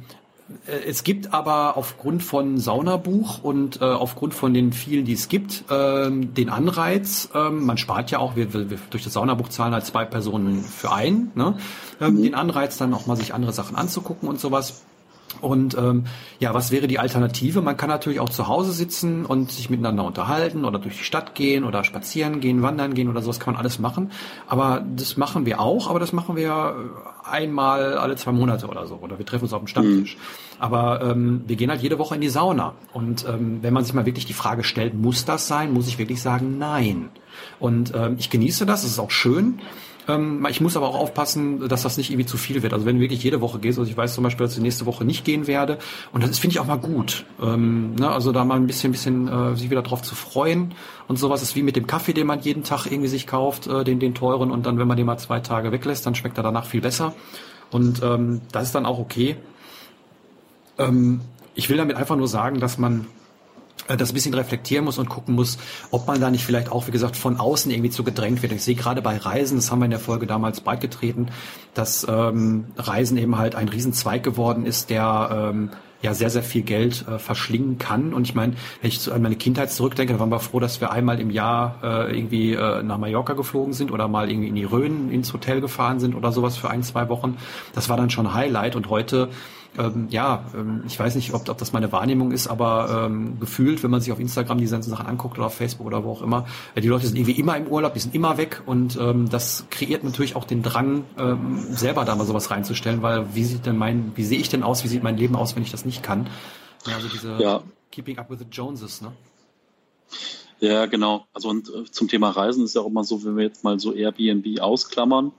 äh, 0.67 0.85
es 0.87 1.05
gibt 1.05 1.33
aber 1.33 1.77
aufgrund 1.77 2.23
von 2.23 2.59
Saunabuch 2.59 3.43
und 3.43 3.81
äh, 3.81 3.85
aufgrund 3.85 4.35
von 4.35 4.55
den 4.55 4.73
vielen, 4.73 5.05
die 5.05 5.15
es 5.15 5.29
gibt, 5.29 5.65
ähm, 5.71 6.35
den 6.35 6.49
Anreiz, 6.49 7.31
ähm, 7.35 7.65
man 7.65 7.79
spart 7.79 8.11
ja 8.11 8.19
auch, 8.19 8.37
wir, 8.37 8.53
wir 8.53 8.79
durch 8.91 9.05
das 9.05 9.13
Saunabuch 9.15 9.49
zahlen 9.49 9.73
halt 9.73 9.87
zwei 9.87 10.05
Personen 10.05 10.63
für 10.63 10.93
einen, 10.93 11.33
ne? 11.35 11.57
ähm, 12.01 12.15
mhm. 12.15 12.23
den 12.23 12.35
Anreiz 12.35 12.77
dann 12.77 12.93
auch 12.95 13.07
mal 13.07 13.17
sich 13.17 13.35
andere 13.35 13.53
Sachen 13.53 13.77
anzugucken 13.77 14.29
und 14.29 14.41
sowas. 14.41 14.83
Und 15.41 15.77
ähm, 15.77 16.05
ja, 16.39 16.55
was 16.55 16.71
wäre 16.71 16.87
die 16.87 16.99
Alternative? 16.99 17.61
Man 17.61 17.77
kann 17.77 17.89
natürlich 17.89 18.21
auch 18.21 18.29
zu 18.29 18.49
Hause 18.49 18.73
sitzen 18.73 19.25
und 19.27 19.51
sich 19.51 19.71
miteinander 19.71 20.05
unterhalten 20.05 20.65
oder 20.65 20.79
durch 20.79 20.99
die 20.99 21.05
Stadt 21.05 21.35
gehen 21.35 21.65
oder 21.65 21.85
spazieren 21.85 22.41
gehen, 22.41 22.63
wandern 22.63 22.95
gehen 22.95 23.09
oder 23.09 23.23
sowas 23.23 23.41
kann 23.41 23.55
man 23.55 23.61
alles 23.61 23.79
machen. 23.79 24.11
Aber 24.47 24.85
das 24.97 25.17
machen 25.17 25.47
wir 25.47 25.61
auch, 25.61 25.91
aber 25.91 26.01
das 26.01 26.13
machen 26.13 26.37
wir 26.37 26.75
einmal 27.25 27.99
alle 27.99 28.17
zwei 28.17 28.33
Monate 28.33 28.67
oder 28.67 28.87
so. 28.87 28.97
Oder 28.97 29.19
wir 29.19 29.27
treffen 29.27 29.45
uns 29.45 29.53
auf 29.53 29.63
dem 29.63 29.69
Stammtisch. 29.69 30.17
Mhm. 30.17 30.21
Aber 30.59 31.03
ähm, 31.03 31.45
wir 31.47 31.57
gehen 31.57 31.71
halt 31.71 31.83
jede 31.83 31.99
Woche 31.99 32.15
in 32.15 32.21
die 32.21 32.29
Sauna. 32.29 32.75
Und 32.93 33.27
ähm, 33.29 33.59
wenn 33.63 33.75
man 33.75 33.85
sich 33.85 33.95
mal 33.95 34.07
wirklich 34.07 34.27
die 34.27 34.33
Frage 34.33 34.65
stellt, 34.65 34.95
muss 34.95 35.25
das 35.25 35.49
sein, 35.49 35.73
muss 35.73 35.89
ich 35.89 35.99
wirklich 35.99 36.23
sagen, 36.23 36.59
nein. 36.59 37.11
Und 37.59 37.93
ähm, 37.95 38.17
ich 38.19 38.31
genieße 38.31 38.67
das, 38.67 38.85
es 38.85 38.93
ist 38.93 38.99
auch 38.99 39.11
schön. 39.11 39.61
Ähm, 40.09 40.47
ich 40.51 40.61
muss 40.61 40.77
aber 40.77 40.89
auch 40.89 40.99
aufpassen, 40.99 41.69
dass 41.69 41.83
das 41.83 41.97
nicht 41.97 42.11
irgendwie 42.11 42.27
zu 42.27 42.37
viel 42.37 42.63
wird. 42.63 42.73
Also 42.73 42.87
wenn 42.87 42.97
du 42.97 43.03
wirklich 43.03 43.23
jede 43.23 43.41
Woche 43.41 43.59
gehst, 43.59 43.79
also 43.79 43.91
ich 43.91 43.97
weiß 43.97 44.15
zum 44.15 44.25
Beispiel, 44.25 44.47
dass 44.47 44.57
ich 44.57 44.63
nächste 44.63 44.87
Woche 44.87 45.05
nicht 45.05 45.25
gehen 45.25 45.47
werde. 45.47 45.79
Und 46.13 46.23
das 46.23 46.39
finde 46.39 46.55
ich 46.55 46.61
auch 46.61 46.67
mal 46.67 46.77
gut. 46.77 47.25
Ähm, 47.41 47.95
ne? 47.95 48.11
Also 48.11 48.33
da 48.33 48.45
mal 48.45 48.57
ein 48.57 48.67
bisschen, 48.67 48.93
bisschen 48.93 49.29
äh, 49.29 49.57
sich 49.57 49.71
wieder 49.71 49.83
drauf 49.83 50.03
zu 50.03 50.15
freuen 50.15 50.75
und 51.09 51.19
sowas 51.19 51.43
ist 51.43 51.57
wie 51.57 51.63
mit 51.63 51.77
dem 51.77 51.87
Kaffee, 51.87 52.13
den 52.13 52.27
man 52.27 52.41
jeden 52.41 52.65
Tag 52.65 52.87
irgendwie 52.87 53.09
sich 53.09 53.27
kauft, 53.27 53.67
äh, 53.67 53.85
den, 53.85 53.99
den 53.99 54.15
teuren. 54.15 54.51
Und 54.51 54.67
dann, 54.67 54.79
wenn 54.79 54.89
man 54.89 54.97
den 54.97 55.07
mal 55.07 55.19
zwei 55.19 55.41
Tage 55.41 55.73
weglässt, 55.73 56.07
dann 56.07 56.15
schmeckt 56.15 56.37
er 56.39 56.43
danach 56.43 56.67
viel 56.67 56.81
besser. 56.81 57.15
Und 57.71 58.03
ähm, 58.03 58.41
das 58.53 58.65
ist 58.65 58.75
dann 58.75 58.87
auch 58.87 58.99
okay. 58.99 59.37
Ähm, 60.79 61.21
ich 61.55 61.71
will 61.71 61.77
damit 61.77 61.97
einfach 61.97 62.17
nur 62.17 62.29
sagen, 62.29 62.61
dass 62.61 62.79
man 62.79 63.07
das 63.87 64.11
ein 64.11 64.15
bisschen 64.15 64.35
reflektieren 64.35 64.85
muss 64.85 64.99
und 64.99 65.09
gucken 65.09 65.35
muss, 65.35 65.59
ob 65.91 66.07
man 66.07 66.21
da 66.21 66.31
nicht 66.31 66.45
vielleicht 66.45 66.71
auch, 66.71 66.87
wie 66.87 66.93
gesagt, 66.93 67.17
von 67.17 67.39
außen 67.39 67.71
irgendwie 67.71 67.91
zu 67.91 68.05
gedrängt 68.05 68.43
wird. 68.43 68.53
Ich 68.53 68.63
sehe 68.63 68.75
gerade 68.75 69.03
bei 69.03 69.17
Reisen, 69.17 69.57
das 69.57 69.71
haben 69.71 69.81
wir 69.81 69.87
in 69.87 69.91
der 69.91 70.01
Folge 70.01 70.27
damals 70.27 70.61
beigetreten, 70.61 71.29
dass 71.75 72.07
ähm, 72.09 72.67
Reisen 72.77 73.19
eben 73.19 73.39
halt 73.39 73.55
ein 73.55 73.69
Riesenzweig 73.69 74.23
geworden 74.23 74.67
ist, 74.67 74.91
der 74.91 75.51
ähm, 75.53 75.71
ja 76.05 76.15
sehr, 76.15 76.31
sehr 76.31 76.43
viel 76.43 76.63
Geld 76.63 77.07
äh, 77.09 77.19
verschlingen 77.19 77.79
kann. 77.79 78.13
Und 78.13 78.29
ich 78.29 78.35
meine, 78.35 78.55
wenn 78.83 78.89
ich 78.89 79.11
an 79.11 79.23
meine 79.23 79.37
Kindheit 79.37 79.73
zurückdenke, 79.73 80.21
waren 80.21 80.29
wir 80.29 80.39
froh, 80.39 80.61
dass 80.61 80.81
wir 80.81 80.93
einmal 80.93 81.19
im 81.19 81.31
Jahr 81.31 81.81
äh, 81.83 82.17
irgendwie 82.17 82.53
äh, 82.53 82.83
nach 82.83 82.99
Mallorca 82.99 83.33
geflogen 83.33 83.73
sind 83.73 83.91
oder 83.91 84.07
mal 84.07 84.31
irgendwie 84.31 84.49
in 84.49 84.55
die 84.55 84.65
Rhön 84.65 85.11
ins 85.11 85.33
Hotel 85.33 85.61
gefahren 85.61 85.99
sind 86.01 86.15
oder 86.15 86.31
sowas 86.31 86.57
für 86.57 86.71
ein, 86.71 86.83
zwei 86.83 87.09
Wochen. 87.09 87.39
Das 87.75 87.89
war 87.89 87.97
dann 87.97 88.11
schon 88.11 88.35
Highlight. 88.35 88.77
Und 88.77 88.91
heute 88.91 89.31
ähm, 89.79 90.09
ja, 90.11 90.45
ähm, 90.55 90.83
ich 90.87 90.99
weiß 90.99 91.15
nicht, 91.15 91.35
ob, 91.35 91.49
ob 91.49 91.59
das 91.59 91.73
meine 91.73 91.93
Wahrnehmung 91.93 92.33
ist, 92.33 92.47
aber 92.47 93.07
ähm, 93.07 93.39
gefühlt, 93.41 93.83
wenn 93.83 93.91
man 93.91 94.01
sich 94.01 94.13
auf 94.13 94.21
Instagram 94.21 94.59
diese 94.59 94.75
ganzen 94.75 94.91
Sachen 94.91 95.07
anguckt 95.07 95.39
oder 95.39 95.47
auf 95.47 95.55
Facebook 95.55 95.87
oder 95.87 96.05
wo 96.05 96.13
auch 96.13 96.23
immer, 96.23 96.47
äh, 96.75 96.81
die 96.81 96.89
Leute 96.89 97.07
sind 97.07 97.17
irgendwie 97.17 97.39
immer 97.39 97.57
im 97.57 97.67
Urlaub, 97.67 97.95
die 97.95 98.01
sind 98.01 98.15
immer 98.15 98.37
weg 98.39 98.63
und 98.67 98.97
ähm, 98.97 99.29
das 99.29 99.67
kreiert 99.71 100.05
natürlich 100.05 100.37
auch 100.37 100.45
den 100.45 100.63
Drang, 100.63 101.05
ähm, 101.19 101.59
selber 101.71 102.05
da 102.05 102.15
mal 102.15 102.27
sowas 102.27 102.51
reinzustellen, 102.51 103.03
weil 103.03 103.35
wie 103.35 103.45
sieht 103.45 103.67
denn 103.67 103.77
mein, 103.77 104.13
wie 104.15 104.25
sehe 104.25 104.39
ich 104.39 104.49
denn 104.49 104.63
aus, 104.63 104.85
wie 104.85 104.89
sieht 104.89 105.03
mein 105.03 105.17
Leben 105.17 105.37
aus, 105.37 105.57
wenn 105.57 105.63
ich 105.63 105.71
das 105.71 105.85
nicht 105.85 106.03
kann? 106.03 106.29
Ja, 106.87 106.97
also 106.97 107.09
diese 107.09 107.37
ja. 107.39 107.63
Keeping 107.91 108.19
Up 108.19 108.31
with 108.31 108.39
the 108.41 108.47
Joneses, 108.51 109.01
ne? 109.01 109.13
Ja, 110.61 110.87
genau. 110.87 111.27
Also 111.33 111.49
und 111.49 111.69
äh, 111.69 111.85
zum 111.91 112.09
Thema 112.09 112.31
Reisen 112.31 112.65
ist 112.65 112.75
ja 112.75 112.81
auch 112.81 112.87
immer 112.87 113.05
so, 113.05 113.25
wenn 113.25 113.37
wir 113.37 113.45
jetzt 113.45 113.65
mal 113.65 113.79
so 113.79 113.93
Airbnb 113.93 114.61
ausklammern, 114.61 115.33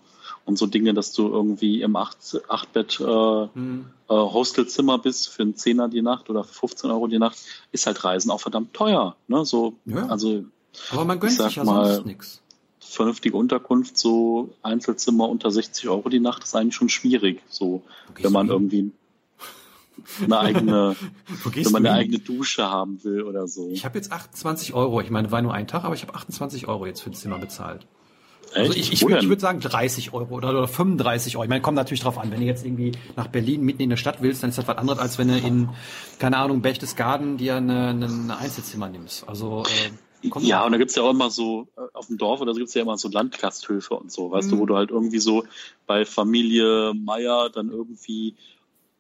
und 0.45 0.57
so 0.57 0.67
Dinge, 0.67 0.93
dass 0.93 1.11
du 1.11 1.27
irgendwie 1.27 1.81
im 1.81 1.95
8-Bett 1.95 2.99
äh, 2.99 3.47
hm. 3.53 3.85
äh, 4.07 4.13
Hostelzimmer 4.13 4.99
bist 4.99 5.29
für 5.29 5.41
einen 5.41 5.55
Zehner 5.55 5.89
die 5.89 6.01
Nacht 6.01 6.29
oder 6.29 6.43
für 6.43 6.53
15 6.53 6.91
Euro 6.91 7.07
die 7.07 7.19
Nacht, 7.19 7.37
ist 7.71 7.87
halt 7.87 8.03
Reisen 8.03 8.31
auch 8.31 8.41
verdammt 8.41 8.73
teuer. 8.73 9.15
Ne? 9.27 9.43
So, 9.43 9.73
ja. 9.85 10.05
also, 10.07 10.45
Aber 10.91 11.05
man 11.05 11.19
gönnt 11.19 11.33
sich 11.33 11.55
ja 11.55 11.63
mal, 11.63 11.95
sonst 11.95 12.05
nichts. 12.05 12.41
Vernünftige 12.79 13.35
Unterkunft, 13.35 13.97
so 13.97 14.53
Einzelzimmer 14.61 15.27
unter 15.27 15.49
60 15.49 15.89
Euro 15.89 16.07
die 16.09 16.19
Nacht, 16.19 16.43
ist 16.43 16.55
eigentlich 16.55 16.75
schon 16.75 16.89
schwierig. 16.89 17.41
So, 17.49 17.81
wenn 18.21 18.31
man 18.31 18.47
irgendwie 18.47 18.91
eine 20.23 20.39
eigene, 20.39 20.95
wenn 21.43 21.71
man 21.71 21.85
eine 21.85 21.95
eigene 21.95 22.19
Dusche 22.19 22.69
haben 22.69 23.03
will 23.03 23.23
oder 23.23 23.47
so. 23.47 23.69
Ich 23.71 23.83
habe 23.83 23.97
jetzt 23.97 24.11
28 24.11 24.73
Euro. 24.73 25.01
Ich 25.01 25.09
meine, 25.09 25.31
war 25.31 25.41
nur 25.41 25.53
ein 25.53 25.67
Tag, 25.67 25.83
aber 25.83 25.95
ich 25.95 26.03
habe 26.03 26.13
28 26.13 26.67
Euro 26.67 26.85
jetzt 26.85 27.01
für 27.01 27.09
ein 27.09 27.15
Zimmer 27.15 27.39
bezahlt. 27.39 27.87
Also 28.53 28.73
ich, 28.73 28.93
ich, 28.93 29.01
ich 29.01 29.27
würde 29.29 29.39
sagen 29.39 29.59
30 29.59 30.13
Euro 30.13 30.35
oder, 30.35 30.49
oder 30.49 30.67
35 30.67 31.35
Euro. 31.35 31.43
Ich 31.43 31.49
meine, 31.49 31.61
kommt 31.61 31.75
natürlich 31.75 32.01
drauf 32.01 32.17
an. 32.17 32.31
Wenn 32.31 32.39
du 32.39 32.45
jetzt 32.45 32.65
irgendwie 32.65 32.93
nach 33.15 33.27
Berlin 33.27 33.61
mitten 33.61 33.81
in 33.81 33.89
der 33.89 33.97
Stadt 33.97 34.21
willst, 34.21 34.43
dann 34.43 34.49
ist 34.49 34.57
das 34.57 34.67
was 34.67 34.77
anderes, 34.77 34.99
als 34.99 35.17
wenn 35.17 35.27
du 35.27 35.37
in, 35.37 35.69
keine 36.19 36.37
Ahnung, 36.37 36.61
Berchtesgaden 36.61 37.37
dir 37.37 37.55
eine, 37.55 37.89
eine 37.89 38.37
Einzelzimmer 38.37 38.87
nimmst. 38.87 39.27
Also 39.27 39.63
äh, 39.63 39.91
ja, 40.41 40.65
und 40.65 40.71
da 40.71 40.77
gibt's 40.77 40.95
ja 40.95 41.03
auch 41.03 41.11
immer 41.11 41.29
so, 41.29 41.67
äh, 41.77 41.81
auf 41.93 42.07
dem 42.07 42.17
Dorf 42.17 42.41
oder 42.41 42.53
so 42.53 42.59
gibt's 42.59 42.73
ja 42.73 42.81
immer 42.81 42.97
so 42.97 43.09
Landgasthöfe 43.09 43.95
und 43.95 44.11
so, 44.11 44.31
weißt 44.31 44.47
mhm. 44.47 44.51
du, 44.51 44.59
wo 44.59 44.65
du 44.65 44.75
halt 44.75 44.89
irgendwie 44.89 45.19
so 45.19 45.43
bei 45.85 46.05
Familie 46.05 46.93
Meier 46.93 47.49
dann 47.49 47.69
irgendwie 47.69 48.35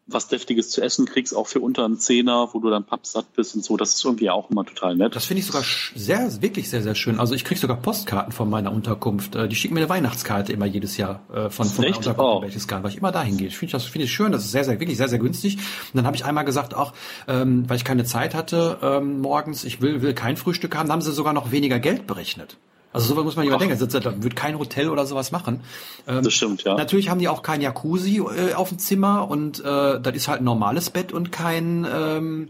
was 0.07 0.27
Deftiges 0.27 0.69
zu 0.69 0.81
essen 0.81 1.05
kriegst, 1.05 1.35
auch 1.35 1.47
für 1.47 1.59
unter 1.59 1.83
einen 1.83 1.97
Zehner, 1.97 2.49
wo 2.53 2.59
du 2.59 2.69
dann 2.69 2.83
pappsatt 2.83 3.33
bist 3.33 3.55
und 3.55 3.63
so. 3.63 3.75
Das 3.75 3.95
ist 3.95 4.05
irgendwie 4.05 4.29
auch 4.29 4.51
immer 4.51 4.63
total 4.63 4.95
nett. 4.95 5.15
Das 5.15 5.25
finde 5.25 5.39
ich 5.39 5.47
sogar 5.47 5.63
sehr, 5.95 6.41
wirklich 6.41 6.69
sehr, 6.69 6.83
sehr 6.83 6.93
schön. 6.93 7.19
Also 7.19 7.33
ich 7.33 7.43
krieg 7.43 7.57
sogar 7.57 7.77
Postkarten 7.77 8.31
von 8.31 8.49
meiner 8.49 8.71
Unterkunft. 8.71 9.35
Äh, 9.35 9.47
die 9.47 9.55
schicken 9.55 9.73
mir 9.73 9.79
eine 9.79 9.89
Weihnachtskarte 9.89 10.53
immer 10.53 10.65
jedes 10.67 10.97
Jahr 10.97 11.21
äh, 11.33 11.49
von, 11.49 11.65
von 11.67 11.85
meiner 11.85 11.97
Unterkunft, 11.97 12.37
oh. 12.37 12.41
welches 12.43 12.67
Garten, 12.67 12.83
weil 12.83 12.91
ich 12.91 12.97
immer 12.97 13.11
dahin 13.11 13.37
gehe. 13.37 13.47
Ich 13.47 13.57
finde 13.57 13.71
das 13.71 13.85
finde 13.85 14.05
ich 14.05 14.13
schön. 14.13 14.31
Das 14.31 14.45
ist 14.45 14.51
sehr, 14.51 14.63
sehr, 14.63 14.79
wirklich 14.79 14.97
sehr, 14.97 15.09
sehr 15.09 15.19
günstig. 15.19 15.57
Und 15.57 15.95
dann 15.95 16.05
habe 16.05 16.15
ich 16.15 16.23
einmal 16.23 16.45
gesagt, 16.45 16.75
auch 16.75 16.93
ähm, 17.27 17.67
weil 17.67 17.77
ich 17.77 17.83
keine 17.83 18.03
Zeit 18.03 18.35
hatte 18.35 18.77
ähm, 18.83 19.21
morgens, 19.21 19.63
ich 19.63 19.81
will, 19.81 20.01
will 20.03 20.13
kein 20.13 20.37
Frühstück 20.37 20.75
haben, 20.75 20.87
dann 20.87 20.93
haben 20.93 21.01
sie 21.01 21.13
sogar 21.13 21.33
noch 21.33 21.51
weniger 21.51 21.79
Geld 21.79 22.05
berechnet. 22.05 22.57
Also 22.95 23.09
sowas 23.09 23.25
muss 23.25 23.35
man 23.35 23.45
ja 23.45 23.57
denken. 23.57 23.77
Da 23.77 24.23
wird 24.23 24.35
kein 24.37 24.57
Hotel 24.57 24.89
oder 24.89 25.05
sowas 25.05 25.31
machen. 25.31 25.59
Ähm, 26.07 26.23
das 26.23 26.33
stimmt, 26.33 26.63
ja. 26.63 26.75
Natürlich 26.75 27.09
haben 27.09 27.19
die 27.19 27.27
auch 27.27 27.43
kein 27.43 27.59
Jacuzzi 27.59 28.17
äh, 28.19 28.53
auf 28.53 28.69
dem 28.69 28.79
Zimmer 28.79 29.29
und 29.29 29.59
äh, 29.59 29.99
das 29.99 30.15
ist 30.15 30.29
halt 30.29 30.41
ein 30.41 30.45
normales 30.45 30.89
Bett 30.89 31.11
und 31.11 31.31
kein 31.31 31.85
ähm, 31.85 32.49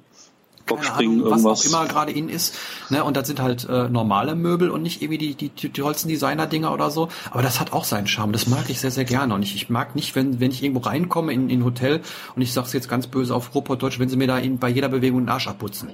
Ahnung, 0.68 1.24
was 1.24 1.41
irgendwas. 1.41 1.46
auch 1.46 1.66
immer 1.66 1.88
gerade 1.88 2.12
in 2.12 2.30
ist. 2.30 2.56
Ne? 2.89 3.04
Und 3.04 3.18
das 3.18 3.28
sind 3.28 3.39
halt 3.39 3.68
äh, 3.68 3.89
normale 3.89 4.36
Möbel 4.36 4.70
und 4.70 4.84
nicht 4.84 5.02
irgendwie 5.02 5.18
die, 5.18 5.34
die, 5.36 5.50
die 5.50 5.70
tollsten 5.70 6.10
Designer-Dinger 6.10 6.72
oder 6.72 6.91
so. 6.91 7.10
Aber 7.32 7.41
das 7.41 7.60
hat 7.60 7.74
auch 7.74 7.84
seinen 7.84 8.08
Charme. 8.08 8.32
Das 8.32 8.48
mag 8.48 8.70
ich 8.70 8.80
sehr, 8.80 8.91
sehr 8.91 9.06
gerne. 9.06 9.34
Und 9.34 9.41
ich, 9.41 9.56
ich 9.56 9.70
mag 9.70 9.96
nicht, 9.96 10.16
wenn, 10.16 10.39
wenn 10.39 10.52
ich 10.52 10.64
irgendwo 10.64 10.82
reinkomme 10.82 11.34
in, 11.34 11.50
in 11.50 11.62
ein 11.62 11.66
Hotel 11.66 12.02
und 12.36 12.41
ich 12.41 12.54
sag's 12.54 12.74
jetzt 12.74 12.89
ganz 12.89 13.08
böse 13.08 13.34
auf 13.34 13.54
Ruhrpott-Deutsch, 13.56 14.00
wenn 14.00 14.10
sie 14.10 14.18
mir 14.18 14.28
da 14.28 14.38
in, 14.38 14.60
bei 14.60 14.70
jeder 14.70 14.89
Bewegung 14.89 15.22
den 15.22 15.30
Arsch 15.30 15.48
abputzen 15.48 15.89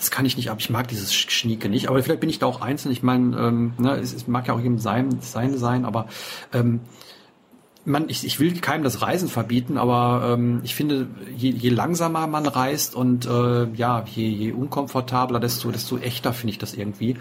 das 0.00 0.10
kann 0.10 0.24
ich 0.24 0.38
nicht 0.38 0.50
ab. 0.50 0.56
Ich 0.60 0.70
mag 0.70 0.88
dieses 0.88 1.14
Schnieke 1.14 1.68
nicht. 1.68 1.88
Aber 1.88 2.02
vielleicht 2.02 2.20
bin 2.20 2.30
ich 2.30 2.38
da 2.38 2.46
auch 2.46 2.62
einzeln. 2.62 2.90
Ich 2.90 3.02
meine, 3.02 3.36
ähm, 3.36 3.74
ne, 3.76 3.96
es, 3.96 4.14
es 4.14 4.26
mag 4.26 4.48
ja 4.48 4.54
auch 4.54 4.58
jedem 4.58 4.78
sein, 4.78 5.20
sein 5.20 5.58
sein, 5.58 5.84
aber 5.84 6.06
ähm, 6.54 6.80
man, 7.84 8.08
ich, 8.08 8.24
ich 8.24 8.40
will 8.40 8.58
keinem 8.60 8.82
das 8.82 9.02
Reisen 9.02 9.28
verbieten, 9.28 9.76
aber 9.76 10.32
ähm, 10.32 10.60
ich 10.64 10.74
finde, 10.74 11.08
je, 11.36 11.50
je 11.50 11.68
langsamer 11.68 12.26
man 12.26 12.46
reist 12.46 12.94
und 12.94 13.26
äh, 13.26 13.70
ja, 13.74 14.04
je, 14.06 14.26
je 14.26 14.52
unkomfortabler, 14.52 15.38
desto, 15.38 15.70
desto 15.70 15.98
echter 15.98 16.32
finde 16.32 16.52
ich 16.52 16.58
das 16.58 16.72
irgendwie. 16.72 17.16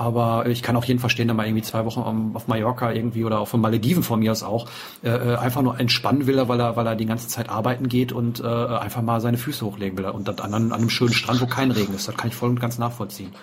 Aber 0.00 0.46
ich 0.46 0.62
kann 0.62 0.76
auch 0.76 0.84
jeden 0.84 1.00
verstehen, 1.00 1.26
der 1.26 1.34
mal 1.34 1.44
irgendwie 1.44 1.64
zwei 1.64 1.84
Wochen 1.84 1.98
auf 2.36 2.46
Mallorca 2.46 2.92
irgendwie 2.92 3.24
oder 3.24 3.40
auf 3.40 3.50
den 3.50 3.60
Malediven 3.60 4.04
von 4.04 4.20
mir 4.20 4.30
aus 4.30 4.44
auch 4.44 4.68
äh, 5.02 5.08
äh, 5.08 5.34
einfach 5.34 5.60
nur 5.60 5.80
entspannen 5.80 6.28
will, 6.28 6.36
weil 6.46 6.60
er, 6.60 6.76
weil 6.76 6.86
er 6.86 6.94
die 6.94 7.04
ganze 7.04 7.26
Zeit 7.26 7.48
arbeiten 7.48 7.88
geht 7.88 8.12
und 8.12 8.38
äh, 8.38 8.44
einfach 8.44 9.02
mal 9.02 9.20
seine 9.20 9.38
Füße 9.38 9.66
hochlegen 9.66 9.98
will. 9.98 10.04
Und 10.04 10.28
das 10.28 10.38
an, 10.38 10.72
einem 10.72 10.88
schönen 10.88 11.12
Strand, 11.12 11.40
wo 11.40 11.46
kein 11.46 11.72
Regen 11.72 11.94
ist. 11.94 12.06
Das 12.06 12.16
kann 12.16 12.28
ich 12.28 12.36
voll 12.36 12.50
und 12.50 12.60
ganz 12.60 12.78
nachvollziehen. 12.78 13.34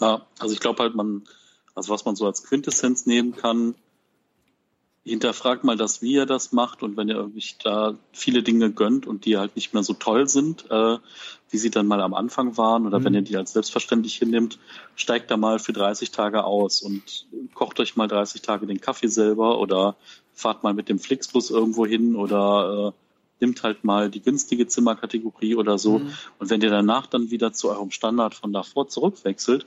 Ja, 0.00 0.22
also 0.38 0.54
ich 0.54 0.60
glaube 0.60 0.82
halt, 0.82 0.94
man, 0.94 1.24
also 1.74 1.92
was 1.92 2.06
man 2.06 2.16
so 2.16 2.24
als 2.24 2.44
Quintessenz 2.44 3.04
nehmen 3.04 3.36
kann, 3.36 3.74
hinterfragt 5.04 5.64
mal 5.64 5.76
das, 5.76 6.00
wie 6.00 6.16
er 6.16 6.24
das 6.24 6.52
macht 6.52 6.82
und 6.82 6.96
wenn 6.96 7.10
er 7.10 7.16
irgendwie 7.16 7.44
da 7.62 7.94
viele 8.12 8.42
Dinge 8.42 8.72
gönnt 8.72 9.06
und 9.06 9.26
die 9.26 9.36
halt 9.36 9.54
nicht 9.54 9.74
mehr 9.74 9.82
so 9.82 9.92
toll 9.92 10.28
sind, 10.30 10.64
äh, 10.70 10.96
wie 11.50 11.58
sie 11.58 11.70
dann 11.70 11.86
mal 11.86 12.00
am 12.00 12.14
Anfang 12.14 12.56
waren 12.56 12.86
oder 12.86 12.98
mhm. 12.98 13.04
wenn 13.04 13.14
ihr 13.14 13.22
die 13.22 13.36
als 13.36 13.52
selbstverständlich 13.52 14.16
hinnimmt, 14.16 14.58
steigt 14.96 15.30
da 15.30 15.36
mal 15.36 15.58
für 15.58 15.72
30 15.72 16.10
Tage 16.10 16.44
aus 16.44 16.82
und 16.82 17.26
kocht 17.54 17.80
euch 17.80 17.96
mal 17.96 18.08
30 18.08 18.42
Tage 18.42 18.66
den 18.66 18.80
Kaffee 18.80 19.08
selber 19.08 19.58
oder 19.58 19.96
fahrt 20.34 20.62
mal 20.62 20.74
mit 20.74 20.88
dem 20.88 20.98
Flixbus 20.98 21.50
irgendwo 21.50 21.86
hin 21.86 22.16
oder 22.16 22.92
äh, 22.94 23.44
nimmt 23.44 23.62
halt 23.62 23.84
mal 23.84 24.10
die 24.10 24.20
günstige 24.20 24.66
Zimmerkategorie 24.66 25.54
oder 25.54 25.78
so. 25.78 26.00
Mhm. 26.00 26.12
Und 26.38 26.50
wenn 26.50 26.60
ihr 26.60 26.70
danach 26.70 27.06
dann 27.06 27.30
wieder 27.30 27.52
zu 27.52 27.70
eurem 27.70 27.90
Standard 27.90 28.34
von 28.34 28.52
davor 28.52 28.88
zurückwechselt, 28.88 29.66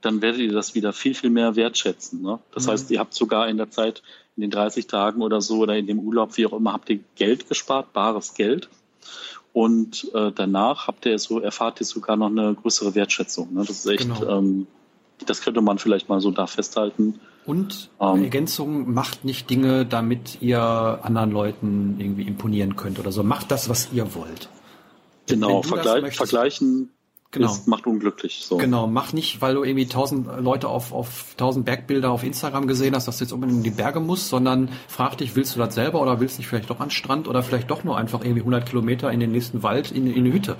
dann 0.00 0.20
werdet 0.20 0.40
ihr 0.40 0.52
das 0.52 0.74
wieder 0.74 0.92
viel, 0.92 1.14
viel 1.14 1.30
mehr 1.30 1.56
wertschätzen. 1.56 2.22
Ne? 2.22 2.38
Das 2.52 2.66
mhm. 2.66 2.70
heißt, 2.72 2.90
ihr 2.90 2.98
habt 2.98 3.14
sogar 3.14 3.48
in 3.48 3.56
der 3.56 3.70
Zeit, 3.70 4.02
in 4.36 4.42
den 4.42 4.50
30 4.50 4.86
Tagen 4.86 5.22
oder 5.22 5.40
so 5.40 5.58
oder 5.58 5.76
in 5.76 5.86
dem 5.86 5.98
Urlaub, 6.00 6.36
wie 6.36 6.46
auch 6.46 6.52
immer, 6.52 6.72
habt 6.72 6.90
ihr 6.90 7.00
Geld 7.14 7.48
gespart, 7.48 7.92
bares 7.92 8.34
Geld. 8.34 8.68
Und 9.54 10.10
äh, 10.12 10.32
danach 10.34 10.88
habt 10.88 11.06
ihr 11.06 11.16
so, 11.16 11.38
erfahrt 11.38 11.80
ihr 11.80 11.86
sogar 11.86 12.16
noch 12.16 12.26
eine 12.26 12.54
größere 12.54 12.96
Wertschätzung. 12.96 13.54
Ne? 13.54 13.60
Das 13.60 13.70
ist 13.70 13.86
echt, 13.86 14.02
genau. 14.02 14.38
ähm, 14.38 14.66
das 15.24 15.42
könnte 15.42 15.60
man 15.60 15.78
vielleicht 15.78 16.08
mal 16.08 16.20
so 16.20 16.32
da 16.32 16.48
festhalten. 16.48 17.20
Und 17.46 17.88
ähm, 18.00 18.24
Ergänzung, 18.24 18.92
macht 18.92 19.24
nicht 19.24 19.48
Dinge, 19.48 19.86
damit 19.86 20.42
ihr 20.42 20.60
anderen 20.60 21.30
Leuten 21.30 21.96
irgendwie 22.00 22.26
imponieren 22.26 22.74
könnt 22.74 22.98
oder 22.98 23.12
so. 23.12 23.22
Macht 23.22 23.52
das, 23.52 23.68
was 23.68 23.92
ihr 23.92 24.12
wollt. 24.16 24.48
Genau, 25.28 25.62
vergleich, 25.62 26.16
vergleichen 26.16 26.90
genau. 27.34 27.48
das 27.48 27.66
macht 27.66 27.86
unglücklich. 27.86 28.44
So. 28.46 28.56
Genau, 28.56 28.86
mach 28.86 29.12
nicht, 29.12 29.40
weil 29.40 29.54
du 29.54 29.62
irgendwie 29.62 29.86
tausend 29.86 30.28
Leute 30.40 30.68
auf, 30.68 30.92
auf 30.92 31.34
tausend 31.36 31.66
Bergbilder 31.66 32.10
auf 32.10 32.24
Instagram 32.24 32.66
gesehen 32.66 32.94
hast, 32.94 33.06
dass 33.06 33.18
du 33.18 33.24
jetzt 33.24 33.32
unbedingt 33.32 33.58
in 33.58 33.64
die 33.64 33.70
Berge 33.70 34.00
musst, 34.00 34.28
sondern 34.28 34.70
frag 34.88 35.18
dich, 35.18 35.36
willst 35.36 35.54
du 35.54 35.58
das 35.60 35.74
selber 35.74 36.00
oder 36.00 36.20
willst 36.20 36.36
du 36.36 36.40
nicht 36.40 36.48
vielleicht 36.48 36.70
doch 36.70 36.80
an 36.80 36.86
den 36.86 36.92
Strand 36.92 37.28
oder 37.28 37.42
vielleicht 37.42 37.70
doch 37.70 37.84
nur 37.84 37.96
einfach 37.96 38.22
irgendwie 38.22 38.40
100 38.40 38.66
Kilometer 38.66 39.12
in 39.12 39.20
den 39.20 39.32
nächsten 39.32 39.62
Wald 39.62 39.92
in, 39.92 40.06
in 40.06 40.24
eine 40.24 40.32
Hütte. 40.32 40.56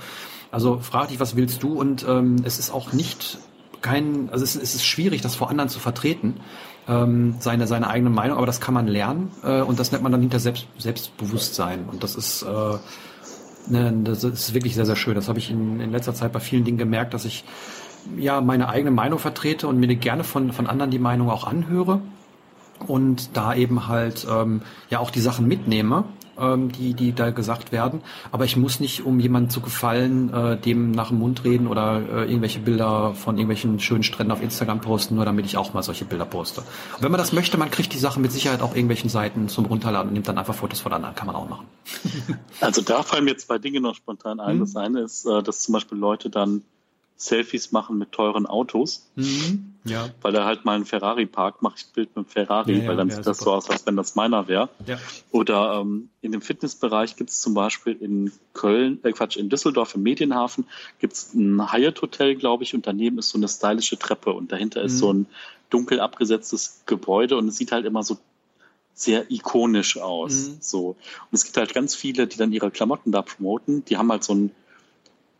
Also 0.50 0.78
frag 0.78 1.08
dich, 1.08 1.18
was 1.20 1.36
willst 1.36 1.62
du 1.62 1.72
und 1.72 2.04
ähm, 2.08 2.36
es 2.44 2.58
ist 2.58 2.72
auch 2.72 2.92
nicht 2.92 3.38
kein, 3.80 4.30
also 4.30 4.44
es, 4.44 4.56
es 4.56 4.74
ist 4.74 4.84
schwierig, 4.84 5.20
das 5.20 5.34
vor 5.34 5.50
anderen 5.50 5.68
zu 5.68 5.78
vertreten, 5.78 6.40
ähm, 6.88 7.36
seine, 7.38 7.66
seine 7.66 7.88
eigene 7.88 8.10
Meinung, 8.10 8.36
aber 8.36 8.46
das 8.46 8.60
kann 8.60 8.72
man 8.72 8.86
lernen 8.86 9.30
äh, 9.42 9.60
und 9.60 9.78
das 9.78 9.92
nennt 9.92 10.02
man 10.02 10.12
dann 10.12 10.20
hinter 10.20 10.38
Selbst, 10.38 10.66
Selbstbewusstsein 10.78 11.86
und 11.90 12.02
das 12.02 12.14
ist 12.14 12.42
äh, 12.42 12.78
das 13.66 14.24
ist 14.24 14.54
wirklich 14.54 14.74
sehr, 14.74 14.86
sehr 14.86 14.96
schön. 14.96 15.14
Das 15.14 15.28
habe 15.28 15.38
ich 15.38 15.50
in, 15.50 15.80
in 15.80 15.90
letzter 15.90 16.14
Zeit 16.14 16.32
bei 16.32 16.40
vielen 16.40 16.64
Dingen 16.64 16.78
gemerkt, 16.78 17.14
dass 17.14 17.24
ich 17.24 17.44
ja 18.18 18.40
meine 18.40 18.68
eigene 18.68 18.90
Meinung 18.90 19.18
vertrete 19.18 19.66
und 19.68 19.78
mir 19.78 19.94
gerne 19.96 20.24
von, 20.24 20.52
von 20.52 20.66
anderen 20.66 20.90
die 20.90 20.98
Meinung 20.98 21.30
auch 21.30 21.46
anhöre 21.46 22.00
und 22.86 23.36
da 23.36 23.54
eben 23.54 23.88
halt 23.88 24.26
ähm, 24.30 24.62
ja 24.90 24.98
auch 24.98 25.10
die 25.10 25.20
Sachen 25.20 25.46
mitnehme 25.46 26.04
ähm, 26.38 26.72
die, 26.72 26.94
die 26.94 27.12
da 27.12 27.30
gesagt 27.30 27.72
werden. 27.72 28.02
Aber 28.32 28.44
ich 28.44 28.56
muss 28.56 28.80
nicht, 28.80 29.04
um 29.04 29.20
jemanden 29.20 29.50
zu 29.50 29.60
gefallen, 29.60 30.32
äh, 30.32 30.56
dem 30.56 30.90
nach 30.90 31.08
dem 31.08 31.18
Mund 31.18 31.44
reden 31.44 31.66
oder 31.66 32.00
äh, 32.00 32.24
irgendwelche 32.24 32.60
Bilder 32.60 33.14
von 33.14 33.36
irgendwelchen 33.36 33.80
schönen 33.80 34.02
Stränden 34.02 34.32
auf 34.32 34.42
Instagram 34.42 34.80
posten, 34.80 35.16
nur 35.16 35.24
damit 35.24 35.46
ich 35.46 35.56
auch 35.56 35.74
mal 35.74 35.82
solche 35.82 36.04
Bilder 36.04 36.24
poste. 36.24 36.60
Und 36.60 37.02
wenn 37.02 37.10
man 37.10 37.18
das 37.18 37.32
möchte, 37.32 37.56
man 37.58 37.70
kriegt 37.70 37.92
die 37.92 37.98
Sachen 37.98 38.22
mit 38.22 38.32
Sicherheit 38.32 38.62
auch 38.62 38.74
irgendwelchen 38.74 39.10
Seiten 39.10 39.48
zum 39.48 39.66
Runterladen 39.66 40.08
und 40.08 40.14
nimmt 40.14 40.28
dann 40.28 40.38
einfach 40.38 40.54
Fotos 40.54 40.80
von 40.80 40.92
anderen, 40.92 41.14
kann 41.14 41.26
man 41.26 41.36
auch 41.36 41.48
machen. 41.48 41.66
Also 42.60 42.82
da 42.82 43.02
fallen 43.02 43.24
mir 43.24 43.36
zwei 43.36 43.58
Dinge 43.58 43.80
noch 43.80 43.94
spontan 43.94 44.40
ein. 44.40 44.52
Hm. 44.52 44.60
Das 44.60 44.76
eine 44.76 45.00
ist, 45.00 45.26
äh, 45.26 45.42
dass 45.42 45.60
zum 45.60 45.74
Beispiel 45.74 45.98
Leute 45.98 46.30
dann 46.30 46.62
Selfies 47.16 47.72
machen 47.72 47.96
mit 47.98 48.12
teuren 48.12 48.46
Autos. 48.46 49.08
Mhm. 49.14 49.74
Ja. 49.84 50.08
Weil 50.22 50.34
er 50.34 50.44
halt 50.46 50.64
mal 50.64 50.74
einen 50.74 50.86
Ferrari 50.86 51.26
parkt, 51.26 51.62
mache 51.62 51.74
ich 51.76 51.84
ein 51.84 51.92
Bild 51.94 52.16
mit 52.16 52.26
dem 52.26 52.28
Ferrari, 52.28 52.80
ja, 52.80 52.88
weil 52.88 52.96
dann 52.96 53.10
ja, 53.10 53.16
sieht 53.16 53.26
das 53.26 53.38
super. 53.38 53.50
so 53.50 53.56
aus, 53.56 53.70
als 53.70 53.86
wenn 53.86 53.96
das 53.96 54.14
meiner 54.14 54.48
wäre. 54.48 54.70
Ja. 54.86 54.98
Oder 55.30 55.80
ähm, 55.80 56.08
in 56.22 56.32
dem 56.32 56.40
Fitnessbereich 56.40 57.16
gibt 57.16 57.30
es 57.30 57.40
zum 57.40 57.54
Beispiel 57.54 57.96
in 58.00 58.32
Köln, 58.54 58.98
äh 59.04 59.12
Quatsch, 59.12 59.36
in 59.36 59.50
Düsseldorf 59.50 59.94
im 59.94 60.02
Medienhafen 60.02 60.66
gibt 60.98 61.12
es 61.12 61.34
ein 61.34 61.72
Hyatt 61.72 62.00
Hotel, 62.00 62.34
glaube 62.34 62.64
ich, 62.64 62.74
und 62.74 62.86
daneben 62.86 63.18
ist 63.18 63.28
so 63.28 63.38
eine 63.38 63.48
stylische 63.48 63.98
Treppe 63.98 64.32
und 64.32 64.52
dahinter 64.52 64.80
mhm. 64.80 64.86
ist 64.86 64.98
so 64.98 65.12
ein 65.12 65.26
dunkel 65.70 66.00
abgesetztes 66.00 66.82
Gebäude 66.86 67.36
und 67.36 67.48
es 67.48 67.56
sieht 67.56 67.72
halt 67.72 67.84
immer 67.84 68.02
so 68.02 68.18
sehr 68.94 69.30
ikonisch 69.30 69.98
aus. 69.98 70.48
Mhm. 70.48 70.56
So. 70.60 70.88
Und 70.88 71.32
es 71.32 71.44
gibt 71.44 71.56
halt 71.56 71.74
ganz 71.74 71.94
viele, 71.94 72.26
die 72.26 72.38
dann 72.38 72.52
ihre 72.52 72.70
Klamotten 72.70 73.12
da 73.12 73.22
promoten, 73.22 73.84
die 73.84 73.96
haben 73.96 74.10
halt 74.10 74.24
so 74.24 74.34
ein 74.34 74.50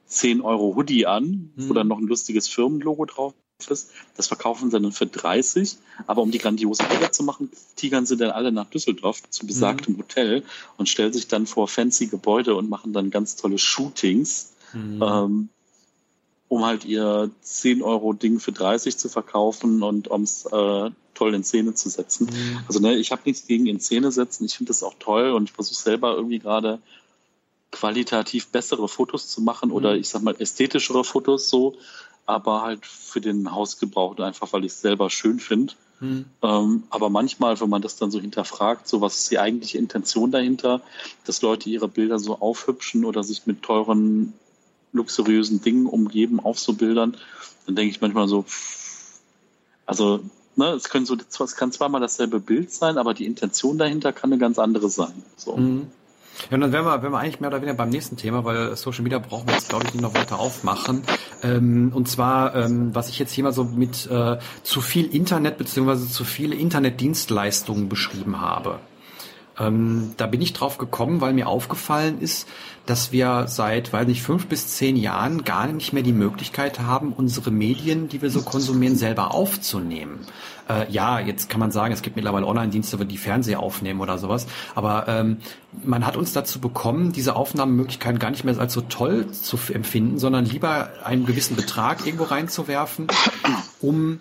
10 0.07 0.41
Euro 0.41 0.75
Hoodie 0.77 1.07
an, 1.07 1.53
mhm. 1.57 1.69
wo 1.69 1.75
dann 1.75 1.89
noch 1.89 1.99
ein 1.99 2.07
lustiges 2.07 2.49
Firmenlogo 2.49 3.05
drauf 3.05 3.35
ist. 3.71 3.91
Das 4.17 4.27
verkaufen 4.27 4.71
sie 4.71 4.81
dann 4.81 4.93
für 4.93 5.07
30. 5.07 5.77
Aber 6.07 6.23
um 6.23 6.31
die 6.31 6.39
grandiosen 6.39 6.87
Bilder 6.89 7.13
zu 7.13 7.23
machen, 7.23 7.51
tigern 7.77 8.07
sie 8.07 8.17
dann 8.17 8.31
alle 8.31 8.53
nach 8.53 8.69
Düsseldorf 8.69 9.23
zu 9.31 9.47
besagtem 9.47 9.95
mhm. 9.95 9.99
Hotel 9.99 10.43
und 10.77 10.89
stellen 10.89 11.13
sich 11.13 11.29
dann 11.29 11.47
vor 11.47 11.69
fancy 11.69 12.07
Gebäude 12.07 12.55
und 12.55 12.69
machen 12.69 12.93
dann 12.93 13.11
ganz 13.11 13.37
tolle 13.37 13.59
Shootings, 13.59 14.53
mhm. 14.73 15.03
ähm, 15.03 15.49
um 16.49 16.65
halt 16.65 16.85
ihr 16.85 17.31
10 17.41 17.83
Euro 17.83 18.13
Ding 18.13 18.41
für 18.41 18.53
30 18.53 18.97
zu 18.97 19.09
verkaufen 19.09 19.83
und 19.83 20.09
um 20.09 20.23
es 20.23 20.45
äh, 20.47 20.91
toll 21.15 21.35
in 21.35 21.45
Szene 21.45 21.75
zu 21.75 21.89
setzen. 21.89 22.27
Mhm. 22.27 22.61
Also 22.67 22.81
ne, 22.81 22.95
ich 22.97 23.13
habe 23.13 23.23
nichts 23.25 23.47
gegen 23.47 23.67
in 23.67 23.81
Szene 23.81 24.13
setzen. 24.13 24.45
Ich 24.45 24.57
finde 24.57 24.71
das 24.71 24.83
auch 24.83 24.95
toll 24.99 25.31
und 25.31 25.45
ich 25.45 25.53
versuche 25.53 25.81
selber 25.81 26.15
irgendwie 26.15 26.41
gerade 26.41 26.81
qualitativ 27.75 28.49
bessere 28.49 28.89
Fotos 28.89 29.29
zu 29.29 29.43
machen 29.43 29.73
oder 29.73 29.95
mhm. 29.95 30.01
ich 30.01 30.09
sag 30.09 30.23
mal 30.23 30.37
ästhetischere 30.39 31.03
Fotos 31.03 31.51
so, 31.51 31.75
aber 32.25 32.63
halt 32.63 32.87
für 32.87 33.21
den 33.21 33.53
Hausgebrauch 33.53 34.17
einfach, 34.19 34.53
weil 34.53 34.65
ich 34.65 34.73
es 34.73 34.81
selber 34.81 35.11
schön 35.11 35.41
finde. 35.41 35.75
Mhm. 36.01 36.25
Ähm, 36.43 36.85
aber 36.89 37.11
manchmal, 37.11 37.61
wenn 37.61 37.69
man 37.69 37.83
das 37.83 37.97
dann 37.97 38.13
so 38.13 38.21
hinterfragt, 38.21 38.87
so 38.87 39.01
was 39.01 39.17
ist 39.17 39.31
die 39.33 39.41
eigentliche 39.41 39.79
Intention 39.79 40.31
dahinter, 40.31 40.83
dass 41.25 41.43
Leute 41.43 41.69
ihre 41.69 41.89
Bilder 41.89 42.19
so 42.21 42.39
aufhübschen 42.39 43.05
oder 43.05 43.25
sich 43.25 43.47
mit 43.47 43.63
teuren, 43.63 44.33
luxuriösen 44.93 45.61
Dingen 45.61 45.87
umgeben 45.87 46.39
auf 46.39 46.61
so 46.61 46.75
Bildern, 46.75 47.17
dann 47.67 47.75
denke 47.75 47.91
ich 47.91 48.01
manchmal 48.01 48.29
so, 48.29 48.45
also 49.85 50.21
ne, 50.55 50.69
es 50.69 50.89
können 50.89 51.07
so, 51.07 51.17
es 51.17 51.57
kann 51.57 51.73
zwar 51.73 51.89
mal 51.89 52.01
dasselbe 52.01 52.39
Bild 52.39 52.73
sein, 52.73 52.99
aber 52.99 53.15
die 53.15 53.27
Intention 53.27 53.79
dahinter 53.79 54.13
kann 54.13 54.31
eine 54.31 54.39
ganz 54.39 54.61
andere 54.61 54.89
sein. 54.89 55.25
So. 55.37 55.57
Mhm. 55.57 55.89
Ja, 56.51 56.55
und 56.57 56.61
dann 56.61 56.73
wären 56.73 56.85
wir, 56.85 57.03
wären 57.03 57.13
wir 57.13 57.19
eigentlich 57.19 57.41
mehr 57.41 57.51
oder 57.51 57.61
weniger 57.61 57.77
beim 57.77 57.91
nächsten 57.91 58.17
Thema, 58.17 58.45
weil 58.45 58.77
Social 58.77 59.03
Media 59.03 59.19
brauchen 59.19 59.47
wir 59.47 59.55
jetzt, 59.55 59.69
glaube 59.69 59.85
ich, 59.87 59.95
nicht 59.95 60.03
noch 60.03 60.15
weiter 60.15 60.39
aufmachen. 60.39 61.03
Ähm, 61.43 61.93
und 61.95 62.09
zwar, 62.09 62.55
ähm, 62.55 62.95
was 62.95 63.09
ich 63.09 63.19
jetzt 63.19 63.33
hier 63.33 63.45
mal 63.45 63.53
so 63.53 63.65
mit 63.65 64.07
äh, 64.11 64.39
zu 64.63 64.81
viel 64.81 65.15
Internet 65.15 65.59
beziehungsweise 65.59 66.09
zu 66.09 66.25
viele 66.25 66.55
Internetdienstleistungen 66.55 67.89
beschrieben 67.89 68.41
habe. 68.41 68.79
Ähm, 69.59 70.13
da 70.17 70.27
bin 70.27 70.41
ich 70.41 70.53
drauf 70.53 70.79
gekommen, 70.79 71.21
weil 71.21 71.33
mir 71.33 71.49
aufgefallen 71.49 72.21
ist, 72.21 72.49
dass 72.87 73.13
wir 73.13 73.47
seit, 73.49 73.93
weiß 73.93 74.07
nicht, 74.07 74.23
fünf 74.23 74.47
bis 74.47 74.69
zehn 74.69 74.97
Jahren 74.97 75.45
gar 75.45 75.67
nicht 75.67 75.93
mehr 75.93 76.03
die 76.03 76.13
Möglichkeit 76.13 76.81
haben, 76.81 77.13
unsere 77.13 77.51
Medien, 77.51 78.09
die 78.09 78.21
wir 78.21 78.31
so 78.31 78.43
konsumieren, 78.43 78.97
selber 78.97 79.33
aufzunehmen. 79.33 80.21
Äh, 80.69 80.91
ja, 80.91 81.21
jetzt 81.21 81.49
kann 81.49 81.61
man 81.61 81.71
sagen, 81.71 81.93
es 81.93 82.03
gibt 82.03 82.17
mittlerweile 82.17 82.47
Online-Dienste, 82.47 83.05
die 83.07 83.17
Fernseher 83.17 83.61
aufnehmen 83.61 84.01
oder 84.01 84.19
sowas, 84.19 84.47
aber 84.75 85.07
ähm, 85.09 85.39
man 85.85 86.07
hat 86.07 86.17
uns 86.17 86.33
dazu 86.33 86.61
bekommen, 86.61 87.13
diese 87.13 87.37
Aufnahmemöglichkeiten 87.37 88.19
gar 88.19 88.31
nicht 88.31 88.45
mehr 88.45 88.59
als 88.59 88.73
so 88.73 88.81
toll 88.83 89.31
zu 89.31 89.59
empfinden, 89.73 90.19
sondern 90.19 90.45
lieber 90.45 90.91
einen 91.05 91.27
gewissen 91.27 91.57
Betrag 91.57 92.07
irgendwo 92.07 92.25
reinzuwerfen, 92.25 93.09
um 93.81 94.21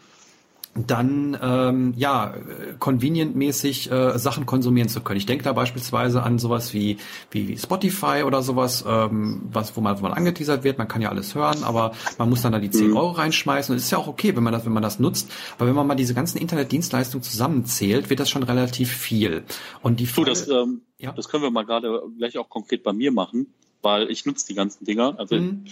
dann 0.76 1.38
ähm, 1.40 1.94
ja 1.96 2.34
convenient-mäßig 2.80 3.92
äh, 3.92 4.18
Sachen 4.18 4.46
konsumieren 4.48 4.90
zu 4.90 5.02
können. 5.02 5.18
Ich 5.18 5.28
denke 5.28 5.44
da 5.44 5.54
beispielsweise 5.54 6.24
an 6.24 6.40
sowas 6.40 6.74
wie 6.74 6.98
wie 7.30 7.58
Spotify 7.58 8.24
oder 8.26 8.42
sowas, 8.42 8.84
ähm, 8.88 9.44
was 9.52 9.78
wo 9.78 9.82
man 9.82 10.00
wo 10.00 10.04
man 10.04 10.14
angeteasert 10.14 10.64
wird. 10.64 10.80
Man 10.80 10.88
kann 10.88 11.02
ja 11.02 11.10
alles 11.10 11.36
hören, 11.36 11.64
aber 11.64 11.94
man 12.18 12.30
muss 12.30 12.42
dann 12.42 12.54
da 12.54 12.60
die 12.60 12.72
10 12.72 12.90
mhm. 12.90 12.98
Euro 12.98 13.12
reinschmeißen. 13.12 13.72
Und 13.72 13.78
es 13.78 13.86
ist 13.86 13.92
ja 13.92 14.00
auch 14.00 14.08
okay, 14.08 14.36
wenn 14.36 14.44
man 14.44 14.54
das 14.54 14.66
wenn 14.66 14.74
man 14.74 14.84
das 14.84 15.00
nutzt. 15.00 15.32
Aber 15.58 15.68
wenn 15.68 15.76
man 15.76 15.86
mal 15.86 15.96
diese 15.96 16.16
ganzen 16.16 16.40
Internetdienstleistungen 16.40 17.24
zusammenzählt, 17.24 18.10
wird 18.10 18.20
das 18.20 18.30
schon 18.30 18.44
relativ 18.44 18.92
viel. 18.92 19.44
Und 19.84 20.00
die 20.00 20.08
Frage, 20.08 20.26
du, 20.26 20.32
das, 20.32 20.48
ähm, 20.48 20.82
ja? 20.98 21.12
das 21.12 21.30
können 21.30 21.44
wir 21.44 21.52
mal 21.52 21.66
gerade 21.66 22.02
gleich 22.18 22.38
auch 22.40 22.50
konkret 22.50 22.82
bei 22.82 22.94
mir 22.94 23.12
machen, 23.12 23.54
weil 23.84 24.10
ich 24.10 24.26
nutze 24.26 24.48
die 24.48 24.56
ganzen 24.56 24.86
Dinger. 24.86 25.20
Also 25.20 25.36
mhm 25.36 25.66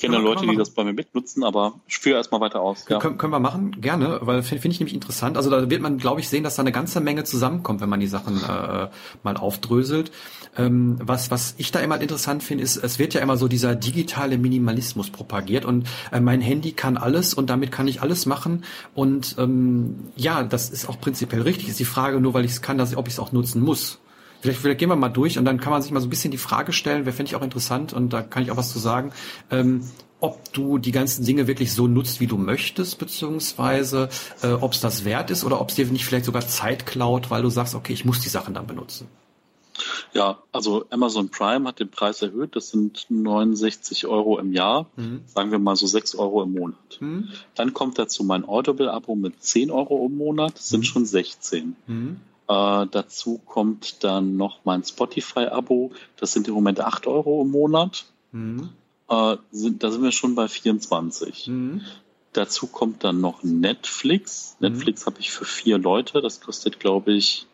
kenne 0.00 0.16
ja, 0.16 0.22
Leute, 0.22 0.46
die 0.46 0.56
das 0.56 0.70
bei 0.70 0.82
mir 0.82 0.92
mitnutzen, 0.92 1.44
aber 1.44 1.74
ich 1.86 1.98
führe 1.98 2.16
erstmal 2.16 2.40
weiter 2.40 2.60
aus. 2.60 2.86
Ja. 2.88 2.98
Können, 2.98 3.18
können 3.18 3.32
wir 3.32 3.38
machen, 3.38 3.80
gerne, 3.80 4.20
weil 4.22 4.42
finde 4.42 4.62
find 4.62 4.74
ich 4.74 4.80
nämlich 4.80 4.94
interessant. 4.94 5.36
Also 5.36 5.50
da 5.50 5.68
wird 5.70 5.82
man, 5.82 5.98
glaube 5.98 6.20
ich, 6.20 6.28
sehen, 6.28 6.42
dass 6.42 6.56
da 6.56 6.62
eine 6.62 6.72
ganze 6.72 7.00
Menge 7.00 7.24
zusammenkommt, 7.24 7.80
wenn 7.80 7.88
man 7.88 8.00
die 8.00 8.06
Sachen 8.06 8.38
äh, 8.38 8.88
mal 9.22 9.36
aufdröselt. 9.36 10.10
Ähm, 10.56 10.98
was, 11.02 11.30
was 11.30 11.54
ich 11.58 11.70
da 11.70 11.80
immer 11.80 12.00
interessant 12.00 12.42
finde, 12.42 12.64
ist, 12.64 12.76
es 12.76 12.98
wird 12.98 13.14
ja 13.14 13.20
immer 13.20 13.36
so 13.36 13.46
dieser 13.46 13.76
digitale 13.76 14.38
Minimalismus 14.38 15.10
propagiert 15.10 15.64
und 15.64 15.86
äh, 16.10 16.20
mein 16.20 16.40
Handy 16.40 16.72
kann 16.72 16.96
alles 16.96 17.34
und 17.34 17.50
damit 17.50 17.70
kann 17.70 17.86
ich 17.86 18.02
alles 18.02 18.26
machen. 18.26 18.64
Und 18.94 19.36
ähm, 19.38 20.08
ja, 20.16 20.42
das 20.42 20.70
ist 20.70 20.88
auch 20.88 20.98
prinzipiell 21.00 21.42
richtig. 21.42 21.68
Ist 21.68 21.78
die 21.78 21.84
Frage 21.84 22.20
nur, 22.20 22.34
weil 22.34 22.44
ich 22.44 22.52
es 22.52 22.62
kann, 22.62 22.78
dass 22.78 22.92
ich, 22.92 22.96
ob 22.96 23.06
ich 23.06 23.14
es 23.14 23.20
auch 23.20 23.32
nutzen 23.32 23.62
muss. 23.62 24.00
Vielleicht, 24.40 24.60
vielleicht 24.60 24.78
gehen 24.78 24.88
wir 24.88 24.96
mal 24.96 25.08
durch 25.08 25.38
und 25.38 25.44
dann 25.44 25.60
kann 25.60 25.70
man 25.70 25.82
sich 25.82 25.90
mal 25.92 26.00
so 26.00 26.06
ein 26.06 26.10
bisschen 26.10 26.30
die 26.30 26.38
Frage 26.38 26.72
stellen, 26.72 27.06
wer 27.06 27.12
fände 27.12 27.30
ich 27.30 27.36
auch 27.36 27.42
interessant 27.42 27.92
und 27.92 28.12
da 28.12 28.22
kann 28.22 28.42
ich 28.42 28.50
auch 28.50 28.56
was 28.56 28.72
zu 28.72 28.78
sagen, 28.78 29.12
ähm, 29.50 29.84
ob 30.20 30.52
du 30.52 30.78
die 30.78 30.92
ganzen 30.92 31.24
Dinge 31.24 31.46
wirklich 31.46 31.72
so 31.72 31.86
nutzt, 31.86 32.20
wie 32.20 32.26
du 32.26 32.36
möchtest, 32.36 32.98
beziehungsweise 32.98 34.08
äh, 34.42 34.52
ob 34.52 34.72
es 34.72 34.80
das 34.80 35.04
wert 35.04 35.30
ist 35.30 35.44
oder 35.44 35.60
ob 35.60 35.70
es 35.70 35.76
dir 35.76 35.86
nicht 35.86 36.04
vielleicht 36.04 36.26
sogar 36.26 36.46
Zeit 36.46 36.86
klaut, 36.86 37.30
weil 37.30 37.42
du 37.42 37.48
sagst, 37.48 37.74
okay, 37.74 37.92
ich 37.92 38.04
muss 38.04 38.20
die 38.20 38.28
Sachen 38.28 38.54
dann 38.54 38.66
benutzen. 38.66 39.08
Ja, 40.12 40.38
also 40.52 40.84
Amazon 40.90 41.30
Prime 41.30 41.66
hat 41.66 41.80
den 41.80 41.90
Preis 41.90 42.20
erhöht. 42.20 42.54
Das 42.54 42.70
sind 42.70 43.06
69 43.08 44.06
Euro 44.06 44.38
im 44.38 44.52
Jahr. 44.52 44.86
Mhm. 44.96 45.22
Sagen 45.26 45.50
wir 45.50 45.58
mal 45.58 45.76
so 45.76 45.86
6 45.86 46.16
Euro 46.16 46.42
im 46.42 46.52
Monat. 46.52 46.98
Mhm. 47.00 47.28
Dann 47.54 47.72
kommt 47.72 47.98
dazu 47.98 48.24
mein 48.24 48.46
Audible-Abo 48.46 49.14
mit 49.14 49.42
10 49.42 49.70
Euro 49.70 50.04
im 50.06 50.16
Monat. 50.16 50.54
Das 50.56 50.68
sind 50.68 50.80
mhm. 50.80 50.84
schon 50.84 51.06
16. 51.06 51.76
Äh, 52.50 52.86
dazu 52.90 53.38
kommt 53.38 54.02
dann 54.02 54.36
noch 54.36 54.64
mein 54.64 54.82
Spotify-Abo. 54.82 55.92
Das 56.16 56.32
sind 56.32 56.48
im 56.48 56.54
Moment 56.54 56.80
8 56.80 57.06
Euro 57.06 57.42
im 57.42 57.50
Monat. 57.50 58.06
Mhm. 58.32 58.70
Äh, 59.08 59.36
sind, 59.52 59.84
da 59.84 59.92
sind 59.92 60.02
wir 60.02 60.10
schon 60.10 60.34
bei 60.34 60.48
24. 60.48 61.46
Mhm. 61.46 61.82
Dazu 62.32 62.66
kommt 62.66 63.04
dann 63.04 63.20
noch 63.20 63.44
Netflix. 63.44 64.56
Mhm. 64.58 64.68
Netflix 64.68 65.06
habe 65.06 65.20
ich 65.20 65.30
für 65.30 65.44
vier 65.44 65.78
Leute. 65.78 66.20
Das 66.22 66.40
kostet, 66.40 66.80
glaube 66.80 67.12
ich. 67.12 67.46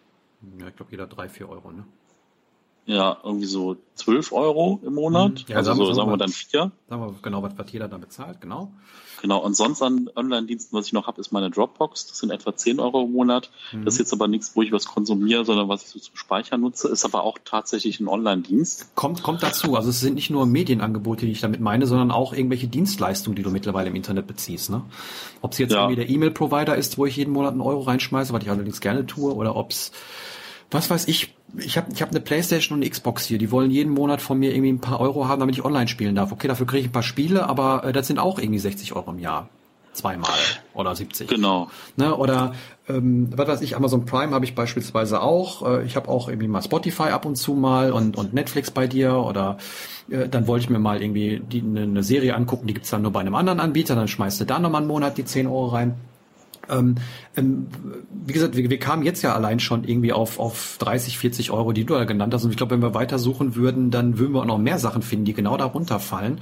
Ja, 0.58 0.68
ich 0.68 0.76
glaube, 0.76 0.92
jeder 0.92 1.06
drei, 1.06 1.28
vier 1.28 1.50
Euro, 1.50 1.72
ne? 1.72 1.84
Ja 2.86 3.16
irgendwie 3.22 3.46
so 3.46 3.76
12 3.96 4.32
Euro 4.32 4.80
im 4.84 4.94
Monat. 4.94 5.32
Mhm. 5.32 5.44
Ja, 5.48 5.56
also 5.56 5.72
sagen, 5.72 5.84
so, 5.84 5.92
sagen 5.92 6.10
wir 6.10 6.16
dann 6.16 6.30
vier. 6.30 6.70
Sagen 6.88 7.02
wir 7.02 7.14
genau, 7.20 7.42
was, 7.42 7.52
was 7.56 7.70
jeder 7.70 7.88
da 7.88 7.98
bezahlt, 7.98 8.40
genau. 8.40 8.72
Genau, 9.22 9.38
und 9.38 9.56
sonst 9.56 9.82
an 9.82 10.10
Online-Diensten, 10.14 10.76
was 10.76 10.86
ich 10.86 10.92
noch 10.92 11.06
habe, 11.06 11.20
ist 11.20 11.32
meine 11.32 11.50
Dropbox. 11.50 12.06
Das 12.06 12.18
sind 12.18 12.30
etwa 12.30 12.54
10 12.54 12.78
Euro 12.80 13.04
im 13.04 13.12
Monat. 13.12 13.50
Mhm. 13.72 13.84
Das 13.84 13.94
ist 13.94 13.98
jetzt 13.98 14.12
aber 14.12 14.28
nichts, 14.28 14.54
wo 14.54 14.62
ich 14.62 14.72
was 14.72 14.84
konsumiere, 14.84 15.44
sondern 15.44 15.68
was 15.68 15.84
ich 15.84 15.88
so 15.88 15.98
zum 15.98 16.16
Speichern 16.16 16.60
nutze, 16.60 16.88
ist 16.88 17.04
aber 17.04 17.24
auch 17.24 17.38
tatsächlich 17.44 17.98
ein 17.98 18.08
Online-Dienst. 18.08 18.94
Kommt, 18.94 19.22
kommt 19.22 19.42
dazu. 19.42 19.74
Also 19.74 19.90
es 19.90 20.00
sind 20.00 20.14
nicht 20.14 20.30
nur 20.30 20.46
Medienangebote, 20.46 21.26
die 21.26 21.32
ich 21.32 21.40
damit 21.40 21.60
meine, 21.60 21.86
sondern 21.86 22.10
auch 22.10 22.34
irgendwelche 22.34 22.68
Dienstleistungen, 22.68 23.36
die 23.36 23.42
du 23.42 23.50
mittlerweile 23.50 23.88
im 23.88 23.96
Internet 23.96 24.26
beziehst. 24.26 24.70
Ne? 24.70 24.82
Ob 25.40 25.52
es 25.52 25.58
jetzt 25.58 25.72
ja. 25.72 25.80
irgendwie 25.80 25.96
der 25.96 26.10
E-Mail-Provider 26.10 26.76
ist, 26.76 26.98
wo 26.98 27.06
ich 27.06 27.16
jeden 27.16 27.32
Monat 27.32 27.52
einen 27.52 27.62
Euro 27.62 27.80
reinschmeiße, 27.80 28.32
was 28.32 28.42
ich 28.42 28.50
allerdings 28.50 28.80
gerne 28.80 29.06
tue, 29.06 29.34
oder 29.34 29.56
ob 29.56 29.70
es 29.70 29.92
was 30.70 30.90
weiß 30.90 31.08
ich, 31.08 31.34
ich 31.56 31.76
habe 31.76 31.88
ich 31.92 32.02
hab 32.02 32.10
eine 32.10 32.20
Playstation 32.20 32.76
und 32.76 32.82
eine 32.82 32.90
Xbox 32.90 33.24
hier, 33.24 33.38
die 33.38 33.50
wollen 33.50 33.70
jeden 33.70 33.92
Monat 33.92 34.20
von 34.20 34.38
mir 34.38 34.52
irgendwie 34.52 34.72
ein 34.72 34.80
paar 34.80 35.00
Euro 35.00 35.28
haben, 35.28 35.40
damit 35.40 35.56
ich 35.56 35.64
online 35.64 35.88
spielen 35.88 36.14
darf. 36.14 36.32
Okay, 36.32 36.48
dafür 36.48 36.66
kriege 36.66 36.80
ich 36.80 36.88
ein 36.88 36.92
paar 36.92 37.02
Spiele, 37.02 37.48
aber 37.48 37.84
äh, 37.84 37.92
das 37.92 38.06
sind 38.06 38.18
auch 38.18 38.38
irgendwie 38.38 38.58
60 38.58 38.94
Euro 38.94 39.10
im 39.10 39.18
Jahr. 39.18 39.48
Zweimal 39.92 40.38
oder 40.74 40.94
70. 40.94 41.26
Genau. 41.26 41.70
Ne, 41.96 42.14
oder 42.14 42.52
ähm, 42.86 43.30
was 43.34 43.48
weiß 43.48 43.62
ich, 43.62 43.76
Amazon 43.76 44.04
Prime 44.04 44.34
habe 44.34 44.44
ich 44.44 44.54
beispielsweise 44.54 45.22
auch. 45.22 45.66
Äh, 45.66 45.86
ich 45.86 45.96
habe 45.96 46.10
auch 46.10 46.28
irgendwie 46.28 46.48
mal 46.48 46.60
Spotify 46.60 47.04
ab 47.04 47.24
und 47.24 47.36
zu 47.36 47.54
mal 47.54 47.92
und, 47.92 48.14
und 48.14 48.34
Netflix 48.34 48.70
bei 48.70 48.86
dir 48.86 49.14
oder 49.14 49.56
äh, 50.10 50.28
dann 50.28 50.46
wollte 50.46 50.64
ich 50.64 50.70
mir 50.70 50.78
mal 50.78 51.00
irgendwie 51.00 51.40
die, 51.40 51.60
eine, 51.60 51.82
eine 51.82 52.02
Serie 52.02 52.34
angucken, 52.34 52.66
die 52.66 52.74
gibt's 52.74 52.90
dann 52.90 53.00
nur 53.00 53.12
bei 53.12 53.20
einem 53.20 53.34
anderen 53.34 53.58
Anbieter, 53.58 53.94
dann 53.94 54.06
schmeißt 54.06 54.38
du 54.38 54.44
da 54.44 54.58
nochmal 54.58 54.82
einen 54.82 54.88
Monat 54.88 55.16
die 55.16 55.24
10 55.24 55.46
Euro 55.46 55.68
rein. 55.68 55.94
Ähm, 56.68 56.96
ähm, 57.36 57.66
wie 58.26 58.32
gesagt, 58.32 58.56
wir, 58.56 58.68
wir 58.68 58.78
kamen 58.78 59.02
jetzt 59.02 59.22
ja 59.22 59.34
allein 59.34 59.60
schon 59.60 59.84
irgendwie 59.84 60.12
auf, 60.12 60.38
auf 60.38 60.76
30, 60.78 61.18
40 61.18 61.50
Euro, 61.50 61.72
die 61.72 61.84
du 61.84 61.94
da 61.94 62.04
genannt 62.04 62.34
hast. 62.34 62.44
Und 62.44 62.50
ich 62.50 62.56
glaube, 62.56 62.72
wenn 62.72 62.82
wir 62.82 62.94
weiter 62.94 63.18
suchen 63.18 63.54
würden, 63.54 63.90
dann 63.90 64.18
würden 64.18 64.34
wir 64.34 64.40
auch 64.40 64.46
noch 64.46 64.58
mehr 64.58 64.78
Sachen 64.78 65.02
finden, 65.02 65.24
die 65.24 65.34
genau 65.34 65.56
darunter 65.56 66.00
fallen. 66.00 66.40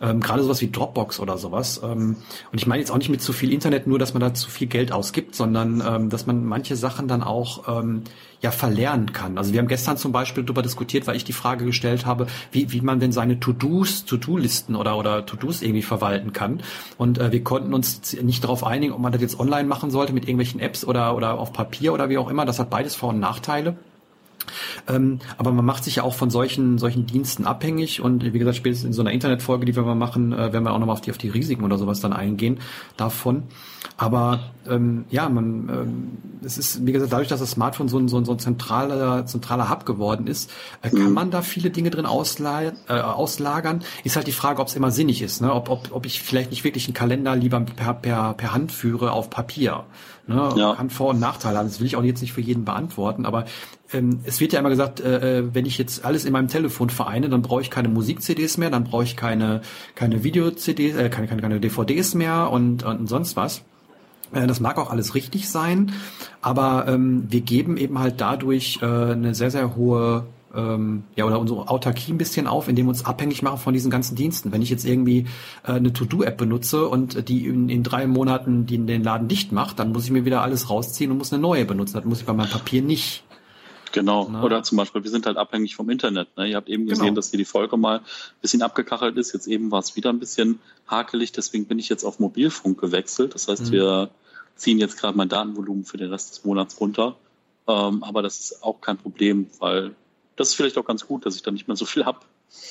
Ähm, 0.00 0.20
Gerade 0.20 0.42
sowas 0.42 0.60
wie 0.60 0.70
Dropbox 0.70 1.20
oder 1.20 1.38
sowas. 1.38 1.80
Ähm, 1.82 2.16
und 2.52 2.58
ich 2.58 2.66
meine 2.66 2.80
jetzt 2.80 2.90
auch 2.90 2.98
nicht 2.98 3.08
mit 3.08 3.22
zu 3.22 3.32
viel 3.32 3.52
Internet 3.52 3.86
nur, 3.86 3.98
dass 3.98 4.14
man 4.14 4.20
da 4.20 4.34
zu 4.34 4.50
viel 4.50 4.66
Geld 4.66 4.92
ausgibt, 4.92 5.34
sondern 5.34 5.82
ähm, 5.86 6.10
dass 6.10 6.26
man 6.26 6.44
manche 6.44 6.76
Sachen 6.76 7.08
dann 7.08 7.22
auch 7.22 7.80
ähm, 7.80 8.02
ja 8.42 8.50
verlernen 8.50 9.12
kann. 9.12 9.38
Also 9.38 9.52
wir 9.52 9.60
haben 9.60 9.68
gestern 9.68 9.96
zum 9.96 10.12
Beispiel 10.12 10.44
darüber 10.44 10.62
diskutiert, 10.62 11.06
weil 11.06 11.16
ich 11.16 11.24
die 11.24 11.32
Frage 11.32 11.64
gestellt 11.64 12.06
habe, 12.06 12.26
wie, 12.52 12.72
wie 12.72 12.80
man 12.80 13.00
denn 13.00 13.12
seine 13.12 13.40
To-Dos, 13.40 14.04
To-Do-Listen 14.04 14.76
oder, 14.76 14.98
oder 14.98 15.24
To-Dos 15.24 15.62
irgendwie 15.62 15.82
verwalten 15.82 16.32
kann. 16.32 16.60
Und 16.98 17.18
äh, 17.18 17.32
wir 17.32 17.42
konnten 17.42 17.74
uns 17.74 18.12
nicht 18.22 18.44
darauf 18.44 18.64
einigen, 18.64 18.92
ob 18.92 19.00
man 19.00 19.12
das 19.12 19.22
jetzt 19.22 19.40
online 19.40 19.68
machen 19.68 19.90
sollte 19.90 20.12
mit 20.12 20.24
irgendwelchen 20.24 20.60
Apps 20.60 20.84
oder, 20.84 21.16
oder 21.16 21.38
auf 21.38 21.52
Papier 21.52 21.92
oder 21.92 22.08
wie 22.08 22.18
auch 22.18 22.30
immer. 22.30 22.44
Das 22.44 22.58
hat 22.58 22.70
beides 22.70 22.94
Vor- 22.94 23.10
und 23.10 23.20
Nachteile. 23.20 23.76
Ähm, 24.88 25.20
aber 25.38 25.52
man 25.52 25.64
macht 25.64 25.84
sich 25.84 25.96
ja 25.96 26.02
auch 26.02 26.14
von 26.14 26.30
solchen, 26.30 26.78
solchen 26.78 27.06
Diensten 27.06 27.46
abhängig 27.46 28.00
und 28.00 28.24
wie 28.32 28.38
gesagt, 28.38 28.56
spätestens 28.56 28.88
in 28.88 28.92
so 28.92 29.02
einer 29.02 29.12
Internetfolge, 29.12 29.64
die 29.64 29.76
wir 29.76 29.82
mal 29.82 29.94
machen, 29.94 30.32
äh, 30.32 30.52
werden 30.52 30.64
wir 30.64 30.72
auch 30.72 30.78
nochmal 30.78 30.94
auf 30.94 31.00
die, 31.00 31.10
auf 31.10 31.18
die 31.18 31.28
Risiken 31.28 31.64
oder 31.64 31.78
sowas 31.78 32.00
dann 32.00 32.12
eingehen 32.12 32.58
davon. 32.96 33.44
Aber 33.98 34.40
ähm, 34.68 35.06
ja, 35.10 35.28
man, 35.28 35.68
ähm, 35.68 36.18
es 36.44 36.58
ist, 36.58 36.86
wie 36.86 36.92
gesagt, 36.92 37.12
dadurch, 37.12 37.28
dass 37.28 37.40
das 37.40 37.52
Smartphone 37.52 37.88
so 37.88 37.98
ein, 37.98 38.08
so 38.08 38.18
ein, 38.18 38.24
so 38.24 38.32
ein 38.32 38.38
zentraler, 38.38 39.24
zentraler 39.24 39.70
Hub 39.70 39.86
geworden 39.86 40.26
ist, 40.26 40.50
äh, 40.82 40.90
kann 40.90 41.08
mhm. 41.08 41.12
man 41.14 41.30
da 41.30 41.42
viele 41.42 41.70
Dinge 41.70 41.90
drin 41.90 42.04
ausla 42.04 42.62
äh, 42.62 42.72
auslagern. 42.88 43.82
Ist 44.04 44.16
halt 44.16 44.26
die 44.26 44.32
Frage, 44.32 44.60
ob 44.60 44.68
es 44.68 44.76
immer 44.76 44.90
sinnig 44.90 45.22
ist, 45.22 45.40
ne? 45.40 45.52
ob, 45.52 45.70
ob, 45.70 45.92
ob 45.92 46.04
ich 46.04 46.20
vielleicht 46.20 46.50
nicht 46.50 46.64
wirklich 46.64 46.86
einen 46.86 46.94
Kalender 46.94 47.34
lieber 47.36 47.60
per, 47.60 47.94
per, 47.94 48.34
per 48.34 48.52
Hand 48.52 48.72
führe 48.72 49.12
auf 49.12 49.30
Papier. 49.30 49.84
Ne? 50.26 50.52
Ja. 50.56 50.74
Kann 50.74 50.90
Vor- 50.90 51.10
und 51.10 51.20
Nachteile 51.20 51.58
haben. 51.58 51.68
Das 51.68 51.78
will 51.78 51.86
ich 51.86 51.96
auch 51.96 52.02
jetzt 52.02 52.20
nicht 52.20 52.32
für 52.32 52.40
jeden 52.40 52.64
beantworten, 52.64 53.26
aber 53.26 53.44
ähm, 53.92 54.20
es 54.24 54.40
wird 54.40 54.52
ja 54.52 54.60
immer 54.60 54.70
gesagt, 54.70 55.00
äh, 55.00 55.54
wenn 55.54 55.66
ich 55.66 55.78
jetzt 55.78 56.04
alles 56.04 56.24
in 56.24 56.32
meinem 56.32 56.48
Telefon 56.48 56.90
vereine, 56.90 57.28
dann 57.28 57.42
brauche 57.42 57.60
ich 57.60 57.70
keine 57.70 57.88
Musik-CDs 57.88 58.58
mehr, 58.58 58.70
dann 58.70 58.84
brauche 58.84 59.04
ich 59.04 59.16
keine, 59.16 59.60
keine 59.94 60.24
Video-CDs, 60.24 60.96
äh, 60.96 61.08
keine, 61.10 61.28
keine, 61.28 61.42
keine 61.42 61.60
DVDs 61.60 62.14
mehr 62.14 62.50
und, 62.50 62.82
und 62.82 63.06
sonst 63.08 63.36
was. 63.36 63.62
Äh, 64.32 64.46
das 64.46 64.58
mag 64.58 64.78
auch 64.78 64.90
alles 64.90 65.14
richtig 65.14 65.48
sein, 65.48 65.92
aber 66.42 66.86
ähm, 66.88 67.26
wir 67.28 67.40
geben 67.42 67.76
eben 67.76 67.98
halt 67.98 68.20
dadurch 68.20 68.80
äh, 68.82 68.86
eine 68.86 69.34
sehr, 69.34 69.52
sehr 69.52 69.76
hohe 69.76 70.26
ähm, 70.56 71.04
ja, 71.14 71.24
oder 71.24 71.38
unsere 71.38 71.68
Autarkie 71.68 72.12
ein 72.12 72.18
bisschen 72.18 72.46
auf, 72.46 72.68
indem 72.68 72.86
wir 72.86 72.90
uns 72.90 73.04
abhängig 73.04 73.42
machen 73.42 73.58
von 73.58 73.74
diesen 73.74 73.90
ganzen 73.90 74.16
Diensten. 74.16 74.52
Wenn 74.52 74.62
ich 74.62 74.70
jetzt 74.70 74.84
irgendwie 74.84 75.26
äh, 75.64 75.72
eine 75.72 75.92
To-Do-App 75.92 76.36
benutze 76.36 76.88
und 76.88 77.28
die 77.28 77.46
in, 77.46 77.68
in 77.68 77.82
drei 77.82 78.06
Monaten 78.06 78.66
die 78.66 78.78
den 78.78 79.02
Laden 79.02 79.28
dicht 79.28 79.52
macht, 79.52 79.78
dann 79.78 79.92
muss 79.92 80.04
ich 80.04 80.10
mir 80.10 80.24
wieder 80.24 80.42
alles 80.42 80.70
rausziehen 80.70 81.10
und 81.10 81.18
muss 81.18 81.32
eine 81.32 81.42
neue 81.42 81.64
benutzen. 81.64 81.94
Das 81.94 82.04
muss 82.04 82.20
ich 82.20 82.26
bei 82.26 82.32
meinem 82.32 82.50
Papier 82.50 82.82
nicht. 82.82 83.22
Genau. 83.92 84.28
Ne? 84.28 84.42
Oder 84.42 84.62
zum 84.62 84.76
Beispiel, 84.76 85.04
wir 85.04 85.10
sind 85.10 85.26
halt 85.26 85.36
abhängig 85.36 85.74
vom 85.74 85.88
Internet. 85.88 86.36
Ne? 86.36 86.48
Ihr 86.48 86.56
habt 86.56 86.68
eben 86.68 86.86
gesehen, 86.86 87.06
genau. 87.06 87.16
dass 87.16 87.30
hier 87.30 87.38
die 87.38 87.44
Folge 87.44 87.76
mal 87.76 87.98
ein 87.98 88.04
bisschen 88.42 88.62
abgekachelt 88.62 89.16
ist. 89.16 89.32
Jetzt 89.32 89.46
eben 89.46 89.70
war 89.70 89.78
es 89.78 89.96
wieder 89.96 90.10
ein 90.10 90.18
bisschen 90.18 90.58
hakelig, 90.86 91.32
deswegen 91.32 91.66
bin 91.66 91.78
ich 91.78 91.88
jetzt 91.88 92.04
auf 92.04 92.18
Mobilfunk 92.18 92.78
gewechselt. 92.80 93.34
Das 93.34 93.48
heißt, 93.48 93.66
mhm. 93.66 93.72
wir 93.72 94.10
ziehen 94.54 94.78
jetzt 94.78 94.98
gerade 94.98 95.16
mein 95.16 95.28
Datenvolumen 95.28 95.84
für 95.84 95.96
den 95.96 96.10
Rest 96.10 96.30
des 96.30 96.44
Monats 96.44 96.80
runter. 96.80 97.16
Ähm, 97.68 98.02
aber 98.02 98.22
das 98.22 98.38
ist 98.38 98.62
auch 98.62 98.80
kein 98.80 98.96
Problem, 98.96 99.46
weil 99.58 99.94
das 100.36 100.48
ist 100.48 100.54
vielleicht 100.54 100.78
auch 100.78 100.84
ganz 100.84 101.06
gut, 101.06 101.26
dass 101.26 101.34
ich 101.34 101.42
da 101.42 101.50
nicht 101.50 101.66
mehr 101.66 101.76
so 101.76 101.86
viel 101.86 102.04
habe. 102.04 102.20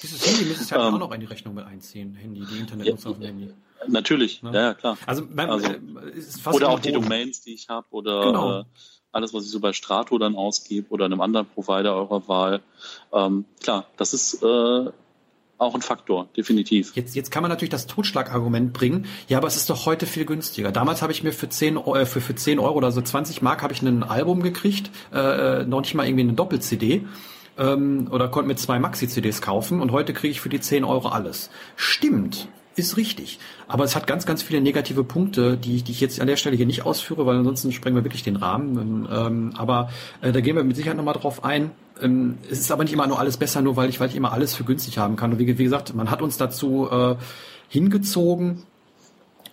Dieses 0.03 0.25
Handy 0.25 0.45
müsste 0.45 0.63
ich 0.63 0.71
halt 0.71 0.81
ähm, 0.81 0.93
auch 0.93 0.99
noch 0.99 1.11
in 1.11 1.19
die 1.19 1.25
Rechnung 1.25 1.55
mit 1.55 1.65
einziehen. 1.65 2.15
Handy, 2.15 2.45
die 2.45 2.59
Internetnutzung 2.59 3.11
ja, 3.11 3.15
auf 3.17 3.19
dem 3.19 3.25
Handy. 3.25 3.53
Natürlich, 3.87 4.41
ja, 4.43 4.53
ja 4.53 4.73
klar. 4.73 4.97
Also, 5.05 5.27
mein, 5.33 5.49
also 5.49 5.67
äh, 5.67 6.53
oder 6.53 6.69
auch 6.69 6.79
die 6.79 6.91
Domains, 6.91 7.41
die 7.41 7.53
ich 7.53 7.69
habe, 7.69 7.87
oder 7.91 8.25
genau. 8.25 8.59
äh, 8.59 8.63
alles, 9.11 9.33
was 9.33 9.45
ich 9.45 9.51
so 9.51 9.59
bei 9.59 9.73
Strato 9.73 10.17
dann 10.17 10.35
ausgebe 10.35 10.89
oder 10.89 11.05
einem 11.05 11.21
anderen 11.21 11.47
Provider 11.47 11.95
eurer 11.95 12.27
Wahl. 12.27 12.61
Ähm, 13.11 13.45
klar, 13.61 13.87
das 13.97 14.13
ist 14.13 14.43
äh, 14.43 14.89
auch 15.57 15.73
ein 15.73 15.81
Faktor, 15.81 16.27
definitiv. 16.35 16.95
Jetzt, 16.95 17.15
jetzt 17.15 17.31
kann 17.31 17.41
man 17.41 17.49
natürlich 17.49 17.69
das 17.69 17.87
Totschlagargument 17.87 18.73
bringen. 18.73 19.05
Ja, 19.27 19.37
aber 19.37 19.47
es 19.47 19.55
ist 19.55 19.69
doch 19.69 19.85
heute 19.85 20.05
viel 20.05 20.25
günstiger. 20.25 20.71
Damals 20.71 21.01
habe 21.01 21.13
ich 21.13 21.23
mir 21.23 21.31
für 21.31 21.47
10, 21.47 21.77
äh, 21.77 22.05
für, 22.05 22.21
für 22.21 22.35
10 22.35 22.59
Euro 22.59 22.75
oder 22.75 22.91
so 22.91 23.01
20 23.01 23.41
Mark 23.41 23.63
habe 23.63 23.73
ich 23.73 23.81
ein 23.81 24.03
Album 24.03 24.43
gekriegt, 24.43 24.91
äh, 25.13 25.63
noch 25.63 25.81
nicht 25.81 25.95
mal 25.95 26.05
irgendwie 26.05 26.23
eine 26.23 26.33
Doppel-CD 26.33 27.05
ähm, 27.57 28.07
oder 28.11 28.27
konnte 28.27 28.47
mir 28.47 28.55
zwei 28.55 28.79
Maxi-CDs 28.79 29.41
kaufen 29.41 29.81
und 29.81 29.91
heute 29.91 30.13
kriege 30.13 30.31
ich 30.31 30.41
für 30.41 30.49
die 30.49 30.59
10 30.59 30.83
Euro 30.83 31.09
alles. 31.09 31.49
Stimmt, 31.75 32.47
ist 32.75 32.97
richtig. 32.97 33.39
Aber 33.67 33.83
es 33.83 33.95
hat 33.95 34.07
ganz, 34.07 34.25
ganz 34.25 34.43
viele 34.43 34.61
negative 34.61 35.03
Punkte, 35.03 35.57
die, 35.57 35.81
die 35.81 35.91
ich 35.91 36.01
jetzt 36.01 36.19
an 36.19 36.27
der 36.27 36.35
Stelle 36.35 36.57
hier 36.57 36.65
nicht 36.65 36.85
ausführe, 36.85 37.25
weil 37.25 37.37
ansonsten 37.37 37.71
sprengen 37.71 37.95
wir 37.95 38.03
wirklich 38.03 38.23
den 38.23 38.35
Rahmen. 38.35 39.07
Ähm, 39.11 39.53
aber 39.57 39.89
äh, 40.21 40.31
da 40.31 40.41
gehen 40.41 40.55
wir 40.55 40.63
mit 40.63 40.75
Sicherheit 40.75 40.97
nochmal 40.97 41.13
drauf 41.13 41.43
ein. 41.43 41.71
Ähm, 42.01 42.37
es 42.49 42.59
ist 42.59 42.71
aber 42.71 42.83
nicht 42.83 42.93
immer 42.93 43.07
nur 43.07 43.19
alles 43.19 43.37
besser, 43.37 43.61
nur 43.61 43.77
weil 43.77 43.89
ich, 43.89 43.99
weil 43.99 44.09
ich 44.09 44.15
immer 44.15 44.33
alles 44.33 44.55
für 44.55 44.65
günstig 44.65 44.97
haben 44.97 45.15
kann. 45.15 45.31
Und 45.31 45.39
wie, 45.39 45.57
wie 45.57 45.63
gesagt, 45.63 45.95
man 45.95 46.11
hat 46.11 46.21
uns 46.21 46.37
dazu 46.37 46.89
äh, 46.91 47.15
hingezogen, 47.69 48.49
ähm, 48.49 48.74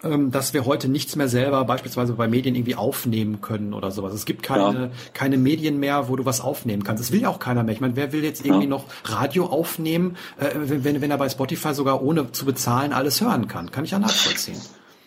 dass 0.03 0.53
wir 0.53 0.67
heute 0.67 0.89
nichts 0.89 1.15
mehr 1.15 1.29
selber 1.29 1.65
beispielsweise 1.65 2.15
bei 2.15 2.27
Medien 2.27 2.55
irgendwie 2.55 2.75
aufnehmen 2.75 3.41
können 3.41 3.73
oder 3.73 3.91
sowas. 3.91 4.13
Es 4.13 4.25
gibt 4.25 4.43
keine, 4.43 4.79
ja. 4.79 4.91
keine 5.15 5.39
Medien 5.39 5.79
mehr, 5.79 6.09
wo 6.09 6.17
du 6.17 6.25
was 6.25 6.41
aufnehmen 6.41 6.83
kannst. 6.83 7.03
Es 7.03 7.13
will 7.13 7.21
ja 7.21 7.29
auch 7.29 7.39
keiner 7.39 7.63
mehr. 7.63 7.75
Ich 7.75 7.81
meine, 7.81 7.95
wer 7.95 8.13
will 8.13 8.25
jetzt 8.25 8.45
irgendwie 8.45 8.65
ja. 8.65 8.71
noch 8.71 8.87
Radio 9.05 9.47
aufnehmen, 9.47 10.17
äh, 10.39 10.51
wenn, 10.55 11.01
wenn 11.01 11.11
er 11.11 11.19
bei 11.19 11.29
Spotify 11.29 11.73
sogar 11.73 12.03
ohne 12.03 12.33
zu 12.33 12.45
bezahlen 12.45 12.93
alles 12.93 13.21
hören 13.21 13.47
kann? 13.47 13.71
Kann 13.71 13.85
ich 13.85 13.93
ja 13.93 13.99
nachvollziehen. 13.99 14.61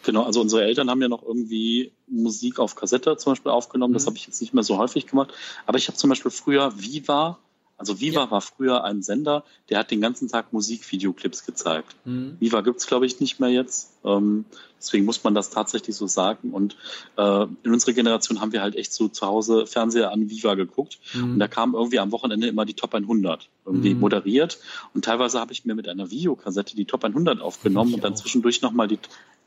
Genau, 0.04 0.24
also 0.24 0.40
unsere 0.40 0.64
Eltern 0.64 0.90
haben 0.90 1.02
ja 1.02 1.10
noch 1.10 1.24
irgendwie 1.24 1.92
Musik 2.08 2.60
auf 2.60 2.76
Kassette 2.76 3.18
zum 3.18 3.34
Beispiel 3.34 3.52
aufgenommen. 3.52 3.94
Das 3.94 4.04
mhm. 4.04 4.08
habe 4.08 4.18
ich 4.18 4.28
jetzt 4.28 4.40
nicht 4.40 4.54
mehr 4.54 4.64
so 4.64 4.78
häufig 4.78 5.08
gemacht. 5.08 5.34
Aber 5.66 5.78
ich 5.78 5.88
habe 5.88 5.98
zum 5.98 6.10
Beispiel 6.10 6.32
früher 6.32 6.72
Viva 6.78 7.40
also 7.78 8.00
Viva 8.00 8.24
ja. 8.24 8.32
war 8.32 8.42
früher 8.42 8.84
ein 8.84 9.02
Sender, 9.02 9.44
der 9.70 9.80
hat 9.80 9.92
den 9.92 10.00
ganzen 10.00 10.30
Tag 10.30 10.54
Musikvideoclips 10.54 11.46
gezeigt. 11.46 11.96
Mhm. 12.06 12.38
Viva 12.40 12.62
gibt's 12.62 12.88
glaube 12.88 13.06
ich, 13.06 13.20
nicht 13.20 13.40
mehr 13.40 13.50
jetzt. 13.50 13.92
Ähm, 14.06 14.46
deswegen 14.78 15.04
muss 15.04 15.24
man 15.24 15.36
das 15.36 15.50
tatsächlich 15.50 15.96
so 15.96 16.08
sagen. 16.08 16.52
Und 16.52 16.78
äh, 17.18 17.44
in 17.64 17.74
unserer 17.74 17.94
Generation 17.94 18.40
haben 18.40 18.54
wir 18.54 18.62
halt 18.62 18.76
echt 18.76 18.94
so 18.94 19.10
zu 19.10 19.26
Hause 19.26 19.66
Fernseher 19.66 20.12
an 20.12 20.30
Viva 20.30 20.56
geguckt. 20.56 21.00
Mhm. 21.14 21.34
Und 21.34 21.40
da 21.40 21.48
kam 21.48 21.74
irgendwie 21.74 22.00
am 22.00 22.12
Wochenende 22.12 22.48
immer 22.48 22.66
die 22.66 22.76
Top 22.76 22.94
100 22.96 23.50
irgendwie 23.66 23.94
mhm. 23.94 24.00
moderiert. 24.00 24.60
Und 24.94 25.04
teilweise 25.04 25.40
habe 25.40 25.52
ich 25.52 25.66
mir 25.66 25.76
mit 25.76 25.90
einer 25.90 26.12
Videokassette 26.12 26.76
die 26.76 26.86
Top 26.86 27.04
100 27.04 27.42
aufgenommen 27.42 27.94
und 27.94 28.04
dann 28.04 28.14
auch. 28.14 28.18
zwischendurch 28.18 28.62
nochmal 28.62 28.88
die... 28.88 29.00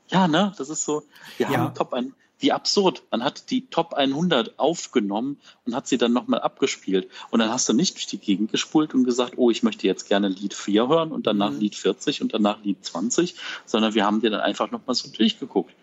Ja, 0.09 0.27
ne? 0.29 0.53
Das 0.57 0.71
ist 0.71 0.85
so, 0.85 1.03
wir 1.37 1.51
ja. 1.51 1.59
haben 1.59 1.75
Top 1.75 1.93
100 1.93 2.15
wie 2.39 2.53
absurd. 2.53 3.03
Man 3.11 3.25
hat 3.25 3.51
die 3.51 3.67
Top 3.69 3.95
100 3.95 4.59
aufgenommen 4.59 5.39
und 5.65 5.75
hat 5.75 5.89
sie 5.89 5.99
dann 5.99 6.13
nochmal 6.13 6.41
abgespielt. 6.41 7.09
Und 7.31 7.41
dann 7.41 7.51
hast 7.51 7.69
du 7.69 7.73
nicht 7.73 7.97
durch 7.97 8.07
die 8.07 8.19
Gegend 8.19 8.53
gespult 8.53 8.95
und 8.95 9.05
gesagt, 9.05 9.35
oh, 9.37 9.51
ich 9.51 9.63
möchte 9.63 9.87
jetzt 9.87 10.09
gerne 10.09 10.29
Lied 10.29 10.55
4 10.55 10.89
hören 10.89 11.13
und 11.13 11.27
danach 11.27 11.51
mhm. 11.51 11.61
Lied 11.61 11.75
40 11.75 12.23
und 12.23 12.35
danach 12.35 12.63
Lied 12.63 12.85
20, 12.85 13.35
sondern 13.67 13.95
wir 13.95 14.05
haben 14.05 14.21
dir 14.21 14.31
dann 14.31 14.41
einfach 14.41 14.71
nochmal 14.71 14.95
so 14.95 15.09
durchgeguckt. 15.11 15.75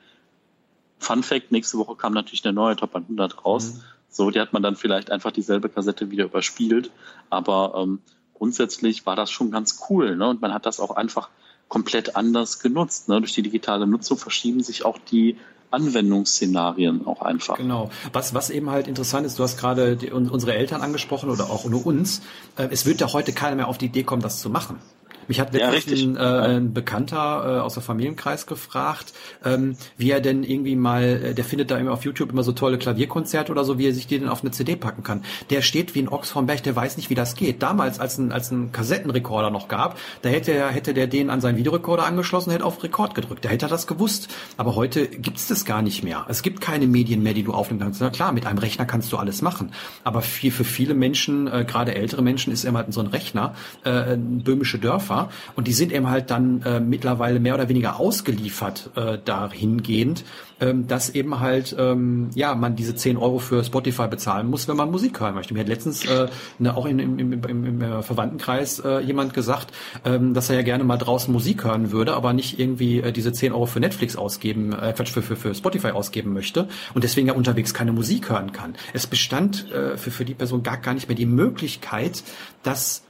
Fun 0.99 1.23
Fact, 1.23 1.51
nächste 1.51 1.77
Woche 1.77 1.95
kam 1.95 2.13
natürlich 2.13 2.45
eine 2.45 2.53
neue 2.53 2.75
Top 2.75 2.95
100 2.95 3.45
raus. 3.45 3.73
Mhm. 3.73 3.81
So, 4.09 4.31
die 4.31 4.39
hat 4.39 4.53
man 4.53 4.63
dann 4.63 4.77
vielleicht 4.77 5.11
einfach 5.11 5.31
dieselbe 5.31 5.67
Kassette 5.67 6.09
wieder 6.09 6.25
überspielt. 6.25 6.89
Aber 7.29 7.73
ähm, 7.75 7.99
grundsätzlich 8.33 9.05
war 9.05 9.17
das 9.17 9.29
schon 9.29 9.51
ganz 9.51 9.81
cool. 9.89 10.15
Ne? 10.15 10.29
Und 10.29 10.41
man 10.41 10.53
hat 10.53 10.65
das 10.65 10.79
auch 10.79 10.91
einfach 10.91 11.29
komplett 11.67 12.15
anders 12.15 12.59
genutzt. 12.59 13.09
Ne? 13.09 13.19
Durch 13.19 13.33
die 13.33 13.41
digitale 13.41 13.87
Nutzung 13.87 14.17
verschieben 14.17 14.63
sich 14.63 14.85
auch 14.85 14.97
die 14.97 15.37
Anwendungsszenarien 15.75 17.05
auch 17.05 17.21
einfach. 17.21 17.57
Genau. 17.57 17.89
Was, 18.13 18.33
was 18.33 18.49
eben 18.49 18.69
halt 18.69 18.87
interessant 18.87 19.25
ist, 19.25 19.37
du 19.37 19.43
hast 19.43 19.57
gerade 19.57 19.95
die, 19.95 20.11
unsere 20.11 20.55
Eltern 20.55 20.81
angesprochen 20.81 21.29
oder 21.29 21.49
auch 21.49 21.65
nur 21.65 21.85
uns. 21.85 22.21
Äh, 22.57 22.69
es 22.71 22.85
wird 22.85 23.01
ja 23.01 23.13
heute 23.13 23.33
keiner 23.33 23.55
mehr 23.55 23.67
auf 23.67 23.77
die 23.77 23.85
Idee 23.85 24.03
kommen, 24.03 24.21
das 24.21 24.39
zu 24.39 24.49
machen. 24.49 24.79
Mich 25.27 25.39
hat 25.39 25.53
letztens 25.53 26.01
ja, 26.01 26.07
ein, 26.07 26.17
äh, 26.17 26.19
ein 26.19 26.73
Bekannter 26.73 27.57
äh, 27.57 27.59
aus 27.61 27.73
der 27.73 27.83
Familienkreis 27.83 28.45
gefragt, 28.45 29.13
ähm, 29.43 29.75
wie 29.97 30.11
er 30.11 30.21
denn 30.21 30.43
irgendwie 30.43 30.75
mal, 30.75 31.03
äh, 31.03 31.33
der 31.33 31.45
findet 31.45 31.71
da 31.71 31.77
immer 31.77 31.91
auf 31.91 32.03
YouTube 32.03 32.31
immer 32.31 32.43
so 32.43 32.51
tolle 32.51 32.77
Klavierkonzerte 32.77 33.51
oder 33.51 33.63
so, 33.63 33.77
wie 33.77 33.87
er 33.87 33.93
sich 33.93 34.07
die 34.07 34.19
denn 34.19 34.29
auf 34.29 34.41
eine 34.41 34.51
CD 34.51 34.75
packen 34.75 35.03
kann. 35.03 35.23
Der 35.49 35.61
steht 35.61 35.95
wie 35.95 36.01
ein 36.01 36.09
Ochs 36.09 36.29
vom 36.29 36.45
Berg, 36.45 36.63
der 36.63 36.75
weiß 36.75 36.97
nicht, 36.97 37.09
wie 37.09 37.15
das 37.15 37.35
geht. 37.35 37.63
Damals, 37.63 37.99
als 37.99 38.17
ein, 38.17 38.31
als 38.31 38.51
ein 38.51 38.71
Kassettenrekorder 38.71 39.49
noch 39.49 39.67
gab, 39.67 39.97
da 40.21 40.29
hätte 40.29 40.51
er, 40.51 40.69
hätte 40.69 40.93
der 40.93 41.07
den 41.07 41.29
an 41.29 41.41
seinen 41.41 41.57
Videorekorder 41.57 42.05
angeschlossen, 42.05 42.51
hätte 42.51 42.65
auf 42.65 42.83
Rekord 42.83 43.15
gedrückt. 43.15 43.45
Da 43.45 43.49
hätte 43.49 43.65
er 43.65 43.69
das 43.69 43.87
gewusst. 43.87 44.29
Aber 44.57 44.75
heute 44.75 45.07
gibt's 45.07 45.47
das 45.47 45.65
gar 45.65 45.81
nicht 45.81 46.03
mehr. 46.03 46.25
Es 46.29 46.43
gibt 46.43 46.61
keine 46.61 46.87
Medien 46.87 47.23
mehr, 47.23 47.33
die 47.33 47.43
du 47.43 47.53
aufnehmen 47.53 47.79
kannst. 47.79 48.01
Na 48.01 48.09
klar, 48.09 48.31
mit 48.31 48.45
einem 48.45 48.59
Rechner 48.59 48.85
kannst 48.85 49.11
du 49.11 49.17
alles 49.17 49.41
machen. 49.41 49.71
Aber 50.03 50.21
viel, 50.21 50.51
für 50.51 50.63
viele 50.63 50.93
Menschen, 50.93 51.47
äh, 51.47 51.65
gerade 51.65 51.95
ältere 51.95 52.21
Menschen, 52.21 52.53
ist 52.53 52.63
immer 52.63 52.85
so 52.89 53.01
ein 53.01 53.07
Rechner, 53.07 53.55
äh, 53.83 54.17
böhmische 54.17 54.77
Dörfer 54.77 55.14
Opfer 55.15 55.29
und 55.55 55.67
die 55.67 55.73
sind 55.73 55.91
eben 55.91 56.09
halt 56.09 56.31
dann 56.31 56.61
äh, 56.63 56.79
mittlerweile 56.79 57.39
mehr 57.39 57.55
oder 57.55 57.69
weniger 57.69 57.99
ausgeliefert 57.99 58.89
äh, 58.95 59.17
dahingehend, 59.23 60.23
ähm, 60.59 60.87
dass 60.87 61.09
eben 61.09 61.39
halt 61.39 61.75
ähm, 61.77 62.29
ja 62.35 62.55
man 62.55 62.75
diese 62.75 62.95
10 62.95 63.17
Euro 63.17 63.39
für 63.39 63.63
Spotify 63.63 64.07
bezahlen 64.07 64.47
muss, 64.49 64.67
wenn 64.67 64.77
man 64.77 64.91
Musik 64.91 65.19
hören 65.19 65.35
möchte. 65.35 65.53
Mir 65.53 65.61
hat 65.61 65.67
letztens 65.67 66.05
äh, 66.05 66.27
ne, 66.59 66.75
auch 66.75 66.85
in, 66.85 66.99
im, 66.99 67.19
im, 67.19 67.33
im, 67.33 67.65
im 67.65 67.81
äh, 67.81 68.01
Verwandtenkreis 68.01 68.79
äh, 68.79 68.99
jemand 68.99 69.33
gesagt, 69.33 69.73
ähm, 70.03 70.33
dass 70.33 70.49
er 70.49 70.55
ja 70.55 70.61
gerne 70.61 70.83
mal 70.83 70.97
draußen 70.97 71.31
Musik 71.31 71.63
hören 71.63 71.91
würde, 71.91 72.13
aber 72.13 72.33
nicht 72.33 72.59
irgendwie 72.59 72.99
äh, 72.99 73.11
diese 73.11 73.33
10 73.33 73.53
Euro 73.53 73.65
für 73.65 73.79
Netflix 73.79 74.15
ausgeben, 74.15 74.73
äh, 74.73 74.93
Quatsch, 74.95 75.11
für, 75.11 75.21
für, 75.21 75.35
für 75.35 75.53
Spotify 75.53 75.89
ausgeben 75.89 76.33
möchte 76.33 76.67
und 76.93 77.03
deswegen 77.03 77.27
ja 77.27 77.33
unterwegs 77.33 77.73
keine 77.73 77.91
Musik 77.91 78.29
hören 78.29 78.51
kann. 78.51 78.75
Es 78.93 79.07
bestand 79.07 79.71
äh, 79.71 79.97
für, 79.97 80.11
für 80.11 80.25
die 80.25 80.33
Person 80.33 80.63
gar, 80.63 80.77
gar 80.77 80.93
nicht 80.93 81.07
mehr 81.07 81.15
die 81.15 81.25
Möglichkeit, 81.25 82.23
dass 82.63 83.04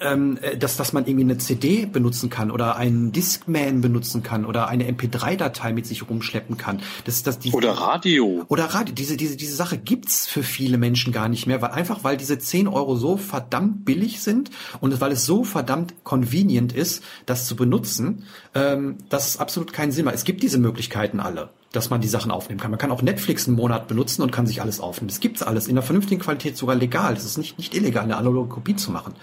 ähm, 0.00 0.38
äh, 0.40 0.56
dass, 0.56 0.76
dass 0.76 0.92
man 0.92 1.06
irgendwie 1.06 1.24
eine 1.24 1.38
CD 1.38 1.86
benutzen 1.86 2.30
kann 2.30 2.50
oder 2.50 2.76
einen 2.76 3.12
Discman 3.12 3.80
benutzen 3.80 4.22
kann 4.22 4.44
oder 4.44 4.68
eine 4.68 4.90
MP3-Datei 4.90 5.72
mit 5.72 5.86
sich 5.86 6.08
rumschleppen 6.08 6.56
kann. 6.56 6.80
Das, 7.04 7.22
das, 7.22 7.38
die, 7.38 7.52
oder 7.52 7.72
Radio. 7.72 8.44
Oder 8.48 8.66
Radio. 8.66 8.94
Diese, 8.94 9.16
diese, 9.16 9.36
diese 9.36 9.54
Sache 9.54 9.78
gibt's 9.78 10.26
für 10.26 10.42
viele 10.42 10.78
Menschen 10.78 11.12
gar 11.12 11.28
nicht 11.28 11.46
mehr, 11.46 11.62
weil 11.62 11.70
einfach 11.70 12.04
weil 12.04 12.16
diese 12.16 12.38
10 12.38 12.68
Euro 12.68 12.96
so 12.96 13.16
verdammt 13.16 13.84
billig 13.84 14.20
sind 14.20 14.50
und 14.80 15.00
weil 15.00 15.12
es 15.12 15.24
so 15.24 15.44
verdammt 15.44 15.94
convenient 16.04 16.72
ist, 16.72 17.02
das 17.26 17.46
zu 17.46 17.56
benutzen, 17.56 18.24
ähm, 18.54 18.96
dass 19.08 19.28
es 19.28 19.36
absolut 19.38 19.72
keinen 19.72 19.92
Sinn 19.92 20.04
macht. 20.04 20.14
Es 20.14 20.24
gibt 20.24 20.42
diese 20.42 20.58
Möglichkeiten 20.58 21.20
alle 21.20 21.50
dass 21.72 21.90
man 21.90 22.00
die 22.00 22.08
Sachen 22.08 22.30
aufnehmen 22.30 22.60
kann. 22.60 22.70
Man 22.70 22.78
kann 22.78 22.90
auch 22.90 23.02
Netflix 23.02 23.46
einen 23.46 23.56
Monat 23.56 23.88
benutzen 23.88 24.22
und 24.22 24.30
kann 24.30 24.46
sich 24.46 24.62
alles 24.62 24.80
aufnehmen. 24.80 25.08
Das 25.08 25.20
gibt's 25.20 25.42
alles 25.42 25.66
in 25.66 25.74
einer 25.74 25.82
vernünftigen 25.82 26.20
Qualität 26.20 26.56
sogar 26.56 26.76
legal. 26.76 27.14
Das 27.14 27.24
ist 27.24 27.36
nicht, 27.38 27.58
nicht 27.58 27.74
illegal, 27.74 28.04
eine 28.04 28.16
analoge 28.16 28.48
Kopie 28.48 28.76
zu 28.76 28.90
machen 28.90 29.14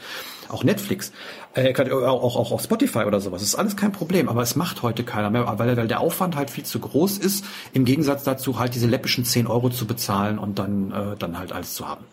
auch 0.50 0.64
Netflix, 0.64 1.12
äh, 1.54 1.74
auch, 1.80 2.36
auch, 2.36 2.52
auch 2.52 2.62
Spotify 2.62 3.00
oder 3.00 3.20
sowas. 3.20 3.42
Das 3.42 3.50
ist 3.50 3.56
alles 3.56 3.76
kein 3.76 3.92
Problem, 3.92 4.30
aber 4.30 4.42
es 4.42 4.56
macht 4.56 4.82
heute 4.84 5.04
keiner 5.04 5.30
mehr, 5.30 5.46
weil, 5.58 5.78
weil 5.78 5.88
der 5.88 6.00
Aufwand 6.00 6.36
halt 6.36 6.50
viel 6.50 6.64
zu 6.64 6.80
groß 6.80 7.18
ist, 7.18 7.46
im 7.74 7.86
Gegensatz 7.86 8.24
dazu 8.24 8.60
halt 8.60 8.76
diese 8.76 8.88
läppischen 8.88 9.26
10 9.26 9.48
Euro 9.48 9.70
zu 9.70 9.86
bezahlen 9.86 10.40
und 10.40 10.60
dann, 10.60 10.92
äh, 10.92 11.18
dann 11.18 11.38
halt 11.38 11.52
alles 11.52 11.76
zu 11.76 11.88
haben. 11.88 12.06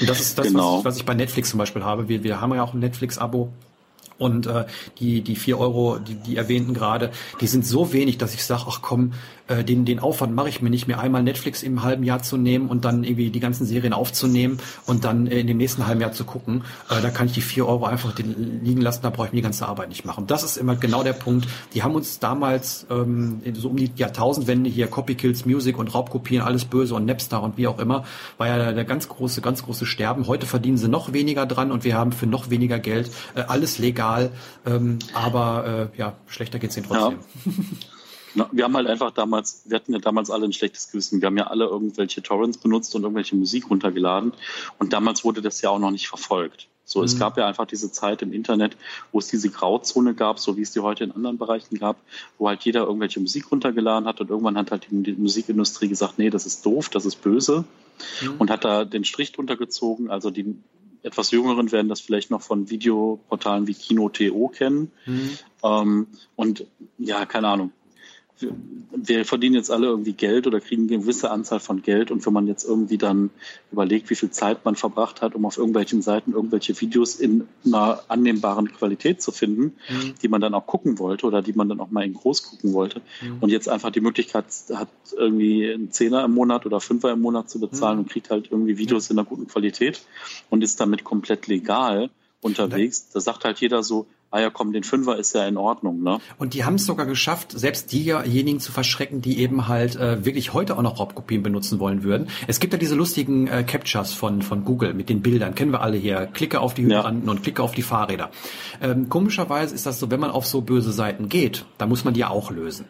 Und 0.00 0.08
das 0.08 0.20
ist 0.20 0.38
das, 0.38 0.46
genau. 0.46 0.76
was, 0.76 0.78
ich, 0.78 0.84
was 0.84 0.96
ich 0.96 1.04
bei 1.04 1.14
Netflix 1.14 1.50
zum 1.50 1.58
Beispiel 1.58 1.84
habe. 1.84 2.08
Wir, 2.08 2.24
wir 2.24 2.40
haben 2.40 2.54
ja 2.54 2.62
auch 2.62 2.72
ein 2.72 2.80
Netflix-Abo. 2.80 3.52
Und 4.18 4.46
äh, 4.46 4.66
die, 4.98 5.22
die 5.22 5.36
vier 5.36 5.58
Euro, 5.58 5.98
die, 5.98 6.14
die 6.14 6.36
erwähnten 6.36 6.74
gerade, 6.74 7.10
die 7.40 7.46
sind 7.46 7.66
so 7.66 7.92
wenig, 7.92 8.18
dass 8.18 8.34
ich 8.34 8.44
sage, 8.44 8.64
ach 8.68 8.80
komm, 8.82 9.12
äh, 9.52 9.64
den, 9.64 9.84
den 9.84 9.98
Aufwand 9.98 10.34
mache 10.34 10.48
ich 10.48 10.62
mir 10.62 10.70
nicht 10.70 10.86
mehr, 10.86 11.00
einmal 11.00 11.22
Netflix 11.22 11.62
im 11.62 11.82
halben 11.82 12.04
Jahr 12.04 12.22
zu 12.22 12.36
nehmen 12.36 12.68
und 12.68 12.84
dann 12.84 13.04
irgendwie 13.04 13.30
die 13.30 13.40
ganzen 13.40 13.66
Serien 13.66 13.92
aufzunehmen 13.92 14.58
und 14.86 15.04
dann 15.04 15.26
äh, 15.26 15.40
in 15.40 15.46
dem 15.46 15.58
nächsten 15.58 15.86
halben 15.86 16.00
Jahr 16.00 16.12
zu 16.12 16.24
gucken. 16.24 16.64
Äh, 16.88 17.02
da 17.02 17.10
kann 17.10 17.26
ich 17.26 17.32
die 17.32 17.42
vier 17.42 17.66
Euro 17.66 17.84
einfach 17.84 18.14
liegen 18.16 18.80
lassen, 18.80 19.00
da 19.02 19.10
brauche 19.10 19.26
ich 19.26 19.32
mir 19.32 19.38
die 19.38 19.42
ganze 19.42 19.66
Arbeit 19.66 19.88
nicht 19.88 20.04
machen. 20.04 20.26
Das 20.26 20.42
ist 20.42 20.56
immer 20.56 20.76
genau 20.76 21.02
der 21.02 21.12
Punkt. 21.12 21.46
Die 21.74 21.82
haben 21.82 21.94
uns 21.94 22.18
damals 22.18 22.86
ähm, 22.90 23.42
so 23.54 23.68
um 23.68 23.76
die 23.76 23.90
Jahrtausendwende 23.94 24.70
hier 24.70 24.86
Copy 24.86 25.14
Kills 25.14 25.44
Music 25.44 25.78
und 25.78 25.94
Raubkopien, 25.94 26.42
alles 26.42 26.64
böse 26.64 26.94
und 26.94 27.04
Napster 27.04 27.42
und 27.42 27.58
wie 27.58 27.66
auch 27.66 27.78
immer, 27.78 28.04
war 28.38 28.48
ja 28.48 28.56
der, 28.56 28.72
der 28.72 28.84
ganz 28.84 29.08
große, 29.08 29.40
ganz 29.40 29.62
große 29.64 29.86
Sterben. 29.86 30.26
Heute 30.26 30.46
verdienen 30.46 30.78
sie 30.78 30.88
noch 30.88 31.12
weniger 31.12 31.46
dran 31.46 31.72
und 31.72 31.84
wir 31.84 31.96
haben 31.96 32.12
für 32.12 32.26
noch 32.26 32.50
weniger 32.50 32.78
Geld 32.78 33.10
äh, 33.34 33.42
alles 33.42 33.78
legal, 33.78 34.30
ähm, 34.64 34.98
aber 35.12 35.90
äh, 35.94 35.98
ja, 35.98 36.14
schlechter 36.26 36.58
geht's 36.58 36.76
ihnen 36.76 36.86
trotzdem. 36.86 37.18
Ja. 37.44 37.52
wir 38.34 38.64
haben 38.64 38.76
halt 38.76 38.86
einfach 38.86 39.10
damals, 39.10 39.62
wir 39.66 39.76
hatten 39.76 39.92
ja 39.92 39.98
damals 39.98 40.30
alle 40.30 40.44
ein 40.44 40.52
schlechtes 40.52 40.90
Gewissen. 40.90 41.20
Wir 41.20 41.26
haben 41.26 41.36
ja 41.36 41.48
alle 41.48 41.66
irgendwelche 41.66 42.22
Torrents 42.22 42.58
benutzt 42.58 42.94
und 42.94 43.02
irgendwelche 43.02 43.36
Musik 43.36 43.70
runtergeladen. 43.70 44.32
Und 44.78 44.92
damals 44.92 45.24
wurde 45.24 45.42
das 45.42 45.60
ja 45.60 45.70
auch 45.70 45.78
noch 45.78 45.90
nicht 45.90 46.08
verfolgt. 46.08 46.68
So, 46.84 47.00
mhm. 47.00 47.04
es 47.04 47.18
gab 47.18 47.36
ja 47.38 47.46
einfach 47.46 47.66
diese 47.66 47.92
Zeit 47.92 48.22
im 48.22 48.32
Internet, 48.32 48.76
wo 49.12 49.18
es 49.18 49.28
diese 49.28 49.50
Grauzone 49.50 50.14
gab, 50.14 50.38
so 50.38 50.56
wie 50.56 50.62
es 50.62 50.72
die 50.72 50.80
heute 50.80 51.04
in 51.04 51.12
anderen 51.12 51.38
Bereichen 51.38 51.78
gab, 51.78 51.96
wo 52.38 52.48
halt 52.48 52.62
jeder 52.64 52.84
irgendwelche 52.84 53.20
Musik 53.20 53.50
runtergeladen 53.50 54.06
hat 54.06 54.20
und 54.20 54.30
irgendwann 54.30 54.58
hat 54.58 54.70
halt 54.70 54.88
die, 54.90 55.12
Musikindustrie 55.12 55.88
gesagt, 55.88 56.18
nee, 56.18 56.30
das 56.30 56.44
ist 56.44 56.66
doof, 56.66 56.88
das 56.88 57.06
ist 57.06 57.22
böse 57.22 57.64
mhm. 58.22 58.34
und 58.38 58.50
hat 58.50 58.64
da 58.64 58.84
den 58.84 59.04
Strich 59.04 59.32
drunter 59.32 59.56
gezogen. 59.56 60.10
Also 60.10 60.30
die 60.30 60.56
etwas 61.04 61.30
Jüngeren 61.30 61.72
werden 61.72 61.88
das 61.88 62.00
vielleicht 62.00 62.30
noch 62.30 62.42
von 62.42 62.68
Videoportalen 62.70 63.66
wie 63.66 63.74
Kino.to 63.74 64.48
kennen. 64.48 64.90
Mhm. 65.06 65.38
Ähm, 65.62 66.06
und 66.36 66.66
ja, 66.98 67.26
keine 67.26 67.48
Ahnung 67.48 67.72
wir 68.94 69.24
verdienen 69.24 69.54
jetzt 69.54 69.70
alle 69.70 69.86
irgendwie 69.86 70.12
Geld 70.12 70.46
oder 70.46 70.60
kriegen 70.60 70.88
eine 70.88 70.98
gewisse 70.98 71.30
Anzahl 71.30 71.60
von 71.60 71.82
Geld 71.82 72.10
und 72.10 72.24
wenn 72.26 72.32
man 72.32 72.46
jetzt 72.46 72.64
irgendwie 72.64 72.98
dann 72.98 73.30
überlegt, 73.70 74.10
wie 74.10 74.14
viel 74.14 74.30
Zeit 74.30 74.64
man 74.64 74.76
verbracht 74.76 75.22
hat, 75.22 75.34
um 75.34 75.44
auf 75.44 75.58
irgendwelchen 75.58 76.02
Seiten 76.02 76.32
irgendwelche 76.32 76.78
Videos 76.80 77.16
in 77.16 77.46
einer 77.64 78.02
annehmbaren 78.08 78.72
Qualität 78.72 79.22
zu 79.22 79.32
finden, 79.32 79.74
mhm. 79.88 80.14
die 80.20 80.28
man 80.28 80.40
dann 80.40 80.54
auch 80.54 80.66
gucken 80.66 80.98
wollte 80.98 81.26
oder 81.26 81.42
die 81.42 81.52
man 81.52 81.68
dann 81.68 81.80
auch 81.80 81.90
mal 81.90 82.04
in 82.04 82.14
groß 82.14 82.42
gucken 82.42 82.72
wollte 82.72 83.00
mhm. 83.22 83.38
und 83.40 83.50
jetzt 83.50 83.68
einfach 83.68 83.90
die 83.90 84.00
Möglichkeit 84.00 84.46
hat, 84.74 84.88
irgendwie 85.16 85.72
einen 85.72 85.90
Zehner 85.90 86.24
im 86.24 86.32
Monat 86.32 86.66
oder 86.66 86.80
Fünfer 86.80 87.12
im 87.12 87.20
Monat 87.20 87.50
zu 87.50 87.60
bezahlen 87.60 87.98
mhm. 87.98 88.04
und 88.04 88.10
kriegt 88.10 88.30
halt 88.30 88.48
irgendwie 88.50 88.78
Videos 88.78 89.10
in 89.10 89.18
einer 89.18 89.26
guten 89.26 89.46
Qualität 89.46 90.02
und 90.50 90.62
ist 90.62 90.80
damit 90.80 91.04
komplett 91.04 91.46
legal 91.46 92.10
unterwegs. 92.40 93.10
Da 93.10 93.20
sagt 93.20 93.44
halt 93.44 93.60
jeder 93.60 93.82
so, 93.82 94.06
ah 94.32 94.40
ja, 94.40 94.50
komm, 94.50 94.72
den 94.72 94.82
Fünfer 94.82 95.16
ist 95.18 95.34
ja 95.34 95.46
in 95.46 95.56
Ordnung, 95.56 96.02
ne? 96.02 96.18
Und 96.38 96.54
die 96.54 96.64
haben 96.64 96.74
es 96.74 96.86
sogar 96.86 97.06
geschafft, 97.06 97.52
selbst 97.52 97.92
diejenigen 97.92 98.60
zu 98.60 98.72
verschrecken, 98.72 99.20
die 99.20 99.38
eben 99.38 99.68
halt 99.68 99.94
äh, 99.96 100.24
wirklich 100.24 100.54
heute 100.54 100.76
auch 100.76 100.82
noch 100.82 100.98
Raubkopien 100.98 101.42
benutzen 101.42 101.78
wollen 101.78 102.02
würden. 102.02 102.28
Es 102.46 102.58
gibt 102.58 102.72
ja 102.72 102.78
diese 102.78 102.94
lustigen 102.94 103.46
äh, 103.46 103.62
Captures 103.62 104.14
von, 104.14 104.42
von 104.42 104.64
Google 104.64 104.94
mit 104.94 105.10
den 105.10 105.22
Bildern, 105.22 105.54
kennen 105.54 105.70
wir 105.70 105.82
alle 105.82 105.98
hier. 105.98 106.26
Klicke 106.26 106.60
auf 106.60 106.74
die 106.74 106.84
Hydranten 106.84 107.26
ja. 107.26 107.30
und 107.30 107.42
klicke 107.42 107.62
auf 107.62 107.72
die 107.72 107.82
Fahrräder. 107.82 108.30
Ähm, 108.80 109.08
komischerweise 109.10 109.74
ist 109.74 109.84
das 109.84 110.00
so, 110.00 110.10
wenn 110.10 110.20
man 110.20 110.30
auf 110.30 110.46
so 110.46 110.62
böse 110.62 110.92
Seiten 110.92 111.28
geht, 111.28 111.66
da 111.76 111.86
muss 111.86 112.04
man 112.04 112.14
die 112.14 112.20
ja 112.20 112.30
auch 112.30 112.50
lösen. 112.50 112.86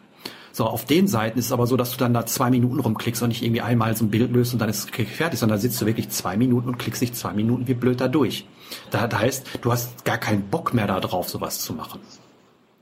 So, 0.55 0.65
auf 0.65 0.85
den 0.85 1.07
Seiten 1.07 1.39
ist 1.39 1.47
es 1.47 1.51
aber 1.51 1.65
so, 1.65 1.75
dass 1.77 1.91
du 1.91 1.97
dann 1.97 2.13
da 2.13 2.27
zwei 2.27 2.51
Minuten 2.51 2.79
rumklickst 2.79 3.23
und 3.23 3.29
nicht 3.29 3.41
irgendwie 3.41 3.61
einmal 3.61 3.97
so 3.97 4.05
ein 4.05 4.11
Bild 4.11 4.31
löst 4.31 4.53
und 4.53 4.59
dann 4.59 4.69
ist 4.69 4.87
es 4.87 5.07
fertig, 5.09 5.39
sondern 5.39 5.57
da 5.57 5.61
sitzt 5.61 5.81
du 5.81 5.87
wirklich 5.87 6.09
zwei 6.09 6.37
Minuten 6.37 6.69
und 6.69 6.77
klickst 6.77 7.01
dich 7.01 7.13
zwei 7.13 7.33
Minuten 7.33 7.67
wie 7.67 7.73
blöd 7.73 7.99
da 7.99 8.07
durch. 8.07 8.45
Das 8.91 9.13
heißt, 9.13 9.47
du 9.61 9.71
hast 9.71 10.05
gar 10.05 10.17
keinen 10.17 10.49
Bock 10.49 10.73
mehr 10.73 10.87
darauf, 10.87 11.29
sowas 11.29 11.59
zu 11.59 11.73
machen. 11.73 11.99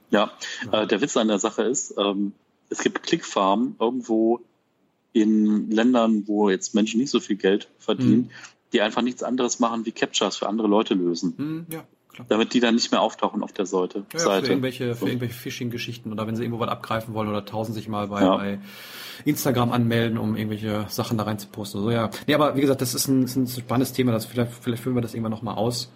Ja, 0.09 0.31
Äh, 0.71 0.87
der 0.87 1.01
Witz 1.01 1.17
an 1.17 1.29
der 1.29 1.39
Sache 1.39 1.63
ist, 1.63 1.95
ähm, 1.97 2.33
es 2.69 2.79
gibt 2.79 3.03
Clickfarmen 3.03 3.75
irgendwo 3.79 4.41
in 5.13 5.71
Ländern, 5.71 6.27
wo 6.27 6.49
jetzt 6.49 6.73
Menschen 6.73 6.99
nicht 6.99 7.09
so 7.09 7.19
viel 7.19 7.35
Geld 7.35 7.69
verdienen, 7.79 8.23
mhm. 8.23 8.29
die 8.73 8.81
einfach 8.81 9.01
nichts 9.01 9.23
anderes 9.23 9.59
machen 9.59 9.85
wie 9.85 9.91
Captures 9.91 10.37
für 10.37 10.47
andere 10.47 10.67
Leute 10.67 10.93
lösen. 10.93 11.33
Mhm, 11.37 11.65
ja. 11.69 11.83
Klar. 12.13 12.25
Damit 12.29 12.53
die 12.53 12.59
dann 12.59 12.75
nicht 12.75 12.91
mehr 12.91 13.01
auftauchen 13.01 13.41
auf 13.41 13.53
der 13.53 13.65
Seite. 13.65 14.03
Ja, 14.11 14.19
Seite. 14.19 14.47
Für 14.47 14.51
irgendwelche, 14.51 14.95
für 14.95 15.07
irgendwelche 15.07 15.33
Phishing-Geschichten 15.33 16.11
oder 16.11 16.27
wenn 16.27 16.35
sie 16.35 16.43
irgendwo 16.43 16.59
was 16.59 16.69
abgreifen 16.69 17.13
wollen 17.13 17.29
oder 17.29 17.45
tausend 17.45 17.75
sich 17.75 17.87
mal 17.87 18.07
bei, 18.07 18.21
ja. 18.21 18.35
bei 18.35 18.59
Instagram 19.23 19.71
anmelden, 19.71 20.17
um 20.17 20.35
irgendwelche 20.35 20.85
Sachen 20.89 21.17
da 21.17 21.23
rein 21.23 21.39
zu 21.39 21.47
posten. 21.47 21.79
So, 21.81 21.89
ja. 21.89 22.09
Nee, 22.27 22.33
aber 22.33 22.55
wie 22.55 22.61
gesagt, 22.61 22.81
das 22.81 22.93
ist 22.93 23.07
ein, 23.07 23.23
ist 23.23 23.35
ein 23.35 23.47
spannendes 23.47 23.93
Thema, 23.93 24.11
das 24.11 24.25
vielleicht, 24.25 24.51
vielleicht 24.53 24.83
führen 24.83 24.95
wir 24.95 25.01
das 25.01 25.13
irgendwann 25.13 25.31
nochmal 25.31 25.55
aus. 25.55 25.89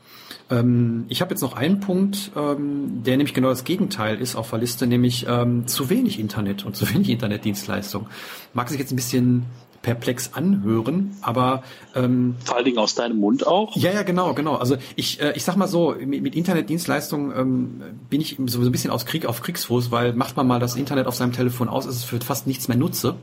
Ähm, 0.50 1.06
ich 1.10 1.22
habe 1.22 1.32
jetzt 1.32 1.42
noch 1.42 1.54
einen 1.54 1.80
Punkt, 1.80 2.32
ähm, 2.36 3.04
der 3.04 3.18
nämlich 3.18 3.34
genau 3.34 3.50
das 3.50 3.64
Gegenteil 3.64 4.20
ist 4.20 4.36
auf 4.36 4.52
der 4.52 4.60
Liste, 4.60 4.88
nämlich 4.88 5.26
ähm, 5.28 5.68
zu 5.68 5.90
wenig 5.90 6.20
Internet 6.20 6.66
und 6.66 6.76
zu 6.76 6.88
wenig 6.94 7.10
Internetdienstleistung. 7.10 8.08
Mag 8.54 8.70
sich 8.70 8.80
jetzt 8.80 8.92
ein 8.92 8.96
bisschen 8.96 9.46
perplex 9.86 10.32
anhören, 10.34 11.16
aber 11.22 11.62
ähm, 11.94 12.36
vor 12.44 12.56
allen 12.56 12.66
Dingen 12.66 12.80
aus 12.80 12.96
deinem 12.96 13.18
Mund 13.18 13.46
auch. 13.46 13.76
Ja, 13.76 13.92
ja, 13.92 14.02
genau, 14.02 14.34
genau. 14.34 14.56
Also 14.56 14.78
ich, 14.96 15.22
äh, 15.22 15.34
ich 15.36 15.44
sag 15.44 15.58
mal 15.58 15.68
so, 15.68 15.96
mit, 16.04 16.24
mit 16.24 16.36
Internetdienstleistungen 16.36 17.32
ähm, 17.38 17.82
bin 18.10 18.20
ich 18.20 18.38
so 18.48 18.62
ein 18.62 18.72
bisschen 18.72 18.90
aus 18.90 19.06
Krieg 19.06 19.28
auf 19.28 19.44
Kriegsfuß, 19.44 19.92
weil 19.92 20.14
macht 20.14 20.38
man 20.38 20.48
mal 20.48 20.60
das 20.60 20.76
Internet 20.76 21.06
auf 21.06 21.14
seinem 21.14 21.34
Telefon 21.34 21.70
aus, 21.70 21.86
ist 21.86 21.98
es 21.98 22.04
für 22.04 22.20
fast 22.20 22.48
nichts 22.48 22.68
mehr 22.68 22.78
Nutze. 22.78 23.16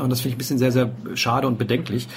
Und 0.00 0.10
das 0.10 0.20
finde 0.20 0.30
ich 0.30 0.34
ein 0.36 0.38
bisschen 0.38 0.58
sehr, 0.58 0.72
sehr 0.72 0.90
schade 1.14 1.46
und 1.46 1.58
bedenklich. 1.58 2.08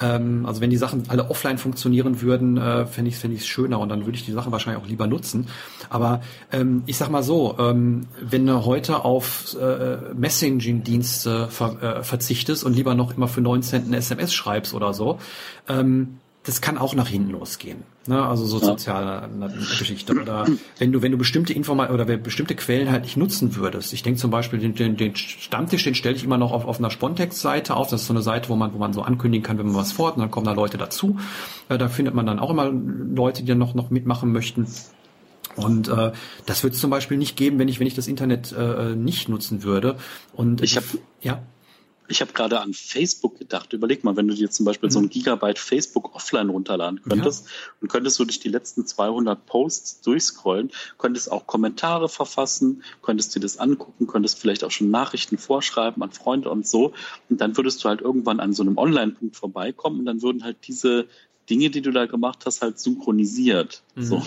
Ähm, 0.00 0.46
also 0.46 0.60
wenn 0.60 0.70
die 0.70 0.76
Sachen 0.76 1.04
alle 1.08 1.30
offline 1.30 1.58
funktionieren 1.58 2.20
würden, 2.20 2.56
äh, 2.56 2.86
fände 2.86 3.08
ich 3.08 3.16
es 3.16 3.20
fänd 3.20 3.40
schöner 3.40 3.80
und 3.80 3.88
dann 3.88 4.06
würde 4.06 4.16
ich 4.16 4.24
die 4.24 4.32
Sachen 4.32 4.52
wahrscheinlich 4.52 4.82
auch 4.82 4.88
lieber 4.88 5.06
nutzen. 5.06 5.48
Aber 5.88 6.20
ähm, 6.52 6.82
ich 6.86 6.96
sag 6.96 7.10
mal 7.10 7.22
so, 7.22 7.56
ähm, 7.58 8.06
wenn 8.20 8.46
du 8.46 8.64
heute 8.64 9.04
auf 9.04 9.56
äh, 9.60 10.14
Messaging-Dienste 10.14 11.48
ver 11.48 11.82
äh, 11.82 12.02
verzichtest 12.02 12.64
und 12.64 12.74
lieber 12.74 12.94
noch 12.94 13.16
immer 13.16 13.28
für 13.28 13.40
9 13.40 13.62
Cent 13.62 13.86
eine 13.86 13.96
SMS 13.96 14.32
schreibst 14.32 14.74
oder 14.74 14.94
so, 14.94 15.18
ähm, 15.68 16.19
das 16.44 16.62
kann 16.62 16.78
auch 16.78 16.94
nach 16.94 17.08
hinten 17.08 17.30
losgehen. 17.30 17.82
Ne? 18.06 18.24
Also 18.24 18.46
so 18.46 18.58
soziale 18.58 19.28
ja. 19.38 19.46
Geschichte. 19.46 20.14
Oder 20.14 20.46
wenn 20.78 20.90
du, 20.90 21.02
wenn 21.02 21.12
du 21.12 21.18
bestimmte 21.18 21.52
Informa 21.52 21.90
oder 21.90 22.08
wenn 22.08 22.22
bestimmte 22.22 22.54
Quellen 22.54 22.90
halt 22.90 23.04
nicht 23.04 23.18
nutzen 23.18 23.56
würdest. 23.56 23.92
Ich 23.92 24.02
denke 24.02 24.18
zum 24.18 24.30
Beispiel, 24.30 24.58
den, 24.58 24.74
den, 24.74 24.96
den 24.96 25.14
Stammtisch, 25.16 25.84
den 25.84 25.94
stelle 25.94 26.16
ich 26.16 26.24
immer 26.24 26.38
noch 26.38 26.52
auf, 26.52 26.64
auf 26.64 26.78
einer 26.78 26.90
Spontex-Seite 26.90 27.76
auf. 27.76 27.90
Das 27.90 28.02
ist 28.02 28.06
so 28.06 28.14
eine 28.14 28.22
Seite, 28.22 28.48
wo 28.48 28.56
man, 28.56 28.72
wo 28.72 28.78
man 28.78 28.94
so 28.94 29.02
ankündigen 29.02 29.44
kann, 29.44 29.58
wenn 29.58 29.66
man 29.66 29.74
was 29.74 29.92
fort 29.92 30.16
und 30.16 30.22
dann 30.22 30.30
kommen 30.30 30.46
da 30.46 30.52
Leute 30.52 30.78
dazu. 30.78 31.18
Äh, 31.68 31.76
da 31.76 31.88
findet 31.88 32.14
man 32.14 32.24
dann 32.24 32.38
auch 32.38 32.50
immer 32.50 32.70
Leute, 32.70 33.42
die 33.42 33.48
dann 33.48 33.58
noch, 33.58 33.74
noch 33.74 33.90
mitmachen 33.90 34.32
möchten. 34.32 34.66
Und 35.56 35.88
äh, 35.88 36.12
das 36.46 36.62
wird 36.62 36.72
es 36.72 36.80
zum 36.80 36.90
Beispiel 36.90 37.18
nicht 37.18 37.36
geben, 37.36 37.58
wenn 37.58 37.68
ich, 37.68 37.80
wenn 37.80 37.86
ich 37.86 37.94
das 37.94 38.06
Internet 38.06 38.52
äh, 38.52 38.96
nicht 38.96 39.28
nutzen 39.28 39.62
würde. 39.62 39.96
Und 40.32 40.62
ich 40.62 40.76
habe 40.76 40.86
ja. 41.20 41.42
Ich 42.10 42.20
habe 42.20 42.32
gerade 42.32 42.60
an 42.60 42.74
Facebook 42.74 43.38
gedacht. 43.38 43.72
Überleg 43.72 44.04
mal, 44.04 44.16
wenn 44.16 44.28
du 44.28 44.34
dir 44.34 44.50
zum 44.50 44.66
Beispiel 44.66 44.88
mhm. 44.88 44.92
so 44.92 44.98
ein 44.98 45.04
mhm. 45.04 45.10
Gigabyte 45.10 45.58
Facebook 45.58 46.14
offline 46.14 46.50
runterladen 46.50 47.00
könntest 47.02 47.46
ja. 47.46 47.52
und 47.80 47.88
könntest 47.88 48.18
du 48.18 48.24
durch 48.24 48.40
die 48.40 48.48
letzten 48.48 48.86
200 48.86 49.46
Posts 49.46 50.00
durchscrollen, 50.02 50.70
könntest 50.98 51.30
auch 51.30 51.46
Kommentare 51.46 52.08
verfassen, 52.08 52.82
könntest 53.00 53.34
dir 53.34 53.40
das 53.40 53.58
angucken, 53.58 54.06
könntest 54.06 54.38
vielleicht 54.38 54.64
auch 54.64 54.70
schon 54.70 54.90
Nachrichten 54.90 55.38
vorschreiben 55.38 56.02
an 56.02 56.10
Freunde 56.10 56.50
und 56.50 56.66
so. 56.66 56.92
Und 57.28 57.40
dann 57.40 57.56
würdest 57.56 57.84
du 57.84 57.88
halt 57.88 58.00
irgendwann 58.00 58.40
an 58.40 58.52
so 58.52 58.62
einem 58.62 58.76
Online-Punkt 58.76 59.36
vorbeikommen 59.36 60.00
und 60.00 60.04
dann 60.06 60.22
würden 60.22 60.44
halt 60.44 60.56
diese 60.66 61.06
Dinge, 61.48 61.70
die 61.70 61.82
du 61.82 61.90
da 61.90 62.06
gemacht 62.06 62.44
hast, 62.46 62.62
halt 62.62 62.78
synchronisiert. 62.78 63.82
Mhm. 63.94 64.02
So. 64.02 64.22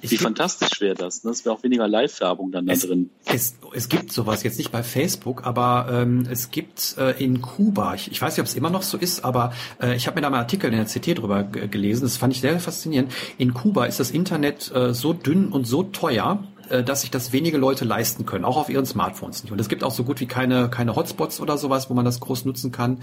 Wie 0.00 0.16
fantastisch 0.16 0.80
wäre 0.80 0.94
das. 0.94 1.24
Ne? 1.24 1.30
Es 1.30 1.44
wäre 1.44 1.54
auch 1.54 1.62
weniger 1.62 1.88
Live-Werbung 1.88 2.52
dann 2.52 2.66
da 2.66 2.72
es, 2.72 2.80
drin. 2.80 3.10
Es, 3.24 3.56
es 3.74 3.88
gibt 3.88 4.12
sowas, 4.12 4.42
jetzt 4.42 4.58
nicht 4.58 4.72
bei 4.72 4.82
Facebook, 4.82 5.46
aber 5.46 5.88
ähm, 5.90 6.26
es 6.30 6.50
gibt 6.50 6.96
äh, 6.98 7.22
in 7.22 7.40
Kuba, 7.40 7.94
ich, 7.94 8.10
ich 8.10 8.20
weiß 8.20 8.34
nicht, 8.34 8.40
ob 8.40 8.46
es 8.46 8.54
immer 8.54 8.70
noch 8.70 8.82
so 8.82 8.96
ist, 8.96 9.24
aber 9.24 9.52
äh, 9.80 9.96
ich 9.96 10.06
habe 10.06 10.16
mir 10.16 10.22
da 10.22 10.30
mal 10.30 10.38
einen 10.38 10.44
Artikel 10.44 10.72
in 10.72 10.76
der 10.76 10.86
CT 10.86 11.18
drüber 11.18 11.44
gelesen, 11.44 12.02
das 12.02 12.16
fand 12.16 12.34
ich 12.34 12.40
sehr 12.40 12.58
faszinierend. 12.60 13.12
In 13.38 13.54
Kuba 13.54 13.86
ist 13.86 14.00
das 14.00 14.10
Internet 14.10 14.70
äh, 14.74 14.94
so 14.94 15.12
dünn 15.12 15.48
und 15.48 15.66
so 15.66 15.82
teuer, 15.82 16.42
äh, 16.72 16.82
dass 16.82 17.02
sich 17.02 17.10
das 17.10 17.32
wenige 17.32 17.58
Leute 17.58 17.84
leisten 17.84 18.26
können, 18.26 18.44
auch 18.44 18.56
auf 18.56 18.68
ihren 18.68 18.86
Smartphones 18.86 19.42
nicht. 19.42 19.52
Und 19.52 19.60
es 19.60 19.68
gibt 19.68 19.84
auch 19.84 19.92
so 19.92 20.04
gut 20.04 20.20
wie 20.20 20.26
keine, 20.26 20.70
keine 20.70 20.96
Hotspots 20.96 21.40
oder 21.40 21.58
sowas, 21.58 21.90
wo 21.90 21.94
man 21.94 22.04
das 22.04 22.20
groß 22.20 22.44
nutzen 22.44 22.72
kann. 22.72 23.02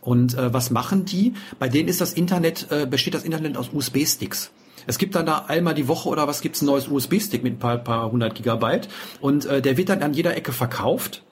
Und 0.00 0.34
äh, 0.34 0.52
was 0.52 0.70
machen 0.70 1.04
die? 1.04 1.34
Bei 1.58 1.68
denen 1.68 1.88
ist 1.88 2.00
das 2.00 2.12
Internet, 2.12 2.68
äh, 2.70 2.86
besteht 2.86 3.14
das 3.14 3.24
Internet 3.24 3.56
aus 3.56 3.70
USB-Sticks. 3.72 4.50
Es 4.86 4.98
gibt 4.98 5.14
dann 5.14 5.26
da 5.26 5.46
einmal 5.48 5.74
die 5.74 5.88
Woche 5.88 6.08
oder 6.08 6.26
was 6.26 6.40
gibt's 6.40 6.62
ein 6.62 6.66
neues 6.66 6.88
USB-Stick 6.88 7.42
mit 7.42 7.54
ein 7.54 7.58
paar, 7.58 7.78
paar 7.78 8.10
hundert 8.10 8.34
Gigabyte 8.34 8.88
und 9.20 9.46
äh, 9.46 9.62
der 9.62 9.76
wird 9.76 9.88
dann 9.88 10.02
an 10.02 10.14
jeder 10.14 10.36
Ecke 10.36 10.52
verkauft. 10.52 11.22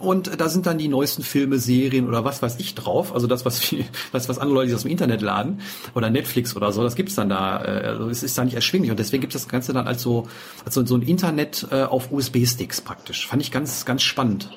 Und 0.00 0.40
da 0.40 0.48
sind 0.48 0.66
dann 0.66 0.78
die 0.78 0.86
neuesten 0.86 1.22
Filme, 1.22 1.58
Serien 1.58 2.06
oder 2.06 2.24
was 2.24 2.40
weiß 2.40 2.56
ich 2.60 2.74
drauf. 2.74 3.12
Also 3.12 3.26
das, 3.26 3.44
was 3.44 3.58
viel, 3.58 3.84
was, 4.12 4.28
was 4.28 4.38
andere 4.38 4.54
Leute 4.54 4.74
aus 4.74 4.82
dem 4.82 4.90
Internet 4.90 5.22
laden 5.22 5.60
oder 5.94 6.10
Netflix 6.10 6.54
oder 6.54 6.72
so, 6.72 6.82
das 6.82 6.94
gibt's 6.94 7.14
dann 7.14 7.28
da. 7.28 7.64
Äh, 7.64 7.86
also 7.88 8.08
es 8.08 8.22
ist 8.22 8.36
da 8.38 8.44
nicht 8.44 8.54
erschwinglich 8.54 8.90
und 8.90 8.98
deswegen 8.98 9.20
gibt 9.20 9.34
es 9.34 9.42
das 9.42 9.50
Ganze 9.50 9.72
dann 9.72 9.86
als 9.86 10.02
so, 10.02 10.28
als 10.64 10.74
so, 10.74 10.84
so 10.84 10.96
ein 10.96 11.02
Internet 11.02 11.66
äh, 11.70 11.82
auf 11.82 12.12
USB-Sticks 12.12 12.80
praktisch. 12.80 13.26
Fand 13.26 13.42
ich 13.42 13.50
ganz, 13.50 13.84
ganz 13.84 14.02
spannend. 14.02 14.50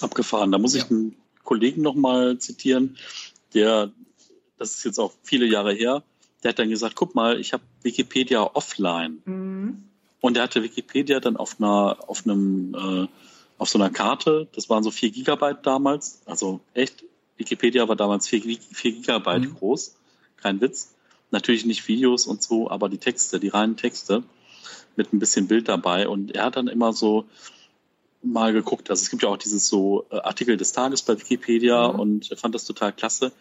Abgefahren. 0.00 0.52
Da 0.52 0.58
muss 0.58 0.74
ja. 0.74 0.82
ich 0.82 0.90
einen 0.90 1.16
Kollegen 1.44 1.82
nochmal 1.82 2.38
zitieren, 2.38 2.96
der, 3.54 3.90
das 4.58 4.74
ist 4.74 4.84
jetzt 4.84 4.98
auch 4.98 5.12
viele 5.22 5.46
Jahre 5.46 5.72
her, 5.72 6.02
der 6.42 6.50
hat 6.50 6.58
dann 6.58 6.70
gesagt, 6.70 6.94
guck 6.94 7.14
mal, 7.14 7.40
ich 7.40 7.52
habe 7.52 7.62
Wikipedia 7.82 8.42
offline. 8.42 9.22
Mhm. 9.24 9.84
Und 10.20 10.36
er 10.36 10.44
hatte 10.44 10.62
Wikipedia 10.62 11.20
dann 11.20 11.36
auf 11.36 11.56
einer, 11.58 11.98
auf 12.06 12.24
einem, 12.24 12.74
äh, 12.74 13.08
auf 13.58 13.68
so 13.68 13.78
einer 13.78 13.90
Karte, 13.90 14.48
das 14.52 14.68
waren 14.68 14.82
so 14.82 14.90
vier 14.90 15.10
Gigabyte 15.10 15.64
damals, 15.64 16.22
also 16.26 16.60
echt, 16.74 17.04
Wikipedia 17.36 17.88
war 17.88 17.96
damals 17.96 18.26
vier, 18.28 18.42
vier 18.42 18.92
Gigabyte 18.92 19.42
mhm. 19.42 19.54
groß, 19.54 19.96
kein 20.36 20.60
Witz. 20.60 20.94
Natürlich 21.30 21.66
nicht 21.66 21.86
Videos 21.86 22.26
und 22.26 22.42
so, 22.42 22.70
aber 22.70 22.88
die 22.88 22.98
Texte, 22.98 23.38
die 23.38 23.48
reinen 23.48 23.76
Texte 23.76 24.22
mit 24.96 25.12
ein 25.12 25.18
bisschen 25.18 25.46
Bild 25.46 25.68
dabei. 25.68 26.08
Und 26.08 26.34
er 26.34 26.44
hat 26.44 26.56
dann 26.56 26.68
immer 26.68 26.92
so 26.92 27.26
mal 28.22 28.52
geguckt, 28.52 28.90
also 28.90 29.02
es 29.02 29.10
gibt 29.10 29.22
ja 29.22 29.28
auch 29.28 29.36
dieses 29.36 29.68
so 29.68 30.06
äh, 30.10 30.16
Artikel 30.16 30.56
des 30.56 30.72
Tages 30.72 31.02
bei 31.02 31.18
Wikipedia 31.18 31.92
mhm. 31.92 32.00
und 32.00 32.30
er 32.30 32.36
fand 32.36 32.54
das 32.54 32.64
total 32.64 32.92
klasse. 32.92 33.32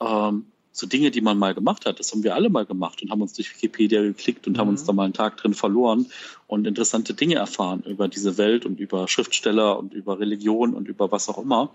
Ähm, 0.00 0.46
so 0.80 0.86
Dinge, 0.86 1.10
die 1.10 1.20
man 1.20 1.38
mal 1.38 1.54
gemacht 1.54 1.86
hat, 1.86 2.00
das 2.00 2.10
haben 2.12 2.24
wir 2.24 2.34
alle 2.34 2.50
mal 2.50 2.66
gemacht 2.66 3.02
und 3.02 3.10
haben 3.10 3.22
uns 3.22 3.34
durch 3.34 3.54
Wikipedia 3.54 4.02
geklickt 4.02 4.46
und 4.46 4.54
mhm. 4.54 4.58
haben 4.58 4.68
uns 4.70 4.84
da 4.84 4.92
mal 4.92 5.04
einen 5.04 5.12
Tag 5.12 5.36
drin 5.36 5.54
verloren 5.54 6.06
und 6.46 6.66
interessante 6.66 7.14
Dinge 7.14 7.36
erfahren 7.36 7.82
über 7.86 8.08
diese 8.08 8.38
Welt 8.38 8.66
und 8.66 8.80
über 8.80 9.06
Schriftsteller 9.06 9.78
und 9.78 9.94
über 9.94 10.18
Religion 10.18 10.74
und 10.74 10.88
über 10.88 11.12
was 11.12 11.28
auch 11.28 11.38
immer. 11.38 11.70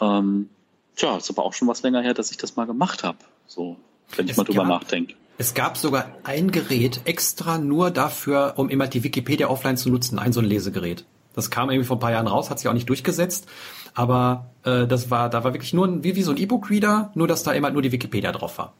Ähm, 0.00 0.48
tja, 0.96 1.16
ist 1.16 1.30
aber 1.30 1.44
auch 1.44 1.52
schon 1.52 1.68
was 1.68 1.82
länger 1.82 2.02
her, 2.02 2.14
dass 2.14 2.30
ich 2.30 2.36
das 2.36 2.56
mal 2.56 2.64
gemacht 2.64 3.04
habe. 3.04 3.18
So, 3.46 3.76
wenn 4.16 4.26
ich 4.26 4.32
es 4.32 4.36
mal 4.36 4.44
drüber 4.44 4.64
nachdenke. 4.64 5.14
Es 5.38 5.54
gab 5.54 5.76
sogar 5.76 6.14
ein 6.24 6.50
Gerät 6.50 7.00
extra 7.04 7.58
nur 7.58 7.90
dafür, 7.90 8.54
um 8.56 8.68
immer 8.68 8.86
die 8.86 9.02
Wikipedia 9.02 9.48
offline 9.48 9.76
zu 9.76 9.90
nutzen, 9.90 10.18
ein 10.18 10.32
so 10.32 10.40
ein 10.40 10.46
Lesegerät. 10.46 11.04
Das 11.34 11.50
kam 11.50 11.70
irgendwie 11.70 11.86
vor 11.86 11.96
ein 11.96 12.00
paar 12.00 12.12
Jahren 12.12 12.26
raus, 12.26 12.50
hat 12.50 12.58
sich 12.58 12.68
auch 12.68 12.74
nicht 12.74 12.88
durchgesetzt. 12.88 13.46
Aber 13.94 14.50
äh, 14.64 14.86
das 14.86 15.10
war, 15.10 15.28
da 15.28 15.44
war 15.44 15.54
wirklich 15.54 15.72
nur 15.72 15.86
ein, 15.86 16.04
wie, 16.04 16.16
wie 16.16 16.22
so 16.22 16.30
ein 16.30 16.36
E-Book-Reader, 16.36 17.10
nur 17.14 17.28
dass 17.28 17.42
da 17.42 17.52
immer 17.52 17.70
nur 17.70 17.82
die 17.82 17.92
Wikipedia 17.92 18.32
drauf 18.32 18.58
war. 18.58 18.72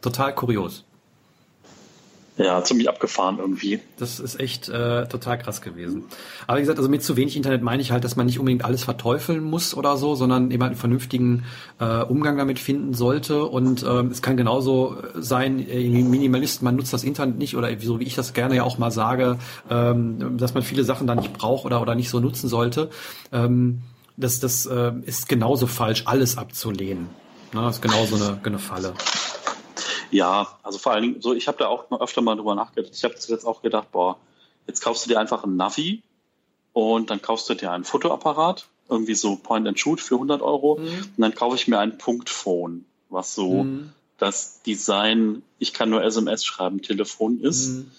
Total 0.00 0.34
kurios. 0.34 0.84
Ja, 2.38 2.62
ziemlich 2.62 2.88
abgefahren 2.88 3.38
irgendwie. 3.40 3.80
Das 3.98 4.20
ist 4.20 4.38
echt 4.38 4.68
äh, 4.68 5.08
total 5.08 5.38
krass 5.38 5.60
gewesen. 5.60 6.04
Aber 6.46 6.58
wie 6.58 6.62
gesagt, 6.62 6.78
also 6.78 6.88
mit 6.88 7.02
zu 7.02 7.16
wenig 7.16 7.36
Internet 7.36 7.62
meine 7.62 7.82
ich 7.82 7.90
halt, 7.90 8.04
dass 8.04 8.14
man 8.14 8.26
nicht 8.26 8.38
unbedingt 8.38 8.64
alles 8.64 8.84
verteufeln 8.84 9.42
muss 9.42 9.74
oder 9.74 9.96
so, 9.96 10.14
sondern 10.14 10.52
eben 10.52 10.62
halt 10.62 10.70
einen 10.70 10.78
vernünftigen 10.78 11.44
äh, 11.80 12.02
Umgang 12.02 12.38
damit 12.38 12.60
finden 12.60 12.94
sollte. 12.94 13.44
Und 13.44 13.82
ähm, 13.82 14.12
es 14.12 14.22
kann 14.22 14.36
genauso 14.36 14.98
sein, 15.16 15.68
äh, 15.68 15.88
Minimalist, 15.88 16.62
man 16.62 16.76
nutzt 16.76 16.92
das 16.92 17.02
Internet 17.02 17.38
nicht 17.38 17.56
oder 17.56 17.68
so 17.80 17.98
wie 17.98 18.04
ich 18.04 18.14
das 18.14 18.34
gerne 18.34 18.54
ja 18.54 18.62
auch 18.62 18.78
mal 18.78 18.92
sage, 18.92 19.38
ähm, 19.68 20.38
dass 20.38 20.54
man 20.54 20.62
viele 20.62 20.84
Sachen 20.84 21.08
da 21.08 21.16
nicht 21.16 21.32
braucht 21.32 21.64
oder, 21.64 21.82
oder 21.82 21.96
nicht 21.96 22.08
so 22.08 22.20
nutzen 22.20 22.48
sollte. 22.48 22.88
Ähm, 23.32 23.82
das, 24.16 24.38
das 24.38 24.64
äh, 24.66 24.92
ist 25.06 25.28
genauso 25.28 25.66
falsch, 25.66 26.04
alles 26.06 26.38
abzulehnen. 26.38 27.08
Ne, 27.52 27.62
das 27.62 27.76
ist 27.76 27.82
genauso 27.82 28.14
eine, 28.14 28.38
eine 28.44 28.58
Falle. 28.60 28.92
Ja, 30.10 30.58
also 30.62 30.78
vor 30.78 30.92
allen 30.92 31.02
Dingen, 31.02 31.20
so 31.20 31.34
ich 31.34 31.48
habe 31.48 31.58
da 31.58 31.68
auch 31.68 31.90
mal 31.90 32.00
öfter 32.00 32.22
mal 32.22 32.36
drüber 32.36 32.54
nachgedacht. 32.54 32.94
Ich 32.94 33.04
habe 33.04 33.14
zuletzt 33.16 33.46
auch 33.46 33.62
gedacht, 33.62 33.90
boah, 33.92 34.18
jetzt 34.66 34.80
kaufst 34.80 35.04
du 35.04 35.10
dir 35.10 35.20
einfach 35.20 35.44
ein 35.44 35.56
Navi 35.56 36.02
und 36.72 37.10
dann 37.10 37.20
kaufst 37.20 37.48
du 37.48 37.54
dir 37.54 37.72
einen 37.72 37.84
Fotoapparat, 37.84 38.68
irgendwie 38.88 39.14
so 39.14 39.36
Point 39.36 39.66
and 39.66 39.78
Shoot 39.78 40.00
für 40.00 40.14
100 40.14 40.40
Euro 40.42 40.78
mhm. 40.78 40.86
und 40.86 41.18
dann 41.18 41.34
kaufe 41.34 41.56
ich 41.56 41.68
mir 41.68 41.78
ein 41.78 41.98
Punktphone, 41.98 42.84
was 43.08 43.34
so 43.34 43.64
mhm. 43.64 43.90
das 44.16 44.62
Design, 44.62 45.42
ich 45.58 45.72
kann 45.72 45.90
nur 45.90 46.02
SMS 46.02 46.44
schreiben, 46.44 46.82
Telefon 46.82 47.40
ist. 47.40 47.68
Mhm. 47.68 47.90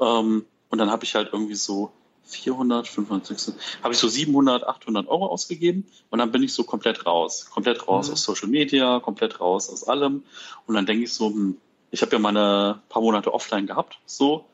Ähm, 0.00 0.44
und 0.70 0.78
dann 0.78 0.90
habe 0.90 1.04
ich 1.04 1.14
halt 1.14 1.30
irgendwie 1.32 1.54
so 1.54 1.90
400, 2.28 2.86
500, 2.86 3.26
600, 3.26 3.60
habe 3.82 3.94
ich 3.94 3.98
so 3.98 4.06
700, 4.06 4.66
800 4.66 5.08
Euro 5.08 5.26
ausgegeben 5.26 5.86
und 6.10 6.18
dann 6.18 6.30
bin 6.30 6.42
ich 6.42 6.52
so 6.52 6.62
komplett 6.62 7.06
raus. 7.06 7.48
Komplett 7.50 7.88
raus 7.88 8.08
mhm. 8.08 8.12
aus 8.12 8.22
Social 8.22 8.48
Media, 8.48 9.00
komplett 9.00 9.40
raus 9.40 9.70
aus 9.70 9.84
allem. 9.84 10.22
Und 10.66 10.74
dann 10.74 10.84
denke 10.84 11.04
ich 11.04 11.12
so, 11.12 11.28
hm, 11.28 11.56
ich 11.90 12.02
habe 12.02 12.12
ja 12.12 12.18
meine 12.18 12.80
paar 12.90 13.02
Monate 13.02 13.32
offline 13.32 13.66
gehabt, 13.66 13.98
so, 14.04 14.44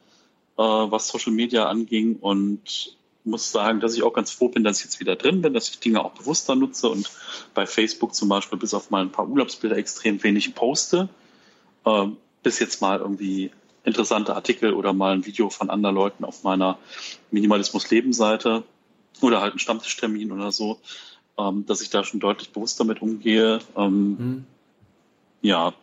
äh, 0.56 0.62
was 0.62 1.08
Social 1.08 1.32
Media 1.32 1.68
anging 1.68 2.16
und 2.16 2.96
muss 3.24 3.50
sagen, 3.50 3.80
dass 3.80 3.96
ich 3.96 4.02
auch 4.02 4.12
ganz 4.12 4.30
froh 4.30 4.48
bin, 4.48 4.64
dass 4.64 4.78
ich 4.78 4.84
jetzt 4.84 5.00
wieder 5.00 5.16
drin 5.16 5.40
bin, 5.40 5.54
dass 5.54 5.70
ich 5.70 5.80
Dinge 5.80 6.04
auch 6.04 6.12
bewusster 6.12 6.54
nutze 6.54 6.90
und 6.90 7.10
bei 7.54 7.66
Facebook 7.66 8.14
zum 8.14 8.28
Beispiel 8.28 8.58
bis 8.58 8.74
auf 8.74 8.90
mal 8.90 9.02
ein 9.02 9.12
paar 9.12 9.28
Urlaubsbilder 9.28 9.76
extrem 9.76 10.22
wenig 10.22 10.54
poste. 10.54 11.08
Äh, 11.84 12.06
bis 12.42 12.58
jetzt 12.58 12.82
mal 12.82 12.98
irgendwie 13.00 13.50
interessante 13.84 14.34
Artikel 14.34 14.72
oder 14.72 14.92
mal 14.92 15.14
ein 15.14 15.26
Video 15.26 15.50
von 15.50 15.70
anderen 15.70 15.94
Leuten 15.94 16.24
auf 16.24 16.42
meiner 16.42 16.78
Minimalismus-Leben-Seite 17.30 18.64
oder 19.20 19.40
halt 19.40 19.52
einen 19.52 19.58
Stammtischtermin 19.58 20.32
oder 20.32 20.50
so, 20.50 20.80
ähm, 21.38 21.66
dass 21.66 21.80
ich 21.80 21.90
da 21.90 22.02
schon 22.04 22.20
deutlich 22.20 22.50
bewusster 22.50 22.84
mit 22.84 23.02
umgehe. 23.02 23.60
Ähm, 23.76 24.08
mhm. 24.08 24.46
Ja, 25.42 25.74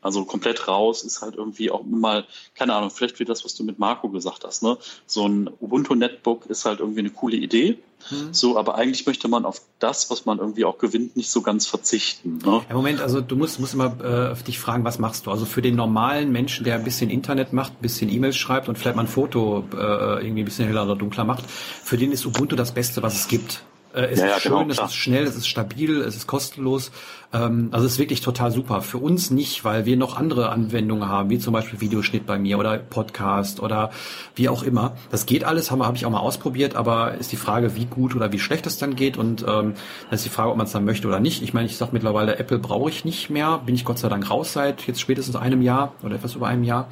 also 0.00 0.24
komplett 0.24 0.68
raus 0.68 1.02
ist 1.02 1.22
halt 1.22 1.34
irgendwie 1.34 1.70
auch 1.70 1.82
mal, 1.84 2.24
keine 2.54 2.74
Ahnung, 2.74 2.90
vielleicht 2.90 3.18
wie 3.18 3.24
das, 3.24 3.44
was 3.44 3.54
du 3.56 3.64
mit 3.64 3.78
Marco 3.80 4.08
gesagt 4.08 4.44
hast, 4.44 4.62
ne? 4.62 4.78
So 5.06 5.26
ein 5.26 5.50
Ubuntu 5.60 5.94
Netbook 5.94 6.46
ist 6.46 6.64
halt 6.64 6.78
irgendwie 6.78 7.00
eine 7.00 7.10
coole 7.10 7.36
Idee. 7.36 7.78
Mhm. 8.10 8.32
So, 8.32 8.58
aber 8.58 8.76
eigentlich 8.76 9.06
möchte 9.06 9.28
man 9.28 9.44
auf 9.44 9.60
das, 9.78 10.10
was 10.10 10.24
man 10.24 10.38
irgendwie 10.38 10.64
auch 10.64 10.78
gewinnt, 10.78 11.16
nicht 11.16 11.30
so 11.30 11.42
ganz 11.42 11.66
verzichten. 11.66 12.38
Ne? 12.38 12.62
Ja, 12.68 12.74
Moment, 12.74 13.00
also 13.00 13.20
du 13.20 13.36
musst, 13.36 13.60
musst 13.60 13.74
immer 13.74 14.32
äh, 14.32 14.42
dich 14.44 14.58
fragen, 14.58 14.84
was 14.84 14.98
machst 14.98 15.26
du? 15.26 15.30
Also 15.30 15.44
für 15.44 15.62
den 15.62 15.76
normalen 15.76 16.32
Menschen, 16.32 16.64
der 16.64 16.76
ein 16.76 16.84
bisschen 16.84 17.10
Internet 17.10 17.52
macht, 17.52 17.72
ein 17.74 17.82
bisschen 17.82 18.10
E-Mails 18.10 18.36
schreibt 18.36 18.68
und 18.68 18.78
vielleicht 18.78 18.96
mal 18.96 19.02
ein 19.02 19.08
Foto 19.08 19.64
äh, 19.72 20.24
irgendwie 20.24 20.42
ein 20.42 20.44
bisschen 20.44 20.66
heller 20.66 20.84
oder 20.84 20.96
dunkler 20.96 21.24
macht, 21.24 21.44
für 21.48 21.96
den 21.96 22.12
ist 22.12 22.26
Ubuntu 22.26 22.56
das 22.56 22.72
Beste, 22.72 23.02
was 23.02 23.14
es 23.14 23.28
gibt. 23.28 23.62
Äh, 23.94 24.06
es 24.06 24.18
ja, 24.18 24.26
ist 24.26 24.32
ja, 24.32 24.40
schön, 24.40 24.68
genau, 24.68 24.70
es 24.70 24.78
ist 24.78 24.94
schnell, 24.94 25.24
es 25.24 25.36
ist 25.36 25.48
stabil, 25.48 26.00
es 26.00 26.16
ist 26.16 26.26
kostenlos. 26.26 26.90
Ähm, 27.32 27.68
also 27.72 27.86
es 27.86 27.92
ist 27.92 27.98
wirklich 27.98 28.20
total 28.20 28.50
super. 28.52 28.82
Für 28.82 28.98
uns 28.98 29.30
nicht, 29.30 29.64
weil 29.64 29.86
wir 29.86 29.96
noch 29.96 30.16
andere 30.16 30.50
Anwendungen 30.50 31.08
haben, 31.08 31.30
wie 31.30 31.38
zum 31.38 31.52
Beispiel 31.52 31.80
Videoschnitt 31.80 32.26
bei 32.26 32.38
mir 32.38 32.58
oder 32.58 32.78
Podcast 32.78 33.60
oder 33.60 33.90
wie 34.34 34.48
auch 34.48 34.62
immer. 34.62 34.96
Das 35.10 35.26
geht 35.26 35.44
alles, 35.44 35.70
habe 35.70 35.86
hab 35.86 35.96
ich 35.96 36.06
auch 36.06 36.10
mal 36.10 36.20
ausprobiert, 36.20 36.76
aber 36.76 37.14
ist 37.14 37.32
die 37.32 37.36
Frage, 37.36 37.76
wie 37.76 37.86
gut 37.86 38.14
oder 38.14 38.32
wie 38.32 38.38
schlecht 38.38 38.66
es 38.66 38.78
dann 38.78 38.96
geht 38.96 39.16
und 39.16 39.42
ähm, 39.42 39.46
dann 39.46 39.74
ist 40.10 40.24
die 40.24 40.30
Frage, 40.30 40.50
ob 40.50 40.56
man 40.56 40.66
es 40.66 40.72
dann 40.72 40.84
möchte 40.84 41.08
oder 41.08 41.20
nicht. 41.20 41.42
Ich 41.42 41.54
meine, 41.54 41.66
ich 41.66 41.76
sage 41.76 41.90
mittlerweile, 41.92 42.38
Apple 42.38 42.58
brauche 42.58 42.90
ich 42.90 43.04
nicht 43.04 43.30
mehr, 43.30 43.58
bin 43.64 43.74
ich 43.74 43.84
Gott 43.84 43.98
sei 43.98 44.08
Dank 44.08 44.30
raus 44.30 44.52
seit 44.52 44.86
jetzt 44.86 45.00
spätestens 45.00 45.36
einem 45.36 45.62
Jahr 45.62 45.94
oder 46.02 46.16
etwas 46.16 46.34
über 46.34 46.46
einem 46.46 46.64
Jahr. 46.64 46.88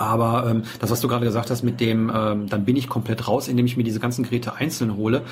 Aber 0.00 0.46
ähm, 0.48 0.62
das, 0.78 0.90
was 0.90 1.00
du 1.00 1.08
gerade 1.08 1.26
gesagt 1.26 1.50
hast 1.50 1.62
mit 1.62 1.80
dem, 1.80 2.10
ähm, 2.14 2.48
dann 2.48 2.64
bin 2.64 2.76
ich 2.76 2.88
komplett 2.88 3.28
raus, 3.28 3.48
indem 3.48 3.66
ich 3.66 3.76
mir 3.76 3.84
diese 3.84 4.00
ganzen 4.00 4.24
Geräte 4.24 4.54
einzeln 4.54 4.96
hole, 4.96 5.22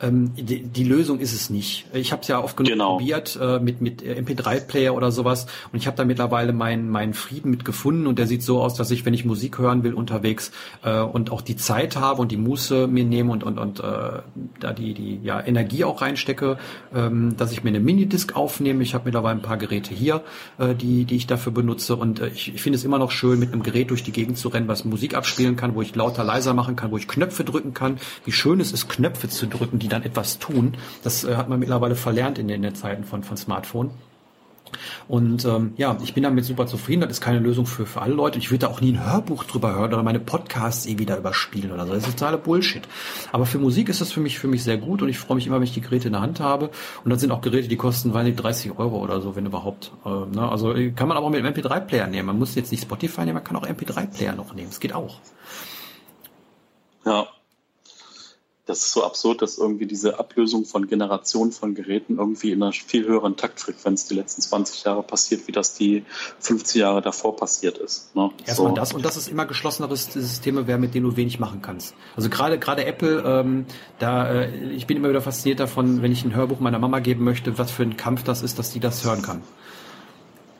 ähm, 0.00 0.32
die, 0.34 0.62
die 0.62 0.84
Lösung 0.84 1.20
ist 1.20 1.32
es 1.32 1.50
nicht. 1.50 1.86
Ich 1.92 2.12
habe 2.12 2.22
es 2.22 2.28
ja 2.28 2.42
oft 2.42 2.56
genug 2.56 2.72
genau. 2.72 2.96
probiert 2.98 3.38
äh, 3.40 3.58
mit, 3.58 3.80
mit 3.80 4.02
MP3-Player 4.02 4.94
oder 4.94 5.10
sowas 5.10 5.46
und 5.72 5.78
ich 5.78 5.86
habe 5.86 5.96
da 5.96 6.04
mittlerweile 6.04 6.52
meinen 6.52 6.90
meinen 6.90 7.14
Frieden 7.14 7.50
mit 7.50 7.64
gefunden 7.64 8.06
und 8.06 8.18
der 8.18 8.26
sieht 8.26 8.42
so 8.42 8.60
aus, 8.60 8.74
dass 8.74 8.90
ich, 8.90 9.06
wenn 9.06 9.14
ich 9.14 9.24
Musik 9.24 9.58
hören 9.58 9.84
will 9.84 9.94
unterwegs 9.94 10.52
äh, 10.82 11.00
und 11.00 11.30
auch 11.30 11.40
die 11.40 11.56
Zeit 11.56 11.96
habe 11.96 12.20
und 12.20 12.30
die 12.30 12.36
Muße 12.36 12.86
mir 12.88 13.04
nehme 13.04 13.32
und, 13.32 13.42
und, 13.42 13.58
und 13.58 13.80
äh, 13.80 14.20
da 14.60 14.72
die, 14.72 14.92
die 14.94 15.20
ja, 15.22 15.44
Energie 15.44 15.84
auch 15.84 16.02
reinstecke, 16.02 16.58
ähm, 16.94 17.36
dass 17.36 17.52
ich 17.52 17.64
mir 17.64 17.70
eine 17.70 17.80
Minidisc 17.80 18.36
aufnehme. 18.36 18.82
Ich 18.82 18.94
habe 18.94 19.06
mittlerweile 19.06 19.36
ein 19.36 19.42
paar 19.42 19.56
Geräte 19.56 19.94
hier, 19.94 20.22
äh, 20.58 20.74
die, 20.74 21.04
die 21.04 21.16
ich 21.16 21.26
dafür 21.26 21.52
benutze 21.52 21.96
und 21.96 22.20
äh, 22.20 22.28
ich, 22.28 22.54
ich 22.54 22.62
finde 22.62 22.78
es 22.78 22.84
immer 22.84 22.98
noch 22.98 23.10
schön, 23.10 23.38
mit 23.38 23.52
einem 23.52 23.62
Gerät 23.62 23.90
durch 23.90 24.04
die 24.04 24.12
Gegend 24.12 24.36
zu 24.36 24.48
rennen, 24.48 24.68
was 24.68 24.84
Musik 24.84 25.14
abspielen 25.14 25.56
kann, 25.56 25.74
wo 25.74 25.80
ich 25.80 25.94
lauter, 25.94 26.22
leiser 26.22 26.52
machen 26.52 26.76
kann, 26.76 26.90
wo 26.90 26.98
ich 26.98 27.08
Knöpfe 27.08 27.44
drücken 27.44 27.72
kann. 27.72 27.98
Wie 28.24 28.32
schön 28.32 28.60
es 28.60 28.72
ist, 28.72 28.88
Knöpfe 28.88 29.28
zu 29.28 29.46
drücken, 29.46 29.78
die 29.86 29.90
dann 29.90 30.02
etwas 30.02 30.38
tun. 30.38 30.74
Das 31.02 31.24
äh, 31.24 31.36
hat 31.36 31.48
man 31.48 31.58
mittlerweile 31.58 31.94
verlernt 31.94 32.38
in 32.38 32.48
den, 32.48 32.56
in 32.56 32.62
den 32.62 32.74
Zeiten 32.74 33.04
von, 33.04 33.22
von 33.22 33.36
Smartphone. 33.36 33.90
Und 35.06 35.44
ähm, 35.44 35.74
ja, 35.76 35.96
ich 36.02 36.12
bin 36.12 36.24
damit 36.24 36.44
super 36.44 36.66
zufrieden. 36.66 37.02
Das 37.02 37.12
ist 37.12 37.20
keine 37.20 37.38
Lösung 37.38 37.66
für, 37.66 37.86
für 37.86 38.02
alle 38.02 38.14
Leute. 38.14 38.38
Ich 38.40 38.50
würde 38.50 38.66
da 38.66 38.68
auch 38.68 38.80
nie 38.80 38.92
ein 38.92 39.04
Hörbuch 39.04 39.44
drüber 39.44 39.72
hören 39.74 39.94
oder 39.94 40.02
meine 40.02 40.18
Podcasts 40.18 40.86
eh 40.86 40.98
wieder 40.98 41.16
überspielen 41.16 41.70
oder 41.70 41.86
so. 41.86 41.92
Das 41.94 42.06
ist 42.06 42.18
totaler 42.18 42.38
Bullshit. 42.38 42.82
Aber 43.30 43.46
für 43.46 43.58
Musik 43.58 43.88
ist 43.88 44.00
das 44.00 44.10
für 44.10 44.20
mich, 44.20 44.38
für 44.38 44.48
mich 44.48 44.64
sehr 44.64 44.76
gut 44.76 45.02
und 45.02 45.08
ich 45.08 45.18
freue 45.18 45.36
mich 45.36 45.46
immer, 45.46 45.56
wenn 45.56 45.62
ich 45.62 45.74
die 45.74 45.80
Geräte 45.80 46.08
in 46.08 46.14
der 46.14 46.22
Hand 46.22 46.40
habe. 46.40 46.70
Und 47.04 47.10
das 47.10 47.20
sind 47.20 47.30
auch 47.30 47.40
Geräte, 47.40 47.68
die 47.68 47.76
kosten, 47.76 48.12
weiß 48.12 48.24
nicht, 48.24 48.42
30 48.42 48.78
Euro 48.78 48.98
oder 48.98 49.20
so, 49.20 49.36
wenn 49.36 49.46
überhaupt. 49.46 49.92
Äh, 50.04 50.08
ne? 50.08 50.48
Also 50.50 50.74
kann 50.94 51.08
man 51.08 51.16
aber 51.16 51.30
mit 51.30 51.44
einem 51.44 51.54
MP3-Player 51.54 52.08
nehmen. 52.08 52.26
Man 52.26 52.38
muss 52.38 52.54
jetzt 52.56 52.72
nicht 52.72 52.82
Spotify 52.82 53.20
nehmen, 53.20 53.34
man 53.34 53.44
kann 53.44 53.56
auch 53.56 53.66
MP3-Player 53.66 54.34
noch 54.34 54.54
nehmen. 54.54 54.68
Es 54.70 54.80
geht 54.80 54.94
auch. 54.94 55.20
Ja, 57.04 57.26
das 58.66 58.78
ist 58.78 58.92
so 58.92 59.04
absurd, 59.04 59.42
dass 59.42 59.58
irgendwie 59.58 59.86
diese 59.86 60.18
Ablösung 60.18 60.64
von 60.64 60.88
Generationen 60.88 61.52
von 61.52 61.76
Geräten 61.76 62.18
irgendwie 62.18 62.50
in 62.50 62.62
einer 62.62 62.72
viel 62.72 63.06
höheren 63.06 63.36
Taktfrequenz 63.36 64.08
die 64.08 64.14
letzten 64.14 64.42
20 64.42 64.82
Jahre 64.82 65.04
passiert, 65.04 65.46
wie 65.46 65.52
das 65.52 65.74
die 65.74 66.04
50 66.40 66.80
Jahre 66.80 67.00
davor 67.00 67.36
passiert 67.36 67.78
ist. 67.78 68.14
Ne? 68.16 68.30
Erstmal 68.44 68.70
so. 68.70 68.74
das 68.74 68.92
und 68.92 69.04
das 69.04 69.16
ist 69.16 69.28
immer 69.28 69.46
geschlossenere 69.46 69.96
Systeme, 69.96 70.66
wer 70.66 70.78
mit 70.78 70.94
denen 70.94 71.08
du 71.08 71.16
wenig 71.16 71.38
machen 71.38 71.62
kannst. 71.62 71.94
Also 72.16 72.28
gerade 72.28 72.58
gerade 72.58 72.84
Apple, 72.84 73.22
ähm, 73.24 73.66
da 74.00 74.28
äh, 74.28 74.72
ich 74.72 74.88
bin 74.88 74.96
immer 74.96 75.10
wieder 75.10 75.22
fasziniert 75.22 75.60
davon, 75.60 76.02
wenn 76.02 76.10
ich 76.10 76.24
ein 76.24 76.34
Hörbuch 76.34 76.58
meiner 76.58 76.80
Mama 76.80 76.98
geben 76.98 77.22
möchte, 77.22 77.58
was 77.58 77.70
für 77.70 77.84
ein 77.84 77.96
Kampf 77.96 78.24
das 78.24 78.42
ist, 78.42 78.58
dass 78.58 78.72
die 78.72 78.80
das 78.80 79.04
hören 79.04 79.22
kann. 79.22 79.42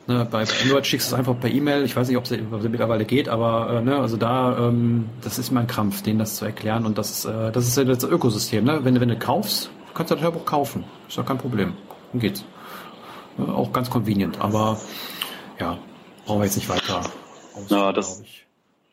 Ne, 0.07 0.25
bei, 0.29 0.45
Android 0.63 0.87
schickst 0.87 1.11
du 1.11 1.15
es 1.15 1.19
einfach 1.19 1.37
per 1.37 1.51
E-Mail. 1.51 1.83
Ich 1.83 1.95
weiß 1.95 2.07
nicht, 2.07 2.15
ob 2.15 2.23
es 2.23 2.31
mittlerweile 2.31 3.03
geht, 3.03 3.27
aber 3.27 3.69
äh, 3.69 3.81
ne, 3.81 3.97
also 3.97 4.15
da, 4.15 4.57
ähm, 4.57 5.09
das 5.21 5.37
ist 5.37 5.51
mein 5.51 5.67
Krampf, 5.67 6.01
denen 6.01 6.17
das 6.17 6.37
zu 6.37 6.45
erklären. 6.45 6.85
Und 6.85 6.97
das, 6.97 7.25
äh, 7.25 7.51
das 7.51 7.67
ist 7.67 7.75
ja 7.75 7.83
das 7.83 8.05
Ökosystem. 8.05 8.63
Ne? 8.63 8.85
Wenn, 8.85 8.99
wenn 9.01 9.09
du 9.09 9.19
kaufst, 9.19 9.69
kannst 9.93 10.11
du 10.11 10.15
das 10.15 10.23
Hörbuch 10.23 10.45
kaufen. 10.45 10.85
Ist 11.09 11.17
ja 11.17 11.23
kein 11.23 11.37
Problem. 11.37 11.73
Dann 12.13 12.21
geht's. 12.21 12.45
Ne, 13.37 13.53
auch 13.53 13.73
ganz 13.73 13.89
convenient. 13.89 14.39
Aber 14.39 14.79
ja, 15.59 15.77
brauchen 16.25 16.39
wir 16.39 16.45
jetzt 16.45 16.55
nicht 16.55 16.69
weiter. 16.69 17.01
Ja, 17.67 17.91
das, 17.91 18.21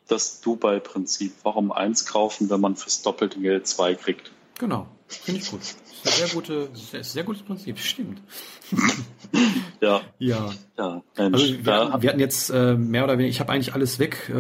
das 0.08 0.40
Dubai-Prinzip. 0.40 1.32
Warum 1.44 1.70
eins 1.70 2.06
kaufen, 2.06 2.50
wenn 2.50 2.60
man 2.60 2.74
fürs 2.74 3.02
doppelte 3.02 3.38
Geld 3.38 3.68
zwei 3.68 3.94
kriegt? 3.94 4.32
Genau, 4.58 4.88
finde 5.06 5.40
ich 5.40 5.50
gut. 5.50 5.60
Sehr, 6.02 6.28
gute, 6.28 6.68
sehr, 6.74 7.02
sehr 7.02 7.24
gutes 7.24 7.42
Prinzip, 7.42 7.78
stimmt. 7.78 8.20
Ja. 9.80 10.00
Ja. 10.18 10.50
ja 10.78 11.02
also 11.16 11.46
wir, 11.64 11.72
ja. 11.72 12.02
wir 12.02 12.08
hatten 12.08 12.20
jetzt 12.20 12.50
äh, 12.50 12.74
mehr 12.74 13.04
oder 13.04 13.14
weniger, 13.14 13.30
ich 13.30 13.40
habe 13.40 13.52
eigentlich 13.52 13.74
alles 13.74 13.98
weg. 13.98 14.28
Äh, 14.30 14.32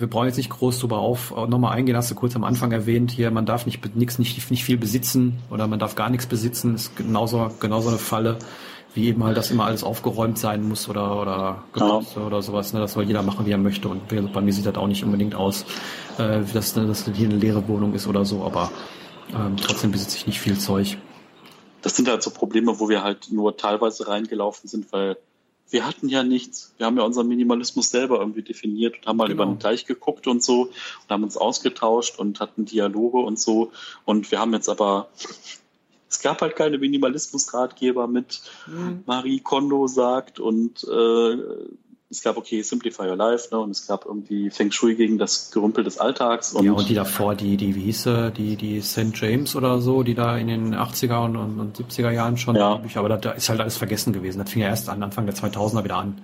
wir 0.00 0.06
brauchen 0.08 0.26
jetzt 0.26 0.36
nicht 0.36 0.50
groß 0.50 0.78
drüber 0.78 0.98
auf 0.98 1.32
äh, 1.36 1.46
nochmal 1.46 1.76
eingehen, 1.76 1.96
hast 1.96 2.10
du 2.10 2.14
kurz 2.14 2.36
am 2.36 2.44
Anfang 2.44 2.72
erwähnt, 2.72 3.10
hier, 3.10 3.30
man 3.30 3.46
darf 3.46 3.66
nicht 3.66 3.96
nix, 3.96 4.18
nicht, 4.18 4.50
nicht 4.50 4.64
viel 4.64 4.76
besitzen 4.76 5.38
oder 5.50 5.66
man 5.66 5.78
darf 5.78 5.94
gar 5.94 6.10
nichts 6.10 6.26
besitzen, 6.26 6.74
ist 6.74 6.96
genauso, 6.96 7.50
genauso 7.60 7.88
eine 7.88 7.98
Falle 7.98 8.38
wie 8.94 9.06
eben 9.06 9.22
halt, 9.22 9.36
dass 9.36 9.50
immer 9.50 9.66
alles 9.66 9.84
aufgeräumt 9.84 10.38
sein 10.38 10.68
muss 10.68 10.88
oder 10.88 11.20
oder 11.20 11.64
geputzt 11.72 12.16
ja. 12.16 12.22
oder 12.22 12.42
sowas. 12.42 12.72
Ne? 12.72 12.80
Das 12.80 12.92
soll 12.92 13.04
jeder 13.04 13.22
machen, 13.22 13.46
wie 13.46 13.52
er 13.52 13.58
möchte. 13.58 13.88
Und 13.88 14.08
bei 14.08 14.40
mir 14.40 14.52
sieht 14.52 14.66
das 14.66 14.74
auch 14.74 14.88
nicht 14.88 15.04
unbedingt 15.04 15.34
aus, 15.34 15.64
äh, 16.18 16.40
dass, 16.52 16.74
dass 16.74 17.08
hier 17.14 17.28
eine 17.28 17.38
leere 17.38 17.68
Wohnung 17.68 17.94
ist 17.94 18.06
oder 18.08 18.24
so, 18.24 18.42
aber 18.44 18.70
ähm, 19.32 19.56
trotzdem 19.56 19.92
besitze 19.92 20.16
ich 20.16 20.26
nicht 20.26 20.40
viel 20.40 20.58
Zeug 20.58 20.98
das 21.82 21.96
sind 21.96 22.08
halt 22.08 22.22
so 22.22 22.30
Probleme, 22.30 22.78
wo 22.78 22.88
wir 22.88 23.02
halt 23.02 23.30
nur 23.30 23.56
teilweise 23.56 24.08
reingelaufen 24.08 24.68
sind, 24.68 24.92
weil 24.92 25.16
wir 25.70 25.86
hatten 25.86 26.08
ja 26.08 26.22
nichts. 26.22 26.74
Wir 26.78 26.86
haben 26.86 26.96
ja 26.96 27.04
unseren 27.04 27.28
Minimalismus 27.28 27.90
selber 27.90 28.18
irgendwie 28.18 28.42
definiert 28.42 28.96
und 28.98 29.06
haben 29.06 29.16
mal 29.16 29.28
genau. 29.28 29.44
über 29.44 29.52
den 29.52 29.60
Teich 29.60 29.86
geguckt 29.86 30.26
und 30.26 30.42
so 30.42 30.62
und 30.62 31.08
haben 31.08 31.22
uns 31.22 31.36
ausgetauscht 31.36 32.18
und 32.18 32.40
hatten 32.40 32.64
Dialoge 32.64 33.18
und 33.18 33.38
so. 33.38 33.70
Und 34.04 34.30
wir 34.30 34.40
haben 34.40 34.52
jetzt 34.52 34.68
aber, 34.68 35.08
es 36.08 36.20
gab 36.20 36.42
halt 36.42 36.56
keine 36.56 36.78
Minimalismus-Ratgeber 36.78 38.08
mit 38.08 38.42
mhm. 38.66 39.04
Marie 39.06 39.40
Kondo 39.40 39.86
sagt 39.86 40.40
und 40.40 40.84
äh, 40.84 41.38
es 42.10 42.22
gab, 42.22 42.36
okay, 42.36 42.62
Simplify 42.62 43.08
Your 43.08 43.16
Life, 43.16 43.48
ne, 43.52 43.60
und 43.60 43.70
es 43.70 43.86
gab 43.86 44.04
irgendwie 44.04 44.50
Feng 44.50 44.72
Shui 44.72 44.96
gegen 44.96 45.16
das 45.16 45.52
Gerümpel 45.52 45.84
des 45.84 45.98
Alltags. 45.98 46.52
Und 46.52 46.64
ja, 46.64 46.72
und 46.72 46.88
die 46.88 46.94
davor, 46.94 47.36
die, 47.36 47.56
die, 47.56 47.76
wie 47.76 47.82
hieß 47.82 48.02
sie, 48.02 48.32
die, 48.32 48.56
die 48.56 48.80
St. 48.80 49.12
James 49.14 49.54
oder 49.54 49.80
so, 49.80 50.02
die 50.02 50.14
da 50.14 50.36
in 50.36 50.48
den 50.48 50.74
80er 50.74 51.24
und, 51.24 51.36
und, 51.36 51.60
und 51.60 51.76
70er 51.78 52.10
Jahren 52.10 52.36
schon, 52.36 52.56
ja. 52.56 52.80
aber 52.94 53.08
da, 53.08 53.16
da 53.16 53.30
ist 53.30 53.48
halt 53.48 53.60
alles 53.60 53.76
vergessen 53.76 54.12
gewesen. 54.12 54.40
Das 54.40 54.50
fing 54.50 54.62
ja 54.62 54.68
erst 54.68 54.88
an 54.88 55.02
Anfang 55.02 55.26
der 55.26 55.36
2000er 55.36 55.84
wieder 55.84 55.96
an. 55.96 56.20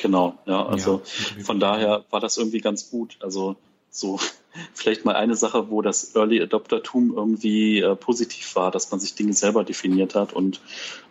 Genau, 0.00 0.38
ja, 0.46 0.64
also 0.64 1.02
ja, 1.36 1.44
von 1.44 1.60
daher 1.60 2.04
war 2.10 2.20
das 2.20 2.38
irgendwie 2.38 2.60
ganz 2.60 2.90
gut. 2.90 3.18
Also 3.20 3.56
so 3.90 4.18
vielleicht 4.72 5.04
mal 5.04 5.16
eine 5.16 5.36
Sache, 5.36 5.70
wo 5.70 5.82
das 5.82 6.14
Early 6.14 6.40
Adoptertum 6.40 7.12
irgendwie 7.14 7.80
äh, 7.80 7.94
positiv 7.94 8.56
war, 8.56 8.70
dass 8.70 8.90
man 8.90 9.00
sich 9.00 9.14
Dinge 9.14 9.34
selber 9.34 9.64
definiert 9.64 10.14
hat 10.14 10.32
und 10.32 10.60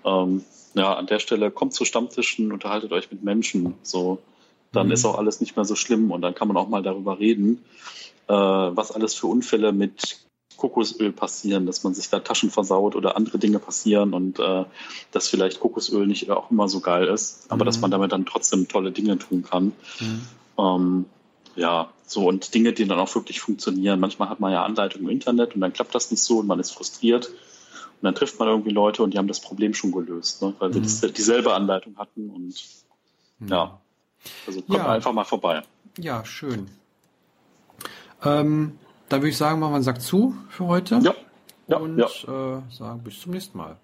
ähm, 0.03 0.43
ja, 0.77 0.93
an 0.93 1.07
der 1.07 1.19
Stelle 1.19 1.51
kommt 1.51 1.73
zu 1.73 1.85
Stammtischen, 1.85 2.51
unterhaltet 2.51 2.91
euch 2.91 3.11
mit 3.11 3.23
Menschen. 3.23 3.75
So, 3.83 4.19
dann 4.71 4.87
mhm. 4.87 4.93
ist 4.93 5.05
auch 5.05 5.17
alles 5.17 5.41
nicht 5.41 5.55
mehr 5.55 5.65
so 5.65 5.75
schlimm 5.75 6.11
und 6.11 6.21
dann 6.21 6.35
kann 6.35 6.47
man 6.47 6.57
auch 6.57 6.69
mal 6.69 6.83
darüber 6.83 7.19
reden, 7.19 7.63
äh, 8.27 8.33
was 8.33 8.91
alles 8.91 9.13
für 9.13 9.27
Unfälle 9.27 9.71
mit 9.71 10.27
Kokosöl 10.57 11.11
passieren, 11.11 11.65
dass 11.65 11.83
man 11.83 11.93
sich 11.93 12.09
da 12.09 12.19
Taschen 12.19 12.49
versaut 12.49 12.95
oder 12.95 13.15
andere 13.15 13.37
Dinge 13.37 13.59
passieren 13.59 14.13
und 14.13 14.39
äh, 14.39 14.65
dass 15.11 15.27
vielleicht 15.27 15.59
Kokosöl 15.59 16.07
nicht 16.07 16.29
auch 16.31 16.51
immer 16.51 16.67
so 16.67 16.79
geil 16.79 17.07
ist, 17.07 17.45
aber 17.49 17.63
mhm. 17.63 17.67
dass 17.67 17.79
man 17.79 17.91
damit 17.91 18.11
dann 18.11 18.25
trotzdem 18.25 18.67
tolle 18.67 18.91
Dinge 18.91 19.17
tun 19.17 19.43
kann. 19.43 19.73
Mhm. 19.99 20.21
Ähm, 20.57 21.05
ja, 21.55 21.89
so 22.05 22.27
und 22.27 22.53
Dinge, 22.53 22.73
die 22.73 22.87
dann 22.87 22.99
auch 22.99 23.13
wirklich 23.15 23.39
funktionieren. 23.39 23.99
Manchmal 23.99 24.29
hat 24.29 24.39
man 24.39 24.51
ja 24.51 24.63
Anleitungen 24.63 25.07
im 25.07 25.13
Internet 25.13 25.55
und 25.55 25.61
dann 25.61 25.73
klappt 25.73 25.93
das 25.95 26.11
nicht 26.11 26.21
so 26.21 26.39
und 26.39 26.47
man 26.47 26.59
ist 26.59 26.71
frustriert. 26.71 27.29
Und 27.99 28.03
dann 28.03 28.15
trifft 28.15 28.37
man 28.39 28.47
irgendwie 28.47 28.69
Leute 28.69 29.01
und 29.01 29.13
die 29.13 29.17
haben 29.17 29.27
das 29.27 29.41
Problem 29.41 29.73
schon 29.73 29.91
gelöst, 29.91 30.41
ne? 30.41 30.53
weil 30.59 30.73
wir 30.73 30.81
mhm. 30.81 31.13
dieselbe 31.13 31.53
Anleitung 31.53 31.97
hatten 31.97 32.29
und 32.29 32.53
mhm. 33.39 33.47
ja. 33.47 33.79
Also 34.45 34.61
kommt 34.61 34.77
ja. 34.77 34.91
einfach 34.91 35.13
mal 35.13 35.23
vorbei. 35.23 35.63
Ja, 35.97 36.23
schön. 36.25 36.69
Ähm, 38.23 38.77
dann 39.09 39.21
würde 39.21 39.29
ich 39.29 39.37
sagen, 39.37 39.59
machen 39.59 39.71
wir 39.71 39.75
einen 39.75 39.83
Sack 39.83 40.01
zu 40.01 40.35
für 40.49 40.65
heute. 40.65 40.99
Ja. 41.01 41.15
ja 41.67 41.77
und 41.77 41.97
ja. 41.97 42.05
Äh, 42.05 42.61
sagen 42.71 43.01
bis 43.03 43.21
zum 43.21 43.31
nächsten 43.31 43.57
Mal. 43.57 43.77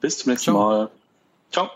Bis 0.00 0.18
zum 0.18 0.30
nächsten 0.30 0.52
Ciao. 0.52 0.58
Mal. 0.58 0.90
Ciao. 1.50 1.70